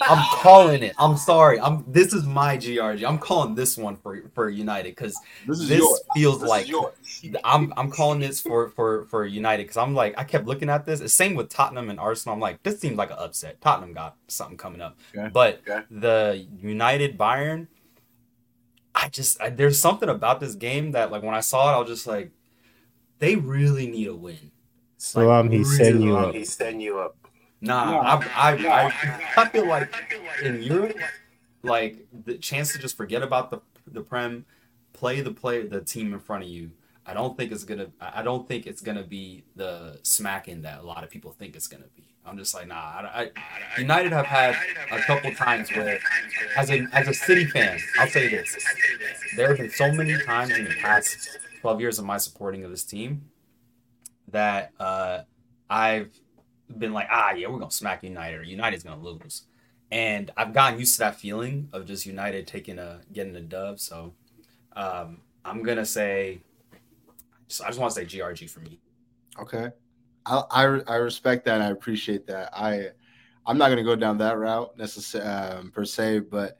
I'm 0.08 0.24
calling 0.32 0.82
it. 0.82 0.94
I'm 0.98 1.16
sorry. 1.16 1.60
I'm. 1.60 1.84
This 1.86 2.12
is 2.12 2.24
my 2.24 2.56
GRG. 2.56 3.06
I'm 3.06 3.18
calling 3.18 3.54
this 3.54 3.76
one 3.76 3.96
for 3.96 4.22
for 4.34 4.48
United 4.48 4.90
because 4.90 5.14
This 5.46 5.68
this 5.68 6.00
feels 6.14 6.40
This 6.40 6.48
like. 6.48 6.66
I'm 7.44 7.72
I'm 7.76 7.90
calling 7.90 8.20
this 8.20 8.40
for 8.40 8.68
for 8.70 9.06
for 9.06 9.24
United 9.26 9.64
because 9.64 9.76
I'm 9.76 9.94
like 9.94 10.14
I 10.18 10.24
kept 10.24 10.46
looking 10.46 10.68
at 10.68 10.84
this. 10.84 11.00
It's 11.00 11.14
same 11.14 11.34
with 11.34 11.48
Tottenham 11.48 11.90
and 11.90 11.98
Arsenal. 11.98 12.34
I'm 12.34 12.40
like 12.40 12.62
this 12.62 12.80
seems 12.80 12.96
like 12.96 13.10
an 13.10 13.16
upset. 13.18 13.60
Tottenham 13.60 13.94
got 13.94 14.16
something 14.28 14.56
coming 14.56 14.80
up, 14.80 14.98
Okay. 15.16 15.28
but 15.32 15.60
Okay. 15.68 15.84
the 15.90 16.46
United 16.60 17.16
Bayern, 17.18 17.66
I 18.94 19.08
just 19.08 19.40
I, 19.40 19.50
there's 19.50 19.78
something 19.78 20.08
about 20.08 20.40
this 20.40 20.54
game 20.54 20.92
that 20.92 21.10
like 21.10 21.22
when 21.22 21.34
I 21.34 21.40
saw 21.40 21.72
it, 21.72 21.76
I 21.76 21.78
was 21.78 21.88
just 21.88 22.06
like, 22.06 22.30
they 23.20 23.36
really 23.36 23.86
need 23.86 24.08
a 24.08 24.14
win. 24.14 24.50
So 25.05 25.30
um, 25.30 25.50
he 25.50 25.64
sent 25.64 26.00
you 26.00 26.16
up. 26.16 26.34
He's 26.34 26.55
setting 26.55 26.80
you 26.80 26.98
up. 26.98 27.14
Nah, 27.61 27.90
No, 27.90 28.00
I, 28.00 28.14
I, 28.34 28.52
I, 28.66 29.20
I 29.36 29.48
feel 29.50 29.66
like 29.66 29.92
in 30.42 30.62
Europe, 30.62 30.96
like 31.62 32.07
the 32.24 32.38
chance 32.38 32.72
to 32.72 32.78
just 32.78 32.96
forget 32.96 33.22
about 33.22 33.50
the 33.50 33.61
the 33.86 34.00
prem, 34.00 34.46
play 34.94 35.20
the 35.20 35.30
play 35.30 35.66
the 35.66 35.82
team 35.82 36.14
in 36.14 36.20
front 36.20 36.44
of 36.44 36.48
you. 36.48 36.70
I 37.05 37.12
don't 37.12 37.36
think 37.36 37.52
it's 37.52 37.64
gonna. 37.64 37.88
I 38.00 38.20
I 38.20 38.22
don't 38.22 38.48
think 38.48 38.66
it's 38.66 38.80
gonna 38.80 39.02
be 39.02 39.44
the 39.57 40.00
smacking 40.02 40.62
that 40.62 40.80
a 40.80 40.82
lot 40.82 41.05
of 41.05 41.11
people 41.11 41.32
think 41.32 41.55
it's 41.55 41.68
gonna 41.68 41.84
be. 41.94 42.05
I'm 42.24 42.38
just 42.38 42.55
like, 42.55 42.66
nah. 42.66 42.74
I, 42.74 43.30
I, 43.76 43.80
United 43.80 44.11
have 44.12 44.24
had 44.24 44.57
a 44.90 45.00
couple 45.00 45.34
times 45.34 45.70
where, 45.70 46.00
as 46.57 46.70
a 46.70 46.86
as 46.94 47.09
a 47.09 47.14
City 47.14 47.44
fan, 47.44 47.78
I'll 47.98 48.09
say 48.09 48.28
this: 48.28 48.57
there 49.36 49.48
have 49.48 49.59
been 49.59 49.70
so 49.70 49.92
many 49.92 50.16
times 50.22 50.52
in 50.52 50.64
the 50.64 50.76
past 50.80 51.38
12 51.61 51.80
years 51.82 51.98
of 51.98 52.07
my 52.07 52.16
supporting 52.16 52.64
of 52.64 52.70
this 52.70 52.84
team 52.84 53.28
that 54.35 54.72
uh, 54.78 55.20
I've 55.70 56.11
been 56.78 56.93
like, 56.93 57.09
ah, 57.11 57.32
yeah, 57.32 57.49
we're 57.49 57.59
gonna 57.59 57.70
smack 57.70 58.03
United 58.03 58.39
or 58.39 58.43
United's 58.43 58.85
gonna 58.85 59.03
lose, 59.03 59.47
and 59.91 60.30
I've 60.37 60.53
gotten 60.53 60.78
used 60.78 60.95
to 60.95 60.99
that 61.01 61.18
feeling 61.18 61.68
of 61.72 61.87
just 61.87 62.07
United 62.07 62.47
taking 62.47 62.78
a 62.78 63.01
getting 63.12 63.35
a 63.37 63.41
dub. 63.41 63.80
So 63.80 64.14
um, 64.74 65.22
I'm 65.45 65.62
gonna 65.62 65.87
say, 65.87 66.41
just, 67.49 67.62
I 67.62 67.68
just 67.68 67.78
want 67.78 67.95
to 67.95 68.01
say 68.01 68.07
GRG 68.07 68.51
for 68.51 68.61
me. 68.61 68.80
Okay, 69.39 69.70
I, 70.26 70.43
I 70.51 70.62
I 70.87 70.97
respect 70.97 71.45
that. 71.47 71.61
I 71.61 71.70
appreciate 71.70 72.26
that. 72.26 72.51
I 72.53 72.89
I'm 73.47 73.59
not 73.59 73.68
gonna 73.68 73.85
go 73.85 73.97
down 73.97 74.18
that 74.18 74.39
route 74.39 74.76
necessarily 74.76 75.30
um, 75.30 75.70
per 75.70 75.85
se, 75.85 76.20
but 76.20 76.59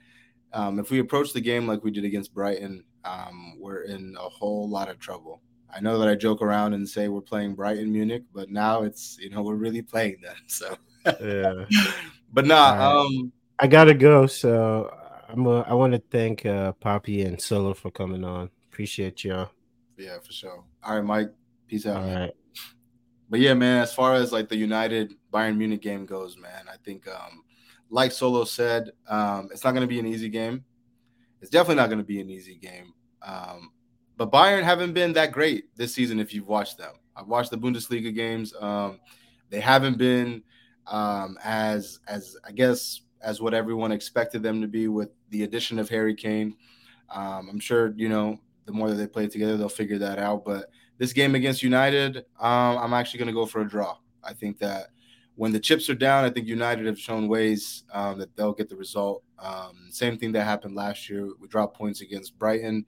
um, 0.53 0.79
if 0.79 0.91
we 0.91 1.01
approach 1.01 1.33
the 1.33 1.41
game 1.41 1.67
like 1.67 1.83
we 1.83 1.91
did 1.91 2.05
against 2.05 2.33
Brighton, 2.33 2.85
um, 3.05 3.57
we're 3.59 3.83
in 3.83 4.17
a 4.19 4.29
whole 4.29 4.69
lot 4.69 4.89
of 4.89 4.99
trouble. 4.99 5.43
I 5.75 5.81
know 5.81 5.99
that 5.99 6.09
I 6.09 6.15
joke 6.15 6.41
around 6.43 6.73
and 6.75 6.89
say 6.89 7.09
we're 7.09 7.21
playing 7.21 7.55
Brighton 7.55 7.93
Munich, 7.93 8.23
but 8.33 8.51
now 8.51 8.83
it's 8.83 9.19
you 9.21 9.31
know 9.31 9.43
we're 9.43 9.57
really 9.57 9.83
playing 9.83 10.21
them. 10.23 10.37
So, 10.47 10.77
Yeah. 11.21 11.65
but 12.33 12.47
nah, 12.47 12.75
right. 12.75 13.01
um, 13.07 13.33
I 13.59 13.67
gotta 13.67 13.95
go. 13.95 14.27
So 14.27 14.95
I'm. 15.29 15.47
A, 15.47 15.61
I 15.63 15.75
want 15.75 15.93
to 15.95 16.03
thank 16.11 16.47
uh, 16.47 16.73
Poppy 16.73 17.23
and 17.23 17.41
Solo 17.41 17.75
for 17.75 17.91
coming 17.91 18.25
on. 18.25 18.51
Appreciate 18.73 19.25
y'all. 19.25 19.51
yeah, 19.97 20.19
for 20.25 20.33
sure. 20.33 20.65
All 20.83 20.97
right, 20.97 21.05
Mike, 21.05 21.31
peace 21.67 21.87
out. 21.87 21.97
All 21.99 22.03
man. 22.07 22.21
right. 22.21 22.33
But 23.31 23.41
yeah, 23.41 23.55
man, 23.55 23.83
as 23.83 23.93
far 23.95 24.15
as 24.15 24.33
like 24.33 24.49
the 24.49 24.57
United 24.57 25.15
Bayern 25.33 25.57
Munich 25.57 25.83
game 25.83 26.07
goes, 26.07 26.37
man, 26.37 26.67
I 26.73 26.77
think 26.85 27.09
um 27.09 27.43
like 27.91 28.13
Solo 28.13 28.45
said, 28.45 28.91
um 29.09 29.49
it's 29.53 29.65
not 29.65 29.73
going 29.73 29.83
to 29.83 29.87
be 29.89 29.99
an 29.99 30.07
easy 30.07 30.29
game. 30.29 30.65
It's 31.41 31.51
definitely 31.51 31.77
not 31.77 31.89
going 31.89 31.99
to 31.99 32.05
be 32.05 32.21
an 32.21 32.31
easy 32.31 32.57
game. 32.57 32.93
Um 33.23 33.71
but 34.17 34.31
Bayern 34.31 34.63
haven't 34.63 34.93
been 34.93 35.13
that 35.15 35.33
great 35.33 35.75
this 35.77 35.95
season 35.95 36.21
if 36.21 36.33
you've 36.35 36.49
watched 36.49 36.79
them. 36.79 36.95
I've 37.17 37.29
watched 37.29 37.51
the 37.51 37.59
Bundesliga 37.59 38.15
games. 38.15 38.55
Um 38.61 39.01
they 39.51 39.61
haven't 39.61 39.99
been 39.99 40.43
um 40.87 41.39
as 41.43 42.01
as 42.09 42.37
I 42.47 42.53
guess 42.53 43.03
as 43.23 43.41
what 43.41 43.55
everyone 43.55 43.93
expected 43.93 44.43
them 44.43 44.61
to 44.61 44.69
be 44.69 44.89
with 44.89 45.11
the 45.31 45.45
addition 45.45 45.79
of 45.79 45.89
Harry 45.89 46.15
Kane. 46.15 46.57
Um 47.11 47.49
I'm 47.51 47.61
sure, 47.61 47.93
you 47.97 48.09
know, 48.09 48.39
the 48.67 48.73
more 48.73 48.89
that 48.91 48.97
they 48.97 49.07
play 49.07 49.29
together, 49.29 49.57
they'll 49.57 49.69
figure 49.69 49.99
that 49.99 50.19
out, 50.19 50.45
but 50.45 50.71
this 50.99 51.13
game 51.13 51.35
against 51.35 51.63
United, 51.63 52.19
um, 52.39 52.79
I'm 52.79 52.95
actually 52.95 53.19
going 53.19 53.29
to 53.29 53.35
go 53.35 53.47
for 53.47 53.61
a 53.61 53.69
draw. 53.69 53.97
I 54.23 54.33
think 54.33 54.59
that 54.59 54.89
when 55.37 55.53
the 55.53 55.61
chips 55.61 55.91
are 55.91 55.95
down, 55.95 56.25
I 56.25 56.31
think 56.31 56.47
United 56.47 56.87
have 56.87 56.99
shown 56.99 57.27
ways 57.29 57.85
um, 57.93 58.19
that 58.19 58.35
they'll 58.37 58.53
get 58.53 58.69
the 58.69 58.77
result. 58.77 59.25
Um, 59.39 59.89
same 59.91 60.17
thing 60.17 60.33
that 60.33 60.45
happened 60.45 60.77
last 60.77 61.11
year. 61.11 61.29
We 61.41 61.49
dropped 61.49 61.77
points 61.77 62.01
against 62.01 62.39
Brighton 62.39 62.87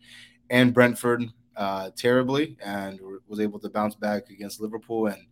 and 0.50 0.72
Brentford 0.72 1.24
uh, 1.56 1.90
terribly, 1.96 2.56
and 2.64 3.00
was 3.26 3.40
able 3.40 3.58
to 3.60 3.68
bounce 3.68 3.94
back 3.94 4.30
against 4.30 4.60
Liverpool 4.60 5.06
and 5.06 5.22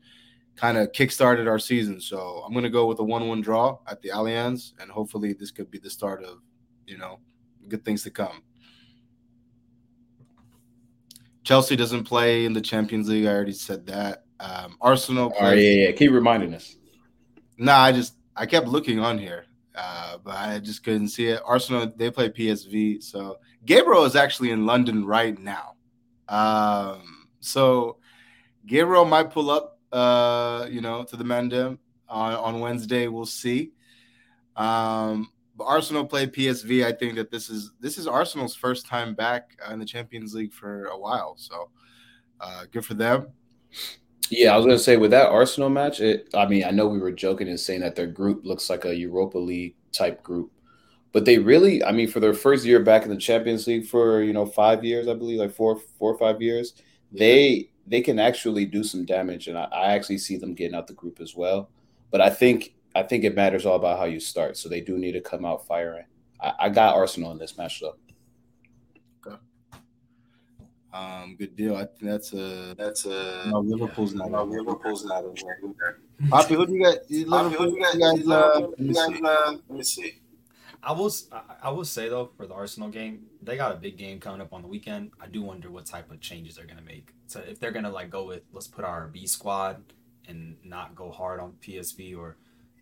kind 0.57 0.79
of 0.79 0.93
kickstarted 0.93 1.49
our 1.49 1.59
season. 1.59 2.01
So 2.01 2.43
I'm 2.47 2.53
going 2.53 2.65
to 2.65 2.71
go 2.71 2.87
with 2.87 2.99
a 3.01 3.05
one-one 3.05 3.41
draw 3.41 3.79
at 3.87 4.01
the 4.03 4.11
Allianz, 4.11 4.73
and 4.81 4.91
hopefully 4.91 5.33
this 5.33 5.51
could 5.51 5.71
be 5.71 5.79
the 5.79 5.91
start 5.91 6.25
of, 6.25 6.39
you 6.87 6.97
know, 6.97 7.19
good 7.69 7.85
things 7.85 8.03
to 8.05 8.11
come. 8.11 8.43
Chelsea 11.43 11.77
doesn't 11.77 12.05
play 12.05 12.47
in 12.47 12.53
the 12.53 12.61
Champions 12.61 13.09
League. 13.09 13.27
I 13.27 13.33
already 13.33 13.53
said 13.53 13.87
that. 13.87 14.25
Um, 14.41 14.77
Arsenal 14.81 15.31
plays. 15.31 15.63
yeah, 15.63 15.87
yeah. 15.87 15.93
Keep 15.93 16.13
reminding 16.13 16.55
us. 16.55 16.77
Nah, 17.59 17.79
I 17.79 17.93
just 17.93 18.15
I 18.35 18.47
kept 18.47 18.67
looking 18.67 18.99
on 18.99 19.19
here, 19.19 19.45
uh, 19.75 20.19
but 20.25 20.35
I 20.35 20.59
just 20.59 20.83
couldn't 20.83 21.09
see 21.09 21.27
it. 21.27 21.41
Arsenal 21.45 21.93
they 21.95 22.11
play 22.11 22.31
PSV, 22.31 23.03
so 23.03 23.39
Gabriel 23.65 24.05
is 24.05 24.17
actually 24.17 24.51
in 24.51 24.67
London 24.67 25.05
right 25.05 25.39
now. 25.39 25.75
Um, 26.29 27.29
so 27.41 27.99
Gabriel 28.67 29.05
might 29.05 29.31
pull 29.31 29.51
up, 29.51 29.79
uh, 29.93 30.67
you 30.71 30.81
know, 30.81 31.05
to 31.05 31.17
the 31.17 31.25
Mandem 31.25 31.79
on 32.09 32.35
on 32.35 32.61
Wednesday. 32.61 33.09
We'll 33.09 33.27
see. 33.27 33.73
Um, 34.57 35.31
but 35.57 35.65
Arsenal 35.65 36.05
play 36.05 36.27
PSV. 36.27 36.85
I 36.85 36.93
think 36.93 37.15
that 37.17 37.31
this 37.31 37.49
is 37.49 37.73
this 37.81 37.99
is 37.99 38.07
Arsenal's 38.07 38.55
first 38.55 38.87
time 38.87 39.15
back 39.15 39.57
in 39.71 39.79
the 39.79 39.85
Champions 39.85 40.35
League 40.35 40.53
for 40.53 40.87
a 40.87 40.99
while. 40.99 41.35
So 41.37 41.71
uh, 42.41 42.65
good 42.71 42.85
for 42.85 42.95
them. 42.95 43.29
Yeah, 44.31 44.55
I 44.55 44.57
was 44.57 44.67
gonna 44.67 44.79
say 44.79 44.97
with 44.97 45.11
that 45.11 45.29
Arsenal 45.29 45.69
match, 45.69 46.01
it 46.01 46.29
I 46.35 46.47
mean, 46.47 46.65
I 46.65 46.71
know 46.71 46.87
we 46.87 46.99
were 46.99 47.13
joking 47.13 47.49
and 47.49 47.61
saying 47.61 47.81
that 47.81 47.95
their 47.95 48.07
group 48.07 48.45
looks 48.45 48.71
like 48.71 48.85
a 48.85 48.95
Europa 48.95 49.39
League 49.39 49.77
type 49.93 50.23
group. 50.23 50.51
But 51.15 51.25
they 51.25 51.39
really, 51.39 51.83
I 51.83 51.93
mean, 51.93 52.09
for 52.09 52.21
their 52.21 52.35
first 52.35 52.67
year 52.67 52.81
back 52.81 53.05
in 53.05 53.09
the 53.09 53.17
Champions 53.17 53.67
League 53.69 53.87
for, 53.87 54.23
you 54.23 54.33
know, 54.33 54.45
five 54.45 54.85
years, 54.85 55.09
I 55.09 55.15
believe, 55.15 55.39
like 55.39 55.55
four, 55.55 55.79
four 55.99 56.13
or 56.13 56.19
five 56.19 56.43
years, 56.43 56.75
they 57.13 57.71
they 57.87 58.01
can 58.01 58.19
actually 58.19 58.67
do 58.67 58.83
some 58.83 59.05
damage, 59.05 59.47
and 59.47 59.57
I, 59.57 59.65
I 59.73 59.93
actually 59.93 60.19
see 60.19 60.37
them 60.37 60.55
getting 60.55 60.75
out 60.75 60.87
the 60.89 60.95
group 60.95 61.21
as 61.21 61.35
well. 61.37 61.71
But 62.11 62.21
I 62.21 62.31
think 62.31 62.75
I 62.97 63.03
think 63.05 63.25
it 63.25 63.35
matters 63.35 63.65
all 63.65 63.77
about 63.77 63.99
how 63.99 64.05
you 64.07 64.19
start. 64.21 64.57
So 64.57 64.69
they 64.69 64.81
do 64.81 64.99
need 64.99 65.13
to 65.13 65.21
come 65.21 65.45
out 65.45 65.67
firing. 65.67 66.05
I, 66.41 66.53
I 66.59 66.69
got 66.69 66.97
Arsenal 66.97 67.31
in 67.31 67.39
this 67.39 67.57
match 67.57 67.81
though. 67.81 67.95
Um, 70.93 71.35
good 71.37 71.57
deal. 71.57 71.75
I 71.77 71.87
think 71.87 72.03
that's 72.03 72.33
a 72.35 72.75
That's 72.79 73.05
a 73.05 73.47
no. 73.49 73.59
Liverpool's 73.61 74.15
not. 74.15 74.31
no, 74.31 74.43
in. 74.45 74.51
Liverpool's 74.51 75.05
not 75.05 75.25
in 75.25 75.35
there. 75.35 75.99
Poppy, 76.31 76.55
who 76.55 76.67
do 76.67 76.73
you 76.75 76.85
got? 76.85 76.99
You 77.11 77.27
Poppy, 77.27 77.57
Liverpool, 77.57 77.71
who 77.71 77.77
you 77.77 77.83
got? 77.83 77.95
you 77.95 78.01
guys, 78.01 78.29
uh, 78.29 78.61
let 78.61 78.79
me 78.79 78.87
You 78.89 78.95
guys, 78.95 79.07
see. 79.07 79.23
uh, 79.25 79.53
let 79.69 79.71
me 79.79 79.83
see. 79.83 80.13
I 80.85 80.93
will 80.93 81.13
I 81.63 81.71
will 81.71 81.85
say 81.85 82.09
though 82.09 82.31
for 82.37 82.47
the 82.47 82.55
Arsenal 82.55 82.89
game, 82.89 83.27
they 83.43 83.57
got 83.57 83.73
a 83.73 83.77
big 83.77 83.97
game 83.97 84.21
coming 84.21 84.41
up 84.41 84.53
on 84.53 84.63
the 84.63 84.69
weekend. 84.69 85.13
I 85.21 85.27
do 85.27 85.43
wonder 85.43 85.71
what 85.71 85.87
type 85.87 86.11
of 86.11 86.21
changes 86.21 86.57
they're 86.57 86.67
gonna 86.67 86.83
make. 86.83 87.13
So 87.27 87.41
if 87.41 87.59
they're 87.59 87.73
gonna 87.73 87.91
like 87.91 88.11
go 88.11 88.25
with 88.25 88.43
let's 88.53 88.69
put 88.69 88.85
our 88.85 89.09
B 89.09 89.27
squad 89.27 89.83
and 90.29 90.57
not 90.65 90.95
go 90.95 91.11
hard 91.11 91.41
on 91.41 91.55
PSV, 91.61 92.17
or 92.17 92.37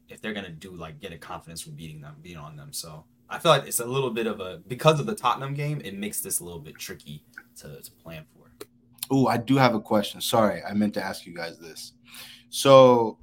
if 0.09 0.21
they're 0.21 0.33
gonna 0.33 0.51
do 0.51 0.73
like 0.73 1.01
get 1.01 1.13
a 1.13 1.19
confidence 1.19 1.61
from 1.61 1.75
beating 1.75 2.01
them, 2.01 2.17
beating 2.23 2.39
on 2.39 2.57
them. 2.57 2.73
So 2.73 3.05
I 3.29 3.39
feel 3.39 3.51
like 3.51 3.67
it's 3.67 3.81
a 3.81 3.87
little 3.87 4.11
bit 4.11 4.27
of 4.27 4.41
a 4.41 4.61
because 4.69 5.01
of 5.01 5.07
the 5.07 5.15
Tottenham 5.15 5.55
game, 5.55 5.81
it 5.85 5.97
makes 5.97 6.21
this 6.21 6.41
a 6.41 6.45
little 6.45 6.61
bit 6.61 6.77
tricky 6.77 7.25
to, 7.57 7.81
to 7.81 7.91
plan 8.03 8.25
for. 8.35 8.43
Oh, 9.11 9.27
I 9.27 9.37
do 9.37 9.57
have 9.57 9.75
a 9.75 9.81
question. 9.81 10.21
Sorry, 10.21 10.63
I 10.63 10.75
meant 10.75 10.95
to 10.95 11.05
ask 11.05 11.27
you 11.27 11.35
guys 11.35 11.59
this. 11.59 11.93
So, 12.49 13.19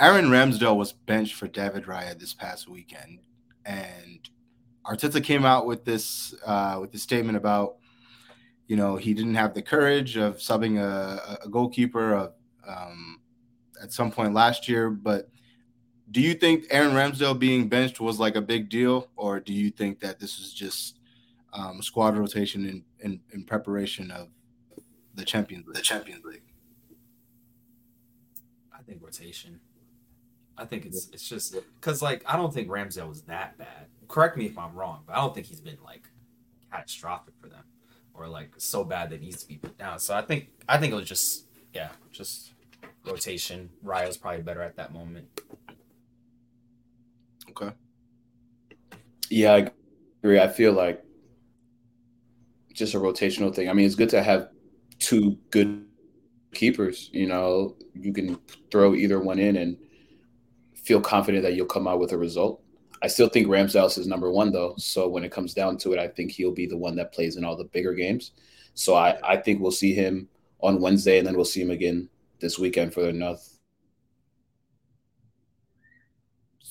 Aaron 0.00 0.26
Ramsdale 0.26 0.76
was 0.76 0.92
benched 0.92 1.34
for 1.34 1.48
David 1.48 1.84
Raya 1.84 2.18
this 2.18 2.34
past 2.34 2.68
weekend, 2.68 3.18
and 3.64 4.28
Arteta 4.86 5.22
came 5.22 5.44
out 5.44 5.66
with 5.66 5.84
this 5.84 6.34
uh, 6.46 6.78
with 6.80 6.92
this 6.92 7.02
statement 7.02 7.36
about, 7.36 7.76
you 8.66 8.76
know, 8.76 8.96
he 8.96 9.12
didn't 9.14 9.34
have 9.34 9.54
the 9.54 9.62
courage 9.62 10.16
of 10.16 10.38
subbing 10.38 10.78
a, 10.80 11.38
a 11.44 11.48
goalkeeper 11.48 12.14
of, 12.14 12.32
um, 12.66 13.20
at 13.82 13.92
some 13.92 14.10
point 14.10 14.32
last 14.32 14.68
year. 14.68 14.88
But 14.90 15.28
do 16.10 16.20
you 16.20 16.32
think 16.34 16.64
Aaron 16.70 16.92
Ramsdale 16.92 17.38
being 17.38 17.68
benched 17.68 18.00
was 18.00 18.18
like 18.18 18.36
a 18.36 18.40
big 18.40 18.70
deal, 18.70 19.08
or 19.16 19.40
do 19.40 19.52
you 19.52 19.70
think 19.70 20.00
that 20.00 20.18
this 20.18 20.38
was 20.38 20.54
just 20.54 20.98
um, 21.52 21.82
squad 21.82 22.16
rotation 22.16 22.66
in, 22.66 22.84
in, 23.00 23.20
in 23.32 23.44
preparation 23.44 24.10
of 24.10 24.28
the 25.14 25.24
Champions 25.24 25.66
League? 25.66 25.76
The 25.76 25.82
Champions 25.82 26.24
League. 26.24 26.42
I 28.72 28.82
think 28.82 29.02
rotation. 29.02 29.60
I 30.58 30.64
think 30.64 30.84
it's 30.84 31.08
it's 31.12 31.28
just 31.28 31.56
because 31.80 32.02
like 32.02 32.22
I 32.26 32.36
don't 32.36 32.52
think 32.52 32.68
Ramsdale 32.68 33.08
was 33.08 33.22
that 33.22 33.56
bad. 33.56 33.86
Correct 34.08 34.36
me 34.36 34.46
if 34.46 34.58
I'm 34.58 34.74
wrong, 34.74 35.02
but 35.06 35.16
I 35.16 35.20
don't 35.20 35.34
think 35.34 35.46
he's 35.46 35.60
been 35.60 35.78
like 35.84 36.08
catastrophic 36.72 37.34
for 37.40 37.48
them 37.48 37.64
or 38.12 38.28
like 38.28 38.50
so 38.58 38.84
bad 38.84 39.10
that 39.10 39.20
he 39.20 39.26
needs 39.26 39.42
to 39.42 39.48
be 39.48 39.56
put 39.56 39.78
down. 39.78 39.98
So 39.98 40.14
I 40.14 40.22
think 40.22 40.48
I 40.68 40.78
think 40.78 40.92
it 40.92 40.96
was 40.96 41.08
just 41.08 41.46
yeah, 41.72 41.90
just 42.10 42.52
rotation. 43.04 43.70
Raya's 43.82 44.16
probably 44.16 44.42
better 44.42 44.62
at 44.62 44.76
that 44.76 44.92
moment. 44.92 45.26
Okay. 47.50 47.72
Yeah, 49.30 49.52
I 49.52 49.70
agree. 50.22 50.40
I 50.40 50.48
feel 50.48 50.72
like 50.72 51.04
just 52.72 52.94
a 52.94 52.98
rotational 52.98 53.54
thing. 53.54 53.68
I 53.68 53.72
mean, 53.72 53.86
it's 53.86 53.94
good 53.94 54.10
to 54.10 54.22
have 54.22 54.50
two 54.98 55.38
good 55.50 55.84
keepers. 56.54 57.10
You 57.12 57.26
know, 57.26 57.76
you 57.94 58.12
can 58.12 58.38
throw 58.70 58.94
either 58.94 59.20
one 59.20 59.38
in 59.38 59.56
and 59.56 59.76
feel 60.88 61.00
confident 61.02 61.44
that 61.44 61.52
you'll 61.52 61.66
come 61.66 61.86
out 61.86 62.00
with 62.00 62.12
a 62.12 62.16
result. 62.16 62.62
I 63.02 63.08
still 63.08 63.28
think 63.28 63.46
Ramsdale 63.46 63.96
is 63.98 64.06
number 64.06 64.32
one 64.32 64.50
though. 64.50 64.74
So 64.78 65.06
when 65.06 65.22
it 65.22 65.30
comes 65.30 65.52
down 65.52 65.76
to 65.78 65.92
it, 65.92 65.98
I 65.98 66.08
think 66.08 66.32
he'll 66.32 66.50
be 66.50 66.66
the 66.66 66.78
one 66.78 66.96
that 66.96 67.12
plays 67.12 67.36
in 67.36 67.44
all 67.44 67.56
the 67.56 67.64
bigger 67.64 67.92
games. 67.92 68.32
So 68.72 68.94
I, 68.94 69.18
I 69.22 69.36
think 69.36 69.60
we'll 69.60 69.70
see 69.70 69.92
him 69.92 70.28
on 70.60 70.80
Wednesday 70.80 71.18
and 71.18 71.26
then 71.26 71.36
we'll 71.36 71.44
see 71.44 71.60
him 71.60 71.70
again 71.70 72.08
this 72.40 72.58
weekend 72.58 72.94
for 72.94 73.02
the 73.02 73.12
North. 73.12 73.58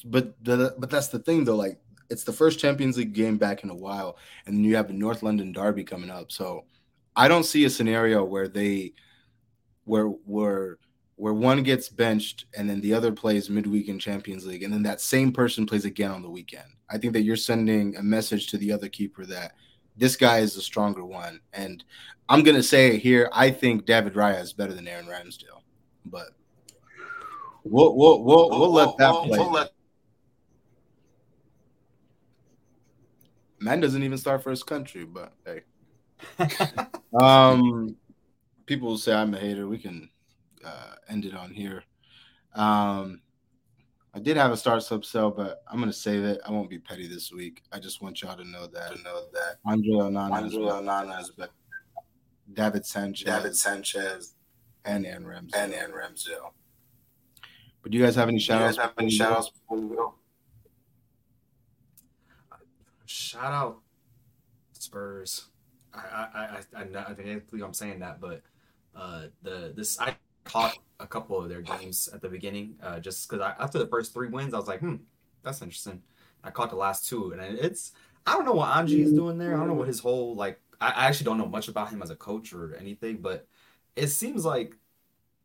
But 0.03 0.43
but 0.43 0.89
that's 0.89 1.09
the 1.09 1.19
thing 1.19 1.43
though. 1.45 1.55
Like 1.55 1.79
it's 2.09 2.23
the 2.23 2.33
first 2.33 2.59
Champions 2.59 2.97
League 2.97 3.13
game 3.13 3.37
back 3.37 3.63
in 3.63 3.69
a 3.69 3.75
while, 3.75 4.17
and 4.45 4.55
then 4.55 4.63
you 4.63 4.75
have 4.77 4.87
the 4.87 4.93
North 4.93 5.21
London 5.21 5.51
Derby 5.51 5.83
coming 5.83 6.09
up. 6.09 6.31
So 6.31 6.65
I 7.15 7.27
don't 7.27 7.43
see 7.43 7.65
a 7.65 7.69
scenario 7.69 8.23
where 8.23 8.47
they 8.47 8.93
where 9.85 10.05
where 10.05 10.77
where 11.17 11.33
one 11.33 11.61
gets 11.63 11.89
benched 11.89 12.45
and 12.55 12.69
then 12.69 12.79
the 12.81 12.93
other 12.93 13.11
plays 13.11 13.49
midweek 13.49 13.89
in 13.89 13.99
Champions 13.99 14.45
League, 14.45 14.63
and 14.63 14.71
then 14.73 14.83
that 14.83 15.01
same 15.01 15.31
person 15.31 15.65
plays 15.65 15.83
again 15.83 16.11
on 16.11 16.21
the 16.21 16.29
weekend. 16.29 16.69
I 16.89 16.97
think 16.97 17.13
that 17.13 17.23
you're 17.23 17.35
sending 17.35 17.95
a 17.97 18.03
message 18.03 18.47
to 18.47 18.57
the 18.57 18.71
other 18.71 18.87
keeper 18.87 19.25
that 19.25 19.53
this 19.97 20.15
guy 20.15 20.39
is 20.39 20.53
the 20.55 20.61
stronger 20.61 21.03
one. 21.03 21.39
And 21.53 21.83
I'm 22.29 22.43
gonna 22.43 22.61
say 22.63 22.97
here, 22.97 23.29
I 23.33 23.49
think 23.51 23.85
David 23.85 24.13
Raya 24.13 24.41
is 24.41 24.53
better 24.53 24.73
than 24.73 24.87
Aaron 24.87 25.07
Ramsdale, 25.07 25.61
but 26.05 26.27
we'll 27.63 27.95
we'll 27.97 28.23
we'll, 28.23 28.49
we'll 28.51 28.71
let 28.73 28.95
that 28.97 29.11
We'll- 29.11 29.25
play. 29.25 29.39
we'll 29.39 29.51
let- 29.51 29.71
Man 33.59 33.79
doesn't 33.79 34.03
even 34.03 34.17
start 34.19 34.43
for 34.43 34.51
his 34.51 34.63
country, 34.63 35.03
but 35.03 35.33
hey. 35.45 35.61
Um, 37.19 37.95
people 38.67 38.89
will 38.89 38.97
say 38.99 39.13
I'm 39.13 39.33
a 39.33 39.39
hater. 39.39 39.67
We 39.67 39.79
can 39.79 40.09
uh, 40.67 40.95
end 41.09 41.25
it 41.25 41.33
on 41.35 41.51
here. 41.51 41.83
Um, 42.55 43.21
I 44.13 44.19
did 44.19 44.37
have 44.37 44.51
a 44.51 44.57
start 44.57 44.81
sub 44.83 45.05
sell, 45.05 45.29
but 45.31 45.63
I'm 45.71 45.79
gonna 45.79 45.93
save 45.93 46.23
it. 46.23 46.41
I 46.45 46.51
won't 46.51 46.69
be 46.69 46.79
petty 46.79 47.07
this 47.07 47.31
week. 47.31 47.61
I 47.71 47.79
just 47.79 48.01
want 48.01 48.21
y'all 48.21 48.35
to 48.35 48.43
know 48.43 48.65
that 48.67 48.95
to 48.95 49.01
know 49.03 49.25
that 49.33 49.57
Andre 49.65 49.91
Onana, 49.91 50.31
Andre. 50.31 50.59
Onana 50.59 51.21
is 51.21 51.29
back. 51.31 51.49
David 52.53 52.85
Sanchez, 52.85 53.25
David 53.25 53.55
Sanchez 53.55 54.35
and 54.85 55.05
Aaron 55.05 55.27
Ramsey. 55.27 55.51
and 55.57 55.73
Aaron 55.73 55.91
Ramsdale. 55.91 56.51
But 57.83 57.91
do 57.91 57.97
you 57.97 58.03
guys 58.05 58.15
have 58.15 58.27
any 58.29 58.37
Do 58.37 58.41
you 58.43 58.45
shout 58.47 58.61
outs? 58.61 58.77
guys 58.77 58.85
have 58.85 58.93
any 58.97 59.09
shout 59.11 59.31
outs 59.33 59.49
before 59.51 59.77
we 59.77 59.95
go? 59.95 60.15
Shout 63.05 63.53
out 63.53 63.79
Spurs. 64.73 65.47
I 65.93 65.99
I 65.99 66.23
I 66.23 66.59
I, 66.75 66.81
I, 66.81 67.11
I 67.11 67.13
think 67.13 67.43
I'm 67.63 67.73
saying 67.73 67.99
that, 67.99 68.19
but 68.19 68.41
uh, 68.95 69.23
the 69.43 69.73
this 69.75 69.99
I 69.99 70.15
caught 70.47 70.77
a 70.99 71.07
couple 71.07 71.41
of 71.41 71.49
their 71.49 71.61
games 71.61 72.09
at 72.13 72.21
the 72.21 72.29
beginning, 72.29 72.75
uh, 72.81 72.99
just 72.99 73.29
because 73.29 73.53
after 73.59 73.77
the 73.77 73.87
first 73.87 74.13
three 74.13 74.29
wins, 74.29 74.53
I 74.53 74.57
was 74.57 74.67
like, 74.67 74.79
hmm, 74.79 74.95
that's 75.43 75.61
interesting. 75.61 76.01
I 76.43 76.51
caught 76.51 76.69
the 76.69 76.75
last 76.75 77.07
two, 77.07 77.31
and 77.31 77.41
it's 77.41 77.91
I 78.25 78.33
don't 78.33 78.45
know 78.45 78.53
what 78.53 78.75
Ange 78.75 78.93
is 78.93 79.13
doing 79.13 79.37
there. 79.37 79.55
I 79.55 79.57
don't 79.57 79.67
know 79.67 79.73
what 79.73 79.87
his 79.87 79.99
whole 79.99 80.35
like. 80.35 80.59
I, 80.79 80.89
I 80.89 81.05
actually 81.05 81.25
don't 81.25 81.37
know 81.37 81.45
much 81.47 81.67
about 81.67 81.89
him 81.89 82.01
as 82.01 82.09
a 82.09 82.15
coach 82.15 82.53
or 82.53 82.75
anything, 82.75 83.17
but 83.17 83.47
it 83.95 84.07
seems 84.07 84.45
like 84.45 84.75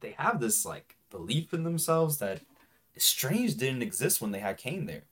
they 0.01 0.15
have 0.19 0.41
this 0.41 0.65
like 0.65 0.97
belief 1.11 1.55
in 1.55 1.65
themselves 1.65 2.19
that 2.19 2.41
Strange 2.97 3.57
didn't 3.57 3.83
exist 3.83 4.21
when 4.21 4.33
they 4.33 4.39
had 4.41 4.59
Kane 4.59 4.87
there. 4.87 5.05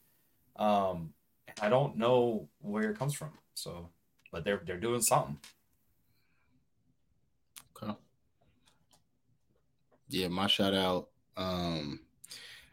Um, 0.57 1.15
I 1.61 1.69
don't 1.69 1.97
know 1.97 2.49
where 2.61 2.91
it 2.91 2.99
comes 2.99 3.15
from. 3.15 3.31
So, 3.55 3.89
but 4.31 4.45
they're 4.45 4.61
they're 4.65 4.79
doing 4.79 5.01
something. 5.01 5.39
Okay. 7.77 7.95
Yeah, 10.11 10.27
my 10.27 10.49
shout 10.49 10.74
out. 10.74 11.09
Um, 11.37 12.01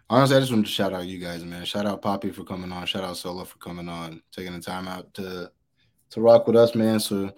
honestly, 0.10 0.36
I 0.36 0.40
just 0.40 0.52
wanted 0.52 0.66
to 0.66 0.72
shout 0.72 0.92
out 0.92 1.06
you 1.06 1.20
guys, 1.20 1.46
man. 1.46 1.66
Shout 1.66 1.86
out 1.86 2.02
Poppy 2.02 2.32
for 2.32 2.44
coming 2.44 2.72
on. 2.72 2.88
Shout 2.88 3.04
out 3.04 3.16
Solo 3.16 3.46
for 3.46 3.60
coming 3.60 3.88
on, 3.88 4.24
taking 4.32 4.54
the 4.54 4.60
time 4.60 4.88
out 4.88 5.14
to 5.16 5.52
to 6.10 6.22
rock 6.22 6.48
with 6.48 6.56
us, 6.56 6.74
man. 6.74 7.00
So, 7.00 7.32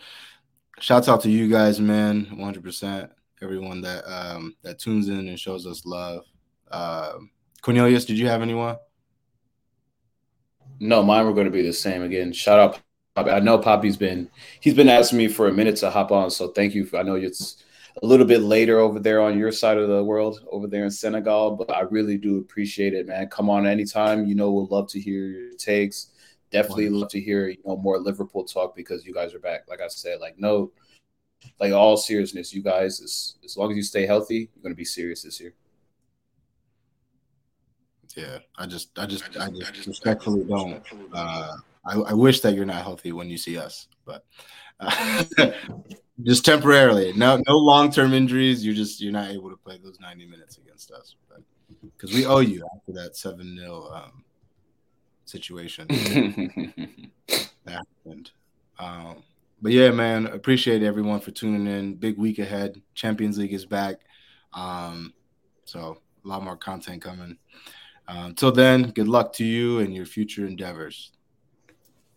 shouts 0.80 1.10
out 1.10 1.22
to 1.24 1.30
you 1.30 1.50
guys, 1.50 1.82
man. 1.82 2.28
One 2.32 2.46
hundred 2.46 2.64
percent. 2.64 3.12
Everyone 3.42 3.82
that 3.82 4.06
um 4.10 4.56
that 4.64 4.80
tunes 4.80 5.10
in 5.10 5.28
and 5.28 5.40
shows 5.40 5.68
us 5.68 5.86
love. 5.86 6.24
Um, 6.72 7.32
Cornelius, 7.62 8.06
did 8.06 8.18
you 8.18 8.28
have 8.28 8.42
anyone? 8.42 8.78
No, 10.80 11.04
mine 11.04 11.26
were 11.26 11.34
going 11.34 11.46
to 11.46 11.52
be 11.52 11.62
the 11.62 11.74
same 11.74 12.04
again. 12.04 12.32
Shout 12.32 12.58
out, 12.58 12.80
Poppy. 13.16 13.32
I 13.32 13.40
know 13.42 13.58
Poppy's 13.58 13.98
been 13.98 14.30
he's 14.62 14.76
been 14.76 14.88
asking 14.88 15.18
me 15.18 15.28
for 15.28 15.50
a 15.50 15.54
minute 15.54 15.76
to 15.78 15.90
hop 15.90 16.14
on, 16.14 16.32
so 16.32 16.48
thank 16.50 16.74
you. 16.74 16.86
For, 16.86 16.98
I 16.98 17.04
know 17.04 17.16
it's 17.16 17.64
a 18.02 18.06
little 18.06 18.26
bit 18.26 18.42
later 18.42 18.80
over 18.80 19.00
there 19.00 19.22
on 19.22 19.38
your 19.38 19.52
side 19.52 19.78
of 19.78 19.90
the 19.90 20.04
world, 20.04 20.42
over 20.52 20.68
there 20.68 20.84
in 20.84 20.92
Senegal, 20.92 21.56
but 21.56 21.74
I 21.76 21.82
really 21.82 22.18
do 22.18 22.38
appreciate 22.38 22.94
it, 22.94 23.08
man. 23.08 23.28
Come 23.28 23.50
on 23.50 23.66
anytime. 23.66 24.26
You 24.26 24.36
know, 24.36 24.52
we'll 24.52 24.68
love 24.68 24.88
to 24.90 25.00
hear 25.00 25.26
your 25.26 25.54
takes. 25.54 26.12
Definitely 26.52 26.90
love 26.90 27.10
to 27.10 27.20
hear 27.20 27.50
you 27.50 27.58
know 27.66 27.78
more 27.78 28.00
Liverpool 28.00 28.44
talk 28.44 28.76
because 28.76 29.06
you 29.06 29.14
guys 29.14 29.34
are 29.34 29.40
back. 29.40 29.62
Like 29.68 29.82
I 29.82 29.88
said, 29.88 30.20
like 30.20 30.40
no, 30.40 30.72
like 31.60 31.74
all 31.74 31.98
seriousness, 31.98 32.54
you 32.54 32.64
guys, 32.64 33.02
as 33.02 33.36
as 33.44 33.58
long 33.58 33.72
as 33.72 33.78
you 33.78 33.84
stay 33.84 34.06
healthy, 34.06 34.50
you're 34.56 34.64
going 34.64 34.74
to 34.74 34.78
be 34.78 34.86
serious 34.86 35.24
this 35.24 35.40
year. 35.40 35.54
Yeah, 38.16 38.40
I 38.58 38.66
just, 38.66 38.98
I 38.98 39.06
just, 39.06 39.24
I 39.40 39.50
just 39.50 39.86
respectfully 39.86 40.44
don't. 40.44 40.84
Uh, 41.14 41.58
I, 41.86 41.94
I 42.00 42.14
wish 42.14 42.42
that 42.42 42.56
you're 42.56 42.66
not 42.66 42.82
healthy 42.82 43.12
when 43.12 43.30
you 43.30 43.38
see 43.38 43.58
us, 43.58 43.88
but 44.04 44.26
uh, 44.80 45.24
just 46.24 46.46
temporarily. 46.46 47.14
No, 47.14 47.42
no 47.48 47.58
long 47.58 47.92
term 47.92 48.14
injuries. 48.14 48.66
You're 48.66 48.76
just, 48.76 49.02
you're 49.02 49.12
not 49.12 49.32
able 49.32 49.50
to 49.50 49.58
play 49.58 49.80
those 49.84 50.00
90 50.00 50.26
minutes 50.26 50.58
against 50.58 50.92
us, 50.92 51.16
because 51.98 52.14
we 52.14 52.26
owe 52.26 52.40
you 52.40 52.68
after 52.76 52.94
that 52.94 53.16
seven 53.16 53.58
0 53.58 53.90
um, 53.94 54.24
situation 55.26 55.88
that 57.66 57.84
happened. 58.06 58.32
Um, 58.78 59.24
but 59.62 59.72
yeah, 59.72 59.92
man, 59.92 60.28
appreciate 60.28 60.84
everyone 60.84 61.20
for 61.20 61.32
tuning 61.32 61.68
in. 61.68 61.96
Big 61.96 62.18
week 62.18 62.40
ahead. 62.40 62.82
Champions 62.94 63.38
League 63.38 63.54
is 63.54 63.66
back. 63.66 63.98
Um, 64.54 65.14
so 65.66 66.00
a 66.24 66.28
lot 66.28 66.44
more 66.44 66.56
content 66.56 67.02
coming. 67.02 67.38
Until 68.08 68.52
then, 68.52 68.90
good 68.92 69.08
luck 69.08 69.34
to 69.34 69.46
you 69.46 69.80
and 69.80 69.94
your 69.94 70.06
future 70.06 70.48
endeavors. 70.48 71.12